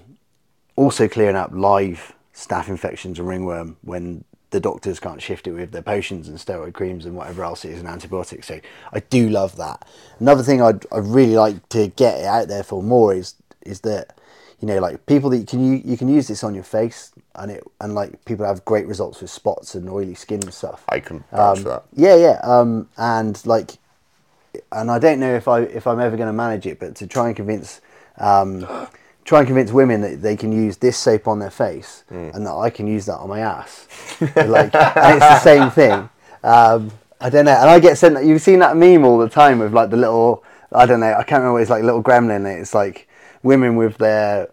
also 0.77 1.09
clearing 1.09 1.37
up 1.37 1.51
live 1.53 2.15
staph 2.35 2.69
infections 2.69 3.19
and 3.19 3.29
ringworm 3.29 3.77
when 3.83 4.25
the 4.51 4.61
doctors 4.61 5.01
can't 5.01 5.21
shift 5.21 5.47
it 5.47 5.53
with 5.53 5.73
their 5.73 5.83
potions 5.83 6.29
and 6.29 6.39
steroid 6.39 6.73
creams 6.75 7.05
and 7.05 7.17
whatever 7.17 7.43
else 7.45 7.65
it 7.65 7.73
is 7.73 7.81
and 7.81 7.89
antibiotics. 7.89 8.47
So 8.47 8.61
I 8.93 9.01
do 9.01 9.29
love 9.29 9.57
that. 9.57 9.87
Another 10.21 10.43
thing 10.43 10.63
I'd, 10.63 10.87
I'd 10.93 11.05
really 11.05 11.37
like 11.37 11.69
to 11.71 11.89
get 11.89 12.25
out 12.25 12.49
there 12.49 12.63
for 12.63 12.83
more 12.83 13.15
is 13.15 13.35
is 13.65 13.81
that 13.81 14.17
you 14.61 14.69
know 14.69 14.79
like 14.79 15.05
people 15.07 15.31
that 15.31 15.39
you 15.39 15.45
can 15.47 15.65
you, 15.65 15.83
you 15.85 15.97
can 15.97 16.09
use 16.09 16.29
this 16.29 16.45
on 16.45 16.55
your 16.55 16.65
face 16.65 17.13
and 17.35 17.51
it 17.51 17.65
and 17.81 17.95
like 17.95 18.25
people 18.25 18.47
have 18.47 18.65
great 18.65 18.87
results 18.87 19.21
with 19.21 19.31
spots 19.31 19.75
and 19.75 19.89
oily 19.91 20.15
skin 20.15 20.43
and 20.43 20.55
stuff. 20.55 20.85
I 20.89 21.01
can 21.01 21.25
vouch 21.33 21.59
Um, 21.59 21.65
that. 21.65 21.85
Yeah, 21.95 22.17
yeah. 22.17 22.41
Um, 22.43 22.89
and 22.97 23.45
like, 23.47 23.79
and 24.73 24.91
I 24.91 24.99
don't 24.99 25.21
know 25.21 25.35
if 25.35 25.49
I 25.49 25.63
if 25.63 25.87
I'm 25.87 26.01
ever 26.01 26.17
going 26.17 26.29
to 26.29 26.33
manage 26.33 26.67
it, 26.67 26.79
but 26.79 26.95
to 26.97 27.07
try 27.07 27.27
and 27.27 27.37
convince, 27.37 27.81
um, 28.19 28.67
try 29.27 29.41
and 29.41 29.47
convince 29.47 29.73
women 29.73 30.01
that 30.01 30.23
they 30.23 30.37
can 30.37 30.53
use 30.53 30.79
this 30.79 30.97
soap 30.97 31.27
on 31.29 31.39
their 31.41 31.51
face 31.51 32.05
Hmm. 32.09 32.31
and 32.33 32.47
that 32.47 32.55
I 32.55 32.71
can 32.71 32.87
use 32.87 33.05
that 33.07 33.17
on 33.19 33.29
my 33.29 33.41
ass. 33.41 33.87
like, 34.21 34.75
and 34.75 35.17
it's 35.19 35.27
the 35.27 35.39
same 35.41 35.71
thing. 35.71 36.09
Um, 36.43 36.93
I 37.21 37.29
don't 37.29 37.45
know, 37.45 37.53
and 37.53 37.69
I 37.69 37.79
get 37.81 37.99
sent. 37.99 38.15
That 38.15 38.25
you've 38.25 38.41
seen 38.43 38.61
that 38.61 38.77
meme 38.77 39.05
all 39.05 39.19
the 39.19 39.29
time 39.29 39.59
with 39.59 39.73
like 39.75 39.91
the 39.91 39.97
little. 39.97 40.43
I 40.73 40.87
don't 40.87 41.01
know. 41.01 41.13
I 41.13 41.23
can't 41.25 41.41
remember. 41.41 41.55
What 41.55 41.63
it's 41.63 41.71
like 41.71 41.83
little 41.83 42.03
gremlin. 42.03 42.45
It's 42.61 42.75
like 42.75 43.09
women 43.43 43.77
with 43.77 43.97
their 43.99 44.47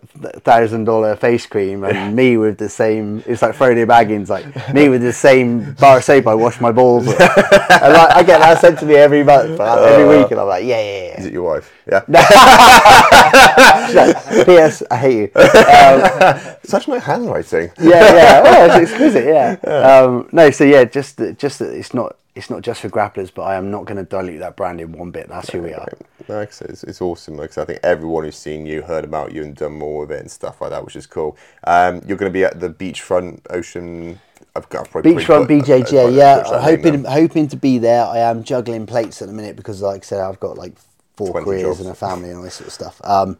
thousand 0.43 0.85
dollar 0.85 1.15
face 1.15 1.45
cream 1.45 1.83
and 1.83 2.15
me 2.15 2.37
with 2.37 2.57
the 2.57 2.69
same. 2.69 3.23
It's 3.25 3.41
like 3.41 3.55
Frodo 3.55 3.85
Baggins, 3.87 4.29
like 4.29 4.45
me 4.73 4.89
with 4.89 5.01
the 5.01 5.13
same 5.13 5.73
bar 5.73 5.97
of 5.97 6.03
soap 6.03 6.27
I 6.27 6.35
wash 6.35 6.59
my 6.61 6.71
balls 6.71 7.07
with. 7.07 7.19
and 7.21 7.93
like, 7.93 8.11
I 8.15 8.23
get 8.23 8.39
that 8.39 8.59
sent 8.59 8.79
to 8.79 8.85
me 8.85 8.95
every 8.95 9.23
month, 9.23 9.57
like, 9.59 9.79
every 9.79 10.17
week, 10.17 10.31
and 10.31 10.39
I'm 10.39 10.47
like, 10.47 10.65
yeah, 10.65 10.81
yeah, 10.81 11.19
Is 11.19 11.25
it 11.25 11.33
your 11.33 11.43
wife? 11.43 11.71
Yeah. 11.89 12.01
P.S. 14.45 14.83
I 14.89 14.97
hate 14.97 15.17
you. 15.17 15.41
Um, 15.41 16.55
Such 16.63 16.87
nice 16.87 17.03
handwriting. 17.03 17.71
yeah, 17.79 18.15
yeah. 18.15 18.41
Oh, 18.45 18.65
it's 18.65 18.75
exquisite. 18.91 19.25
Yeah. 19.25 19.57
Um, 19.69 20.29
no, 20.31 20.49
so 20.51 20.63
yeah, 20.63 20.85
just 20.85 21.17
that- 21.17 21.37
just 21.37 21.59
that 21.59 21.73
it's 21.73 21.93
not 21.93 22.15
it's 22.35 22.49
not 22.49 22.61
just 22.61 22.81
for 22.81 22.89
grapplers, 22.89 23.31
but 23.33 23.43
I 23.43 23.55
am 23.55 23.69
not 23.69 23.85
going 23.85 23.97
to 23.97 24.03
dilute 24.03 24.39
that 24.39 24.55
brand 24.55 24.81
in 24.81 24.91
one 24.91 25.11
bit. 25.11 25.29
That's 25.29 25.51
who 25.51 25.61
we 25.61 25.73
are. 25.73 25.87
No, 26.29 26.39
it's, 26.39 26.61
it's 26.61 27.01
awesome. 27.01 27.37
because 27.37 27.57
I, 27.57 27.65
think 27.65 27.79
everyone 27.83 28.23
who's 28.23 28.37
seen 28.37 28.65
you, 28.65 28.81
heard 28.81 29.03
about 29.03 29.33
you, 29.33 29.43
and 29.43 29.55
done 29.55 29.73
more 29.73 30.01
with 30.01 30.11
it 30.11 30.21
and 30.21 30.31
stuff 30.31 30.61
like 30.61 30.71
that, 30.71 30.83
which 30.85 30.95
is 30.95 31.05
cool. 31.05 31.37
Um, 31.65 32.01
you're 32.05 32.17
going 32.17 32.31
to 32.31 32.33
be 32.33 32.43
at 32.43 32.59
the 32.59 32.69
beachfront 32.69 33.41
ocean. 33.49 34.19
I've 34.55 34.69
got 34.69 34.89
Beachfront 34.89 35.45
uh, 35.45 35.47
BJJ, 35.47 36.05
put- 36.05 36.13
yeah. 36.13 36.43
I'm 36.45 36.61
hoping 36.61 37.03
hoping 37.05 37.47
to 37.47 37.55
be 37.55 37.77
there. 37.79 38.05
I 38.05 38.19
am 38.19 38.43
juggling 38.43 38.85
plates 38.85 39.21
at 39.21 39.27
the 39.27 39.33
minute 39.33 39.55
because, 39.55 39.81
like 39.81 40.03
I 40.03 40.05
said, 40.05 40.19
I've 40.19 40.39
got 40.39 40.57
like 40.57 40.73
four 41.15 41.43
careers 41.43 41.63
jobs. 41.63 41.79
and 41.81 41.89
a 41.89 41.95
family 41.95 42.29
and 42.29 42.37
all 42.37 42.43
this 42.43 42.55
sort 42.55 42.67
of 42.67 42.73
stuff. 42.73 43.01
Um, 43.03 43.37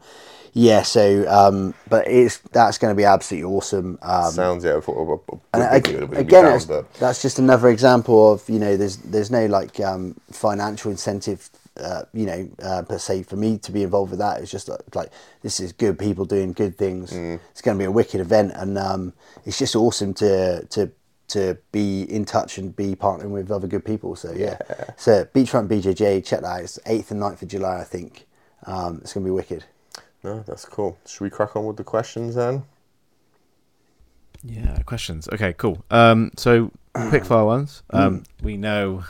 yeah, 0.56 0.82
so 0.82 1.28
um, 1.28 1.74
but 1.88 2.06
it's 2.06 2.38
that's 2.38 2.78
going 2.78 2.92
to 2.92 2.96
be 2.96 3.04
absolutely 3.04 3.52
awesome. 3.52 3.98
Um, 4.02 4.30
Sounds 4.30 4.64
yeah. 4.64 4.76
I 4.76 4.80
thought 4.80 5.22
I, 5.32 5.36
and 5.52 5.62
I, 5.64 5.66
ag- 5.76 5.84
think 5.84 5.96
it 5.96 6.00
would 6.02 6.10
be 6.12 6.16
again, 6.18 6.44
down, 6.44 6.60
but 6.68 6.94
that's 6.94 7.20
just 7.20 7.40
another 7.40 7.68
example 7.68 8.32
of 8.32 8.48
you 8.48 8.60
know 8.60 8.76
there's 8.76 8.98
there's 8.98 9.32
no 9.32 9.46
like 9.46 9.80
um, 9.80 10.14
financial 10.30 10.92
incentive. 10.92 11.50
Uh, 11.80 12.02
you 12.12 12.24
know, 12.24 12.48
uh, 12.62 12.82
per 12.82 12.98
se, 12.98 13.24
for 13.24 13.34
me 13.36 13.58
to 13.58 13.72
be 13.72 13.82
involved 13.82 14.10
with 14.10 14.20
that, 14.20 14.40
it's 14.40 14.50
just 14.50 14.68
like, 14.68 14.94
like 14.94 15.10
this 15.42 15.58
is 15.58 15.72
good 15.72 15.98
people 15.98 16.24
doing 16.24 16.52
good 16.52 16.78
things. 16.78 17.12
Mm. 17.12 17.40
It's 17.50 17.62
going 17.62 17.76
to 17.76 17.82
be 17.82 17.86
a 17.86 17.90
wicked 17.90 18.20
event, 18.20 18.52
and 18.54 18.78
um, 18.78 19.12
it's 19.44 19.58
just 19.58 19.74
awesome 19.74 20.14
to 20.14 20.64
to 20.66 20.92
to 21.28 21.56
be 21.72 22.02
in 22.02 22.24
touch 22.24 22.58
and 22.58 22.76
be 22.76 22.94
partnering 22.94 23.30
with 23.30 23.50
other 23.50 23.66
good 23.66 23.84
people. 23.84 24.14
So 24.14 24.32
yeah, 24.32 24.58
so 24.96 25.24
Beachfront 25.24 25.68
BJJ, 25.68 26.24
check 26.24 26.40
that 26.40 26.46
out. 26.46 26.60
It's 26.60 26.78
eighth 26.86 27.10
and 27.10 27.20
9th 27.20 27.42
of 27.42 27.48
July, 27.48 27.80
I 27.80 27.84
think. 27.84 28.26
Um, 28.66 29.00
it's 29.02 29.12
going 29.12 29.24
to 29.24 29.28
be 29.28 29.34
wicked. 29.34 29.64
no, 30.22 30.40
that's 30.46 30.64
cool. 30.64 30.98
Should 31.06 31.22
we 31.22 31.30
crack 31.30 31.56
on 31.56 31.66
with 31.66 31.76
the 31.76 31.84
questions 31.84 32.34
then? 32.34 32.64
Yeah, 34.42 34.76
questions. 34.82 35.28
Okay, 35.32 35.54
cool. 35.54 35.84
Um, 35.90 36.30
so 36.36 36.70
quick 36.94 37.24
fire 37.24 37.44
ones. 37.44 37.82
Um, 37.90 38.24
we 38.42 38.56
know 38.56 39.04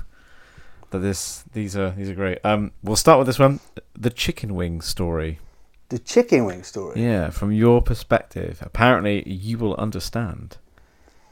that 0.94 1.00
this 1.00 1.44
these 1.52 1.76
are 1.76 1.90
these 1.90 2.08
are 2.08 2.14
great. 2.14 2.38
Um, 2.44 2.70
we'll 2.82 2.96
start 2.96 3.18
with 3.18 3.26
this 3.26 3.38
one. 3.38 3.60
The 3.94 4.10
chicken 4.10 4.54
wing 4.54 4.80
story. 4.80 5.40
The 5.88 5.98
chicken 5.98 6.44
wing 6.44 6.62
story. 6.62 7.02
Yeah, 7.02 7.30
from 7.30 7.52
your 7.52 7.82
perspective, 7.82 8.58
apparently 8.62 9.28
you 9.28 9.58
will 9.58 9.74
understand. 9.74 10.56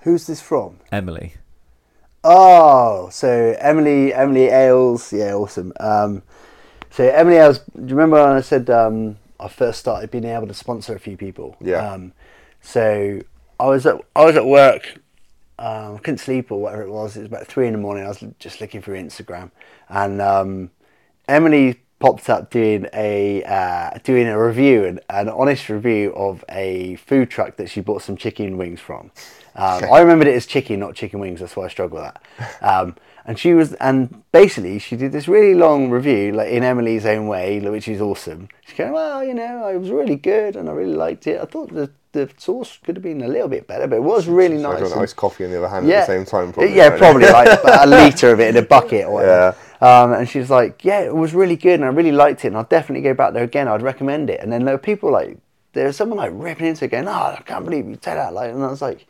Who's 0.00 0.26
this 0.26 0.42
from? 0.42 0.80
Emily. 0.90 1.34
Oh, 2.24 3.08
so 3.10 3.56
Emily, 3.58 4.12
Emily 4.12 4.46
Ailes, 4.46 5.12
yeah, 5.12 5.32
awesome. 5.34 5.72
Um, 5.80 6.22
so 6.90 7.08
Emily 7.08 7.36
Ailes, 7.36 7.60
do 7.60 7.80
you 7.80 7.96
remember 7.96 8.22
when 8.22 8.36
I 8.36 8.40
said 8.40 8.68
um, 8.68 9.16
I 9.40 9.48
first 9.48 9.80
started 9.80 10.10
being 10.10 10.24
able 10.24 10.46
to 10.46 10.54
sponsor 10.54 10.94
a 10.94 11.00
few 11.00 11.16
people? 11.16 11.56
Yeah. 11.60 11.92
Um, 11.92 12.12
so 12.60 13.20
I 13.58 13.66
was 13.66 13.86
at 13.86 14.00
I 14.14 14.24
was 14.24 14.36
at 14.36 14.44
work, 14.46 14.98
um, 15.62 15.98
couldn't 15.98 16.18
sleep 16.18 16.50
or 16.50 16.60
whatever 16.60 16.82
it 16.82 16.90
was. 16.90 17.16
It 17.16 17.20
was 17.20 17.28
about 17.28 17.46
three 17.46 17.66
in 17.68 17.72
the 17.72 17.78
morning. 17.78 18.04
I 18.04 18.08
was 18.08 18.24
just 18.40 18.60
looking 18.60 18.82
through 18.82 19.00
Instagram, 19.00 19.52
and 19.88 20.20
um, 20.20 20.70
Emily 21.28 21.80
popped 22.00 22.28
up 22.28 22.50
doing 22.50 22.88
a 22.92 23.44
uh, 23.44 23.96
doing 24.02 24.26
a 24.26 24.44
review, 24.44 24.84
an, 24.84 24.98
an 25.08 25.28
honest 25.28 25.68
review 25.68 26.12
of 26.14 26.44
a 26.48 26.96
food 26.96 27.30
truck 27.30 27.56
that 27.56 27.70
she 27.70 27.80
bought 27.80 28.02
some 28.02 28.16
chicken 28.16 28.58
wings 28.58 28.80
from. 28.80 29.12
Um, 29.54 29.84
I 29.84 30.00
remembered 30.00 30.26
it 30.26 30.34
as 30.34 30.46
chicken, 30.46 30.80
not 30.80 30.96
chicken 30.96 31.20
wings. 31.20 31.38
That's 31.38 31.54
why 31.54 31.66
I 31.66 31.68
struggle 31.68 32.02
with 32.02 32.12
that. 32.12 32.22
Um, 32.62 32.96
and 33.24 33.38
she 33.38 33.54
was, 33.54 33.74
and 33.74 34.24
basically, 34.32 34.80
she 34.80 34.96
did 34.96 35.12
this 35.12 35.28
really 35.28 35.54
long 35.54 35.90
review, 35.90 36.32
like 36.32 36.48
in 36.48 36.64
Emily's 36.64 37.06
own 37.06 37.28
way, 37.28 37.60
which 37.60 37.86
is 37.86 38.00
awesome. 38.00 38.48
She's 38.66 38.76
going, 38.76 38.92
well, 38.92 39.22
you 39.22 39.32
know, 39.32 39.68
it 39.68 39.78
was 39.78 39.90
really 39.90 40.16
good, 40.16 40.56
and 40.56 40.68
I 40.68 40.72
really 40.72 40.96
liked 40.96 41.28
it. 41.28 41.40
I 41.40 41.44
thought 41.44 41.72
the 41.72 41.92
the 42.12 42.30
sauce 42.36 42.78
could 42.84 42.96
have 42.96 43.02
been 43.02 43.22
a 43.22 43.28
little 43.28 43.48
bit 43.48 43.66
better, 43.66 43.86
but 43.86 43.96
it 43.96 44.02
was 44.02 44.26
really 44.26 44.60
So 44.60 44.70
I 44.70 44.74
nice. 44.74 44.88
got 44.88 44.96
an 44.96 45.02
iced 45.02 45.16
coffee 45.16 45.44
in 45.44 45.50
the 45.50 45.58
other 45.58 45.68
hand 45.68 45.90
at 45.90 46.06
the 46.06 46.06
same 46.06 46.24
time. 46.24 46.52
Probably, 46.52 46.74
yeah, 46.74 46.88
right? 46.88 46.98
probably 46.98 47.26
like 47.26 47.58
a 47.64 47.86
litre 47.86 48.32
of 48.32 48.40
it 48.40 48.54
in 48.54 48.62
a 48.62 48.66
bucket 48.66 49.06
or 49.06 49.14
whatever. 49.14 49.56
Um, 49.80 50.12
and 50.12 50.28
she's 50.28 50.50
like, 50.50 50.84
yeah, 50.84 51.00
it 51.00 51.14
was 51.14 51.34
really 51.34 51.56
good 51.56 51.80
and 51.80 51.84
I 51.84 51.88
really 51.88 52.12
liked 52.12 52.44
it 52.44 52.48
and 52.48 52.56
I'll 52.56 52.64
definitely 52.64 53.02
go 53.02 53.14
back 53.14 53.32
there 53.32 53.44
again. 53.44 53.66
I'd 53.66 53.82
recommend 53.82 54.30
it. 54.30 54.40
And 54.40 54.52
then 54.52 54.64
there 54.64 54.74
were 54.74 54.78
people 54.78 55.10
like, 55.10 55.38
there 55.72 55.86
was 55.86 55.96
someone 55.96 56.18
like 56.18 56.30
ripping 56.34 56.66
into 56.66 56.84
it 56.84 56.90
going, 56.90 57.08
oh, 57.08 57.10
I 57.38 57.42
can't 57.44 57.64
believe 57.64 57.86
you 57.86 57.98
said 58.00 58.16
that. 58.16 58.34
Like, 58.34 58.52
and 58.52 58.62
I 58.62 58.68
was 58.68 58.82
like, 58.82 59.06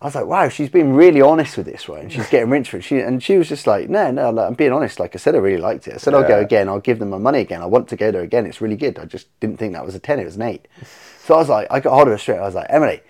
I 0.00 0.06
was 0.06 0.14
like, 0.14 0.26
wow, 0.26 0.48
she's 0.48 0.68
been 0.68 0.94
really 0.94 1.20
honest 1.20 1.56
with 1.56 1.66
this, 1.66 1.88
right? 1.88 2.02
And 2.02 2.12
she's 2.12 2.28
getting 2.30 2.50
rich 2.50 2.70
for 2.70 2.76
it. 2.76 2.82
She, 2.82 3.00
and 3.00 3.22
she 3.22 3.36
was 3.36 3.48
just 3.48 3.66
like, 3.66 3.88
no, 3.88 4.10
no, 4.10 4.30
like, 4.30 4.46
I'm 4.46 4.54
being 4.54 4.72
honest. 4.72 5.00
Like 5.00 5.14
I 5.16 5.18
said, 5.18 5.34
I 5.34 5.38
really 5.38 5.60
liked 5.60 5.88
it. 5.88 5.94
I 5.94 5.96
said, 5.96 6.14
I'll 6.14 6.26
go 6.28 6.40
again. 6.40 6.68
I'll 6.68 6.80
give 6.80 6.98
them 6.98 7.10
my 7.10 7.18
money 7.18 7.40
again. 7.40 7.62
I 7.62 7.66
want 7.66 7.88
to 7.88 7.96
go 7.96 8.10
there 8.10 8.22
again. 8.22 8.46
It's 8.46 8.60
really 8.60 8.76
good. 8.76 8.98
I 8.98 9.06
just 9.06 9.28
didn't 9.40 9.58
think 9.58 9.72
that 9.72 9.84
was 9.84 9.94
a 9.94 9.98
10, 9.98 10.20
it 10.20 10.24
was 10.24 10.36
an 10.36 10.42
8. 10.42 10.68
So 11.24 11.34
I 11.34 11.38
was 11.38 11.48
like, 11.48 11.66
I 11.70 11.80
got 11.80 11.94
hold 11.94 12.08
of 12.08 12.12
her 12.12 12.18
straight. 12.18 12.38
I 12.38 12.42
was 12.42 12.54
like, 12.54 12.66
Emily, 12.68 13.00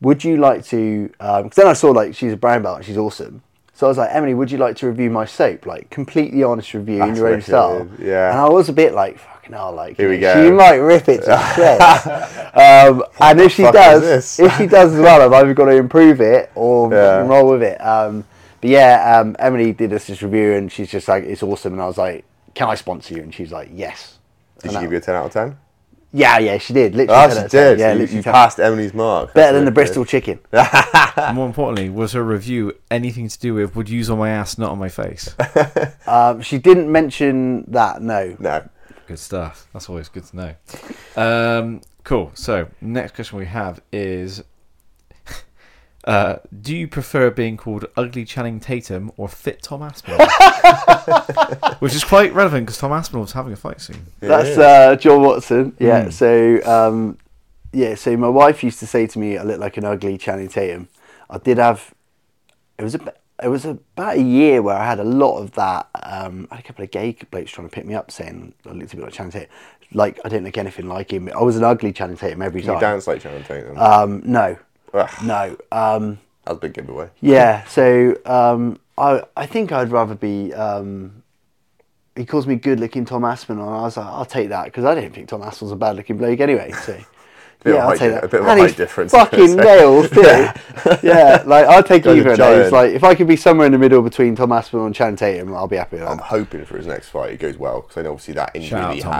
would 0.00 0.22
you 0.22 0.36
like 0.36 0.64
to? 0.66 1.08
Because 1.08 1.54
then 1.54 1.66
I 1.66 1.72
saw 1.72 1.90
like 1.90 2.14
she's 2.14 2.32
a 2.32 2.36
brown 2.36 2.62
belt 2.62 2.76
and 2.78 2.84
she's 2.86 2.96
awesome. 2.96 3.42
So 3.72 3.86
I 3.86 3.88
was 3.88 3.98
like, 3.98 4.10
Emily, 4.12 4.34
would 4.34 4.52
you 4.52 4.58
like 4.58 4.76
to 4.76 4.86
review 4.86 5.10
my 5.10 5.24
soap? 5.24 5.66
Like 5.66 5.90
completely 5.90 6.44
honest 6.44 6.72
review 6.74 7.02
in 7.02 7.16
your 7.16 7.28
own 7.28 7.42
style. 7.42 7.88
yeah. 7.98 8.30
And 8.30 8.38
I 8.38 8.48
was 8.48 8.68
a 8.68 8.72
bit 8.72 8.94
like, 8.94 9.18
fucking 9.18 9.52
hell, 9.52 9.72
like 9.72 9.96
Here 9.96 10.08
we 10.08 10.18
know, 10.18 10.32
go. 10.34 10.44
She 10.44 10.50
might 10.52 10.76
rip 10.76 11.08
it 11.08 11.24
to 11.24 11.52
shreds. 11.56 12.06
um, 12.54 13.02
and 13.20 13.40
if 13.40 13.52
she 13.52 13.62
does, 13.64 14.38
if 14.38 14.56
she 14.56 14.66
does 14.68 14.94
as 14.94 15.00
well, 15.00 15.20
I've 15.22 15.32
either 15.32 15.54
got 15.54 15.64
to 15.64 15.72
improve 15.76 16.20
it 16.20 16.52
or 16.54 16.88
Yeah. 16.92 17.26
roll 17.26 17.50
with 17.50 17.62
it. 17.64 17.80
Um, 17.80 18.24
but 18.60 18.70
yeah, 18.70 19.18
um, 19.18 19.34
Emily 19.40 19.72
did 19.72 19.92
us 19.92 20.06
this 20.06 20.22
review 20.22 20.52
and 20.52 20.70
she's 20.70 20.90
just 20.90 21.08
like, 21.08 21.24
it's 21.24 21.42
awesome. 21.42 21.72
And 21.72 21.82
I 21.82 21.86
was 21.86 21.98
like, 21.98 22.24
can 22.54 22.68
I 22.68 22.76
sponsor 22.76 23.14
you? 23.16 23.22
And 23.22 23.34
she's 23.34 23.50
like, 23.50 23.70
yes. 23.72 24.18
Did 24.58 24.66
And 24.66 24.70
she 24.70 24.74
that- 24.76 24.82
give 24.82 24.92
you 24.92 24.98
a 24.98 25.00
10 25.00 25.14
out 25.16 25.26
of 25.26 25.32
10? 25.32 25.58
Yeah, 26.16 26.38
yeah, 26.38 26.58
she 26.58 26.72
did. 26.72 26.94
Literally, 26.94 27.20
Oh, 27.24 27.28
she 27.28 27.38
out 27.38 27.44
of 27.46 27.50
10. 27.50 27.60
did. 27.72 27.78
Yeah, 27.80 27.86
So 27.88 27.92
you, 27.94 27.98
literally 27.98 28.16
you 28.18 28.22
10. 28.22 28.32
passed 28.32 28.60
Emily's 28.60 28.94
mark. 28.94 29.34
Better 29.34 29.52
That's 29.52 29.54
than 29.54 29.64
the 29.64 29.70
wicked. 29.70 29.74
Bristol 29.74 30.04
chicken. 30.04 30.38
More 31.34 31.46
importantly, 31.46 31.90
was 31.90 32.12
her 32.12 32.22
review 32.22 32.72
anything 32.90 33.26
to 33.28 33.38
do 33.38 33.54
with 33.54 33.74
would 33.74 33.88
use 33.88 34.08
on 34.10 34.18
my 34.18 34.30
ass, 34.30 34.56
not 34.56 34.70
on 34.70 34.78
my 34.78 34.88
face? 34.88 35.34
Um, 36.06 36.40
she 36.42 36.58
didn't 36.58 36.92
mention 36.92 37.64
that. 37.72 38.00
No. 38.02 38.36
No. 38.38 38.68
good 39.08 39.18
stuff. 39.18 39.66
That's 39.72 39.88
always 39.88 40.08
good 40.08 40.24
to 40.26 40.36
know. 40.36 40.54
Um, 41.16 41.80
cool. 42.04 42.30
So 42.34 42.68
next 42.80 43.14
question 43.16 43.38
we 43.38 43.46
have 43.46 43.80
is. 43.92 44.42
Uh, 46.04 46.36
do 46.60 46.76
you 46.76 46.86
prefer 46.86 47.30
being 47.30 47.56
called 47.56 47.86
Ugly 47.96 48.26
Channing 48.26 48.60
Tatum 48.60 49.10
or 49.16 49.26
Fit 49.26 49.62
Tom 49.62 49.82
Aspinall? 49.82 50.18
Which 51.78 51.94
is 51.94 52.04
quite 52.04 52.34
relevant 52.34 52.66
because 52.66 52.78
Tom 52.78 52.92
Aspinall 52.92 53.22
was 53.22 53.32
having 53.32 53.54
a 53.54 53.56
fight 53.56 53.80
scene. 53.80 54.04
That's 54.20 54.58
uh, 54.58 54.96
John 54.96 55.22
Watson. 55.22 55.74
Yeah. 55.78 56.06
Mm. 56.06 56.12
So 56.12 56.70
um, 56.70 57.18
yeah. 57.72 57.94
So 57.94 58.14
my 58.18 58.28
wife 58.28 58.62
used 58.62 58.80
to 58.80 58.86
say 58.86 59.06
to 59.06 59.18
me, 59.18 59.38
"I 59.38 59.44
look 59.44 59.58
like 59.58 59.78
an 59.78 59.84
ugly 59.84 60.18
Channing 60.18 60.48
Tatum." 60.48 60.88
I 61.30 61.38
did 61.38 61.56
have. 61.56 61.94
It 62.78 62.84
was 62.84 62.94
a. 62.94 63.14
It 63.42 63.48
was 63.48 63.64
about 63.64 64.16
a 64.16 64.22
year 64.22 64.62
where 64.62 64.76
I 64.76 64.84
had 64.84 65.00
a 65.00 65.04
lot 65.04 65.38
of 65.38 65.52
that. 65.52 65.88
Um, 66.02 66.46
I 66.50 66.56
had 66.56 66.64
a 66.64 66.68
couple 66.68 66.84
of 66.84 66.90
gay 66.90 67.16
blokes 67.30 67.50
trying 67.50 67.68
to 67.68 67.74
pick 67.74 67.86
me 67.86 67.94
up, 67.94 68.10
saying 68.10 68.52
I 68.66 68.72
looked 68.72 68.92
a 68.92 68.96
bit 68.96 69.04
like 69.06 69.14
Channing 69.14 69.32
Tatum. 69.32 69.48
Like 69.92 70.20
I 70.22 70.28
didn't 70.28 70.44
look 70.44 70.58
anything 70.58 70.86
like 70.86 71.12
him. 71.12 71.30
I 71.34 71.42
was 71.42 71.56
an 71.56 71.64
ugly 71.64 71.94
Channing 71.94 72.18
Tatum 72.18 72.42
every 72.42 72.60
time. 72.60 72.74
You 72.74 72.80
dance 72.80 73.06
like 73.06 73.22
Channing 73.22 73.42
Tatum. 73.42 73.78
Um, 73.78 74.22
no, 74.24 74.56
Ugh, 74.56 74.58
no. 75.22 75.56
Um, 75.72 76.18
that 76.44 76.52
was 76.52 76.58
a 76.58 76.60
big 76.60 76.74
giveaway. 76.74 77.10
Yeah, 77.20 77.64
so 77.64 78.16
um, 78.24 78.78
I 78.96 79.22
I 79.36 79.46
think 79.46 79.72
I'd 79.72 79.90
rather 79.90 80.14
be. 80.14 80.52
Um, 80.54 81.22
he 82.16 82.24
calls 82.24 82.46
me 82.46 82.54
good 82.54 82.78
looking 82.78 83.04
Tom 83.04 83.24
Aspinall, 83.24 83.66
and 83.68 83.76
I 83.76 83.82
was 83.82 83.96
like, 83.96 84.06
I'll 84.06 84.24
take 84.24 84.50
that 84.50 84.66
because 84.66 84.84
I 84.84 84.94
don't 84.94 85.12
think 85.12 85.28
Tom 85.28 85.42
Aspinall's 85.42 85.72
a 85.72 85.76
bad 85.76 85.96
looking 85.96 86.16
bloke 86.16 86.40
anyway. 86.40 86.70
So. 86.70 86.98
Bit 87.64 87.70
of 87.70 87.76
yeah, 87.76 87.80
a 87.80 87.82
I'll 87.82 87.88
height 87.88 87.98
take 87.98 88.08
di- 88.10 88.14
that. 88.14 88.24
a 88.24 88.28
bit 88.28 88.40
of 88.40 88.46
a 88.46 88.50
and 88.50 88.60
height 88.60 88.66
he's 88.68 88.76
difference, 88.76 89.12
Fucking 89.12 89.56
nails 89.56 90.10
too. 90.10 90.20
yeah, 91.02 91.42
like 91.46 91.66
I'll 91.66 91.82
take 91.82 92.02
Guy's 92.04 92.16
a 92.16 92.18
either 92.20 92.30
of 92.32 92.36
those. 92.36 92.72
Like 92.72 92.92
if 92.92 93.02
I 93.02 93.14
could 93.14 93.26
be 93.26 93.36
somewhere 93.36 93.64
in 93.66 93.72
the 93.72 93.78
middle 93.78 94.02
between 94.02 94.36
Tom 94.36 94.52
Aspinall 94.52 94.86
and 94.86 94.94
Channing 94.94 95.16
Tatum, 95.16 95.54
I'll 95.54 95.66
be 95.66 95.76
happy 95.76 95.96
with 95.96 96.06
I'm 96.06 96.18
hoping 96.18 96.64
for 96.66 96.76
his 96.76 96.86
next 96.86 97.08
fight 97.08 97.32
it 97.32 97.40
goes 97.40 97.56
well 97.56 97.80
because 97.80 97.96
I 97.96 98.02
know 98.02 98.12
obviously 98.12 98.34
that 98.34 98.50
injury 98.54 98.68
Shout 98.68 98.84
out 98.90 98.94
he 98.94 99.00
Tom 99.00 99.12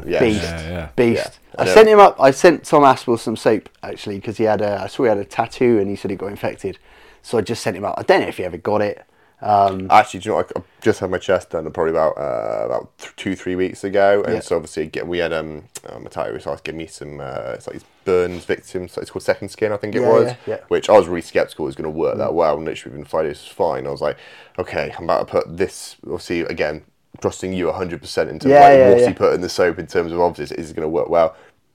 had. 0.00 0.08
Yeah, 0.08 0.20
Beast, 0.20 0.42
Yeah, 0.42 0.68
yeah. 0.70 0.88
beast. 0.96 1.38
Yeah, 1.54 1.60
I 1.60 1.62
I, 1.64 1.74
sent 1.74 1.88
him 1.88 2.00
up. 2.00 2.16
I 2.20 2.30
sent 2.30 2.64
Tom 2.64 2.84
Aspinall 2.84 3.18
some 3.18 3.36
soap 3.36 3.68
actually 3.82 4.16
because 4.16 4.38
he 4.38 4.44
had 4.44 4.62
a. 4.62 4.80
I 4.82 4.86
saw 4.86 5.02
he 5.02 5.08
had 5.10 5.18
a 5.18 5.24
tattoo 5.24 5.78
and 5.78 5.88
he 5.90 5.96
said 5.96 6.10
he 6.10 6.16
got 6.16 6.28
infected, 6.28 6.78
so 7.22 7.36
I 7.36 7.42
just 7.42 7.62
sent 7.62 7.76
him 7.76 7.84
up. 7.84 7.96
I 7.98 8.02
don't 8.02 8.22
know 8.22 8.28
if 8.28 8.38
he 8.38 8.44
ever 8.44 8.56
got 8.56 8.80
it. 8.80 9.04
Um, 9.42 9.86
Actually, 9.90 10.20
do 10.20 10.28
you 10.28 10.30
know 10.32 10.36
what? 10.36 10.52
I 10.56 10.60
I 10.60 10.62
just 10.82 11.00
had 11.00 11.10
my 11.10 11.18
chest 11.18 11.50
done 11.50 11.70
probably 11.72 11.90
about 11.90 12.16
uh, 12.18 12.62
about 12.66 12.98
th- 12.98 13.14
two 13.16 13.36
three 13.36 13.54
weeks 13.56 13.84
ago, 13.84 14.22
and 14.24 14.34
Yeah. 14.34 14.40
so 14.40 14.56
obviously 14.56 14.86
get, 14.86 15.06
we 15.06 15.18
had 15.18 15.32
um 15.32 15.64
uh, 15.86 15.98
Matteo 15.98 16.32
was 16.32 16.46
asked 16.46 16.64
give 16.64 16.74
me 16.74 16.86
some 16.86 17.20
uh, 17.20 17.52
it's 17.54 17.66
like 17.66 17.74
his 17.74 17.84
burns 18.04 18.44
victims. 18.44 18.92
So 18.92 19.00
it's 19.00 19.10
called 19.10 19.22
second 19.22 19.48
skin, 19.50 19.72
I 19.72 19.76
think 19.76 19.94
it 19.94 20.02
Yeah, 20.02 20.08
was. 20.08 20.32
yeah. 20.46 20.58
Which 20.68 20.88
I 20.88 20.92
was 20.92 21.06
really 21.08 21.20
skeptical 21.22 21.64
was 21.66 21.74
going 21.74 21.84
to 21.90 21.98
work 21.98 22.16
that 22.18 22.34
well, 22.34 22.56
and 22.56 22.64
literally 22.64 22.92
within 22.92 23.04
five 23.06 23.24
days 23.24 23.38
it 23.38 23.44
was 23.44 23.48
fine. 23.52 23.86
I 23.86 23.90
was 23.90 24.00
like, 24.02 24.16
okay, 24.58 24.94
I'm 24.96 25.04
about 25.04 25.26
to 25.26 25.32
put 25.32 25.56
this. 25.56 25.96
Obviously, 26.04 26.40
again, 26.42 26.82
trusting 27.20 27.52
you 27.52 27.66
100 27.66 28.00
percent 28.00 28.30
in 28.30 28.38
terms 28.38 28.54
of 28.54 28.60
like, 28.60 28.94
what's 28.94 29.06
he 29.06 29.12
put 29.14 29.34
in 29.34 29.40
the 29.42 29.48
soap 29.48 29.78
in 29.78 29.86
terms 29.86 30.12
of 30.12 30.20
obviously 30.20 30.56
is 30.58 30.70
it 30.70 30.74
going 30.74 30.84
to 30.84 30.88
work 30.88 31.08
well? 31.08 31.34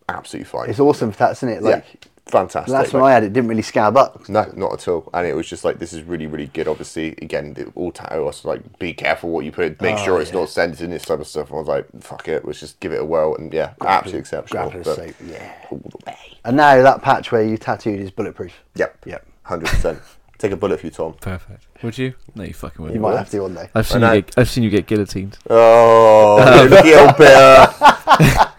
Absolutely 0.09 0.45
fine. 0.45 0.69
it's 0.69 0.79
awesome 0.79 1.11
for 1.11 1.17
that, 1.19 1.31
isn't 1.33 1.49
it? 1.49 1.63
Like 1.63 1.85
fantastic. 2.27 2.71
that's 2.71 2.93
Like, 2.93 3.03
I 3.03 3.11
had 3.13 3.23
it. 3.23 3.33
Didn't 3.33 3.49
really 3.49 3.61
scab 3.61 3.95
up. 3.97 4.27
no, 4.29 4.51
not 4.55 4.73
at 4.73 4.87
all. 4.87 5.09
And 5.13 5.27
it 5.27 5.35
was 5.35 5.47
just 5.47 5.63
like 5.63 5.79
this 5.79 5.93
is 5.93 6.03
really, 6.03 6.27
really 6.27 6.47
good. 6.47 6.67
Obviously, 6.67 7.09
again, 7.21 7.53
the, 7.53 7.71
all 7.75 7.91
tattoo 7.91 8.23
was 8.25 8.43
like, 8.45 8.79
be 8.79 8.93
careful 8.93 9.29
what 9.29 9.45
you 9.45 9.51
put. 9.51 9.81
Make 9.81 9.97
Oh, 9.99 10.03
sure 10.05 10.21
it's 10.21 10.31
yeah. 10.31 10.39
not 10.39 10.49
scented 10.49 10.81
in 10.81 10.89
this 10.91 11.03
type 11.05 11.19
of 11.19 11.27
stuff. 11.27 11.49
And 11.49 11.57
I 11.57 11.59
was 11.59 11.67
like, 11.67 11.87
fuck 12.01 12.27
it, 12.27 12.45
let's 12.45 12.59
just 12.59 12.79
give 12.79 12.91
it 12.91 13.01
a 13.01 13.05
whirl. 13.05 13.35
And 13.35 13.53
yeah, 13.53 13.73
absolutely 13.81 14.19
exceptional. 14.19 14.69
Grappler 14.71 14.83
But- 14.83 14.95
soap, 14.95 15.15
yeah. 15.25 15.53
And 16.43 16.57
now 16.57 16.81
that 16.81 17.01
patch 17.01 17.31
where 17.31 17.43
you 17.43 17.57
tattooed 17.57 17.99
is 17.99 18.11
bulletproof. 18.11 18.53
Yep, 18.75 19.05
Yep. 19.05 19.25
hundred 19.43 19.69
percent. 19.69 19.99
Take 20.37 20.51
a 20.51 20.57
bullet 20.57 20.81
for 20.81 20.87
you, 20.87 20.91
Tom. 20.91 21.13
Perfect. 21.21 21.65
Would 21.81 21.97
you? 21.97 22.13
No, 22.35 22.43
you 22.43 22.53
fucking 22.53 22.81
wouldn't. 22.81 22.95
You 22.95 23.01
might 23.01 23.17
have 23.17 23.29
to 23.29 23.39
one 23.39 23.53
day. 23.55 23.69
I've 23.73 23.87
seen 23.87 24.03
I 24.03 24.15
you 24.15 24.15
know. 24.15 24.21
get. 24.25 24.37
I've 24.37 24.49
seen 24.49 24.63
you 24.65 24.69
get 24.69 24.85
guillotined. 24.85 25.37
Oh, 25.49 26.67
guilt 26.83 27.17
bitter. 27.17 28.51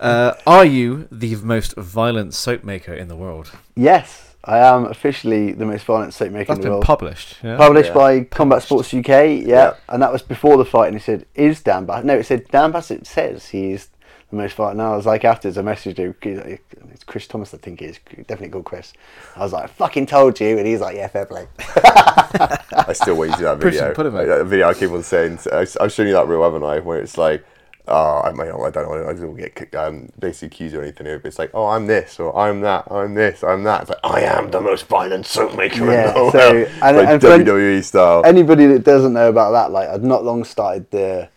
Uh, 0.00 0.34
are 0.46 0.64
you 0.64 1.08
the 1.10 1.34
most 1.36 1.74
violent 1.76 2.32
soap 2.34 2.62
maker 2.64 2.92
in 2.92 3.08
the 3.08 3.16
world? 3.16 3.50
Yes, 3.74 4.34
I 4.44 4.58
am 4.58 4.84
officially 4.86 5.52
the 5.52 5.66
most 5.66 5.84
violent 5.84 6.14
soap 6.14 6.30
maker 6.30 6.46
That's 6.48 6.58
in 6.58 6.60
the 6.62 6.66
been 6.66 6.72
world. 6.74 6.84
published. 6.84 7.36
Yeah? 7.42 7.56
Published 7.56 7.88
Yeah. 7.88 7.94
by 7.94 8.20
Combat 8.24 8.62
Sports 8.62 8.94
UK, 8.94 9.08
yeah. 9.08 9.46
Yeah. 9.46 9.74
and 9.88 10.00
that 10.02 10.12
was 10.12 10.22
before 10.22 10.56
the 10.56 10.64
fight. 10.64 10.86
And 10.88 10.96
he 10.96 11.00
said, 11.02 11.26
"Is 11.34 11.60
Dan 11.62 11.84
Bassett?" 11.84 12.04
No, 12.06 12.14
it 12.16 12.24
said 12.26 12.46
Dan 12.48 12.70
Bassett 12.70 13.06
says 13.06 13.48
he's 13.48 13.88
the 14.30 14.36
most 14.36 14.54
violent. 14.54 14.78
And 14.78 14.88
I 14.88 14.94
was 14.96 15.06
like, 15.06 15.24
afterwards, 15.24 15.58
I 15.58 15.62
messaged 15.62 15.96
him. 15.98 16.14
he's 16.22 16.38
like, 16.38 16.62
It's 16.92 17.02
Chris 17.04 17.26
Thomas, 17.26 17.52
I 17.52 17.56
think 17.56 17.82
it 17.82 17.90
is 17.90 17.98
definitely 18.26 18.50
called 18.50 18.66
Chris. 18.66 18.92
I 19.36 19.40
was 19.40 19.52
like, 19.52 19.64
"I 19.64 19.66
fucking 19.66 20.06
told 20.06 20.38
you," 20.40 20.56
and 20.58 20.66
he's 20.66 20.80
like, 20.80 20.94
"Yeah, 20.96 21.08
fair 21.08 21.26
play." 21.26 21.48
I 21.74 22.92
still 22.92 23.16
wait 23.16 23.32
to 23.32 23.36
see 23.38 23.42
that 23.44 23.60
Christian, 23.60 23.82
video. 23.88 23.94
put 23.94 24.06
it 24.06 24.14
back. 24.14 24.26
That 24.26 24.44
video 24.44 24.68
I 24.68 24.74
keep 24.74 24.90
on 24.90 25.02
saying. 25.02 25.38
I- 25.52 25.66
I've 25.80 25.92
shown 25.92 26.06
you 26.06 26.12
that 26.14 26.28
reel, 26.28 26.42
haven't 26.44 26.62
I? 26.62 26.78
Where 26.80 26.98
it's 27.00 27.18
like, 27.18 27.44
oh, 27.88 28.20
I, 28.24 28.32
mean, 28.32 28.42
I 28.42 28.70
don't 28.70 28.74
know, 28.74 29.08
I 29.08 29.12
don't 29.12 29.36
get 29.36 29.54
kicked- 29.54 29.74
um, 29.74 30.08
basically 30.18 30.46
accused 30.48 30.74
or 30.76 30.82
anything 30.82 31.06
it's 31.06 31.38
like, 31.38 31.50
oh, 31.54 31.66
I'm 31.66 31.86
this 31.86 32.18
or 32.20 32.36
I'm 32.36 32.60
that, 32.62 32.84
I'm 32.90 33.14
this, 33.14 33.42
I'm 33.42 33.62
that. 33.64 33.82
It's 33.82 33.90
like, 33.90 34.00
I 34.04 34.20
am 34.20 34.50
the 34.50 34.60
most 34.60 34.86
violent 34.86 35.26
soap 35.26 35.56
maker 35.56 35.84
Yeah, 35.90 36.08
in 36.08 36.14
the 36.14 36.20
world. 36.20 36.32
so- 36.32 36.66
and- 36.82 36.96
like 36.96 37.08
and 37.08 37.22
WWE 37.22 37.82
style. 37.84 38.22
Anybody 38.24 38.66
that 38.66 38.84
doesn't 38.84 39.12
know 39.12 39.28
about 39.28 39.52
that, 39.52 39.70
like 39.72 39.88
I'd 39.88 40.02
not 40.04 40.24
long 40.24 40.44
started 40.44 40.90
the 40.90 41.28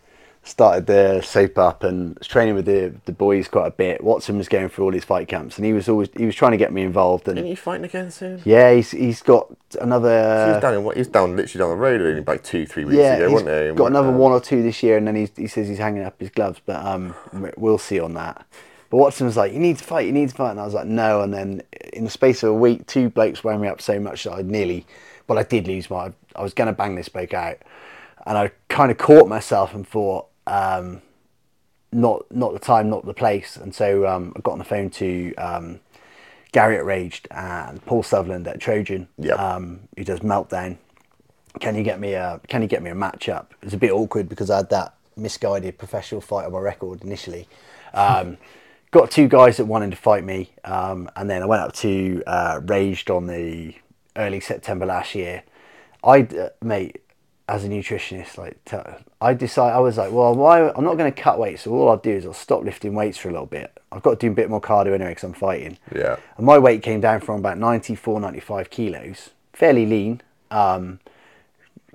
started 0.43 0.87
the 0.87 1.21
soap 1.21 1.57
up 1.59 1.83
and 1.83 2.17
was 2.17 2.27
training 2.27 2.55
with 2.55 2.65
the 2.65 2.93
the 3.05 3.11
boys 3.11 3.47
quite 3.47 3.67
a 3.67 3.71
bit. 3.71 4.03
Watson 4.03 4.37
was 4.37 4.49
going 4.49 4.69
through 4.69 4.85
all 4.85 4.91
his 4.91 5.03
fight 5.03 5.27
camps, 5.27 5.57
and 5.57 5.65
he 5.65 5.73
was 5.73 5.87
always 5.87 6.09
he 6.17 6.25
was 6.25 6.35
trying 6.35 6.51
to 6.51 6.57
get 6.57 6.73
me 6.73 6.81
involved. 6.81 7.27
And 7.27 7.37
Ain't 7.37 7.47
you 7.47 7.55
fighting 7.55 7.85
again 7.85 8.09
soon? 8.11 8.41
yeah, 8.43 8.73
he's 8.73 8.91
he's 8.91 9.21
got 9.21 9.47
he 9.49 9.53
was 9.77 9.83
another. 9.83 10.59
down 10.61 10.73
in 10.73 10.83
what? 10.83 10.95
He 10.95 11.01
was 11.01 11.07
down 11.09 11.35
literally 11.35 11.59
down 11.63 11.69
the 11.69 11.75
road 11.75 12.01
only 12.01 12.21
like 12.23 12.43
two, 12.43 12.65
three 12.65 12.85
weeks 12.85 12.97
Yeah, 12.97 13.15
ago, 13.15 13.25
he's 13.27 13.33
wasn't 13.33 13.51
he? 13.51 13.67
And 13.67 13.77
got 13.77 13.83
what- 13.83 13.91
another 13.91 14.09
um, 14.09 14.17
one 14.17 14.31
or 14.31 14.39
two 14.41 14.63
this 14.63 14.81
year, 14.81 14.97
and 14.97 15.07
then 15.07 15.15
he's, 15.15 15.31
he 15.35 15.47
says 15.47 15.67
he's 15.67 15.77
hanging 15.77 16.03
up 16.03 16.19
his 16.19 16.29
gloves. 16.31 16.59
But 16.65 16.83
um, 16.85 17.13
we- 17.33 17.51
we'll 17.57 17.77
see 17.77 17.99
on 17.99 18.13
that. 18.15 18.45
But 18.89 18.97
Watson 18.97 19.27
was 19.27 19.37
like, 19.37 19.53
"You 19.53 19.59
need 19.59 19.77
to 19.77 19.83
fight, 19.83 20.05
you 20.07 20.11
need 20.11 20.29
to 20.29 20.35
fight," 20.35 20.51
and 20.51 20.59
I 20.59 20.65
was 20.65 20.73
like, 20.73 20.87
"No." 20.87 21.21
And 21.21 21.33
then 21.33 21.61
in 21.93 22.03
the 22.05 22.09
space 22.09 22.41
of 22.43 22.49
a 22.49 22.53
week, 22.53 22.87
two 22.87 23.09
blokes 23.09 23.43
wound 23.43 23.61
me 23.61 23.67
up 23.67 23.81
so 23.81 23.99
much 23.99 24.23
that 24.23 24.33
I 24.33 24.41
nearly, 24.41 24.85
well, 25.27 25.37
I 25.39 25.43
did 25.43 25.67
lose 25.67 25.89
my. 25.89 26.11
I 26.35 26.41
was 26.41 26.53
going 26.53 26.67
to 26.67 26.73
bang 26.73 26.95
this 26.95 27.07
bloke 27.09 27.33
out, 27.33 27.57
and 28.25 28.37
I 28.37 28.51
kind 28.69 28.91
of 28.91 28.97
caught 28.97 29.27
myself 29.29 29.73
and 29.73 29.87
thought, 29.87 30.27
um, 30.47 31.01
not 31.91 32.25
not 32.31 32.53
the 32.53 32.59
time, 32.59 32.89
not 32.89 33.05
the 33.05 33.13
place. 33.13 33.55
And 33.57 33.73
so 33.73 34.07
um, 34.07 34.33
I 34.35 34.41
got 34.41 34.53
on 34.53 34.59
the 34.59 34.65
phone 34.65 34.89
to 34.91 35.33
um, 35.35 35.79
Gary 36.51 36.77
at 36.77 36.85
Raged 36.85 37.27
and 37.31 37.83
Paul 37.85 38.03
Sutherland 38.03 38.47
at 38.47 38.59
Trojan, 38.59 39.07
Yep. 39.17 39.39
um, 39.39 39.81
who 39.97 40.03
does 40.03 40.19
Meltdown. 40.21 40.77
Can 41.59 41.75
you 41.75 41.83
get 41.83 41.99
me 41.99 42.13
a 42.13 42.39
Can 42.47 42.61
you 42.61 42.67
get 42.67 42.81
me 42.81 42.89
a 42.89 42.95
match 42.95 43.27
up? 43.29 43.53
It 43.61 43.65
was 43.65 43.73
a 43.73 43.77
bit 43.77 43.91
awkward 43.91 44.29
because 44.29 44.49
I 44.49 44.57
had 44.57 44.69
that 44.69 44.95
misguided 45.17 45.77
professional 45.77 46.21
fight 46.21 46.45
on 46.45 46.53
my 46.53 46.59
record 46.59 47.03
initially. 47.03 47.47
Um, 47.93 48.37
got 48.91 49.11
two 49.11 49.27
guys 49.27 49.57
that 49.57 49.65
wanted 49.65 49.91
to 49.91 49.97
fight 49.97 50.23
me, 50.23 50.51
um, 50.63 51.09
and 51.15 51.29
then 51.29 51.41
I 51.41 51.45
went 51.45 51.61
up 51.61 51.73
to 51.75 52.23
uh, 52.25 52.61
Raged 52.63 53.09
on 53.09 53.27
the 53.27 53.75
early 54.15 54.39
September 54.39 54.85
last 54.85 55.15
year. 55.15 55.43
I, 56.03 56.21
uh, 56.21 56.49
mate, 56.61 57.01
as 57.51 57.65
a 57.65 57.67
nutritionist, 57.67 58.37
like 58.37 58.63
t- 58.63 58.77
I 59.19 59.33
decided 59.33 59.75
I 59.75 59.79
was 59.79 59.97
like, 59.97 60.11
well, 60.11 60.33
why 60.33 60.69
I'm 60.69 60.85
not 60.85 60.97
going 60.97 61.11
to 61.11 61.21
cut 61.21 61.37
weight, 61.37 61.59
so 61.59 61.71
all 61.71 61.89
I'll 61.89 61.97
do 61.97 62.11
is 62.11 62.25
I'll 62.25 62.33
stop 62.33 62.63
lifting 62.63 62.93
weights 62.93 63.17
for 63.17 63.27
a 63.27 63.31
little 63.31 63.45
bit. 63.45 63.77
I've 63.91 64.01
got 64.01 64.11
to 64.11 64.27
do 64.27 64.31
a 64.31 64.35
bit 64.35 64.49
more 64.49 64.61
cardio 64.61 64.93
anyway 64.93 65.11
because 65.11 65.25
I'm 65.25 65.33
fighting. 65.33 65.77
Yeah. 65.93 66.15
And 66.37 66.45
my 66.45 66.57
weight 66.57 66.81
came 66.81 67.01
down 67.01 67.19
from 67.19 67.39
about 67.39 67.57
94, 67.57 68.21
95 68.21 68.69
kilos, 68.69 69.31
fairly 69.51 69.85
lean. 69.85 70.21
Um, 70.49 70.99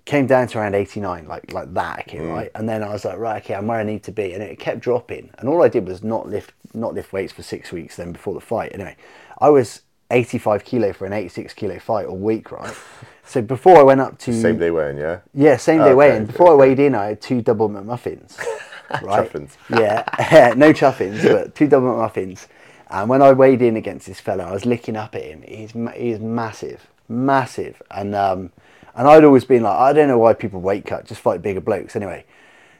came 0.04 0.26
down 0.26 0.46
to 0.48 0.58
around 0.58 0.74
89, 0.74 1.26
like 1.26 1.52
like 1.52 1.72
that, 1.72 2.00
okay, 2.00 2.20
right? 2.20 2.50
And 2.54 2.68
then 2.68 2.82
I 2.82 2.90
was 2.90 3.06
like, 3.06 3.18
right, 3.18 3.42
okay, 3.42 3.54
I'm 3.54 3.66
where 3.66 3.80
I 3.80 3.82
need 3.82 4.02
to 4.04 4.12
be, 4.12 4.34
and 4.34 4.42
it 4.42 4.58
kept 4.58 4.80
dropping. 4.80 5.30
And 5.38 5.48
all 5.48 5.62
I 5.62 5.68
did 5.68 5.86
was 5.86 6.04
not 6.04 6.28
lift 6.28 6.52
not 6.74 6.92
lift 6.92 7.14
weights 7.14 7.32
for 7.32 7.42
six 7.42 7.72
weeks. 7.72 7.96
Then 7.96 8.12
before 8.12 8.34
the 8.34 8.40
fight, 8.40 8.72
anyway, 8.74 8.96
I 9.38 9.48
was 9.48 9.82
85 10.10 10.64
kilo 10.64 10.92
for 10.92 11.06
an 11.06 11.14
86 11.14 11.54
kilo 11.54 11.78
fight 11.78 12.06
all 12.06 12.18
week, 12.18 12.52
right? 12.52 12.74
So 13.26 13.42
before 13.42 13.76
I 13.78 13.82
went 13.82 14.00
up 14.00 14.18
to 14.20 14.32
Same 14.32 14.58
day 14.58 14.70
weighing, 14.70 14.98
yeah. 14.98 15.18
yeah, 15.34 15.56
same 15.56 15.78
day 15.78 15.86
Okay, 15.86 15.94
weigh-in. 15.94 16.22
okay, 16.22 16.32
Before 16.32 16.50
I 16.52 16.54
weighed 16.54 16.78
in, 16.78 16.94
I 16.94 17.06
had 17.06 17.20
two 17.20 17.42
double 17.42 17.68
McMuffins. 17.68 18.38
right? 19.02 19.28
Chuffins. 19.30 19.56
Yeah, 19.68 20.54
no 20.56 20.72
chuffins, 20.72 21.22
but 21.24 21.54
two 21.54 21.66
double 21.66 21.88
McMuffins. 21.88 22.46
And 22.88 23.08
when 23.08 23.22
I 23.22 23.32
weighed 23.32 23.62
in 23.62 23.76
against 23.76 24.06
this 24.06 24.20
fella, 24.20 24.44
I 24.44 24.52
was 24.52 24.64
licking 24.64 24.96
up 24.96 25.16
at 25.16 25.22
him. 25.24 25.42
He's 25.42 25.72
he's 25.96 26.20
massive, 26.20 26.86
massive, 27.08 27.82
and 27.90 28.14
um, 28.14 28.52
and 28.94 29.08
I'd 29.08 29.24
always 29.24 29.44
been 29.44 29.64
like, 29.64 29.76
I 29.76 29.92
don't 29.92 30.06
know 30.06 30.18
why 30.18 30.32
people 30.34 30.60
weight 30.60 30.86
cut, 30.86 31.04
just 31.06 31.20
fight 31.20 31.42
bigger 31.42 31.60
blokes 31.60 31.96
anyway. 31.96 32.24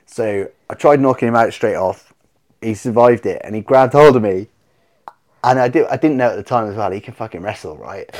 So 0.06 0.48
I 0.70 0.74
tried 0.74 1.00
knocking 1.00 1.26
him 1.26 1.34
out 1.34 1.52
straight 1.52 1.74
off. 1.74 2.12
He 2.62 2.74
survived 2.74 3.26
it, 3.26 3.42
and 3.42 3.56
he 3.56 3.60
grabbed 3.60 3.94
hold 3.94 4.14
of 4.14 4.22
me. 4.22 4.46
And 5.44 5.60
I, 5.60 5.68
did, 5.68 5.86
I 5.86 5.96
didn't 5.96 6.16
know 6.16 6.30
at 6.30 6.36
the 6.36 6.42
time 6.42 6.68
as 6.68 6.76
well. 6.76 6.90
He 6.90 7.00
can 7.00 7.14
fucking 7.14 7.40
wrestle, 7.40 7.76
right? 7.76 8.10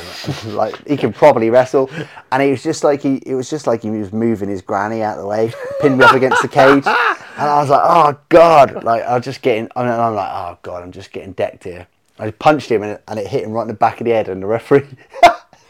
Like 0.45 0.87
he 0.87 0.95
can 0.95 1.11
probably 1.11 1.49
wrestle. 1.49 1.89
And 2.31 2.41
it 2.41 2.51
was 2.51 2.63
just 2.63 2.83
like 2.83 3.01
he, 3.01 3.17
it 3.25 3.35
was 3.35 3.49
just 3.49 3.67
like 3.67 3.81
he 3.81 3.89
was 3.89 4.13
moving 4.13 4.47
his 4.47 4.61
granny 4.61 5.03
out 5.03 5.17
of 5.17 5.23
the 5.23 5.27
way, 5.27 5.51
pinned 5.81 5.97
me 5.97 6.05
up 6.05 6.15
against 6.15 6.41
the 6.41 6.47
cage. 6.47 6.85
And 6.85 7.45
I 7.45 7.59
was 7.59 7.69
like, 7.69 7.81
oh 7.83 8.17
god! 8.29 8.83
Like 8.83 9.03
I 9.03 9.15
was 9.15 9.25
just 9.25 9.41
getting, 9.41 9.69
and 9.75 9.89
I'm 9.89 10.15
like, 10.15 10.29
oh 10.31 10.57
god, 10.61 10.83
I'm 10.83 10.91
just 10.91 11.11
getting 11.11 11.33
decked 11.33 11.65
here. 11.65 11.87
I 12.17 12.31
punched 12.31 12.71
him 12.71 12.81
and 12.81 12.99
it, 13.19 13.27
hit 13.27 13.43
him 13.43 13.51
right 13.51 13.63
in 13.63 13.67
the 13.67 13.73
back 13.73 13.99
of 14.01 14.05
the 14.05 14.11
head. 14.11 14.27
And 14.29 14.41
the 14.41 14.47
referee, 14.47 14.87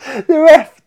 the 0.05 0.39
ref, 0.39 0.79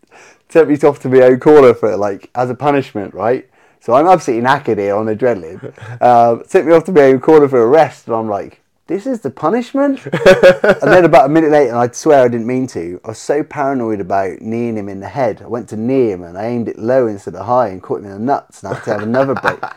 sent 0.48 0.68
me 0.68 0.76
off 0.78 1.00
to 1.00 1.08
my 1.08 1.22
own 1.22 1.40
corner 1.40 1.74
for 1.74 1.96
like 1.96 2.30
as 2.34 2.48
a 2.48 2.54
punishment, 2.54 3.12
right? 3.12 3.48
So 3.80 3.94
I'm 3.94 4.06
absolutely 4.06 4.46
knackered 4.46 4.78
here 4.78 4.94
on 4.94 5.06
adrenaline. 5.06 6.02
Um, 6.02 6.44
sent 6.46 6.66
me 6.66 6.72
off 6.72 6.84
to 6.84 6.92
my 6.92 7.02
own 7.02 7.20
corner 7.20 7.48
for 7.48 7.62
a 7.62 7.66
rest, 7.66 8.06
and 8.06 8.14
I'm 8.14 8.28
like, 8.28 8.59
this 8.90 9.06
is 9.06 9.20
the 9.20 9.30
punishment. 9.30 10.04
and 10.04 10.92
then 10.92 11.04
about 11.04 11.26
a 11.26 11.28
minute 11.28 11.52
later, 11.52 11.70
and 11.70 11.78
I 11.78 11.88
swear 11.92 12.24
I 12.24 12.28
didn't 12.28 12.48
mean 12.48 12.66
to, 12.68 13.00
I 13.04 13.08
was 13.08 13.18
so 13.18 13.44
paranoid 13.44 14.00
about 14.00 14.40
kneeing 14.40 14.76
him 14.76 14.88
in 14.88 14.98
the 14.98 15.08
head. 15.08 15.40
I 15.42 15.46
went 15.46 15.68
to 15.68 15.76
knee 15.76 16.10
him 16.10 16.24
and 16.24 16.36
I 16.36 16.46
aimed 16.46 16.66
it 16.66 16.76
low 16.76 17.06
instead 17.06 17.36
of 17.36 17.46
high 17.46 17.68
and 17.68 17.80
caught 17.80 18.00
him 18.00 18.06
in 18.06 18.10
the 18.10 18.18
nuts, 18.18 18.62
and 18.62 18.72
I 18.72 18.74
had 18.74 18.84
to 18.84 18.92
have 18.92 19.02
another 19.02 19.34
break. 19.34 19.60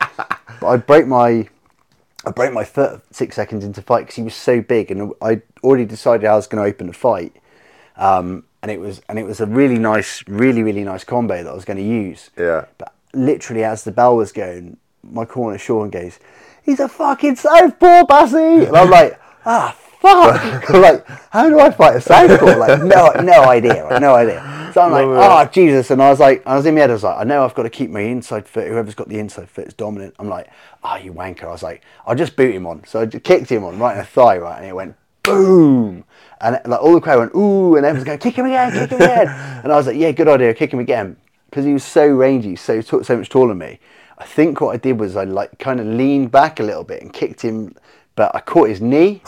But 0.60 0.68
I 0.68 0.76
broke 0.76 1.06
my 1.08 1.48
I 2.24 2.30
broke 2.30 2.52
my 2.52 2.64
foot 2.64 3.02
six 3.10 3.34
seconds 3.34 3.64
into 3.64 3.82
fight 3.82 4.02
because 4.02 4.14
he 4.14 4.22
was 4.22 4.34
so 4.34 4.60
big, 4.60 4.90
and 4.90 5.12
I 5.20 5.42
already 5.64 5.84
decided 5.84 6.26
I 6.26 6.36
was 6.36 6.46
going 6.46 6.62
to 6.62 6.68
open 6.68 6.86
the 6.86 6.92
fight. 6.92 7.34
Um, 7.96 8.44
and 8.62 8.70
it 8.70 8.78
was 8.78 9.02
and 9.08 9.18
it 9.18 9.24
was 9.24 9.40
a 9.40 9.46
really 9.46 9.78
nice, 9.78 10.22
really 10.28 10.62
really 10.62 10.84
nice 10.84 11.02
combo 11.02 11.42
that 11.42 11.50
I 11.50 11.54
was 11.54 11.64
going 11.64 11.76
to 11.76 11.82
use. 11.82 12.30
Yeah. 12.38 12.66
But 12.78 12.94
literally, 13.12 13.64
as 13.64 13.82
the 13.82 13.90
bell 13.90 14.16
was 14.16 14.30
going, 14.30 14.76
my 15.02 15.24
corner 15.24 15.58
Sean 15.58 15.90
goes, 15.90 16.20
"He's 16.64 16.80
a 16.80 16.88
fucking 16.88 17.36
southpaw, 17.36 18.04
Bassy," 18.06 18.66
and 18.66 18.76
I'm 18.76 18.90
like, 18.90 19.20
"Ah, 19.46 19.76
fuck!" 20.00 20.70
I'm 20.70 20.82
like, 20.82 21.06
"How 21.30 21.48
do 21.48 21.60
I 21.60 21.70
fight 21.70 21.96
a 21.96 22.00
southpaw?" 22.00 22.56
Like, 22.56 22.82
no, 22.82 23.10
no 23.20 23.44
idea, 23.44 23.84
right? 23.84 24.00
no 24.00 24.14
idea. 24.14 24.70
So 24.74 24.80
I'm 24.80 24.90
like, 24.90 25.06
"Oh 25.06 25.44
Jesus!" 25.52 25.90
And 25.90 26.02
I 26.02 26.10
was 26.10 26.18
like, 26.20 26.42
I 26.46 26.56
was 26.56 26.66
in 26.66 26.74
my 26.74 26.80
head, 26.80 26.90
I 26.90 26.94
was 26.94 27.04
like, 27.04 27.18
"I 27.18 27.24
know 27.24 27.44
I've 27.44 27.54
got 27.54 27.62
to 27.62 27.70
keep 27.70 27.90
my 27.90 28.00
inside 28.00 28.46
foot. 28.48 28.66
Whoever's 28.66 28.94
got 28.94 29.08
the 29.08 29.18
inside 29.18 29.48
foot 29.48 29.68
is 29.68 29.74
dominant." 29.74 30.14
I'm 30.18 30.28
like, 30.28 30.48
"Ah, 30.82 30.96
you 30.96 31.12
wanker!" 31.12 31.44
I 31.44 31.52
was 31.52 31.62
like, 31.62 31.82
"I'll 32.06 32.16
just 32.16 32.34
boot 32.34 32.54
him 32.54 32.66
on." 32.66 32.84
So 32.84 33.00
I 33.02 33.06
just 33.06 33.24
kicked 33.24 33.50
him 33.50 33.62
on 33.64 33.78
right 33.78 33.92
in 33.92 33.98
the 33.98 34.04
thigh, 34.04 34.38
right, 34.38 34.56
and 34.56 34.66
it 34.66 34.74
went 34.74 34.96
boom. 35.22 36.04
And 36.40 36.60
like 36.66 36.80
all 36.80 36.94
the 36.94 37.00
crowd 37.00 37.18
went 37.18 37.34
ooh, 37.34 37.76
and 37.76 37.86
everyone's 37.86 38.04
going 38.04 38.18
kick 38.18 38.36
him 38.36 38.46
again, 38.46 38.72
kick 38.72 38.90
him 38.90 39.00
again. 39.00 39.28
and 39.62 39.72
I 39.72 39.76
was 39.76 39.86
like, 39.86 39.96
yeah, 39.96 40.12
good 40.12 40.28
idea, 40.28 40.52
kick 40.54 40.72
him 40.72 40.80
again, 40.80 41.16
because 41.50 41.64
he 41.64 41.72
was 41.72 41.84
so 41.84 42.06
rangy, 42.08 42.56
so 42.56 42.80
so 42.80 43.16
much 43.16 43.28
taller 43.28 43.48
than 43.48 43.58
me. 43.58 43.80
I 44.18 44.24
think 44.24 44.60
what 44.60 44.74
I 44.74 44.76
did 44.76 44.98
was 45.00 45.16
I 45.16 45.24
like 45.24 45.58
kind 45.58 45.80
of 45.80 45.86
leaned 45.86 46.30
back 46.30 46.60
a 46.60 46.62
little 46.62 46.84
bit 46.84 47.02
and 47.02 47.12
kicked 47.12 47.42
him, 47.42 47.74
but 48.14 48.34
I 48.34 48.40
caught 48.40 48.68
his 48.68 48.80
knee. 48.80 49.22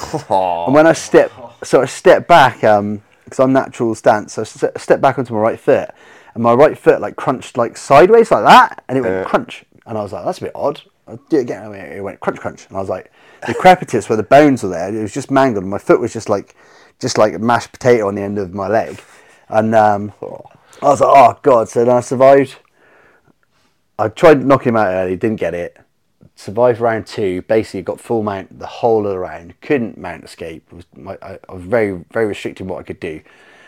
and 0.66 0.74
when 0.74 0.86
I 0.86 0.92
step, 1.08 1.32
so 1.64 1.82
I 1.82 1.86
stepped 1.86 2.28
back, 2.28 2.62
um, 2.64 3.02
because 3.24 3.40
I'm 3.40 3.52
natural 3.52 3.94
stance, 3.96 4.34
so 4.34 4.42
I 4.42 4.78
stepped 4.78 5.02
back 5.02 5.18
onto 5.18 5.34
my 5.34 5.40
right 5.40 5.58
foot, 5.58 5.90
and 6.34 6.42
my 6.42 6.52
right 6.54 6.78
foot 6.78 7.00
like 7.00 7.16
crunched 7.16 7.56
like 7.56 7.76
sideways 7.76 8.30
like 8.30 8.44
that, 8.44 8.84
and 8.88 8.96
it 8.96 9.00
went 9.00 9.14
Yeah. 9.16 9.24
crunch, 9.24 9.64
and 9.86 9.98
I 9.98 10.02
was 10.02 10.12
like, 10.12 10.24
that's 10.24 10.38
a 10.38 10.42
bit 10.42 10.52
odd. 10.54 10.80
I 11.08 11.18
did 11.30 11.38
it 11.38 11.42
again, 11.42 11.64
and 11.72 11.74
it 11.92 12.00
went 12.02 12.20
crunch 12.20 12.38
crunch, 12.38 12.66
and 12.68 12.76
I 12.76 12.80
was 12.80 12.88
like, 12.88 13.10
the 13.46 13.54
crepitus 13.54 14.08
where 14.08 14.16
the 14.16 14.22
bones 14.22 14.62
were 14.62 14.68
there, 14.68 14.94
it 14.94 15.02
was 15.02 15.12
just 15.14 15.30
mangled, 15.30 15.64
and 15.64 15.70
my 15.70 15.78
foot 15.78 16.00
was 16.00 16.12
just 16.12 16.28
like, 16.28 16.54
just 17.00 17.18
like 17.18 17.34
a 17.34 17.38
mashed 17.38 17.72
potato 17.72 18.06
on 18.06 18.14
the 18.14 18.22
end 18.22 18.38
of 18.38 18.54
my 18.54 18.68
leg, 18.68 19.00
and 19.48 19.74
um, 19.74 20.12
I 20.22 20.86
was 20.86 21.00
like, 21.00 21.10
oh 21.12 21.38
god. 21.42 21.68
So 21.68 21.84
then 21.84 21.96
I 21.96 22.00
survived. 22.00 22.56
I 23.98 24.09
tried 24.09 24.44
knocking 24.44 24.70
him 24.70 24.77
out 24.77 24.89
early, 24.89 25.16
didn't 25.16 25.40
get 25.40 25.55
it. 25.55 25.78
Survived 26.35 26.81
round 26.81 27.06
two. 27.06 27.43
Basically, 27.43 27.81
got 27.82 28.01
full 28.01 28.23
mount 28.23 28.59
the 28.59 28.66
whole 28.66 29.06
of 29.06 29.12
the 29.12 29.18
round. 29.18 29.59
Couldn't 29.62 29.97
mount 29.97 30.24
escape. 30.24 30.70
Was 30.70 30.85
my, 30.94 31.16
I, 31.23 31.39
I 31.48 31.55
was 31.55 31.62
very 31.62 32.05
very 32.12 32.27
restricted 32.27 32.66
what 32.66 32.78
I 32.78 32.82
could 32.82 33.01
do. 33.01 33.23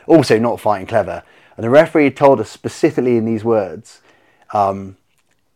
Also, 0.07 0.39
not 0.39 0.61
fighting 0.61 0.87
clever. 0.87 1.23
And 1.57 1.65
the 1.65 1.71
referee 1.71 2.11
told 2.11 2.41
us 2.41 2.51
specifically 2.51 3.17
in 3.17 3.25
these 3.25 3.43
words, 3.43 4.01
um, 4.53 4.97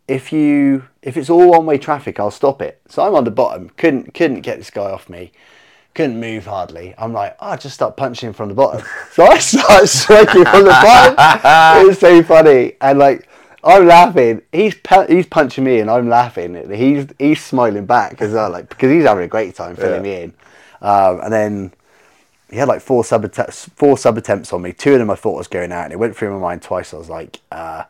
if 0.09 0.32
you 0.32 0.85
if 1.03 1.16
it's 1.16 1.28
all 1.28 1.51
one 1.51 1.66
way 1.66 1.77
traffic, 1.77 2.19
I'll 2.19 2.31
stop 2.31 2.62
it. 2.62 2.81
So 2.89 3.07
I'm 3.07 3.15
on 3.15 3.24
the 3.24 3.31
bottom. 3.31 3.70
Couldn't 3.77 4.15
couldn't 4.15 4.40
get 4.40 4.59
this 4.59 4.70
guy 4.70 4.90
off 4.90 5.11
me. 5.11 5.32
Couldn't 5.94 6.19
move 6.19 6.47
hardly. 6.47 6.94
I'm 6.97 7.12
like, 7.12 7.36
oh, 7.40 7.49
I'll 7.49 7.59
just 7.59 7.74
start 7.74 7.99
punching 7.99 8.32
from 8.32 8.49
the 8.49 8.55
bottom. 8.55 8.86
so 9.12 9.27
I 9.27 9.39
start 9.39 9.89
striking 9.89 10.44
from 10.44 10.65
the 10.65 10.70
bottom. 10.70 11.16
It 11.82 11.89
was 11.89 11.99
so 11.99 12.23
funny. 12.23 12.73
And 12.81 12.99
like 12.99 13.28
I'm 13.64 13.86
laughing. 13.86 14.43
He's 14.51 14.74
he's 15.09 15.26
punching 15.26 15.62
me, 15.62 15.80
and 15.80 15.90
I'm 15.90 16.09
laughing. 16.09 16.70
He's 16.72 17.06
he's 17.18 17.44
smiling 17.44 17.86
back 17.86 18.20
as 18.20 18.32
well, 18.32 18.51
like 18.51 18.68
because 18.68 18.90
he's 18.90 19.05
having 19.05 19.24
a 19.24 19.28
great 19.28 19.55
time 19.55 19.76
filling 19.76 20.02
me 20.02 20.22
in. 20.22 20.34
Um, 20.80 21.20
and 21.20 21.32
then 21.32 21.72
he 22.51 22.56
had 22.56 22.68
like 22.68 22.82
four 22.82 23.05
sub 23.05 23.24
attempts, 23.24 23.68
four 23.76 23.97
sub 23.97 24.18
attempts 24.18 24.52
on 24.52 24.62
me. 24.62 24.72
Two 24.72 24.94
of 24.94 24.98
them 24.98 25.10
I 25.10 25.14
thought 25.14 25.36
was 25.36 25.48
going 25.48 25.70
out, 25.70 25.84
and 25.84 25.93
it 25.93 25.98
went 25.98 26.16
through 26.16 26.32
my 26.32 26.39
mind 26.39 26.62
twice. 26.62 26.93
I 26.93 26.98
was 26.98 27.09
like, 27.09 27.40
uh, 27.52 27.84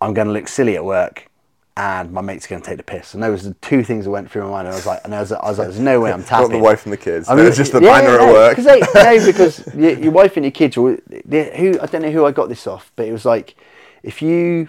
I'm 0.00 0.12
going 0.12 0.28
to 0.28 0.32
look 0.32 0.46
silly 0.46 0.76
at 0.76 0.84
work, 0.84 1.28
and 1.76 2.12
my 2.12 2.20
mate's 2.20 2.46
going 2.46 2.60
to 2.60 2.68
take 2.68 2.76
the 2.76 2.82
piss. 2.82 3.14
And 3.14 3.22
those 3.22 3.44
were 3.44 3.50
the 3.50 3.56
two 3.62 3.82
things 3.82 4.04
that 4.04 4.10
went 4.10 4.30
through 4.30 4.42
my 4.42 4.50
mind. 4.50 4.68
And 4.68 4.74
I 4.74 4.76
was 4.76 4.86
like, 4.86 5.00
and 5.04 5.14
I 5.14 5.20
was, 5.20 5.32
I 5.32 5.48
was 5.48 5.58
like, 5.58 5.68
there's 5.68 5.80
no 5.80 6.00
way 6.00 6.12
I'm 6.12 6.20
Not 6.20 6.28
tapping. 6.28 6.50
the 6.50 6.58
wife 6.58 6.84
and 6.84 6.92
the 6.92 6.98
kids. 6.98 7.30
I 7.30 7.34
mean, 7.34 7.46
it's 7.46 7.56
just 7.56 7.72
the 7.72 7.80
yeah, 7.80 8.02
banner 8.02 8.18
yeah, 8.18 8.28
at 8.28 8.32
work. 8.32 8.56
They, 8.58 8.80
no, 8.80 9.26
because 9.26 9.74
your, 9.74 9.98
your 9.98 10.12
wife 10.12 10.36
and 10.36 10.44
your 10.44 10.52
kids. 10.52 10.76
Were, 10.76 10.98
who 11.08 11.80
I 11.80 11.86
don't 11.86 12.02
know 12.02 12.10
who 12.10 12.26
I 12.26 12.30
got 12.30 12.50
this 12.50 12.66
off, 12.66 12.92
but 12.94 13.08
it 13.08 13.12
was 13.12 13.24
like 13.24 13.56
if 14.02 14.20
you 14.20 14.68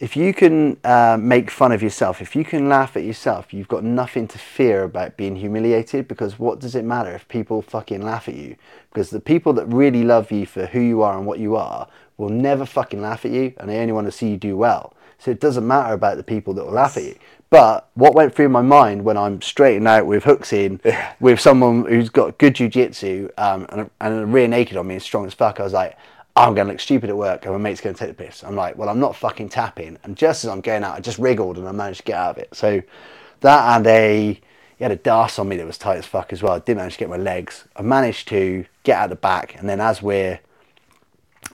if 0.00 0.16
you 0.16 0.32
can 0.32 0.76
uh, 0.84 1.18
make 1.20 1.50
fun 1.50 1.72
of 1.72 1.82
yourself, 1.82 2.22
if 2.22 2.36
you 2.36 2.44
can 2.44 2.68
laugh 2.68 2.96
at 2.96 3.02
yourself, 3.02 3.52
you've 3.52 3.66
got 3.66 3.82
nothing 3.82 4.28
to 4.28 4.38
fear 4.38 4.84
about 4.84 5.16
being 5.16 5.34
humiliated. 5.34 6.06
Because 6.06 6.38
what 6.38 6.60
does 6.60 6.76
it 6.76 6.84
matter 6.84 7.12
if 7.12 7.26
people 7.26 7.62
fucking 7.62 8.02
laugh 8.02 8.28
at 8.28 8.34
you? 8.34 8.56
Because 8.90 9.10
the 9.10 9.20
people 9.20 9.52
that 9.54 9.66
really 9.66 10.04
love 10.04 10.30
you 10.30 10.46
for 10.46 10.66
who 10.66 10.80
you 10.80 11.02
are 11.02 11.16
and 11.16 11.26
what 11.26 11.40
you 11.40 11.56
are 11.56 11.88
will 12.16 12.28
never 12.28 12.64
fucking 12.64 13.00
laugh 13.00 13.24
at 13.24 13.32
you, 13.32 13.52
and 13.58 13.68
they 13.68 13.78
only 13.78 13.92
want 13.92 14.06
to 14.06 14.12
see 14.12 14.30
you 14.30 14.36
do 14.36 14.56
well. 14.56 14.94
So 15.18 15.32
it 15.32 15.40
doesn't 15.40 15.66
matter 15.66 15.94
about 15.94 16.16
the 16.16 16.22
people 16.22 16.54
that 16.54 16.64
will 16.64 16.72
laugh 16.72 16.96
at 16.96 17.02
you. 17.02 17.16
But 17.50 17.88
what 17.94 18.14
went 18.14 18.34
through 18.34 18.50
my 18.50 18.62
mind 18.62 19.04
when 19.04 19.16
I'm 19.16 19.40
straightened 19.40 19.88
out 19.88 20.06
with 20.06 20.24
hooks 20.24 20.52
in, 20.52 20.80
with 21.18 21.40
someone 21.40 21.86
who's 21.86 22.10
got 22.10 22.38
good 22.38 22.54
jujitsu 22.54 23.30
um, 23.38 23.66
and, 23.70 23.90
and 24.00 24.20
a 24.20 24.26
rear 24.26 24.46
naked 24.46 24.76
on 24.76 24.86
me 24.86 24.94
and 24.94 25.02
strong 25.02 25.26
as 25.26 25.34
fuck, 25.34 25.58
I 25.58 25.64
was 25.64 25.72
like, 25.72 25.96
I'm 26.38 26.54
going 26.54 26.68
to 26.68 26.72
look 26.72 26.80
stupid 26.80 27.10
at 27.10 27.16
work 27.16 27.44
and 27.44 27.52
my 27.52 27.58
mate's 27.58 27.80
going 27.80 27.94
to 27.94 27.98
take 27.98 28.16
the 28.16 28.24
piss. 28.24 28.44
I'm 28.44 28.54
like, 28.54 28.78
well, 28.78 28.88
I'm 28.88 29.00
not 29.00 29.16
fucking 29.16 29.48
tapping. 29.48 29.98
And 30.04 30.16
just 30.16 30.44
as 30.44 30.50
I'm 30.50 30.60
going 30.60 30.84
out, 30.84 30.96
I 30.96 31.00
just 31.00 31.18
wriggled 31.18 31.58
and 31.58 31.66
I 31.66 31.72
managed 31.72 31.98
to 32.00 32.04
get 32.04 32.16
out 32.16 32.36
of 32.36 32.38
it. 32.38 32.54
So 32.54 32.80
that 33.40 33.76
and 33.76 33.86
a, 33.86 34.40
he 34.76 34.84
had 34.84 34.92
a 34.92 34.96
D'Arce 34.96 35.40
on 35.40 35.48
me 35.48 35.56
that 35.56 35.66
was 35.66 35.78
tight 35.78 35.98
as 35.98 36.06
fuck 36.06 36.32
as 36.32 36.40
well. 36.40 36.52
I 36.52 36.60
didn't 36.60 36.78
manage 36.78 36.94
to 36.94 36.98
get 37.00 37.08
my 37.08 37.16
legs. 37.16 37.64
I 37.74 37.82
managed 37.82 38.28
to 38.28 38.64
get 38.84 38.98
out 38.98 39.10
the 39.10 39.16
back. 39.16 39.56
And 39.58 39.68
then 39.68 39.80
as 39.80 40.00
we're, 40.00 40.38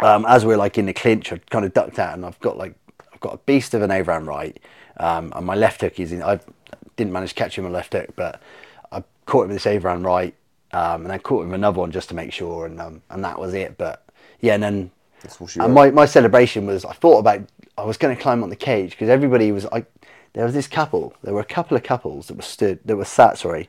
um, 0.00 0.26
as 0.28 0.44
we're 0.44 0.58
like 0.58 0.76
in 0.76 0.84
the 0.84 0.92
clinch, 0.92 1.32
I 1.32 1.38
kind 1.38 1.64
of 1.64 1.72
ducked 1.72 1.98
out 1.98 2.12
and 2.14 2.26
I've 2.26 2.38
got 2.40 2.58
like, 2.58 2.74
I've 3.12 3.20
got 3.20 3.34
a 3.34 3.38
beast 3.38 3.72
of 3.72 3.80
an 3.80 3.90
overhand 3.90 4.26
right. 4.26 4.58
Um, 4.98 5.32
and 5.34 5.46
my 5.46 5.54
left 5.54 5.80
hook 5.80 5.98
is 5.98 6.12
in, 6.12 6.22
I 6.22 6.40
didn't 6.96 7.12
manage 7.12 7.30
to 7.30 7.34
catch 7.36 7.56
him 7.56 7.64
my 7.64 7.70
left 7.70 7.94
hook, 7.94 8.10
but 8.16 8.40
I 8.92 9.02
caught 9.24 9.44
him 9.44 9.48
with 9.48 9.56
this 9.56 9.66
overhand 9.66 10.04
right. 10.04 10.34
Um, 10.72 11.04
and 11.04 11.12
I 11.12 11.18
caught 11.18 11.42
him 11.42 11.48
with 11.48 11.54
another 11.54 11.80
one 11.80 11.90
just 11.90 12.10
to 12.10 12.14
make 12.14 12.34
sure. 12.34 12.66
And, 12.66 12.78
um, 12.80 13.00
and 13.08 13.24
that 13.24 13.38
was 13.38 13.54
it. 13.54 13.78
But 13.78 14.03
yeah, 14.44 14.54
and 14.54 14.62
then 14.62 14.90
That's 15.22 15.40
what 15.40 15.50
she 15.50 15.60
and 15.60 15.72
my, 15.74 15.90
my 15.90 16.06
celebration 16.06 16.66
was 16.66 16.84
I 16.84 16.92
thought 16.92 17.18
about 17.18 17.40
I 17.78 17.84
was 17.84 17.96
going 17.96 18.14
to 18.14 18.22
climb 18.22 18.42
on 18.42 18.50
the 18.50 18.56
cage 18.56 18.90
because 18.90 19.08
everybody 19.08 19.50
was 19.52 19.66
I 19.66 19.84
there 20.34 20.44
was 20.44 20.54
this 20.54 20.66
couple. 20.68 21.14
There 21.22 21.32
were 21.32 21.40
a 21.40 21.44
couple 21.56 21.76
of 21.76 21.82
couples 21.84 22.26
that 22.26 22.34
were 22.36 22.42
stood, 22.42 22.80
that 22.84 22.96
were 22.96 23.04
sat, 23.04 23.38
sorry, 23.38 23.68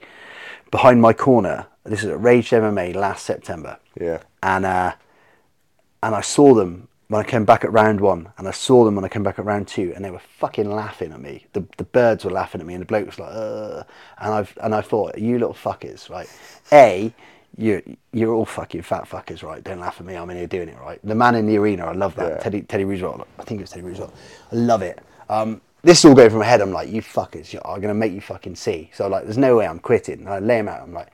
behind 0.71 0.99
my 0.99 1.13
corner. 1.13 1.67
This 1.83 2.03
is 2.03 2.09
at 2.09 2.19
Rage 2.21 2.49
MMA 2.49 2.95
last 2.95 3.23
September, 3.25 3.77
Yeah. 3.99 4.21
and 4.41 4.65
uh, 4.65 4.93
and 6.01 6.15
I 6.15 6.21
saw 6.21 6.53
them 6.55 6.87
when 7.07 7.21
I 7.21 7.23
came 7.23 7.45
back 7.45 7.63
at 7.63 7.71
round 7.71 8.01
one, 8.01 8.29
and 8.39 8.47
I 8.47 8.51
saw 8.51 8.83
them 8.83 8.95
when 8.95 9.05
I 9.05 9.09
came 9.09 9.21
back 9.21 9.37
at 9.37 9.45
round 9.45 9.67
two, 9.67 9.93
and 9.95 10.03
they 10.03 10.09
were 10.09 10.21
fucking 10.39 10.69
laughing 10.71 11.11
at 11.13 11.21
me. 11.21 11.45
The 11.53 11.63
the 11.77 11.83
birds 11.83 12.25
were 12.25 12.31
laughing 12.31 12.61
at 12.61 12.67
me, 12.67 12.73
and 12.73 12.81
the 12.81 12.87
bloke 12.87 13.05
was 13.05 13.19
like, 13.19 13.31
Ugh. 13.31 13.85
and 14.17 14.33
I 14.33 14.47
and 14.65 14.73
I 14.73 14.81
thought, 14.81 15.17
you 15.19 15.37
little 15.37 15.53
fuckers, 15.53 16.09
right? 16.09 16.27
A, 16.71 17.13
you 17.57 17.81
you're 18.11 18.33
all 18.33 18.45
fucking 18.45 18.81
fat 18.81 19.03
fuckers, 19.09 19.43
right? 19.43 19.63
Don't 19.63 19.79
laugh 19.79 19.99
at 19.99 20.05
me. 20.05 20.15
I'm 20.15 20.29
in 20.29 20.37
here 20.37 20.47
doing 20.47 20.69
it, 20.69 20.77
right? 20.79 20.99
The 21.03 21.15
man 21.15 21.35
in 21.35 21.45
the 21.47 21.57
arena, 21.57 21.85
I 21.85 21.93
love 21.93 22.15
that. 22.15 22.31
Yeah. 22.31 22.37
Teddy 22.39 22.61
Teddy 22.61 22.85
Roosevelt, 22.85 23.27
I 23.39 23.43
think 23.43 23.59
it 23.59 23.63
was 23.63 23.71
Teddy 23.71 23.83
Roosevelt. 23.83 24.13
I 24.51 24.55
love 24.55 24.81
it. 24.81 24.99
Um, 25.29 25.61
this 25.81 26.03
all 26.03 26.15
going 26.15 26.29
from 26.31 26.39
my 26.39 26.45
head. 26.45 26.61
I'm 26.61 26.71
like, 26.71 26.89
you 26.89 27.01
fuckers, 27.01 27.53
you- 27.53 27.61
I'm 27.63 27.79
gonna 27.81 27.93
make 27.93 28.11
you 28.13 28.21
fucking 28.21 28.55
see. 28.55 28.89
So 28.93 29.07
like, 29.07 29.23
there's 29.25 29.37
no 29.37 29.55
way 29.55 29.67
I'm 29.67 29.79
quitting. 29.79 30.19
And 30.19 30.29
I 30.29 30.39
lay 30.39 30.57
him 30.59 30.67
out. 30.67 30.81
I'm 30.81 30.93
like, 30.93 31.09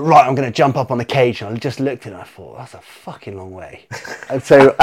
right, 0.00 0.26
I'm 0.26 0.34
going 0.34 0.48
to 0.48 0.54
jump 0.54 0.76
up 0.76 0.90
on 0.90 0.98
the 0.98 1.04
cage. 1.04 1.42
And 1.42 1.54
I 1.54 1.58
just 1.58 1.80
looked 1.80 2.06
at 2.06 2.12
it 2.12 2.14
and 2.14 2.22
I 2.22 2.24
thought, 2.24 2.56
that's 2.56 2.74
a 2.74 2.80
fucking 2.80 3.36
long 3.36 3.52
way. 3.52 3.86
and 4.30 4.42
so, 4.42 4.74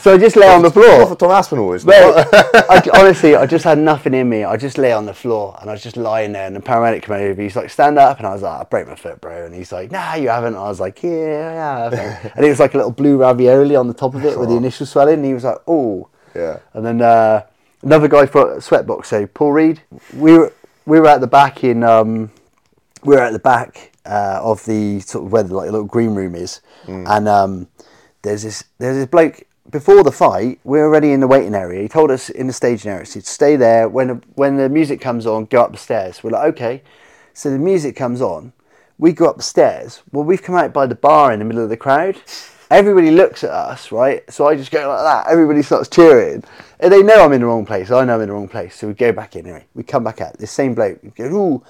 so 0.00 0.14
I 0.14 0.18
just 0.18 0.36
lay 0.36 0.48
on 0.48 0.62
the 0.62 0.70
floor. 0.70 1.00
What 1.00 1.08
for 1.08 1.16
Tom 1.16 1.30
Aspinall 1.30 1.72
is 1.74 1.84
Mate, 1.84 1.94
I, 1.94 2.82
honestly, 2.94 3.36
I 3.36 3.46
just 3.46 3.64
had 3.64 3.78
nothing 3.78 4.14
in 4.14 4.28
me. 4.28 4.44
I 4.44 4.56
just 4.56 4.78
lay 4.78 4.92
on 4.92 5.06
the 5.06 5.14
floor 5.14 5.56
and 5.60 5.68
I 5.68 5.74
was 5.74 5.82
just 5.82 5.96
lying 5.96 6.32
there. 6.32 6.46
And 6.46 6.56
the 6.56 6.60
paramedic 6.60 7.02
came 7.02 7.16
over. 7.16 7.42
He's 7.42 7.56
like, 7.56 7.70
stand 7.70 7.98
up. 7.98 8.18
And 8.18 8.26
I 8.26 8.32
was 8.32 8.42
like, 8.42 8.60
I 8.60 8.64
broke 8.64 8.88
my 8.88 8.94
foot, 8.94 9.20
bro. 9.20 9.44
And 9.44 9.54
he's 9.54 9.72
like, 9.72 9.90
nah, 9.90 10.14
you 10.14 10.28
haven't. 10.28 10.54
And 10.54 10.62
I 10.62 10.68
was 10.68 10.80
like, 10.80 11.02
yeah, 11.02 11.90
I 11.92 11.96
have. 11.96 12.32
and 12.36 12.44
it 12.44 12.48
was 12.48 12.60
like 12.60 12.74
a 12.74 12.78
little 12.78 12.92
blue 12.92 13.18
ravioli 13.18 13.76
on 13.76 13.88
the 13.88 13.94
top 13.94 14.14
of 14.14 14.24
it 14.24 14.38
with 14.38 14.48
the 14.48 14.56
initial 14.56 14.86
swelling. 14.86 15.16
And 15.16 15.24
he 15.24 15.34
was 15.34 15.44
like, 15.44 15.58
oh. 15.66 16.08
Yeah. 16.34 16.58
And 16.72 16.84
then 16.84 17.00
uh, 17.00 17.44
another 17.82 18.08
guy 18.08 18.26
for 18.26 18.56
Sweatbox, 18.56 19.06
so 19.06 19.26
Paul 19.26 19.52
Reed. 19.52 19.82
We 20.14 20.38
were 20.38 20.52
we 20.86 21.00
were 21.00 21.06
at 21.06 21.20
the 21.20 21.26
back 21.26 21.64
in 21.64 21.82
um, 21.82 22.30
we 23.04 23.14
were 23.14 23.22
at 23.22 23.32
the 23.32 23.38
back 23.38 23.92
uh, 24.06 24.40
of 24.42 24.64
the 24.64 25.00
sort 25.00 25.26
of 25.26 25.32
where 25.32 25.42
the 25.42 25.54
like 25.54 25.70
little 25.70 25.84
green 25.86 26.14
room 26.14 26.34
is, 26.34 26.60
and 26.86 27.28
um, 27.28 27.68
there's 28.22 28.42
this 28.42 28.64
there's 28.78 28.96
this 28.96 29.06
bloke. 29.06 29.44
Before 29.70 30.02
the 30.04 30.12
fight, 30.12 30.60
We're 30.62 30.84
already 30.84 31.12
in 31.12 31.20
the 31.20 31.26
waiting 31.26 31.54
area. 31.54 31.80
He 31.82 31.88
told 31.88 32.10
us 32.10 32.28
in 32.28 32.46
the 32.46 32.52
staging 32.52 32.90
area, 32.90 33.06
to 33.06 33.20
stay 33.22 33.56
there. 33.56 33.88
When 33.88 34.22
when 34.34 34.56
the 34.56 34.68
music 34.68 35.00
comes 35.00 35.26
on, 35.26 35.46
go 35.46 35.62
up 35.62 35.72
the 35.72 35.78
stairs. 35.78 36.22
We're 36.22 36.30
like, 36.30 36.52
okay. 36.54 36.82
So 37.32 37.50
the 37.50 37.58
music 37.58 37.96
comes 37.96 38.20
on. 38.20 38.52
We 38.98 39.12
go 39.12 39.26
up 39.26 39.38
the 39.38 39.42
stairs. 39.42 40.02
Well, 40.12 40.24
we've 40.24 40.42
come 40.42 40.54
out 40.54 40.72
by 40.72 40.86
the 40.86 40.94
bar 40.94 41.32
in 41.32 41.38
the 41.38 41.44
middle 41.44 41.64
of 41.64 41.70
the 41.70 41.76
crowd. 41.76 42.16
Everybody 42.70 43.10
looks 43.10 43.42
at 43.42 43.50
us, 43.50 43.90
right? 43.90 44.22
So 44.30 44.46
I 44.46 44.54
just 44.54 44.70
go 44.70 44.86
like 44.88 45.02
that. 45.02 45.32
Everybody 45.32 45.62
starts 45.62 45.88
cheering. 45.88 46.44
And 46.78 46.92
they 46.92 47.02
know 47.02 47.24
I'm 47.24 47.32
in 47.32 47.40
the 47.40 47.46
wrong 47.46 47.66
place. 47.66 47.90
I 47.90 48.04
know 48.04 48.14
I'm 48.14 48.20
in 48.20 48.28
the 48.28 48.34
wrong 48.34 48.48
place. 48.48 48.76
So 48.76 48.86
we 48.88 48.94
go 48.94 49.12
back 49.12 49.34
in 49.34 49.46
anyway. 49.46 49.64
We 49.74 49.82
come 49.82 50.04
back 50.04 50.20
out. 50.20 50.38
This 50.38 50.50
same 50.50 50.74
bloke 50.74 51.00
goes, 51.14 51.32
ooh, 51.32 51.62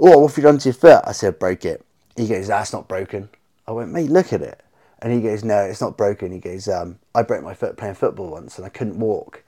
oh, 0.00 0.18
what 0.18 0.30
have 0.30 0.36
you 0.36 0.42
done 0.42 0.58
to 0.58 0.68
your 0.68 0.74
foot? 0.74 1.02
I 1.04 1.12
said, 1.12 1.38
broke 1.38 1.64
it. 1.64 1.84
He 2.16 2.26
goes, 2.26 2.48
that's 2.48 2.72
not 2.72 2.88
broken. 2.88 3.28
I 3.66 3.72
went, 3.72 3.92
mate, 3.92 4.10
look 4.10 4.32
at 4.32 4.42
it. 4.42 4.60
And 5.02 5.12
he 5.12 5.20
goes, 5.20 5.44
no, 5.44 5.58
it's 5.58 5.80
not 5.80 5.96
broken. 5.96 6.32
He 6.32 6.38
goes, 6.38 6.68
um, 6.68 6.98
I 7.14 7.22
broke 7.22 7.42
my 7.42 7.54
foot 7.54 7.76
playing 7.76 7.94
football 7.94 8.30
once 8.30 8.58
and 8.58 8.66
I 8.66 8.68
couldn't 8.68 8.98
walk. 8.98 9.42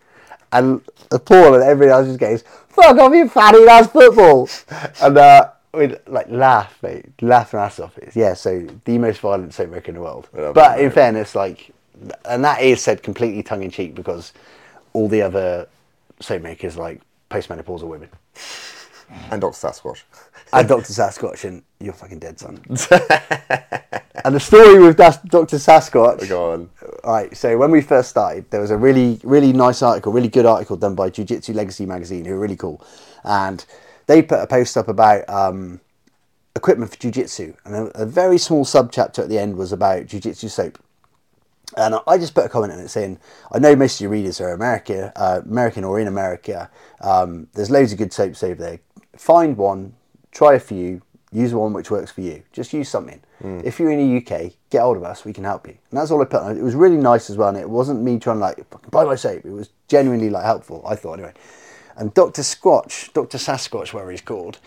And 0.52 0.82
the 1.10 1.18
Paul 1.18 1.54
and 1.54 1.62
everybody 1.62 1.90
else 1.90 2.06
just 2.06 2.20
goes, 2.20 2.44
fuck 2.68 2.98
off, 2.98 3.12
you 3.12 3.28
fatty, 3.28 3.64
that's 3.64 3.88
football. 3.88 4.48
and 5.02 5.18
uh, 5.18 5.50
we'd 5.72 5.98
like 6.06 6.28
laugh, 6.28 6.78
mate, 6.82 7.06
laugh 7.22 7.54
ass 7.54 7.80
off. 7.80 7.96
It's, 7.98 8.16
yeah, 8.16 8.34
so 8.34 8.66
the 8.84 8.98
most 8.98 9.20
violent 9.20 9.54
soap 9.54 9.70
maker 9.70 9.90
in 9.90 9.94
the 9.96 10.02
world. 10.02 10.28
Yeah, 10.36 10.52
but 10.52 10.78
in 10.80 10.90
fairness, 10.90 11.34
like, 11.34 11.70
and 12.24 12.44
that 12.44 12.62
is 12.62 12.82
said 12.82 13.02
completely 13.02 13.42
tongue 13.42 13.62
in 13.62 13.70
cheek 13.70 13.94
because 13.94 14.32
all 14.92 15.08
the 15.08 15.22
other 15.22 15.68
soap 16.20 16.42
makers, 16.42 16.76
like 16.76 17.00
postmenopausal 17.30 17.88
women. 17.88 18.08
And 19.30 19.40
Dr. 19.40 19.68
Sasquatch. 19.68 20.02
And 20.54 20.68
Dr. 20.68 20.92
Sasquatch, 20.92 21.44
and 21.44 21.62
you're 21.80 21.94
fucking 21.94 22.18
dead, 22.18 22.38
son. 22.38 22.60
and 22.68 24.34
the 24.34 24.38
story 24.38 24.78
with 24.80 24.98
Dr. 24.98 25.56
Sasquatch. 25.56 26.28
Go 26.28 26.52
on. 26.52 26.70
Right, 27.04 27.34
so 27.34 27.56
when 27.56 27.70
we 27.70 27.80
first 27.80 28.10
started, 28.10 28.50
there 28.50 28.60
was 28.60 28.70
a 28.70 28.76
really, 28.76 29.18
really 29.24 29.54
nice 29.54 29.80
article, 29.80 30.12
really 30.12 30.28
good 30.28 30.44
article 30.44 30.76
done 30.76 30.94
by 30.94 31.08
Jiu 31.08 31.24
Jitsu 31.24 31.54
Legacy 31.54 31.86
magazine, 31.86 32.26
who 32.26 32.34
are 32.34 32.38
really 32.38 32.56
cool. 32.56 32.84
And 33.24 33.64
they 34.06 34.20
put 34.20 34.40
a 34.40 34.46
post 34.46 34.76
up 34.76 34.88
about 34.88 35.26
um, 35.30 35.80
equipment 36.54 36.90
for 36.90 36.98
Jiu 36.98 37.10
Jitsu. 37.10 37.54
And 37.64 37.74
a, 37.74 38.02
a 38.02 38.06
very 38.06 38.36
small 38.36 38.66
sub 38.66 38.92
chapter 38.92 39.22
at 39.22 39.30
the 39.30 39.38
end 39.38 39.56
was 39.56 39.72
about 39.72 40.06
Jiu 40.06 40.20
Jitsu 40.20 40.48
soap. 40.48 40.78
And 41.76 41.94
I 42.06 42.18
just 42.18 42.34
put 42.34 42.44
a 42.44 42.48
comment 42.48 42.72
in 42.72 42.80
it 42.80 42.88
saying, 42.88 43.18
I 43.50 43.58
know 43.58 43.74
most 43.74 43.96
of 43.96 44.02
your 44.02 44.10
readers 44.10 44.40
are 44.40 44.52
America, 44.52 45.12
uh, 45.16 45.40
American 45.44 45.84
or 45.84 45.98
in 45.98 46.06
America. 46.06 46.70
Um, 47.00 47.48
there's 47.54 47.70
loads 47.70 47.92
of 47.92 47.98
good 47.98 48.12
soaps 48.12 48.42
over 48.42 48.62
there. 48.62 48.80
Find 49.16 49.56
one, 49.56 49.94
try 50.30 50.54
a 50.54 50.60
few, 50.60 51.02
use 51.32 51.54
one 51.54 51.72
which 51.72 51.90
works 51.90 52.10
for 52.10 52.20
you. 52.20 52.42
Just 52.52 52.72
use 52.72 52.88
something. 52.88 53.20
Hmm. 53.40 53.60
If 53.64 53.78
you're 53.80 53.90
in 53.90 53.98
the 53.98 54.16
UK, 54.18 54.52
get 54.70 54.82
hold 54.82 54.96
of 54.96 55.04
us. 55.04 55.24
We 55.24 55.32
can 55.32 55.44
help 55.44 55.66
you. 55.66 55.76
And 55.90 55.98
that's 55.98 56.10
all 56.10 56.20
I 56.22 56.24
put. 56.24 56.42
on 56.42 56.52
it. 56.52 56.60
It 56.60 56.62
was 56.62 56.74
really 56.74 56.96
nice 56.96 57.30
as 57.30 57.36
well. 57.36 57.48
And 57.48 57.58
it 57.58 57.68
wasn't 57.68 58.02
me 58.02 58.18
trying 58.18 58.36
to 58.36 58.40
like 58.40 58.90
buy 58.90 59.04
my 59.04 59.14
soap. 59.14 59.44
It 59.44 59.50
was 59.50 59.70
genuinely 59.88 60.30
like 60.30 60.44
helpful. 60.44 60.82
I 60.86 60.94
thought 60.96 61.14
anyway. 61.14 61.32
And 61.96 62.14
Dr. 62.14 62.42
Squatch, 62.42 63.12
Dr. 63.12 63.38
Sasquatch, 63.38 63.92
whatever 63.92 64.10
he's 64.10 64.22
called, 64.22 64.58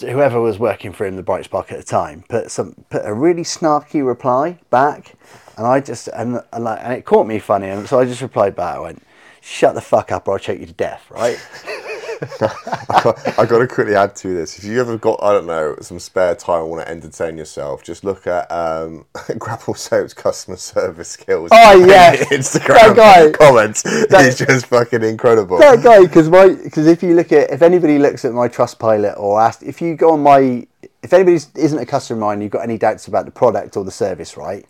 whoever 0.00 0.40
was 0.40 0.58
working 0.58 0.92
for 0.92 1.04
him, 1.06 1.16
the 1.16 1.22
Bright 1.22 1.44
Spark 1.44 1.70
at 1.70 1.78
the 1.78 1.84
time, 1.84 2.24
put 2.28 2.50
some 2.50 2.74
put 2.90 3.04
a 3.04 3.12
really 3.12 3.42
snarky 3.42 4.04
reply 4.04 4.58
back, 4.70 5.14
and 5.56 5.66
I 5.66 5.80
just 5.80 6.08
and, 6.08 6.40
and 6.52 6.64
like 6.64 6.80
and 6.82 6.92
it 6.94 7.04
caught 7.04 7.26
me 7.26 7.38
funny, 7.38 7.68
and 7.68 7.86
so 7.86 8.00
I 8.00 8.06
just 8.06 8.22
replied 8.22 8.56
back. 8.56 8.76
I 8.76 8.80
went, 8.80 9.02
"Shut 9.42 9.74
the 9.74 9.80
fuck 9.82 10.10
up, 10.10 10.26
or 10.26 10.32
I'll 10.32 10.38
choke 10.38 10.58
you 10.58 10.66
to 10.66 10.72
death." 10.72 11.04
Right? 11.10 11.38
I 12.22 13.00
got, 13.02 13.38
I 13.38 13.46
got 13.46 13.58
to 13.58 13.66
quickly 13.66 13.94
add 13.94 14.14
to 14.16 14.34
this. 14.34 14.58
If 14.58 14.64
you 14.64 14.80
ever 14.80 14.98
got, 14.98 15.22
I 15.22 15.32
don't 15.32 15.46
know, 15.46 15.76
some 15.80 15.98
spare 15.98 16.34
time 16.34 16.62
and 16.62 16.70
want 16.70 16.86
to 16.86 16.90
entertain 16.90 17.36
yourself, 17.36 17.82
just 17.82 18.04
look 18.04 18.26
at 18.26 18.50
um, 18.50 19.06
Grapple 19.38 19.74
Soap's 19.74 20.14
customer 20.14 20.56
service 20.56 21.10
skills. 21.10 21.50
Oh, 21.52 21.86
yeah. 21.86 22.16
Instagram 22.26 22.94
That 22.94 22.96
guy. 22.96 23.30
comments. 23.32 23.82
He's 23.82 24.38
just 24.38 24.66
fucking 24.66 25.02
incredible. 25.02 25.58
that 25.58 25.82
guy, 25.82 26.02
because 26.02 26.28
my 26.28 26.48
because 26.48 26.86
if 26.86 27.02
you 27.02 27.14
look 27.14 27.32
at 27.32 27.50
if 27.50 27.62
anybody 27.62 27.98
looks 27.98 28.24
at 28.24 28.32
my 28.32 28.48
Trustpilot 28.48 29.18
or 29.18 29.40
asked 29.40 29.62
if 29.62 29.80
you 29.82 29.96
go 29.96 30.12
on 30.12 30.22
my 30.22 30.66
if 31.02 31.12
anybody 31.12 31.36
isn't 31.36 31.78
a 31.78 31.86
customer 31.86 32.18
of 32.18 32.20
mine, 32.20 32.40
you've 32.40 32.50
got 32.50 32.62
any 32.62 32.78
doubts 32.78 33.06
about 33.06 33.26
the 33.26 33.30
product 33.30 33.76
or 33.76 33.84
the 33.84 33.90
service, 33.90 34.36
right? 34.36 34.64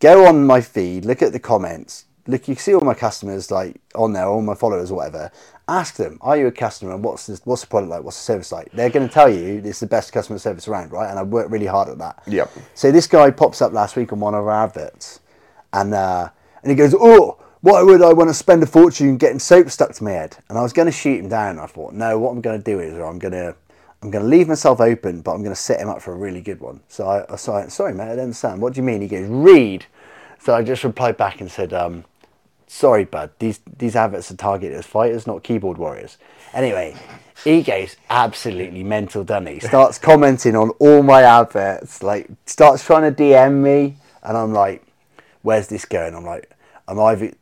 Go 0.00 0.26
on 0.26 0.46
my 0.46 0.60
feed, 0.60 1.04
look 1.04 1.22
at 1.22 1.32
the 1.32 1.38
comments. 1.38 2.05
Look, 2.26 2.48
you 2.48 2.54
see 2.56 2.74
all 2.74 2.80
my 2.80 2.94
customers 2.94 3.50
like 3.50 3.80
on 3.94 4.12
there, 4.12 4.26
all 4.26 4.42
my 4.42 4.54
followers 4.54 4.90
or 4.90 4.96
whatever. 4.96 5.30
Ask 5.68 5.96
them, 5.96 6.18
are 6.20 6.36
you 6.36 6.46
a 6.46 6.52
customer 6.52 6.94
and 6.94 7.02
what's 7.02 7.26
this, 7.26 7.40
what's 7.44 7.62
the 7.62 7.68
product 7.68 7.90
like? 7.90 8.02
What's 8.02 8.16
the 8.18 8.22
service 8.22 8.52
like? 8.52 8.70
They're 8.72 8.90
going 8.90 9.08
to 9.08 9.12
tell 9.12 9.28
you 9.28 9.62
it's 9.64 9.80
the 9.80 9.86
best 9.86 10.12
customer 10.12 10.38
service 10.38 10.68
around, 10.68 10.92
right? 10.92 11.10
And 11.10 11.18
I 11.18 11.22
worked 11.22 11.50
really 11.50 11.66
hard 11.66 11.88
at 11.88 11.98
that. 11.98 12.22
Yep. 12.26 12.50
So 12.74 12.92
this 12.92 13.06
guy 13.06 13.30
pops 13.30 13.60
up 13.60 13.72
last 13.72 13.96
week 13.96 14.12
on 14.12 14.20
one 14.20 14.34
of 14.34 14.46
our 14.46 14.64
adverts, 14.64 15.20
and 15.72 15.92
uh, 15.94 16.28
and 16.62 16.70
he 16.70 16.76
goes, 16.76 16.94
"Oh, 16.98 17.38
why 17.62 17.82
would 17.82 18.02
I 18.02 18.12
want 18.12 18.30
to 18.30 18.34
spend 18.34 18.62
a 18.62 18.66
fortune 18.66 19.16
getting 19.16 19.38
soap 19.38 19.70
stuck 19.70 19.92
to 19.94 20.04
my 20.04 20.12
head?" 20.12 20.36
And 20.48 20.56
I 20.58 20.62
was 20.62 20.72
going 20.72 20.86
to 20.86 20.92
shoot 20.92 21.20
him 21.20 21.28
down. 21.28 21.58
I 21.58 21.66
thought, 21.66 21.94
no, 21.94 22.18
what 22.18 22.30
I'm 22.30 22.40
going 22.40 22.58
to 22.58 22.64
do 22.64 22.78
is 22.80 22.94
I'm 22.94 23.18
going 23.18 23.32
to 23.32 23.56
I'm 24.02 24.10
going 24.10 24.24
to 24.24 24.28
leave 24.30 24.46
myself 24.46 24.80
open, 24.80 25.20
but 25.20 25.32
I'm 25.32 25.42
going 25.42 25.54
to 25.54 25.60
set 25.60 25.80
him 25.80 25.88
up 25.88 26.02
for 26.02 26.12
a 26.12 26.16
really 26.16 26.40
good 26.40 26.60
one. 26.60 26.80
So 26.88 27.08
I, 27.08 27.32
I 27.32 27.36
so 27.36 27.54
I, 27.54 27.66
sorry, 27.68 27.94
mate, 27.94 28.04
I 28.04 28.08
don't 28.10 28.24
understand. 28.24 28.60
What 28.60 28.74
do 28.74 28.80
you 28.80 28.84
mean? 28.84 29.00
He 29.00 29.08
goes, 29.08 29.28
read. 29.28 29.86
So 30.38 30.54
I 30.54 30.62
just 30.62 30.84
replied 30.84 31.16
back 31.16 31.40
and 31.40 31.50
said, 31.50 31.72
um, 31.72 32.04
sorry, 32.66 33.04
bud, 33.04 33.30
these 33.38 33.60
these 33.78 33.96
adverts 33.96 34.30
are 34.30 34.36
targeted 34.36 34.76
as 34.76 34.86
fighters, 34.86 35.26
not 35.26 35.42
keyboard 35.42 35.78
warriors. 35.78 36.18
Anyway, 36.52 36.96
he 37.44 37.62
goes 37.62 37.96
absolutely 38.10 38.82
mental, 38.82 39.24
he? 39.46 39.60
Starts 39.60 39.98
commenting 39.98 40.56
on 40.56 40.70
all 40.78 41.02
my 41.02 41.22
adverts, 41.22 42.02
like 42.02 42.28
starts 42.46 42.84
trying 42.84 43.12
to 43.12 43.22
DM 43.22 43.62
me, 43.62 43.96
and 44.22 44.36
I'm 44.36 44.52
like, 44.52 44.86
where's 45.42 45.68
this 45.68 45.84
going? 45.84 46.14
I'm 46.14 46.24
like, 46.24 46.50
I'm 46.88 46.98
either 46.98 47.32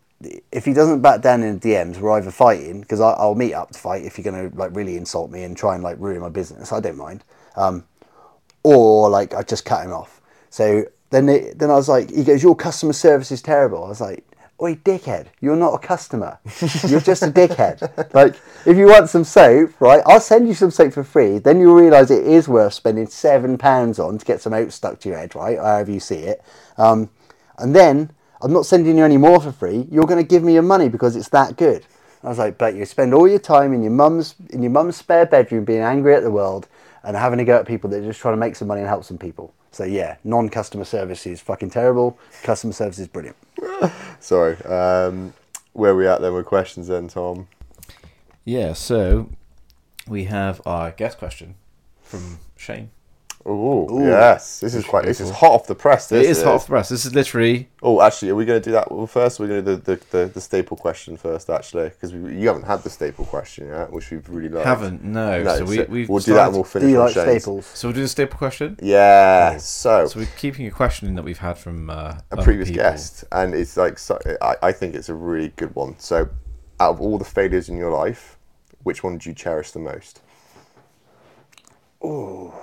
if 0.53 0.65
he 0.65 0.73
doesn't 0.73 1.03
back 1.03 1.21
down 1.21 1.43
in 1.43 1.59
the 1.59 1.69
DMs, 1.69 1.99
we're 1.99 2.13
either 2.13 2.31
fighting 2.31 2.81
because 2.81 3.01
I'll 3.01 3.35
meet 3.35 3.55
up 3.55 3.71
to 3.73 3.79
fight 3.79 4.05
if 4.05 4.17
you're 4.17 4.25
gonna 4.25 4.51
like 4.55 4.75
really 4.75 4.97
insult 4.97 5.31
me 5.31 5.43
and 5.43 5.57
try 5.57 5.75
and 5.75 5.83
like 5.83 5.97
ruin 5.99 6.21
my 6.21 6.29
business. 6.29 6.73
I 6.73 6.81
don't 6.81 6.97
mind. 6.97 7.25
Um, 7.57 7.85
or 8.63 9.11
like 9.11 9.35
I 9.35 9.43
just 9.43 9.65
cut 9.65 9.85
him 9.85 9.93
off. 9.93 10.21
So 10.51 10.85
then 11.11 11.27
they, 11.27 11.53
then 11.55 11.71
I 11.71 11.75
was 11.75 11.89
like, 11.89 12.11
he 12.11 12.25
goes, 12.25 12.43
your 12.43 12.57
customer 12.57 12.93
service 12.93 13.31
is 13.31 13.43
terrible. 13.43 13.85
I 13.85 13.89
was 13.89 14.01
like, 14.01 14.25
oi, 14.65 14.75
dickhead, 14.77 15.27
you're 15.41 15.57
not 15.57 15.75
a 15.75 15.79
customer. 15.79 16.39
You're 16.89 17.01
just 17.01 17.23
a 17.23 17.27
dickhead. 17.27 18.15
Like 18.15 18.35
if 18.65 18.79
you 18.79 18.87
want 18.87 19.11
some 19.11 19.25
soap, 19.25 19.79
right, 19.79 20.03
I'll 20.07 20.21
send 20.21 20.49
you 20.49 20.55
some 20.55 20.71
soap 20.71 20.95
for 20.95 21.05
free. 21.05 21.39
Then 21.39 21.61
you'll 21.61 21.75
realise 21.75 22.11
it 22.11 22.27
is 22.27 22.49
worth 22.49 22.73
spending 22.73 23.07
seven 23.07 23.59
pounds 23.59 23.99
on 23.99 24.17
to 24.17 24.25
get 24.25 24.41
some 24.41 24.55
oats 24.55 24.75
stuck 24.75 25.01
to 25.01 25.11
your 25.11 25.19
head, 25.19 25.35
right, 25.35 25.59
however 25.59 25.91
you 25.91 26.01
see 26.01 26.17
it. 26.17 26.43
Um, 26.79 27.11
and 27.59 27.77
then 27.77 28.11
I'm 28.41 28.53
not 28.53 28.65
sending 28.65 28.97
you 28.97 29.05
any 29.05 29.19
more 29.19 29.39
for 29.41 29.53
free. 29.53 29.87
You're 29.91 30.07
going 30.07 30.23
to 30.23 30.29
give 30.29 30.43
me 30.43 30.55
your 30.55 30.63
money 30.63 30.89
because 30.89 31.15
it's 31.15 31.29
that 31.31 31.57
good. 31.57 31.85
I 32.23 32.29
was 32.29 32.39
like, 32.39 32.57
but 32.57 32.75
you 32.75 32.87
spend 32.87 33.13
all 33.13 33.29
your 33.29 33.39
time 33.39 33.75
in 33.75 33.83
your 33.83 33.93
mum's 33.93 34.35
in 34.49 34.63
your 34.63 34.71
mum's 34.71 34.97
spare 34.97 35.27
bedroom 35.27 35.67
being 35.67 35.83
angry 35.83 36.15
at 36.15 36.23
the 36.23 36.31
world 36.31 36.69
and 37.03 37.15
having 37.17 37.39
to 37.39 37.45
go 37.45 37.59
at 37.59 37.67
people 37.67 37.91
that 37.91 38.03
are 38.03 38.07
just 38.07 38.21
trying 38.21 38.33
to 38.33 38.41
make 38.41 38.57
some 38.57 38.69
money 38.69 38.81
and 38.81 38.89
help 38.89 39.05
some 39.05 39.19
people. 39.19 39.53
So 39.73 39.85
yeah, 39.85 40.17
non-customer 40.25 40.85
service 40.85 41.27
is 41.27 41.43
fucking 41.43 41.71
terrible. 41.71 42.19
Customer 42.45 42.73
service 42.73 42.99
is 42.99 43.09
brilliant. 43.09 43.37
Sorry. 44.21 44.57
Um, 44.65 45.35
where 45.73 45.93
are 45.93 45.97
we 45.97 46.07
at 46.07 46.21
then 46.21 46.35
with 46.35 46.47
questions 46.47 46.89
then, 46.89 47.09
Tom? 47.09 47.49
Yeah, 48.45 48.73
so 48.75 49.31
we 50.07 50.25
have 50.25 50.61
our 50.67 50.91
guest 50.91 51.19
question 51.19 51.57
from 52.03 52.39
Shane. 52.57 52.91
Ooh, 53.47 53.87
yes. 54.07 54.61
This 54.61 54.75
is 54.75 54.85
quite. 54.87 55.05
This 55.05 55.21
is 55.21 55.31
hot 55.31 55.51
off 55.53 55.67
the 55.67 55.75
press. 55.75 56.09
This 56.09 56.27
it 56.27 56.31
is 56.31 56.43
hot 56.43 56.55
off 56.55 56.65
the 56.65 56.71
press. 56.71 56.89
This 56.89 57.05
is 57.05 57.15
literally 57.15 57.69
Oh, 57.83 58.01
actually, 58.01 58.31
are 58.31 58.35
we 58.35 58.47
going 58.47 58.59
to 58.61 58.65
do 58.65 58.73
that 58.73 58.91
well, 58.91 59.07
first? 59.07 59.39
We're 59.39 59.49
going 59.49 59.65
to 59.65 59.77
do 59.77 59.83
the, 59.83 59.97
the, 59.97 60.19
the, 60.19 60.27
the 60.33 60.41
staple 60.41 60.79
question 60.79 61.19
first, 61.19 61.51
actually, 61.51 61.91
because 61.91 62.13
you 62.15 62.47
haven't 62.49 62.63
had 62.63 62.83
the 62.83 62.89
staple 62.89 63.27
question 63.27 63.69
yet, 63.69 63.93
which 63.93 64.11
we've 64.11 64.27
really 64.31 64.49
liked. 64.49 64.67
haven't 64.67 65.05
no. 65.05 65.43
No, 65.43 65.59
so 65.59 65.65
we 65.67 65.77
so 65.77 65.85
we've 65.91 66.09
we'll 66.09 66.21
do 66.21 66.33
that 66.33 66.47
and 66.47 66.55
we'll 66.55 66.63
Do 66.63 66.69
finish 66.71 66.91
you 66.91 66.99
on 67.01 67.05
like 67.05 67.15
Shane's. 67.15 67.43
staples? 67.43 67.67
So 67.67 67.89
we'll 67.89 67.95
do 67.95 68.01
the 68.03 68.09
staple 68.09 68.39
question. 68.39 68.79
Yeah. 68.81 69.59
So, 69.59 70.07
So 70.07 70.21
we're 70.21 70.29
keeping 70.39 70.67
a 70.67 70.71
question 70.71 71.15
that 71.15 71.23
we've 71.23 71.37
had 71.37 71.59
from 71.59 71.91
uh, 71.91 72.21
a 72.31 72.43
previous 72.43 72.69
people. 72.71 72.83
guest, 72.85 73.25
and 73.31 73.55
it's 73.55 73.77
like 73.77 73.99
so, 73.99 74.19
I, 74.41 74.57
I 74.63 74.73
think 74.73 74.95
it's 74.95 75.11
a 75.11 75.15
really 75.15 75.49
good 75.57 75.75
one. 75.75 75.99
So, 75.99 76.31
out 76.81 76.93
of 76.95 77.01
all 77.03 77.19
the 77.19 77.25
failures 77.27 77.69
in 77.69 77.77
your 77.77 77.91
life, 77.93 78.39
which 78.85 79.05
one 79.05 79.19
do 79.19 79.29
you 79.29 79.35
cherish 79.35 79.73
the 79.73 79.81
most? 79.81 80.23
Oh. 82.03 82.55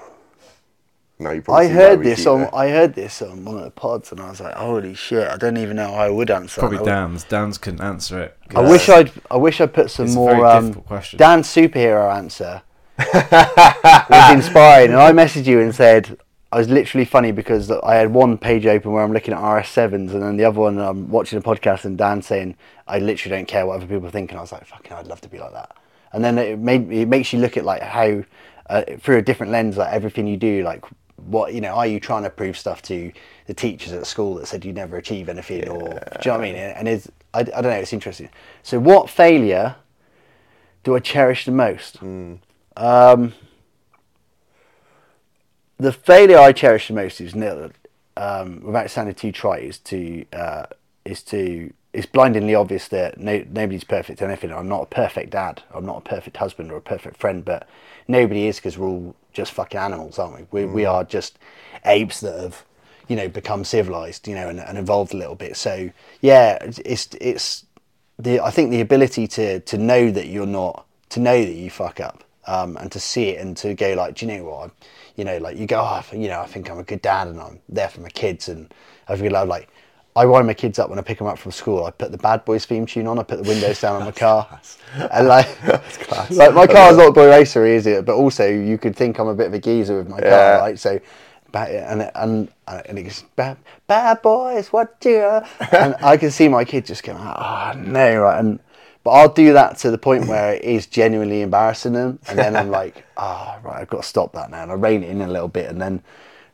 No, 1.22 1.30
you 1.30 1.41
probably 1.43 1.68
I 1.68 1.69
heard 1.69 2.02
this 2.02 2.26
on 2.26 2.41
it. 2.41 2.49
I 2.52 2.69
heard 2.69 2.95
this 2.95 3.22
on 3.22 3.45
one 3.45 3.57
of 3.57 3.64
the 3.64 3.69
pods, 3.72 4.11
and 4.11 4.19
I 4.19 4.31
was 4.31 4.41
like, 4.41 4.56
"Holy 4.56 4.95
shit!" 4.95 5.27
I 5.27 5.38
don't 5.38 5.57
even 5.57 5.76
know 5.76 5.88
how 5.93 6.02
I 6.02 6.10
would 6.10 6.31
answer. 6.31 6.60
Probably 6.60 6.80
I, 6.80 6.84
Dan's. 6.84 7.23
Dan's 7.26 7.60
couldn't 7.60 7.81
answer 7.81 8.19
it. 8.22 8.38
I 8.56 8.61
wish 8.61 8.89
I'd 8.89 9.11
I 9.30 9.38
wish 9.38 9.61
I 9.61 9.68
put 9.68 9.91
some 9.91 10.06
It's 10.06 10.15
a 10.15 10.18
more 10.18 10.31
very 10.31 10.43
um. 10.43 10.84
Dan's 11.18 11.48
superhero 11.48 12.11
answer 12.15 12.64
was 12.98 14.31
inspiring, 14.34 14.91
and 14.91 14.99
I 14.99 15.11
messaged 15.11 15.45
you 15.45 15.60
and 15.60 15.73
said 15.76 16.18
I 16.52 16.57
was 16.57 16.69
literally 16.69 17.06
funny 17.06 17.31
because 17.31 17.69
I 17.69 17.95
had 17.95 18.11
one 18.11 18.38
page 18.39 18.65
open 18.65 18.91
where 18.91 19.03
I'm 19.03 19.14
looking 19.14 19.34
at 19.34 19.39
RS7s, 19.39 19.93
and 19.93 20.23
then 20.23 20.38
the 20.38 20.45
other 20.45 20.60
one 20.60 20.80
I'm 20.80 21.10
watching 21.10 21.38
a 21.38 21.41
podcast 21.41 21.85
and 21.85 21.99
Dan 21.99 22.23
saying 22.23 22.56
I 22.88 22.98
literally 22.98 23.38
don't 23.38 23.48
care 23.48 23.65
what 23.68 23.76
other 23.76 23.88
people 23.88 24.10
think, 24.10 24.31
and 24.31 24.39
I 24.39 24.41
was 24.41 24.52
like, 24.52 24.65
"Fucking, 24.65 24.93
I'd 24.93 25.07
love 25.07 25.22
to 25.22 25.30
be 25.30 25.38
like 25.38 25.53
that." 25.53 25.76
And 26.14 26.23
then 26.23 26.39
it 26.39 26.57
made 26.57 26.91
it 26.91 27.07
makes 27.07 27.31
you 27.31 27.39
look 27.39 27.57
at 27.57 27.64
like 27.64 27.84
how 27.84 28.23
uh, 28.72 28.84
through 28.99 29.18
a 29.18 29.22
different 29.22 29.52
lens, 29.52 29.77
like 29.77 29.93
everything 29.93 30.26
you 30.27 30.38
do, 30.38 30.64
like 30.64 30.84
what 31.26 31.53
you 31.53 31.61
know, 31.61 31.73
are 31.73 31.88
you 31.88 31.99
trying 31.99 32.23
to 32.23 32.30
prove 32.30 32.57
stuff 32.57 32.81
to 32.84 33.11
the 33.48 33.53
teachers 33.53 33.93
at 33.93 34.06
school 34.06 34.35
that 34.35 34.48
said 34.48 34.65
you 34.65 34.73
never 34.73 34.98
achieve 34.98 35.30
anything, 35.30 35.68
or 35.68 35.77
do 35.77 35.85
you 35.85 35.91
know 35.93 35.99
what 35.99 36.27
I 36.31 36.38
mean? 36.38 36.56
And 36.56 36.88
it's 36.88 37.10
I, 37.34 37.39
I 37.39 37.43
don't 37.43 37.64
know, 37.64 37.69
it's 37.72 37.93
interesting. 37.93 38.30
So, 38.64 38.80
what 38.80 39.10
failure 39.10 39.76
do 40.84 40.95
I 40.95 40.99
cherish 40.99 41.45
the 41.45 41.52
most? 41.52 42.02
Um, 42.02 43.34
the 45.77 45.91
failure 45.91 46.38
I 46.38 46.52
cherish 46.52 46.88
the 46.88 46.93
most 46.93 47.22
is 47.22 47.35
nil. 47.35 47.72
Um, 48.18 48.61
without 48.64 48.89
sounding 48.91 49.15
too 49.15 49.31
trite, 49.31 49.64
is 49.64 49.80
to 49.80 50.26
uh, 50.34 50.65
is 51.06 51.23
to 51.23 51.73
it's 51.93 52.06
blindingly 52.06 52.56
obvious 52.56 52.88
that 52.89 53.19
no, 53.19 53.43
nobody's 53.49 53.84
perfect 53.84 54.22
at 54.22 54.27
anything. 54.27 54.52
I'm 54.52 54.68
not 54.68 54.84
a 54.84 54.85
perfect 54.85 55.31
dad. 55.31 55.64
I'm 55.73 55.85
not 55.85 55.98
a 55.98 56.02
perfect 56.02 56.38
husband 56.38 56.72
or 56.72 56.77
a 56.77 56.81
perfect 56.81 57.18
friend, 57.18 57.43
but 57.43 57.68
nobody 58.07 58.48
is 58.48 58.57
because 58.57 58.77
we're 58.77 58.88
all 58.88 59.15
just 59.33 59.51
fucking 59.53 59.79
animals, 59.79 60.19
aren't 60.19 60.51
we? 60.51 60.65
We, 60.65 60.71
we 60.71 60.85
are 60.85 61.03
just 61.03 61.39
apes 61.85 62.21
that 62.21 62.39
have, 62.39 62.65
you 63.07 63.15
know, 63.15 63.27
become 63.27 63.63
civilized, 63.63 64.27
you 64.27 64.35
know, 64.35 64.49
and, 64.49 64.59
and 64.59 64.77
evolved 64.77 65.13
a 65.13 65.17
little 65.17 65.35
bit. 65.35 65.55
So 65.57 65.89
yeah, 66.21 66.57
it's 66.61 67.15
it's, 67.19 67.65
the 68.19 68.39
I 68.39 68.51
think 68.51 68.71
the 68.71 68.81
ability 68.81 69.27
to 69.27 69.59
to 69.61 69.77
know 69.77 70.11
that 70.11 70.27
you're 70.27 70.45
not 70.45 70.85
to 71.09 71.19
know 71.19 71.43
that 71.43 71.53
you 71.53 71.69
fuck 71.69 71.99
up 71.99 72.23
um, 72.45 72.77
and 72.77 72.91
to 72.91 72.99
see 72.99 73.29
it 73.29 73.41
and 73.41 73.55
to 73.57 73.73
go 73.73 73.93
like, 73.93 74.15
do 74.15 74.25
you 74.25 74.33
know 74.33 74.43
what? 74.45 74.63
I'm, 74.63 74.71
you 75.15 75.23
know, 75.25 75.37
like 75.37 75.57
you 75.57 75.67
go, 75.67 75.79
oh, 75.81 76.15
you 76.15 76.27
know, 76.27 76.39
I 76.39 76.45
think 76.45 76.69
I'm 76.69 76.79
a 76.79 76.83
good 76.83 77.01
dad 77.01 77.27
and 77.27 77.39
I'm 77.39 77.59
there 77.67 77.89
for 77.89 78.01
my 78.01 78.09
kids 78.09 78.47
and 78.47 78.73
I 79.07 79.15
feel 79.15 79.31
like 79.31 79.69
I 80.15 80.25
wind 80.25 80.45
my 80.47 80.53
kids 80.53 80.77
up 80.77 80.89
when 80.89 80.99
I 80.99 81.01
pick 81.03 81.17
them 81.19 81.27
up 81.27 81.38
from 81.39 81.51
school. 81.51 81.85
I 81.85 81.91
put 81.91 82.11
the 82.11 82.17
Bad 82.17 82.43
Boys 82.43 82.65
theme 82.65 82.85
tune 82.85 83.07
on. 83.07 83.17
I 83.17 83.23
put 83.23 83.38
the 83.38 83.47
windows 83.47 83.79
down 83.79 83.95
on 83.95 84.03
my 84.03 84.11
car, 84.25 84.59
and 85.11 85.27
like, 85.27 85.47
like 86.31 86.53
my 86.53 86.67
car's 86.67 86.97
not 86.97 87.07
a 87.09 87.11
boy 87.11 87.29
racer, 87.29 87.65
is 87.65 87.88
it? 87.88 88.05
But 88.05 88.15
also, 88.15 88.47
you 88.47 88.77
could 88.77 88.95
think 88.95 89.19
I'm 89.19 89.27
a 89.27 89.35
bit 89.35 89.47
of 89.47 89.53
a 89.53 89.59
geezer 89.59 89.97
with 89.97 90.09
my 90.09 90.19
Yeah. 90.19 90.29
car, 90.29 90.59
right? 90.59 90.77
So, 90.79 90.99
and 91.53 92.11
and 92.15 92.49
and 92.67 92.99
it 92.99 93.03
goes, 93.03 93.23
bad, 93.35 93.57
bad 93.88 94.21
boys, 94.21 94.73
what 94.73 94.99
do 94.99 95.09
you? 95.09 95.41
And 95.71 95.95
I 96.01 96.17
can 96.17 96.31
see 96.31 96.47
my 96.49 96.65
kid 96.65 96.85
just 96.85 97.03
going, 97.03 97.17
oh 97.19 97.73
no, 97.77 98.21
right? 98.21 98.39
And 98.39 98.59
but 99.03 99.11
I'll 99.11 99.29
do 99.33 99.53
that 99.53 99.77
to 99.79 99.91
the 99.91 99.97
point 99.97 100.27
where 100.27 100.53
it 100.55 100.63
is 100.63 100.85
genuinely 100.88 101.41
embarrassing 101.41 101.93
them, 101.93 102.19
and 102.27 102.38
then 102.38 102.55
I'm 102.55 102.69
like, 102.69 103.03
ah, 103.17 103.59
right, 103.63 103.81
I've 103.81 103.89
got 103.89 104.03
to 104.03 104.07
stop 104.07 104.33
that 104.33 104.51
now, 104.51 104.61
and 104.63 104.71
I 104.71 104.75
rein 104.75 105.03
it 105.03 105.09
in 105.09 105.21
a 105.21 105.27
little 105.27 105.47
bit, 105.47 105.69
and 105.69 105.81
then 105.81 106.03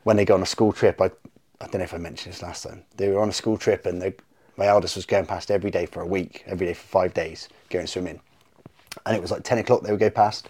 when 0.03 0.15
they 0.15 0.25
go 0.25 0.35
on 0.35 0.41
a 0.43 0.45
school 0.45 0.71
trip, 0.71 1.01
I 1.01 1.11
I 1.59 1.65
don't 1.65 1.79
know 1.79 1.83
if 1.83 1.93
I 1.93 1.97
mentioned 1.97 2.33
this 2.33 2.43
last 2.43 2.63
time. 2.63 2.83
They 2.95 3.09
were 3.09 3.19
on 3.19 3.29
a 3.29 3.33
school 3.33 3.57
trip, 3.57 3.85
and 3.85 4.01
they, 4.01 4.13
my 4.57 4.67
eldest 4.67 4.95
was 4.95 5.05
going 5.05 5.25
past 5.25 5.49
every 5.49 5.71
day 5.71 5.85
for 5.85 6.01
a 6.01 6.05
week, 6.05 6.43
every 6.45 6.67
day 6.67 6.73
for 6.73 6.87
five 6.87 7.13
days, 7.13 7.49
going 7.69 7.87
swimming, 7.87 8.19
and 9.05 9.15
it 9.15 9.21
was 9.21 9.31
like 9.31 9.43
ten 9.43 9.57
o'clock 9.57 9.81
they 9.81 9.91
would 9.91 9.99
go 9.99 10.09
past. 10.09 10.49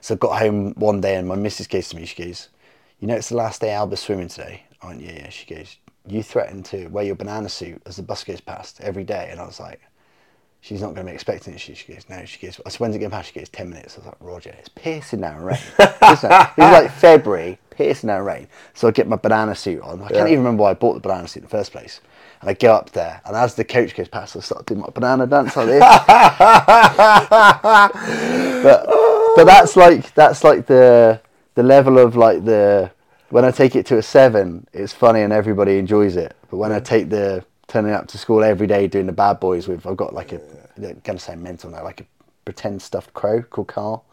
So 0.00 0.14
I 0.14 0.18
got 0.18 0.38
home 0.38 0.74
one 0.74 1.00
day, 1.00 1.16
and 1.16 1.26
my 1.26 1.36
missus 1.36 1.66
goes 1.66 1.88
to 1.88 1.96
me, 1.96 2.04
she 2.04 2.24
goes, 2.24 2.48
"You 3.00 3.08
know, 3.08 3.16
it's 3.16 3.30
the 3.30 3.36
last 3.36 3.60
day 3.60 3.70
Alba's 3.70 4.00
swimming 4.00 4.28
today." 4.28 4.64
aren't 4.82 5.00
you? 5.00 5.12
yeah." 5.12 5.30
She 5.30 5.46
goes, 5.46 5.78
"You 6.06 6.22
threatened 6.22 6.66
to 6.66 6.88
wear 6.88 7.04
your 7.04 7.14
banana 7.14 7.48
suit 7.48 7.82
as 7.86 7.96
the 7.96 8.02
bus 8.02 8.22
goes 8.24 8.40
past 8.40 8.80
every 8.80 9.04
day," 9.04 9.28
and 9.30 9.40
I 9.40 9.46
was 9.46 9.60
like 9.60 9.80
she's 10.64 10.80
not 10.80 10.94
going 10.94 11.06
to 11.06 11.10
be 11.10 11.14
expecting 11.14 11.52
it. 11.52 11.60
She, 11.60 11.74
she 11.74 11.92
goes, 11.92 12.06
no. 12.08 12.24
She 12.24 12.44
goes, 12.44 12.58
I 12.64 12.70
said, 12.70 12.80
when's 12.80 12.96
it 12.96 12.98
getting 12.98 13.10
past? 13.10 13.32
She 13.32 13.38
goes, 13.38 13.50
10 13.50 13.68
minutes. 13.68 13.96
I 13.96 13.98
was 13.98 14.06
like, 14.06 14.16
Roger, 14.20 14.54
it's 14.58 14.70
piercing 14.70 15.20
down 15.20 15.42
rain. 15.42 15.58
it's 15.78 16.22
like 16.22 16.90
February, 16.90 17.58
piercing 17.70 18.08
down 18.08 18.24
rain. 18.24 18.48
So 18.72 18.88
I 18.88 18.90
get 18.90 19.06
my 19.06 19.16
banana 19.16 19.54
suit 19.54 19.82
on. 19.82 20.02
I 20.02 20.08
can't 20.08 20.28
even 20.28 20.38
remember 20.38 20.62
why 20.62 20.70
I 20.70 20.74
bought 20.74 20.94
the 20.94 21.00
banana 21.00 21.28
suit 21.28 21.42
in 21.42 21.44
the 21.44 21.50
first 21.50 21.70
place. 21.70 22.00
And 22.40 22.48
I 22.48 22.54
go 22.54 22.72
up 22.72 22.90
there, 22.90 23.20
and 23.24 23.36
as 23.36 23.54
the 23.54 23.64
coach 23.64 23.94
goes 23.94 24.08
past, 24.08 24.36
I 24.36 24.40
start 24.40 24.66
doing 24.66 24.80
my 24.80 24.88
banana 24.88 25.26
dance 25.26 25.56
like 25.56 25.66
this. 25.66 25.80
but 28.62 28.86
but 29.36 29.44
that's 29.44 29.76
like 29.76 30.12
that's 30.14 30.44
like 30.44 30.66
the 30.66 31.20
the 31.54 31.62
level 31.62 31.98
of 31.98 32.16
like 32.16 32.44
the 32.44 32.90
when 33.30 33.46
I 33.46 33.50
take 33.50 33.76
it 33.76 33.86
to 33.86 33.96
a 33.96 34.02
seven, 34.02 34.66
it's 34.74 34.92
funny 34.92 35.22
and 35.22 35.32
everybody 35.32 35.78
enjoys 35.78 36.16
it. 36.16 36.36
But 36.50 36.58
when 36.58 36.70
I 36.70 36.80
take 36.80 37.08
the 37.08 37.46
turning 37.66 37.92
up 37.92 38.06
to 38.08 38.18
school 38.18 38.42
every 38.42 38.66
day 38.66 38.86
doing 38.86 39.06
the 39.06 39.12
bad 39.12 39.40
boys 39.40 39.68
with, 39.68 39.86
I've 39.86 39.96
got 39.96 40.14
like 40.14 40.32
a 40.32 40.40
I'm 40.76 41.00
gonna 41.04 41.18
say 41.18 41.36
mental 41.36 41.70
now, 41.70 41.84
like 41.84 42.00
a 42.00 42.06
pretend 42.44 42.82
stuffed 42.82 43.14
crow 43.14 43.42
called 43.42 43.68
Carl, 43.68 44.04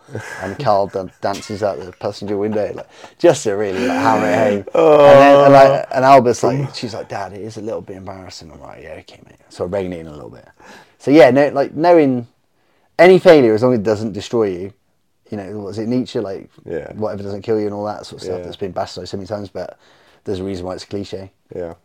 and 0.42 0.58
Carl 0.60 0.88
dan- 0.88 1.12
dances 1.22 1.64
out 1.64 1.80
the 1.80 1.92
passenger 1.92 2.38
window, 2.38 2.72
like 2.74 2.88
just 3.18 3.44
to 3.44 3.54
really 3.54 3.88
like 3.88 3.98
hammer 3.98 4.28
it 4.28 4.36
home. 4.36 4.66
And, 4.74 5.20
then, 5.20 5.44
and, 5.44 5.54
like, 5.54 5.70
oh. 5.70 5.96
and 5.96 6.06
Albert's 6.06 6.44
like, 6.44 6.74
she's 6.76 6.94
like, 6.94 7.10
Dad, 7.10 7.34
it 7.34 7.42
is 7.42 7.58
a 7.58 7.62
little 7.62 7.82
bit 7.82 7.98
embarrassing. 7.98 8.52
I'm 8.52 8.62
like, 8.62 8.84
yeah, 8.84 8.94
okay, 9.00 9.22
mate. 9.26 9.38
So 9.50 9.66
I 9.66 9.68
rein 9.68 9.92
it 9.92 10.00
in 10.00 10.08
a 10.08 10.14
little 10.14 10.30
bit. 10.30 10.48
So 10.98 11.12
yeah, 11.12 11.30
no, 11.32 11.50
like 11.50 11.74
knowing 11.74 12.28
any 13.00 13.20
failure 13.20 13.54
as 13.54 13.64
long 13.64 13.74
as 13.74 13.80
it 13.80 13.84
doesn't 13.84 14.14
destroy 14.14 14.46
you. 14.46 14.74
You 15.30 15.38
know, 15.38 15.50
was 15.60 15.80
it 15.80 15.88
Nietzsche? 15.88 16.20
Like, 16.20 16.50
Yeah. 16.66 16.92
whatever 16.94 17.24
doesn't 17.24 17.42
kill 17.42 17.58
you 17.58 17.66
and 17.66 17.74
all 17.74 17.86
that 17.86 18.06
sort 18.06 18.22
of 18.22 18.26
stuff 18.26 18.40
Yeah. 18.40 18.44
that's 18.44 18.58
been 18.58 18.74
bastardized 18.74 19.08
so 19.08 19.18
many 19.18 19.28
times, 19.28 19.48
but 19.48 19.80
there's 20.26 20.40
a 20.40 20.44
reason 20.44 20.66
why 20.66 20.74
it's 20.74 20.84
a 20.84 20.88
cliche. 20.88 21.32
Yeah. 21.56 21.76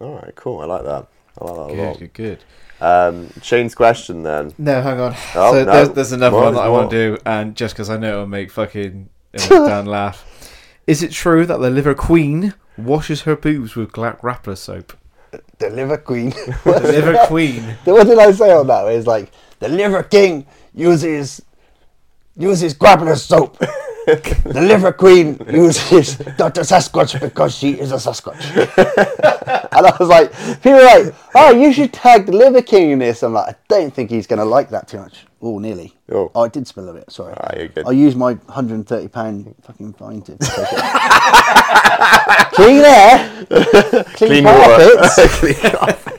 All 0.00 0.16
right. 0.16 0.34
Cool. 0.34 0.60
I 0.60 0.64
like 0.64 0.82
that. 0.84 1.06
I 1.40 1.44
like 1.44 1.54
that 1.54 1.74
a 1.74 1.82
lot. 1.82 1.98
Good, 1.98 2.12
good, 2.12 2.12
good. 2.14 2.44
Um, 2.78 3.30
Shane's 3.42 3.74
question 3.74 4.22
then. 4.22 4.52
No, 4.58 4.82
hang 4.82 5.00
on. 5.00 5.14
Oh, 5.34 5.52
so 5.52 5.64
no. 5.64 5.72
there's, 5.72 5.90
there's 5.90 6.12
another 6.12 6.36
More, 6.36 6.44
one 6.44 6.54
that 6.54 6.60
I 6.60 6.68
want 6.68 6.90
to 6.90 6.96
do, 6.96 7.18
and 7.24 7.56
just 7.56 7.74
because 7.74 7.88
I 7.88 7.96
know 7.96 8.12
it'll 8.12 8.26
make 8.26 8.50
fucking 8.50 9.08
it'll 9.32 9.66
Dan 9.66 9.86
laugh. 9.86 10.24
Is 10.86 11.02
it 11.02 11.10
true 11.10 11.46
that 11.46 11.58
the 11.58 11.70
liver 11.70 11.94
queen 11.94 12.54
washes 12.76 13.22
her 13.22 13.34
boobs 13.34 13.74
with 13.74 13.92
Black 13.92 14.20
Grappler 14.20 14.56
soap? 14.56 14.92
The 15.58 15.70
Liver 15.70 15.96
Queen. 15.96 16.30
The 16.64 16.80
liver 16.80 17.18
queen. 17.26 17.62
what 17.84 18.06
did 18.06 18.18
I 18.18 18.30
say 18.30 18.52
on 18.52 18.66
that? 18.68 18.86
It 18.86 18.96
was 18.96 19.06
like, 19.06 19.32
the 19.58 19.68
Liver 19.68 20.02
King 20.04 20.46
uses 20.74 21.42
uses 22.36 22.74
grappler 22.74 23.16
soap. 23.16 23.58
The 24.06 24.60
Liver 24.62 24.92
Queen 24.92 25.36
uses 25.50 26.16
Dr. 26.36 26.60
Sasquatch 26.62 27.20
because 27.20 27.54
she 27.56 27.72
is 27.72 27.90
a 27.90 27.96
Sasquatch. 27.96 28.40
and 29.72 29.86
I 29.86 29.96
was 29.98 30.08
like, 30.08 30.32
people 30.62 30.74
were 30.74 30.82
like, 30.84 31.14
oh, 31.34 31.52
you 31.52 31.72
should 31.72 31.92
tag 31.92 32.26
the 32.26 32.32
Liver 32.32 32.62
King 32.62 32.92
in 32.92 32.98
this. 33.00 33.22
I'm 33.24 33.32
like, 33.32 33.54
I 33.54 33.58
don't 33.68 33.92
think 33.92 34.10
he's 34.10 34.26
going 34.28 34.38
to 34.38 34.44
like 34.44 34.70
that 34.70 34.86
too 34.86 34.98
much. 34.98 35.26
Oh, 35.42 35.58
nearly. 35.58 35.94
Oh. 36.10 36.30
I 36.34 36.48
did 36.48 36.66
spill 36.66 36.88
a 36.88 36.94
bit, 36.94 37.10
sorry. 37.10 37.34
Ah, 37.36 37.50
you're 37.56 37.68
good. 37.68 37.86
I 37.86 37.90
used 37.90 38.16
my 38.16 38.34
£130 38.34 39.54
fucking 39.64 39.92
fine 39.94 40.22
to 40.22 40.36
take 40.38 40.50
it. 40.56 40.68
Clean 42.54 42.82
air. 42.84 43.46
Clean, 44.14 44.28
Clean 44.28 44.44
water. 44.44 44.96
carpets. 44.98 46.08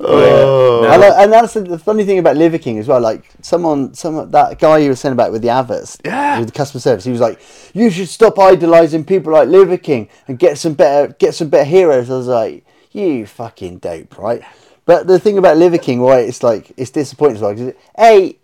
Oh. 0.00 0.84
And, 0.84 1.02
uh, 1.02 1.14
and 1.18 1.32
that's 1.32 1.54
the, 1.54 1.60
the 1.60 1.78
funny 1.78 2.04
thing 2.04 2.18
about 2.18 2.36
Liver 2.36 2.58
King 2.58 2.78
as 2.78 2.88
well. 2.88 3.00
Like 3.00 3.30
someone, 3.42 3.94
some 3.94 4.30
that 4.30 4.58
guy 4.58 4.78
you 4.78 4.88
were 4.90 4.96
saying 4.96 5.12
about 5.12 5.32
with 5.32 5.42
the 5.42 5.50
adverts, 5.50 5.98
Yeah. 6.04 6.38
with 6.38 6.48
the 6.48 6.54
customer 6.54 6.80
service, 6.80 7.04
he 7.04 7.10
was 7.12 7.20
like, 7.20 7.40
"You 7.74 7.90
should 7.90 8.08
stop 8.08 8.38
idolizing 8.38 9.04
people 9.04 9.32
like 9.32 9.48
Liver 9.48 9.76
King 9.76 10.08
and 10.26 10.38
get 10.38 10.58
some 10.58 10.74
better, 10.74 11.12
get 11.18 11.34
some 11.34 11.48
better 11.48 11.64
heroes." 11.68 12.10
I 12.10 12.16
was 12.16 12.26
like, 12.26 12.64
"You 12.92 13.26
fucking 13.26 13.78
dope, 13.78 14.18
right?" 14.18 14.42
But 14.86 15.06
the 15.06 15.18
thing 15.20 15.38
about 15.38 15.56
Liver 15.58 15.78
King, 15.78 16.00
why 16.00 16.20
it's 16.20 16.42
like 16.42 16.72
it's 16.76 16.90
disappointing 16.90 17.36
as 17.36 17.42
well, 17.42 17.54
because 17.54 17.74
a 17.98 18.36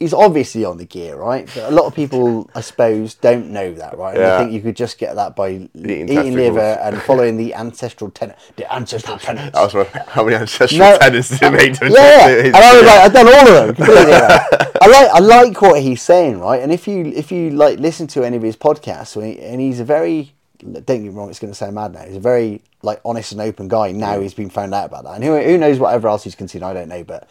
he's 0.00 0.14
obviously 0.14 0.64
on 0.64 0.78
the 0.78 0.86
gear, 0.86 1.14
right? 1.14 1.48
But 1.54 1.70
a 1.70 1.74
lot 1.74 1.84
of 1.84 1.94
people, 1.94 2.50
I 2.54 2.62
suppose, 2.62 3.14
don't 3.14 3.50
know 3.50 3.72
that, 3.74 3.98
right? 3.98 4.14
And 4.14 4.22
Yeah. 4.22 4.34
I 4.34 4.38
think 4.38 4.52
you 4.52 4.62
could 4.62 4.74
just 4.74 4.98
get 4.98 5.14
that 5.14 5.36
by 5.36 5.50
eating, 5.50 6.06
testicles. 6.06 6.34
liver 6.34 6.78
and 6.82 7.02
following 7.02 7.36
the 7.36 7.54
ancestral 7.54 8.10
tenet, 8.10 8.36
the 8.56 8.72
ancestral 8.74 9.18
tenets. 9.18 9.54
I 9.56 9.62
was 9.62 9.74
wondering 9.74 10.04
how 10.08 10.24
many 10.24 10.36
ancestral 10.36 10.78
No. 10.78 10.98
tenants 10.98 11.28
did 11.28 11.42
it 11.42 11.50
make 11.52 11.80
yeah, 11.80 12.28
yeah. 12.28 12.44
and 12.46 12.56
I 12.56 12.76
was 12.76 12.86
like, 12.86 13.00
I've 13.00 13.12
done 13.12 13.26
all 13.28 13.48
of 13.48 13.76
them. 13.76 13.86
I 14.82 14.86
like, 14.86 15.10
I 15.10 15.18
like 15.18 15.60
what 15.60 15.82
he's 15.82 16.00
saying, 16.00 16.40
right? 16.40 16.62
And 16.62 16.72
if 16.72 16.88
you, 16.88 17.04
if 17.04 17.30
you 17.30 17.50
like 17.50 17.78
listen 17.78 18.06
to 18.08 18.24
any 18.24 18.38
of 18.38 18.42
his 18.42 18.56
podcasts, 18.56 19.16
and, 19.16 19.26
he, 19.26 19.38
and 19.38 19.60
he's 19.60 19.80
a 19.80 19.84
very, 19.84 20.32
don't 20.58 20.86
get 20.86 21.02
me 21.02 21.10
wrong, 21.10 21.28
it's 21.28 21.38
going 21.38 21.52
to 21.52 21.54
sound 21.54 21.74
mad 21.74 21.92
now. 21.92 22.06
He's 22.06 22.16
a 22.16 22.20
very 22.20 22.62
like 22.82 23.02
honest 23.04 23.32
and 23.32 23.42
open 23.42 23.68
guy. 23.68 23.92
Now 23.92 24.16
mm. 24.16 24.22
he's 24.22 24.32
been 24.32 24.48
found 24.48 24.72
out 24.72 24.86
about 24.86 25.04
that, 25.04 25.16
and 25.16 25.24
who, 25.24 25.38
who 25.38 25.58
knows 25.58 25.78
whatever 25.78 26.08
else 26.08 26.24
he's 26.24 26.34
considered? 26.34 26.64
I 26.64 26.72
don't 26.72 26.88
know, 26.88 27.04
but 27.04 27.28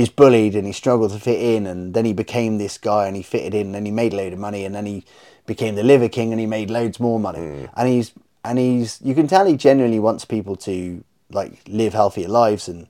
he's 0.00 0.08
bullied 0.08 0.56
and 0.56 0.66
he 0.66 0.72
struggled 0.72 1.12
to 1.12 1.18
fit 1.18 1.40
in, 1.40 1.66
and 1.66 1.94
then 1.94 2.04
he 2.04 2.12
became 2.12 2.58
this 2.58 2.78
guy, 2.78 3.06
and 3.06 3.16
he 3.16 3.22
fitted 3.22 3.54
in, 3.54 3.66
and 3.66 3.74
then 3.74 3.84
he 3.84 3.92
made 3.92 4.12
a 4.12 4.16
load 4.16 4.32
of 4.32 4.38
money, 4.38 4.64
and 4.64 4.74
then 4.74 4.86
he 4.86 5.04
became 5.46 5.74
the 5.74 5.82
liver 5.82 6.08
king, 6.08 6.32
and 6.32 6.40
he 6.40 6.46
made 6.46 6.70
loads 6.70 6.98
more 6.98 7.20
money, 7.20 7.68
and 7.76 7.88
he's 7.88 8.12
and 8.44 8.58
he's 8.58 8.98
you 9.02 9.14
can 9.14 9.26
tell 9.26 9.46
he 9.46 9.56
genuinely 9.56 10.00
wants 10.00 10.24
people 10.24 10.56
to 10.56 11.04
like 11.30 11.60
live 11.68 11.92
healthier 11.92 12.28
lives 12.28 12.68
and 12.68 12.88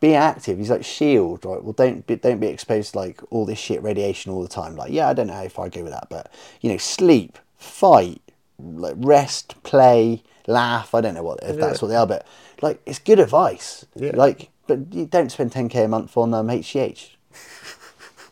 be 0.00 0.14
active. 0.14 0.58
He's 0.58 0.70
like 0.70 0.84
shield, 0.84 1.44
right? 1.44 1.62
Well, 1.62 1.72
don't 1.72 2.06
be, 2.06 2.16
don't 2.16 2.40
be 2.40 2.48
exposed 2.48 2.92
to 2.92 2.98
like 2.98 3.20
all 3.30 3.46
this 3.46 3.58
shit 3.58 3.82
radiation 3.82 4.32
all 4.32 4.42
the 4.42 4.48
time. 4.48 4.76
Like, 4.76 4.92
yeah, 4.92 5.08
I 5.08 5.14
don't 5.14 5.26
know 5.26 5.34
how 5.34 5.48
far 5.48 5.66
I 5.66 5.68
go 5.68 5.82
with 5.82 5.92
that, 5.92 6.08
but 6.10 6.32
you 6.60 6.70
know, 6.70 6.78
sleep, 6.78 7.38
fight, 7.56 8.20
like 8.58 8.94
rest, 8.96 9.62
play, 9.62 10.22
laugh. 10.46 10.94
I 10.94 11.00
don't 11.00 11.14
know 11.14 11.22
what 11.22 11.40
if 11.42 11.56
that's 11.56 11.82
what 11.82 11.88
they 11.88 11.96
are, 11.96 12.06
but 12.06 12.26
like 12.62 12.80
it's 12.86 12.98
good 12.98 13.20
advice. 13.20 13.86
Yeah. 13.94 14.12
Like, 14.14 14.50
but 14.66 14.92
you 14.92 15.06
don't 15.06 15.30
spend 15.30 15.52
ten 15.52 15.68
k 15.68 15.84
a 15.84 15.88
month 15.88 16.16
on 16.16 16.34
um, 16.34 16.48
HGH, 16.48 17.10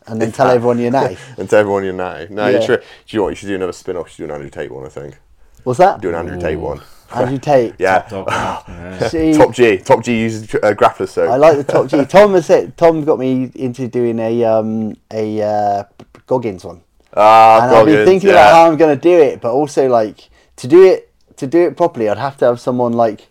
and 0.07 0.21
then 0.21 0.31
tell 0.31 0.49
everyone 0.49 0.79
you're 0.79 0.91
natty. 0.91 1.17
and 1.37 1.49
tell 1.49 1.59
everyone 1.59 1.83
you 1.83 1.93
know. 1.93 2.27
No, 2.29 2.47
Yeah. 2.47 2.57
you're 2.57 2.65
true. 2.65 2.77
Do 2.77 2.83
you 3.07 3.19
know 3.19 3.23
what? 3.23 3.29
You 3.29 3.35
should 3.35 3.47
do 3.47 3.55
another 3.55 3.71
spin 3.73 3.97
off. 3.97 4.07
You 4.07 4.11
should 4.11 4.17
do 4.17 4.25
an 4.25 4.31
Andrew 4.31 4.49
Tate 4.49 4.71
one, 4.71 4.85
I 4.85 4.89
think. 4.89 5.19
What's 5.63 5.79
that? 5.79 6.01
Do 6.01 6.09
an 6.09 6.15
Andrew 6.15 6.39
Tate 6.39 6.59
one. 6.59 6.81
Andrew 7.13 7.39
Tate. 7.39 7.75
Yeah. 7.79 7.99
Top, 8.01 8.27
yeah. 8.29 9.07
See, 9.07 9.33
Top 9.33 9.53
G. 9.53 9.77
Top 9.77 10.03
G 10.03 10.19
uses 10.19 10.53
uh, 10.55 10.73
grappler 10.73 11.07
soap. 11.07 11.29
I 11.29 11.37
like 11.37 11.57
the 11.57 11.63
top 11.63 11.87
G. 11.87 12.03
Tom 12.05 12.33
has 12.33 12.45
said, 12.45 12.77
Tom 12.77 13.03
got 13.03 13.19
me 13.19 13.51
into 13.55 13.87
doing 13.87 14.19
a 14.19 14.43
um 14.43 14.95
a 15.11 15.41
uh, 15.41 15.83
Goggins 16.27 16.65
one. 16.65 16.81
Ah, 17.15 17.63
and 17.63 17.75
I've 17.75 17.85
been 17.85 18.05
thinking 18.05 18.29
yeah. 18.29 18.35
about 18.35 18.53
how 18.53 18.69
I'm 18.69 18.77
going 18.77 18.95
to 18.95 19.01
do 19.01 19.17
it, 19.17 19.39
but 19.39 19.51
also 19.53 19.87
like 19.87 20.29
to 20.57 20.67
do 20.67 20.85
it 20.85 21.11
to 21.37 21.47
do 21.47 21.65
it 21.65 21.77
properly, 21.77 22.09
I'd 22.09 22.17
have 22.17 22.37
to 22.37 22.45
have 22.45 22.59
someone 22.59 22.93
like 22.93 23.27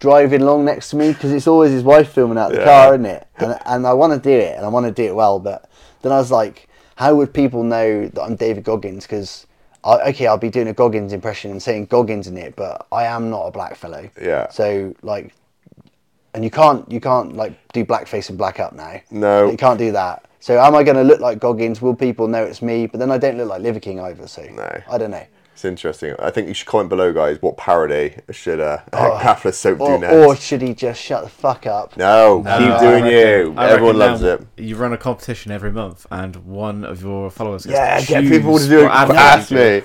driving 0.00 0.42
along 0.42 0.64
next 0.64 0.90
to 0.90 0.96
me 0.96 1.12
because 1.12 1.32
it's 1.32 1.46
always 1.46 1.72
his 1.72 1.82
wife 1.82 2.12
filming 2.12 2.38
out 2.38 2.52
the 2.52 2.58
Yeah. 2.58 2.64
car, 2.64 2.94
isn't 2.94 3.06
it? 3.06 3.26
And 3.38 3.58
and 3.66 3.86
I 3.86 3.92
want 3.92 4.12
to 4.12 4.18
do 4.18 4.34
it 4.36 4.56
and 4.56 4.64
I 4.64 4.68
want 4.68 4.86
to 4.86 4.92
do 4.92 5.04
it 5.04 5.14
well, 5.14 5.38
but 5.38 5.68
then 6.02 6.12
I 6.12 6.16
was 6.18 6.30
like, 6.30 6.68
how 6.96 7.14
would 7.14 7.32
people 7.32 7.62
know 7.62 8.08
that 8.08 8.22
I'm 8.22 8.36
David 8.36 8.64
Goggins? 8.64 9.04
Because 9.04 9.46
okay, 9.84 10.26
I'll 10.26 10.38
be 10.38 10.50
doing 10.50 10.68
a 10.68 10.72
Goggins 10.72 11.12
impression 11.12 11.50
and 11.50 11.62
saying 11.62 11.86
Goggins 11.86 12.26
in 12.26 12.36
it, 12.36 12.56
but 12.56 12.86
I 12.90 13.04
am 13.04 13.30
not 13.30 13.46
a 13.46 13.50
black 13.50 13.76
fellow. 13.76 14.08
Yeah. 14.20 14.48
So 14.50 14.94
like, 15.02 15.34
and 16.34 16.44
you 16.44 16.50
can't 16.50 16.90
you 16.90 17.00
can't 17.00 17.36
like 17.36 17.52
do 17.72 17.84
blackface 17.84 18.28
and 18.28 18.36
black 18.38 18.60
up 18.60 18.72
now. 18.74 19.00
No. 19.10 19.50
you 19.50 19.56
can't 19.56 19.78
do 19.78 19.92
that. 19.92 20.24
So 20.40 20.58
am 20.60 20.74
I 20.76 20.82
going 20.84 20.96
to 20.96 21.02
look 21.02 21.20
like 21.20 21.40
Goggins? 21.40 21.82
Will 21.82 21.94
people 21.94 22.28
know 22.28 22.44
it's 22.44 22.62
me? 22.62 22.86
But 22.86 23.00
then 23.00 23.10
I 23.10 23.18
don't 23.18 23.36
look 23.36 23.48
like 23.48 23.62
Liver 23.62 23.80
King 23.80 23.98
either. 23.98 24.28
So 24.28 24.42
No. 24.54 24.80
I 24.88 24.96
don't 24.98 25.10
know. 25.10 25.24
It's 25.56 25.64
interesting. 25.64 26.14
I 26.18 26.30
think 26.30 26.48
you 26.48 26.52
should 26.54 26.66
comment 26.66 26.90
below, 26.90 27.14
guys, 27.14 27.40
what 27.40 27.56
parody 27.56 28.16
should 28.30 28.60
uh, 28.60 28.80
grappler 28.92 29.54
soap 29.54 29.80
Or, 29.80 29.94
do 29.96 30.00
next. 30.02 30.12
or 30.14 30.36
should 30.36 30.60
he 30.60 30.74
just 30.74 31.00
shut 31.00 31.24
the 31.24 31.30
fuck 31.30 31.64
up? 31.64 31.96
no, 31.96 32.42
No, 32.42 32.58
keep 32.58 32.68
I 32.68 32.78
doing 32.80 33.04
reckon- 33.04 33.18
you. 33.18 33.54
I 33.56 33.70
Everyone 33.70 33.96
loves 33.96 34.22
it. 34.22 34.46
You 34.58 34.76
run 34.76 34.92
a 34.92 34.98
competition 34.98 35.50
every 35.52 35.72
month, 35.72 36.04
and 36.10 36.36
one 36.44 36.84
of 36.84 37.00
your 37.02 37.30
followers 37.30 37.64
gets 37.64 37.74
Yeah, 37.74 38.20
to 38.20 38.26
get 38.28 38.30
people 38.30 38.58
to 38.58 38.68
do 38.68 38.80
it. 38.80 38.84
what 38.84 38.92
Ask 39.16 39.50
you 39.50 39.56
do. 39.56 39.80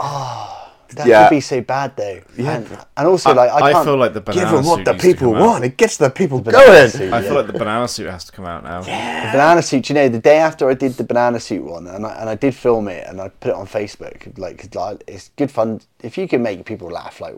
That 0.96 1.08
Yeah. 1.08 1.28
could 1.30 1.36
be 1.36 1.42
so 1.42 1.62
bad 1.62 1.96
though. 1.96 2.22
And, 2.38 2.68
and 2.98 3.08
also, 3.08 3.34
like, 3.34 3.50
I, 3.50 3.68
I 3.68 3.72
can't. 3.74 3.86
feel 3.86 3.98
like 3.98 4.14
the 4.14 4.22
Give 4.22 4.36
banana 4.36 4.58
them 4.58 4.66
what 4.66 4.86
the 4.86 4.94
people 4.94 5.36
out. 5.36 5.42
want. 5.42 5.64
It 5.64 5.78
gets 5.78 5.98
the 5.98 6.10
people 6.10 6.42
banana 6.42 6.66
going. 6.66 6.90
suit, 6.90 7.14
I 7.14 7.20
yeah. 7.20 7.28
feel 7.28 7.36
like 7.36 7.48
the 7.48 7.54
banana 7.54 7.88
suit 7.88 8.10
has 8.10 8.26
to 8.26 8.32
come 8.32 8.46
out 8.46 8.64
now. 8.64 8.82
The 8.82 9.30
banana 9.32 9.62
suit. 9.62 9.90
You 9.90 9.96
know, 9.96 10.10
the 10.10 10.20
day 10.20 10.38
after 10.38 10.70
I 10.70 10.74
did 10.74 10.94
the 10.94 11.04
banana 11.04 11.40
suit 11.40 11.64
one, 11.64 11.88
and 11.88 12.06
I, 12.06 12.14
and 12.16 12.30
I 12.30 12.36
did 12.36 12.54
film 12.56 12.88
it, 12.88 13.08
and 13.08 13.22
I 13.22 13.30
put 13.30 13.50
it 13.50 13.56
on 13.56 13.68
Facebook. 13.68 14.38
Like, 14.38 14.74
like, 14.76 15.04
it's 15.08 15.30
good 15.36 15.52
fun 15.52 15.82
if 16.02 16.18
you 16.18 16.28
can 16.28 16.42
make 16.44 16.66
people 16.66 16.90
laugh. 16.90 17.22
Like, 17.22 17.36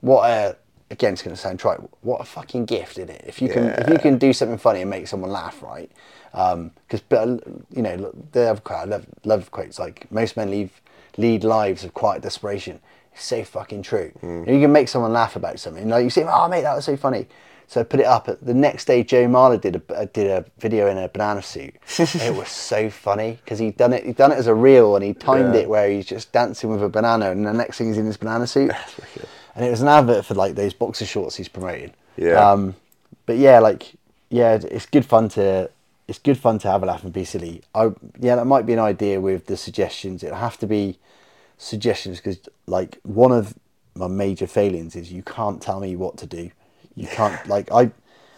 what 0.00 0.28
a 0.30 0.56
again, 0.90 1.14
it's 1.14 1.22
going 1.22 1.34
to 1.34 1.40
sound 1.40 1.58
trite. 1.58 1.80
What 2.02 2.20
a 2.20 2.24
fucking 2.24 2.66
gift, 2.66 2.98
isn't 2.98 3.08
it? 3.10 3.24
If 3.26 3.40
you 3.40 3.48
can, 3.48 3.70
if 3.70 3.88
you 3.88 3.98
can 3.98 4.18
do 4.18 4.32
something 4.34 4.58
funny 4.58 4.82
and 4.82 4.90
make 4.90 5.08
someone 5.08 5.30
laugh, 5.30 5.62
right? 5.62 5.90
Um, 6.34 6.70
because, 6.86 7.00
but 7.00 7.28
you 7.74 7.82
know, 7.82 8.12
the 8.32 8.50
other 8.50 8.60
quote 8.60 8.78
I 8.80 8.84
love, 8.84 9.06
love 9.24 9.50
quotes 9.50 9.78
like 9.78 10.10
most 10.12 10.36
men 10.36 10.50
leave 10.50 10.80
lead 11.16 11.44
lives 11.44 11.84
of 11.84 11.94
quiet 11.94 12.22
desperation. 12.22 12.80
It's 13.14 13.24
so 13.24 13.44
fucking 13.44 13.82
true. 13.82 14.12
You 14.22 14.44
can 14.60 14.72
make 14.72 14.88
someone 14.88 15.12
laugh 15.12 15.36
about 15.36 15.58
something. 15.60 15.88
Like 15.88 16.04
you 16.04 16.10
say, 16.10 16.24
"Oh, 16.26 16.48
mate, 16.48 16.62
that 16.62 16.74
was 16.74 16.84
so 16.86 16.96
funny." 16.96 17.26
So 17.68 17.80
I 17.80 17.84
put 17.84 18.00
it 18.00 18.06
up. 18.06 18.26
The 18.42 18.52
next 18.54 18.84
day, 18.86 19.02
Joe 19.02 19.26
Marler 19.26 19.60
did 19.60 19.76
a 19.76 19.94
uh, 19.94 20.06
did 20.12 20.30
a 20.30 20.44
video 20.58 20.88
in 20.88 20.98
a 20.98 21.08
banana 21.08 21.42
suit. 21.42 21.74
it 21.98 22.34
was 22.34 22.48
so 22.48 22.90
funny 22.90 23.38
because 23.44 23.58
he'd 23.58 23.76
done 23.76 23.92
it. 23.92 24.04
He'd 24.04 24.16
done 24.16 24.32
it 24.32 24.36
as 24.36 24.46
a 24.46 24.54
reel, 24.54 24.96
and 24.96 25.04
he 25.04 25.14
timed 25.14 25.54
Yeah. 25.54 25.62
it 25.62 25.68
where 25.68 25.88
he's 25.90 26.06
just 26.06 26.32
dancing 26.32 26.70
with 26.70 26.82
a 26.82 26.88
banana, 26.88 27.30
and 27.30 27.46
the 27.46 27.52
next 27.52 27.78
thing 27.78 27.88
he's 27.88 27.98
in 27.98 28.06
his 28.06 28.16
banana 28.16 28.46
suit. 28.46 28.72
and 29.54 29.64
it 29.64 29.70
was 29.70 29.80
an 29.82 29.88
advert 29.88 30.24
for 30.24 30.34
like 30.34 30.54
those 30.54 30.72
boxer 30.74 31.06
shorts 31.06 31.36
he's 31.36 31.48
promoting. 31.48 31.92
Yeah. 32.16 32.50
Um, 32.50 32.74
but 33.26 33.36
yeah, 33.36 33.58
like 33.58 33.92
yeah, 34.28 34.58
it's 34.62 34.86
good 34.86 35.04
fun 35.06 35.28
to 35.30 35.70
it's 36.08 36.18
good 36.18 36.38
fun 36.38 36.58
to 36.60 36.70
have 36.70 36.82
a 36.82 36.86
laugh 36.86 37.04
and 37.04 37.12
be 37.12 37.24
silly. 37.24 37.62
I 37.74 37.90
yeah, 38.18 38.36
that 38.36 38.46
might 38.46 38.66
be 38.66 38.72
an 38.72 38.80
idea 38.80 39.20
with 39.20 39.46
the 39.46 39.56
suggestions. 39.56 40.22
It'll 40.22 40.36
have 40.36 40.58
to 40.58 40.66
be 40.66 40.98
suggestions 41.62 42.18
because 42.18 42.40
like 42.66 42.98
one 43.02 43.32
of 43.32 43.54
my 43.94 44.08
major 44.08 44.46
failings 44.46 44.96
is 44.96 45.12
you 45.12 45.22
can't 45.22 45.62
tell 45.62 45.80
me 45.80 45.96
what 45.96 46.18
to 46.18 46.26
do. 46.26 46.50
You 46.94 47.06
can't 47.06 47.46
like 47.54 47.70
I. 47.72 47.90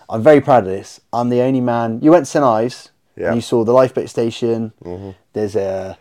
I'm 0.08 0.22
very 0.22 0.42
proud 0.42 0.64
of 0.64 0.68
this. 0.68 1.00
I'm 1.14 1.30
the 1.30 1.40
only 1.40 1.62
man. 1.62 2.00
You 2.02 2.10
went 2.10 2.26
to 2.26 2.30
St 2.30 2.44
Ives. 2.44 2.90
Yeah. 3.16 3.28
And 3.28 3.36
you 3.36 3.40
saw 3.40 3.64
the 3.64 3.72
lifeboat 3.72 4.10
station. 4.10 4.72
Mm-hmm. 4.82 5.10
There's 5.32 5.56
a. 5.56 5.98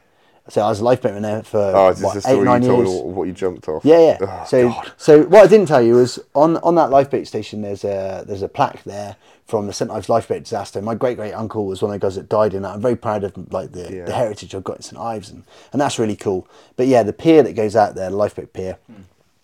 So 0.49 0.61
I 0.61 0.67
was 0.67 0.81
a 0.81 0.83
lifeboatman 0.83 1.21
there 1.21 1.41
for 1.43 1.57
Oh, 1.57 1.89
is 1.89 2.01
what, 2.01 2.13
the 2.15 2.19
eight 2.19 2.23
story 2.23 2.43
nine 2.45 2.63
you 2.63 2.75
years. 2.75 2.89
me 2.89 3.01
what- 3.01 3.27
you 3.27 3.33
jumped 3.33 3.69
off? 3.69 3.85
Yeah, 3.85 3.99
yeah. 3.99 4.17
Oh, 4.21 4.43
so, 4.45 4.69
God. 4.69 4.91
so 4.97 5.23
what 5.23 5.43
I 5.43 5.47
didn't 5.47 5.67
tell 5.67 5.81
you 5.81 5.95
was 5.95 6.19
on 6.35 6.57
on 6.57 6.75
that 6.75 6.89
lifeboat 6.89 7.27
station. 7.27 7.61
There's 7.61 7.85
a 7.85 8.25
there's 8.27 8.41
a 8.41 8.49
plaque 8.49 8.83
there 8.83 9.15
from 9.45 9.67
the 9.67 9.73
St 9.73 9.89
Ives 9.89 10.09
lifeboat 10.09 10.43
disaster. 10.43 10.81
My 10.81 10.95
great 10.95 11.15
great 11.15 11.31
uncle 11.33 11.65
was 11.65 11.81
one 11.81 11.93
of 11.93 11.99
the 11.99 12.05
guys 12.05 12.15
that 12.15 12.27
died 12.27 12.53
in 12.53 12.63
that. 12.63 12.73
I'm 12.75 12.81
very 12.81 12.97
proud 12.97 13.23
of 13.23 13.53
like 13.53 13.71
the, 13.71 13.89
Yeah. 13.89 14.05
the 14.05 14.13
heritage 14.13 14.53
I've 14.53 14.65
got 14.65 14.77
in 14.77 14.81
St 14.81 14.99
Ives, 14.99 15.29
and, 15.29 15.43
and 15.71 15.79
that's 15.79 15.97
really 15.97 16.17
cool. 16.17 16.45
But 16.75 16.87
yeah, 16.87 17.03
the 17.03 17.13
pier 17.13 17.41
that 17.43 17.53
goes 17.53 17.75
out 17.77 17.95
there, 17.95 18.09
the 18.09 18.15
lifeboat 18.17 18.51
pier, 18.51 18.77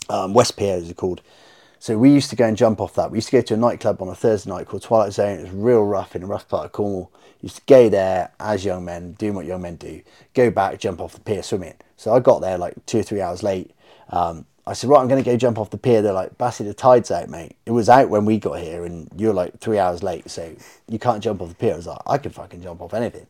um, 0.09 0.33
West 0.33 0.57
Pier 0.57 0.75
is 0.77 0.89
it 0.89 0.97
called. 0.97 1.21
So 1.81 1.97
we 1.97 2.11
used 2.11 2.29
to 2.31 2.35
go 2.35 2.45
and 2.45 2.57
jump 2.57 2.81
off 2.81 2.93
that. 2.95 3.09
We 3.09 3.19
used 3.19 3.29
to 3.29 3.37
go 3.37 3.41
to 3.41 3.53
a 3.53 3.57
nightclub 3.57 4.01
on 4.01 4.09
a 4.09 4.15
Thursday 4.15 4.49
night 4.51 4.67
called 4.67 4.81
Twilight 4.83 5.13
Zone. 5.13 5.39
It 5.39 5.43
was 5.43 5.51
real 5.51 5.83
rough 5.85 6.13
in 6.13 6.23
a 6.23 6.25
rough 6.25 6.45
part 6.49 6.65
of 6.65 6.73
Cornwall. 6.73 7.09
Used 7.41 7.57
to 7.57 7.61
go 7.67 7.89
there 7.89 8.31
as 8.39 8.65
young 8.65 8.85
men, 8.85 9.13
doing 9.13 9.33
what 9.33 9.45
young 9.45 9.61
men 9.61 9.75
do. 9.75 10.01
Go 10.33 10.51
back, 10.51 10.79
jump 10.79 10.99
off 10.99 11.13
the 11.13 11.21
pier, 11.21 11.41
swimming. 11.41 11.75
So 11.95 12.13
I 12.13 12.19
got 12.19 12.41
there 12.41 12.57
like 12.57 12.85
two 12.85 12.99
or 12.99 13.03
three 13.03 13.21
hours 13.21 13.43
late. 13.43 13.71
Um, 14.09 14.45
I 14.67 14.73
said, 14.73 14.89
right, 14.89 14.99
I'm 14.99 15.07
going 15.07 15.23
to 15.23 15.27
go 15.29 15.35
jump 15.35 15.57
off 15.57 15.71
the 15.71 15.77
pier. 15.77 16.01
They're 16.01 16.13
like, 16.13 16.37
Bassy, 16.37 16.63
the 16.63 16.73
tide's 16.73 17.09
out, 17.09 17.27
mate. 17.29 17.55
It 17.65 17.71
was 17.71 17.89
out 17.89 18.09
when 18.09 18.25
we 18.25 18.37
got 18.37 18.59
here, 18.59 18.85
and 18.85 19.09
you're 19.17 19.33
like 19.33 19.59
three 19.59 19.79
hours 19.79 20.03
late, 20.03 20.29
so 20.29 20.55
you 20.87 20.99
can't 20.99 21.23
jump 21.23 21.41
off 21.41 21.49
the 21.49 21.55
pier. 21.55 21.73
I 21.73 21.77
was 21.77 21.87
like, 21.87 22.01
I 22.05 22.17
can 22.19 22.31
fucking 22.31 22.61
jump 22.61 22.81
off 22.81 22.93
anything. 22.93 23.25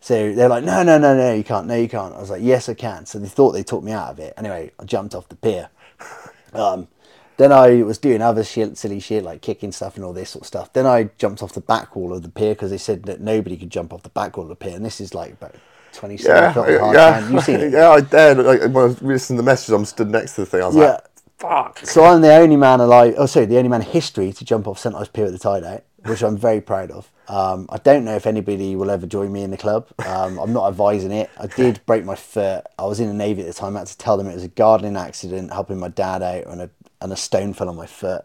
So 0.00 0.34
they're 0.34 0.48
like, 0.48 0.64
no, 0.64 0.82
no, 0.82 0.98
no, 0.98 1.16
no, 1.16 1.32
you 1.32 1.44
can't. 1.44 1.66
No, 1.66 1.76
you 1.76 1.88
can't. 1.88 2.14
I 2.14 2.20
was 2.20 2.30
like, 2.30 2.42
yes, 2.42 2.68
I 2.68 2.74
can. 2.74 3.06
So 3.06 3.18
they 3.18 3.28
thought 3.28 3.52
they 3.52 3.62
took 3.62 3.82
me 3.82 3.92
out 3.92 4.10
of 4.10 4.18
it. 4.18 4.34
Anyway, 4.36 4.70
I 4.78 4.84
jumped 4.84 5.14
off 5.14 5.28
the 5.28 5.36
pier. 5.36 5.70
Um, 6.52 6.88
then 7.36 7.52
I 7.52 7.82
was 7.82 7.98
doing 7.98 8.22
other 8.22 8.42
shit, 8.44 8.76
silly 8.78 9.00
shit 9.00 9.22
like 9.24 9.42
kicking 9.42 9.72
stuff 9.72 9.96
and 9.96 10.04
all 10.04 10.12
this 10.12 10.30
sort 10.30 10.42
of 10.42 10.46
stuff. 10.46 10.72
Then 10.72 10.86
I 10.86 11.10
jumped 11.18 11.42
off 11.42 11.52
the 11.52 11.60
back 11.60 11.94
wall 11.96 12.12
of 12.14 12.22
the 12.22 12.28
pier 12.28 12.54
because 12.54 12.70
they 12.70 12.78
said 12.78 13.04
that 13.04 13.20
nobody 13.20 13.56
could 13.56 13.70
jump 13.70 13.92
off 13.92 14.02
the 14.02 14.08
back 14.10 14.36
wall 14.36 14.44
of 14.44 14.48
the 14.50 14.56
pier. 14.56 14.74
And 14.76 14.84
this 14.84 15.00
is 15.00 15.14
like 15.14 15.32
about 15.32 15.54
27 15.92 16.36
Yeah, 16.36 16.52
hard 16.52 16.94
yeah. 16.94 17.28
You've 17.30 17.44
seen 17.44 17.60
it. 17.60 17.72
yeah. 17.74 17.90
I 17.90 18.00
did. 18.00 18.38
Like, 18.38 18.60
when 18.60 18.76
I 18.76 18.84
was 18.86 19.02
listening 19.02 19.36
to 19.38 19.42
the 19.42 19.46
messages, 19.46 19.72
I'm 19.74 19.84
stood 19.84 20.10
next 20.10 20.34
to 20.36 20.42
the 20.42 20.46
thing. 20.46 20.62
I 20.62 20.66
was 20.66 20.76
Yeah. 20.76 20.82
like, 20.92 21.04
"Fuck." 21.38 21.78
So 21.86 22.04
I'm 22.04 22.20
the 22.20 22.34
only 22.34 22.56
man 22.56 22.80
alive, 22.80 23.14
oh 23.18 23.26
sorry, 23.26 23.46
the 23.46 23.56
only 23.58 23.68
man 23.68 23.82
in 23.82 23.88
history 23.88 24.32
to 24.32 24.44
jump 24.44 24.66
off 24.68 24.78
St 24.78 24.94
Ives 24.94 25.08
Pier 25.08 25.26
at 25.26 25.32
the 25.32 25.38
tide 25.38 25.64
out, 25.64 25.82
which 26.04 26.22
I'm 26.22 26.36
very 26.36 26.60
proud 26.60 26.90
of. 26.90 27.10
Um, 27.28 27.66
I 27.70 27.78
don't 27.78 28.04
know 28.04 28.14
if 28.14 28.26
anybody 28.26 28.76
will 28.76 28.90
ever 28.90 29.06
join 29.06 29.32
me 29.32 29.42
in 29.42 29.50
the 29.50 29.56
club. 29.56 29.88
Um, 30.06 30.38
I'm 30.38 30.52
not 30.52 30.68
advising 30.68 31.10
it. 31.10 31.28
I 31.40 31.48
did 31.48 31.80
break 31.84 32.04
my 32.04 32.14
foot. 32.14 32.64
I 32.78 32.84
was 32.86 33.00
in 33.00 33.08
the 33.08 33.14
Navy 33.14 33.40
at 33.42 33.48
the 33.48 33.52
time. 33.52 33.74
I 33.76 33.80
had 33.80 33.88
to 33.88 33.98
tell 33.98 34.16
them 34.16 34.28
it 34.28 34.34
was 34.34 34.44
a 34.44 34.48
gardening 34.48 34.96
accident, 34.96 35.52
helping 35.52 35.78
my 35.80 35.88
dad 35.88 36.22
out, 36.22 36.46
and 36.46 36.60
a, 36.62 36.70
and 37.00 37.12
a 37.12 37.16
stone 37.16 37.52
fell 37.52 37.68
on 37.68 37.76
my 37.76 37.86
foot. 37.86 38.22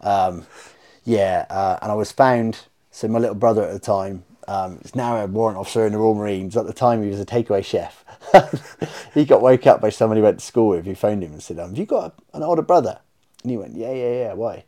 Um, 0.00 0.46
yeah, 1.04 1.46
uh, 1.50 1.78
and 1.82 1.90
I 1.90 1.94
was 1.94 2.12
found. 2.12 2.66
So 2.90 3.08
my 3.08 3.18
little 3.18 3.34
brother 3.34 3.64
at 3.64 3.72
the 3.72 3.78
time 3.78 4.24
um, 4.46 4.78
is 4.84 4.94
now 4.94 5.16
a 5.16 5.26
warrant 5.26 5.58
officer 5.58 5.86
in 5.86 5.92
the 5.92 5.98
Royal 5.98 6.14
Marines. 6.14 6.56
At 6.56 6.66
the 6.66 6.72
time, 6.72 7.02
he 7.02 7.10
was 7.10 7.20
a 7.20 7.26
takeaway 7.26 7.64
chef. 7.64 8.04
he 9.14 9.24
got 9.24 9.42
woke 9.42 9.66
up 9.66 9.80
by 9.80 9.90
someone 9.90 10.16
he 10.16 10.22
went 10.22 10.40
to 10.40 10.44
school 10.44 10.68
with 10.68 10.86
He 10.86 10.94
phoned 10.94 11.22
him 11.22 11.32
and 11.32 11.42
said, 11.42 11.58
um, 11.58 11.70
"Have 11.70 11.78
you 11.78 11.86
got 11.86 12.14
an 12.34 12.42
older 12.42 12.62
brother?" 12.62 13.00
And 13.42 13.50
he 13.50 13.56
went, 13.56 13.76
"Yeah, 13.76 13.92
yeah, 13.92 14.12
yeah. 14.12 14.32
Why?" 14.34 14.64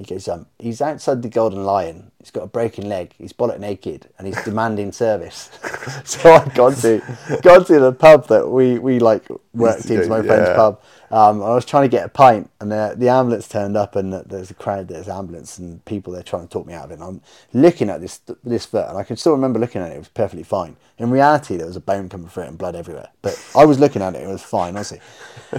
He 0.00 0.06
goes, 0.06 0.26
um, 0.28 0.46
he's 0.58 0.80
outside 0.80 1.20
the 1.20 1.28
Golden 1.28 1.62
Lion. 1.62 2.10
He's 2.20 2.30
got 2.30 2.44
a 2.44 2.46
broken 2.46 2.88
leg. 2.88 3.12
He's 3.18 3.34
bollock 3.34 3.60
naked, 3.60 4.08
and 4.16 4.26
he's 4.26 4.42
demanding 4.44 4.92
service. 4.92 5.50
so 6.04 6.32
I 6.32 6.48
gone 6.54 6.74
to 6.76 7.02
gone 7.42 7.66
to 7.66 7.78
the 7.78 7.92
pub 7.92 8.26
that 8.28 8.48
we 8.48 8.78
we 8.78 8.98
like 8.98 9.28
worked 9.52 9.84
into 9.90 10.08
my 10.08 10.22
friend's 10.22 10.48
pub. 10.56 10.80
Um, 11.10 11.42
I 11.42 11.54
was 11.54 11.66
trying 11.66 11.82
to 11.82 11.94
get 11.94 12.06
a 12.06 12.08
pint, 12.08 12.48
and 12.60 12.72
the, 12.72 12.94
the 12.96 13.10
ambulance 13.10 13.46
turned 13.46 13.76
up, 13.76 13.94
and 13.94 14.14
there's 14.14 14.50
a 14.50 14.54
crowd. 14.54 14.88
There's 14.88 15.08
ambulance 15.08 15.58
and 15.58 15.84
people. 15.84 16.14
They're 16.14 16.22
trying 16.22 16.46
to 16.46 16.48
talk 16.48 16.66
me 16.66 16.72
out 16.72 16.86
of 16.86 16.92
it. 16.92 16.94
And 16.94 17.02
I'm 17.02 17.20
looking 17.52 17.90
at 17.90 18.00
this 18.00 18.22
this 18.42 18.64
foot, 18.64 18.88
and 18.88 18.96
I 18.96 19.02
can 19.02 19.18
still 19.18 19.32
remember 19.32 19.58
looking 19.58 19.82
at 19.82 19.90
it. 19.90 19.96
It 19.96 19.98
was 19.98 20.08
perfectly 20.08 20.44
fine. 20.44 20.76
In 20.96 21.10
reality, 21.10 21.58
there 21.58 21.66
was 21.66 21.76
a 21.76 21.80
bone 21.80 22.08
coming 22.08 22.28
through 22.28 22.44
it 22.44 22.48
and 22.48 22.56
blood 22.56 22.74
everywhere. 22.74 23.08
But 23.20 23.38
I 23.54 23.66
was 23.66 23.78
looking 23.78 24.00
at 24.00 24.14
it. 24.14 24.22
It 24.22 24.28
was 24.28 24.42
fine, 24.42 24.76
honestly. 24.76 25.00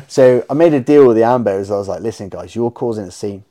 so 0.08 0.44
I 0.50 0.56
made 0.56 0.74
a 0.74 0.80
deal 0.80 1.08
with 1.08 1.16
the 1.16 1.24
ambos. 1.24 1.70
I 1.70 1.78
was 1.78 1.88
like, 1.88 2.02
"Listen, 2.02 2.30
guys, 2.30 2.56
you're 2.56 2.72
causing 2.72 3.06
a 3.06 3.12
scene. 3.12 3.44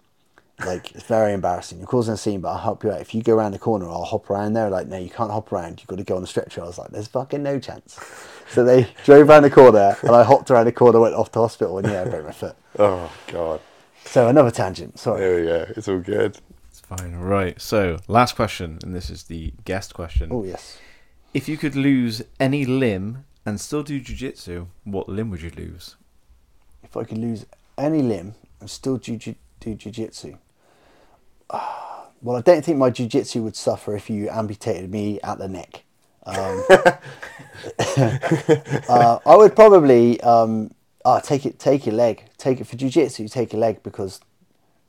Like 0.65 0.93
it's 0.95 1.05
very 1.05 1.33
embarrassing. 1.33 1.79
You're 1.79 1.87
causing 1.87 2.15
a 2.15 2.17
scene, 2.17 2.41
but 2.41 2.51
I'll 2.51 2.59
help 2.59 2.85
you 2.85 2.91
out. 2.93 3.01
If 3.01 3.15
you 3.15 3.23
go 3.23 3.35
around 3.37 3.53
the 3.53 3.59
corner, 3.59 3.89
I'll 3.89 4.05
hop 4.05 4.31
around 4.31 4.53
there. 4.53 4.69
Like, 4.71 4.87
no, 4.89 4.99
you 4.99 5.11
can't 5.11 5.31
hop 5.31 5.53
around. 5.53 5.81
You've 5.81 5.87
got 5.89 5.97
to 5.99 6.05
go 6.05 6.17
on 6.17 6.23
the 6.23 6.27
stretcher. 6.29 6.63
I 6.63 6.67
was 6.67 6.79
like, 6.79 6.91
there's 6.91 7.09
fucking 7.09 7.43
no 7.43 7.59
chance. 7.59 7.99
So 8.51 8.65
they 8.65 8.89
drove 9.05 9.29
around 9.29 9.43
the 9.43 9.51
corner, 9.51 9.97
and 10.03 10.11
I 10.11 10.23
hopped 10.23 10.51
around 10.51 10.67
the 10.67 10.73
corner, 10.73 11.01
went 11.01 11.15
off 11.15 11.31
to 11.33 11.39
hospital, 11.41 11.79
and 11.79 11.89
yeah, 11.89 12.03
I 12.03 12.05
broke 12.05 12.27
my 12.27 12.33
foot. 12.33 12.57
Oh 12.79 13.13
God. 13.27 13.61
So 14.05 14.29
another 14.29 14.51
tangent. 14.51 14.99
Sorry. 14.99 15.21
There 15.21 15.37
we 15.41 15.47
go. 15.47 15.67
It's 15.77 15.89
all 15.89 15.99
good. 15.99 16.39
It's 16.69 16.81
fine. 16.81 17.15
Right. 17.17 17.61
So, 17.61 17.99
last 18.07 18.37
question, 18.37 18.79
and 18.83 18.95
this 18.95 19.11
is 19.11 19.25
the 19.25 19.53
guest 19.65 19.93
question. 19.95 20.31
Oh 20.33 20.45
yes. 20.45 20.79
If 21.35 21.49
you 21.49 21.57
could 21.57 21.75
lose 21.77 22.23
any 22.39 22.65
limb 22.65 23.25
and 23.45 23.61
still 23.61 23.83
do 23.83 24.01
jujitsu, 24.01 24.67
what 24.85 25.09
limb 25.09 25.31
would 25.31 25.43
you 25.43 25.51
lose? 25.57 25.97
If 26.83 26.97
I 26.97 27.05
could 27.05 27.19
lose 27.19 27.45
any 27.77 28.03
limb 28.03 28.35
and 28.61 28.69
still 28.71 28.97
do 28.97 29.17
ju- 29.17 29.35
do 29.61 29.75
jujitsu. 29.75 30.39
Well, 32.23 32.37
I 32.37 32.43
don't 32.43 32.63
think 32.63 32.77
my 32.77 32.91
jujitsu 32.91 33.43
would 33.45 33.57
suffer 33.57 33.97
if 33.97 34.11
you 34.11 34.29
amputated 34.29 34.91
me 34.91 35.19
at 35.23 35.39
the 35.39 35.49
neck. 35.49 35.85
Um, 36.27 36.63
uh, 38.91 39.19
I 39.25 39.37
would 39.37 39.57
probably 39.57 40.21
um, 40.21 40.75
ah, 41.05 41.21
take 41.21 41.47
it, 41.47 41.59
take 41.59 41.87
your 41.87 41.95
leg, 41.95 42.25
take 42.37 42.61
it 42.61 42.67
for 42.67 42.77
jujitsu, 42.77 43.31
take 43.31 43.53
your 43.53 43.61
leg 43.61 43.83
because, 43.83 44.21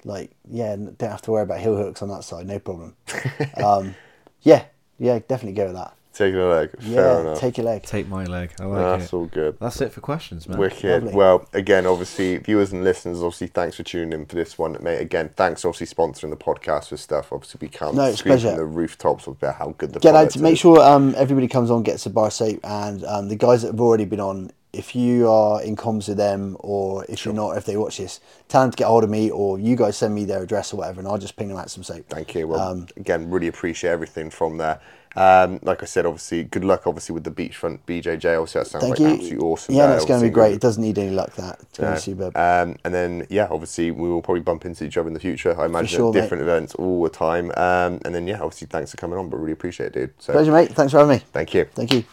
like, 0.04 0.32
yeah, 0.50 0.76
don't 0.76 1.02
have 1.10 1.22
to 1.24 1.32
worry 1.32 1.44
about 1.44 1.60
heel 1.60 1.78
hooks 1.78 2.02
on 2.02 2.10
that 2.10 2.24
side, 2.24 2.48
no 2.48 2.60
problem. 2.60 2.96
um, 3.64 3.96
yeah, 4.42 4.66
yeah, 5.00 5.20
definitely 5.20 5.54
go 5.54 5.68
with 5.68 5.76
that. 5.76 5.94
Taking 6.14 6.40
a 6.40 6.46
leg. 6.48 6.72
Fair 6.82 6.92
Yeah, 6.92 7.20
enough. 7.22 7.40
take 7.40 7.58
your 7.58 7.66
leg. 7.66 7.84
Take 7.84 8.08
my 8.10 8.26
leg. 8.26 8.52
I 8.60 8.66
like 8.66 9.00
That's 9.00 9.14
it. 9.14 9.16
all 9.16 9.26
good. 9.28 9.58
That's 9.62 9.80
it 9.80 9.94
for 9.94 10.02
questions, 10.02 10.48
man. 10.50 10.58
Wicked. 10.58 11.04
Lovely. 11.06 11.14
Well, 11.18 11.48
again, 11.54 11.86
obviously, 11.86 12.38
viewers 12.38 12.74
and 12.74 12.84
listeners, 12.84 13.20
obviously, 13.24 13.48
thanks 13.48 13.78
for 13.78 13.84
tuning 13.84 14.12
in 14.12 14.26
for 14.26 14.36
this 14.36 14.58
one, 14.58 14.76
mate. 14.82 15.00
Again, 15.00 15.30
thanks, 15.38 15.64
obviously, 15.64 15.88
sponsoring 15.88 16.30
the 16.30 16.36
podcast 16.36 16.90
for 16.90 16.98
stuff. 16.98 17.32
Obviously, 17.32 17.60
we 17.62 17.70
can't 17.70 17.96
No, 17.96 18.04
it's 18.04 18.20
scream 18.20 18.34
pleasure. 18.34 18.56
the 18.58 18.66
rooftops 18.66 19.26
about 19.26 19.56
how 19.56 19.74
good 19.78 19.94
the 19.94 20.00
Get 20.00 20.10
out 20.10 20.18
product 20.18 20.34
to 20.34 20.42
make 20.42 20.58
sure 20.58 20.82
um, 20.82 21.14
everybody 21.18 21.48
comes 21.48 21.72
on, 21.72 21.82
gets 21.84 22.06
a 22.06 22.10
bar 22.10 22.30
soap, 22.30 22.60
and 22.66 23.06
um, 23.06 23.30
the 23.30 23.38
guys 23.38 23.62
that 23.62 23.70
have 23.70 23.82
already 23.82 24.06
been 24.06 24.20
on. 24.20 24.52
If 24.74 24.96
you 24.96 25.30
are 25.30 25.62
in 25.62 25.76
comms 25.76 26.08
with 26.08 26.16
them, 26.16 26.56
or 26.62 27.04
if 27.10 27.26
you're 27.26 27.34
not, 27.34 27.58
if 27.58 27.66
they 27.66 27.76
watch 27.76 27.98
this, 27.98 28.22
tell 28.48 28.62
them 28.62 28.72
to 28.72 28.78
get 28.78 28.88
hold 28.88 29.04
of 29.04 29.10
me, 29.10 29.30
or 29.30 29.60
you 29.60 29.76
guys 29.76 29.98
send 29.98 30.16
me 30.16 30.24
their 30.24 30.42
address 30.44 30.72
or 30.74 30.78
whatever, 30.78 31.00
and 31.02 31.10
I'll 31.10 31.18
just 31.18 31.36
ping 31.36 31.50
them 31.50 31.58
out 31.58 31.70
some 31.70 31.84
soap. 31.84 32.06
Thank 32.08 32.36
you. 32.36 32.48
Well, 32.48 32.60
Um, 32.62 32.88
again, 32.96 33.30
really 33.30 33.48
appreciate 33.48 33.92
everything 33.92 34.30
from 34.30 34.58
there. 34.60 34.80
Um, 35.16 35.60
like 35.62 35.84
I 35.84 35.86
said, 35.86 36.06
obviously, 36.06 36.44
good 36.44 36.64
luck, 36.64 36.88
obviously, 36.88 37.14
with 37.14 37.24
the 37.24 37.32
beachfront 37.32 37.80
BJJ. 37.86 38.40
Also, 38.40 38.60
that 38.60 38.66
sounds 38.68 38.84
Thank 38.84 39.00
like 39.00 39.00
you. 39.00 39.14
absolutely 39.14 39.38
awesome. 39.40 39.76
Yeah, 39.76 39.88
there. 39.88 39.96
that's 39.96 40.06
going 40.06 40.22
to 40.22 40.28
be 40.28 40.32
great. 40.32 40.54
It 40.54 40.62
doesn't 40.62 40.82
need 40.82 40.98
any 40.98 41.12
luck. 41.12 41.34
That 41.36 41.60
it's 41.62 41.78
going 41.78 41.92
to 41.94 41.98
be 41.98 42.02
superb. 42.02 42.38
Um, 42.38 42.78
and 42.86 42.94
then, 42.94 43.28
yeah, 43.30 43.48
obviously, 43.50 43.92
we 43.92 44.08
will 44.10 44.22
probably 44.22 44.42
bump 44.42 44.66
into 44.66 44.86
each 44.86 44.98
other 44.98 45.08
in 45.08 45.14
the 45.14 45.20
future. 45.20 45.60
I 45.60 45.66
imagine 45.66 45.88
sure, 45.98 46.10
at 46.10 46.16
mate. 46.16 46.22
different 46.22 46.44
events 46.44 46.76
all 46.76 47.04
the 47.04 47.10
time. 47.10 47.52
Um, 47.58 48.00
and 48.06 48.16
then, 48.16 48.28
yeah, 48.28 48.42
obviously, 48.42 48.68
thanks 48.68 48.92
for 48.92 48.98
coming 48.98 49.20
on, 49.20 49.30
but 49.30 49.38
really 49.38 49.54
appreciate 49.54 49.88
it, 49.88 49.94
dude. 49.94 50.14
So, 50.20 50.34
Pleasure, 50.34 50.52
mate. 50.52 50.72
Thanks 50.74 50.92
for 50.92 51.00
having 51.00 51.18
me. 51.18 51.24
thank 51.34 51.54
you. 51.54 51.66
Thank 51.66 51.94
you. 51.94 52.04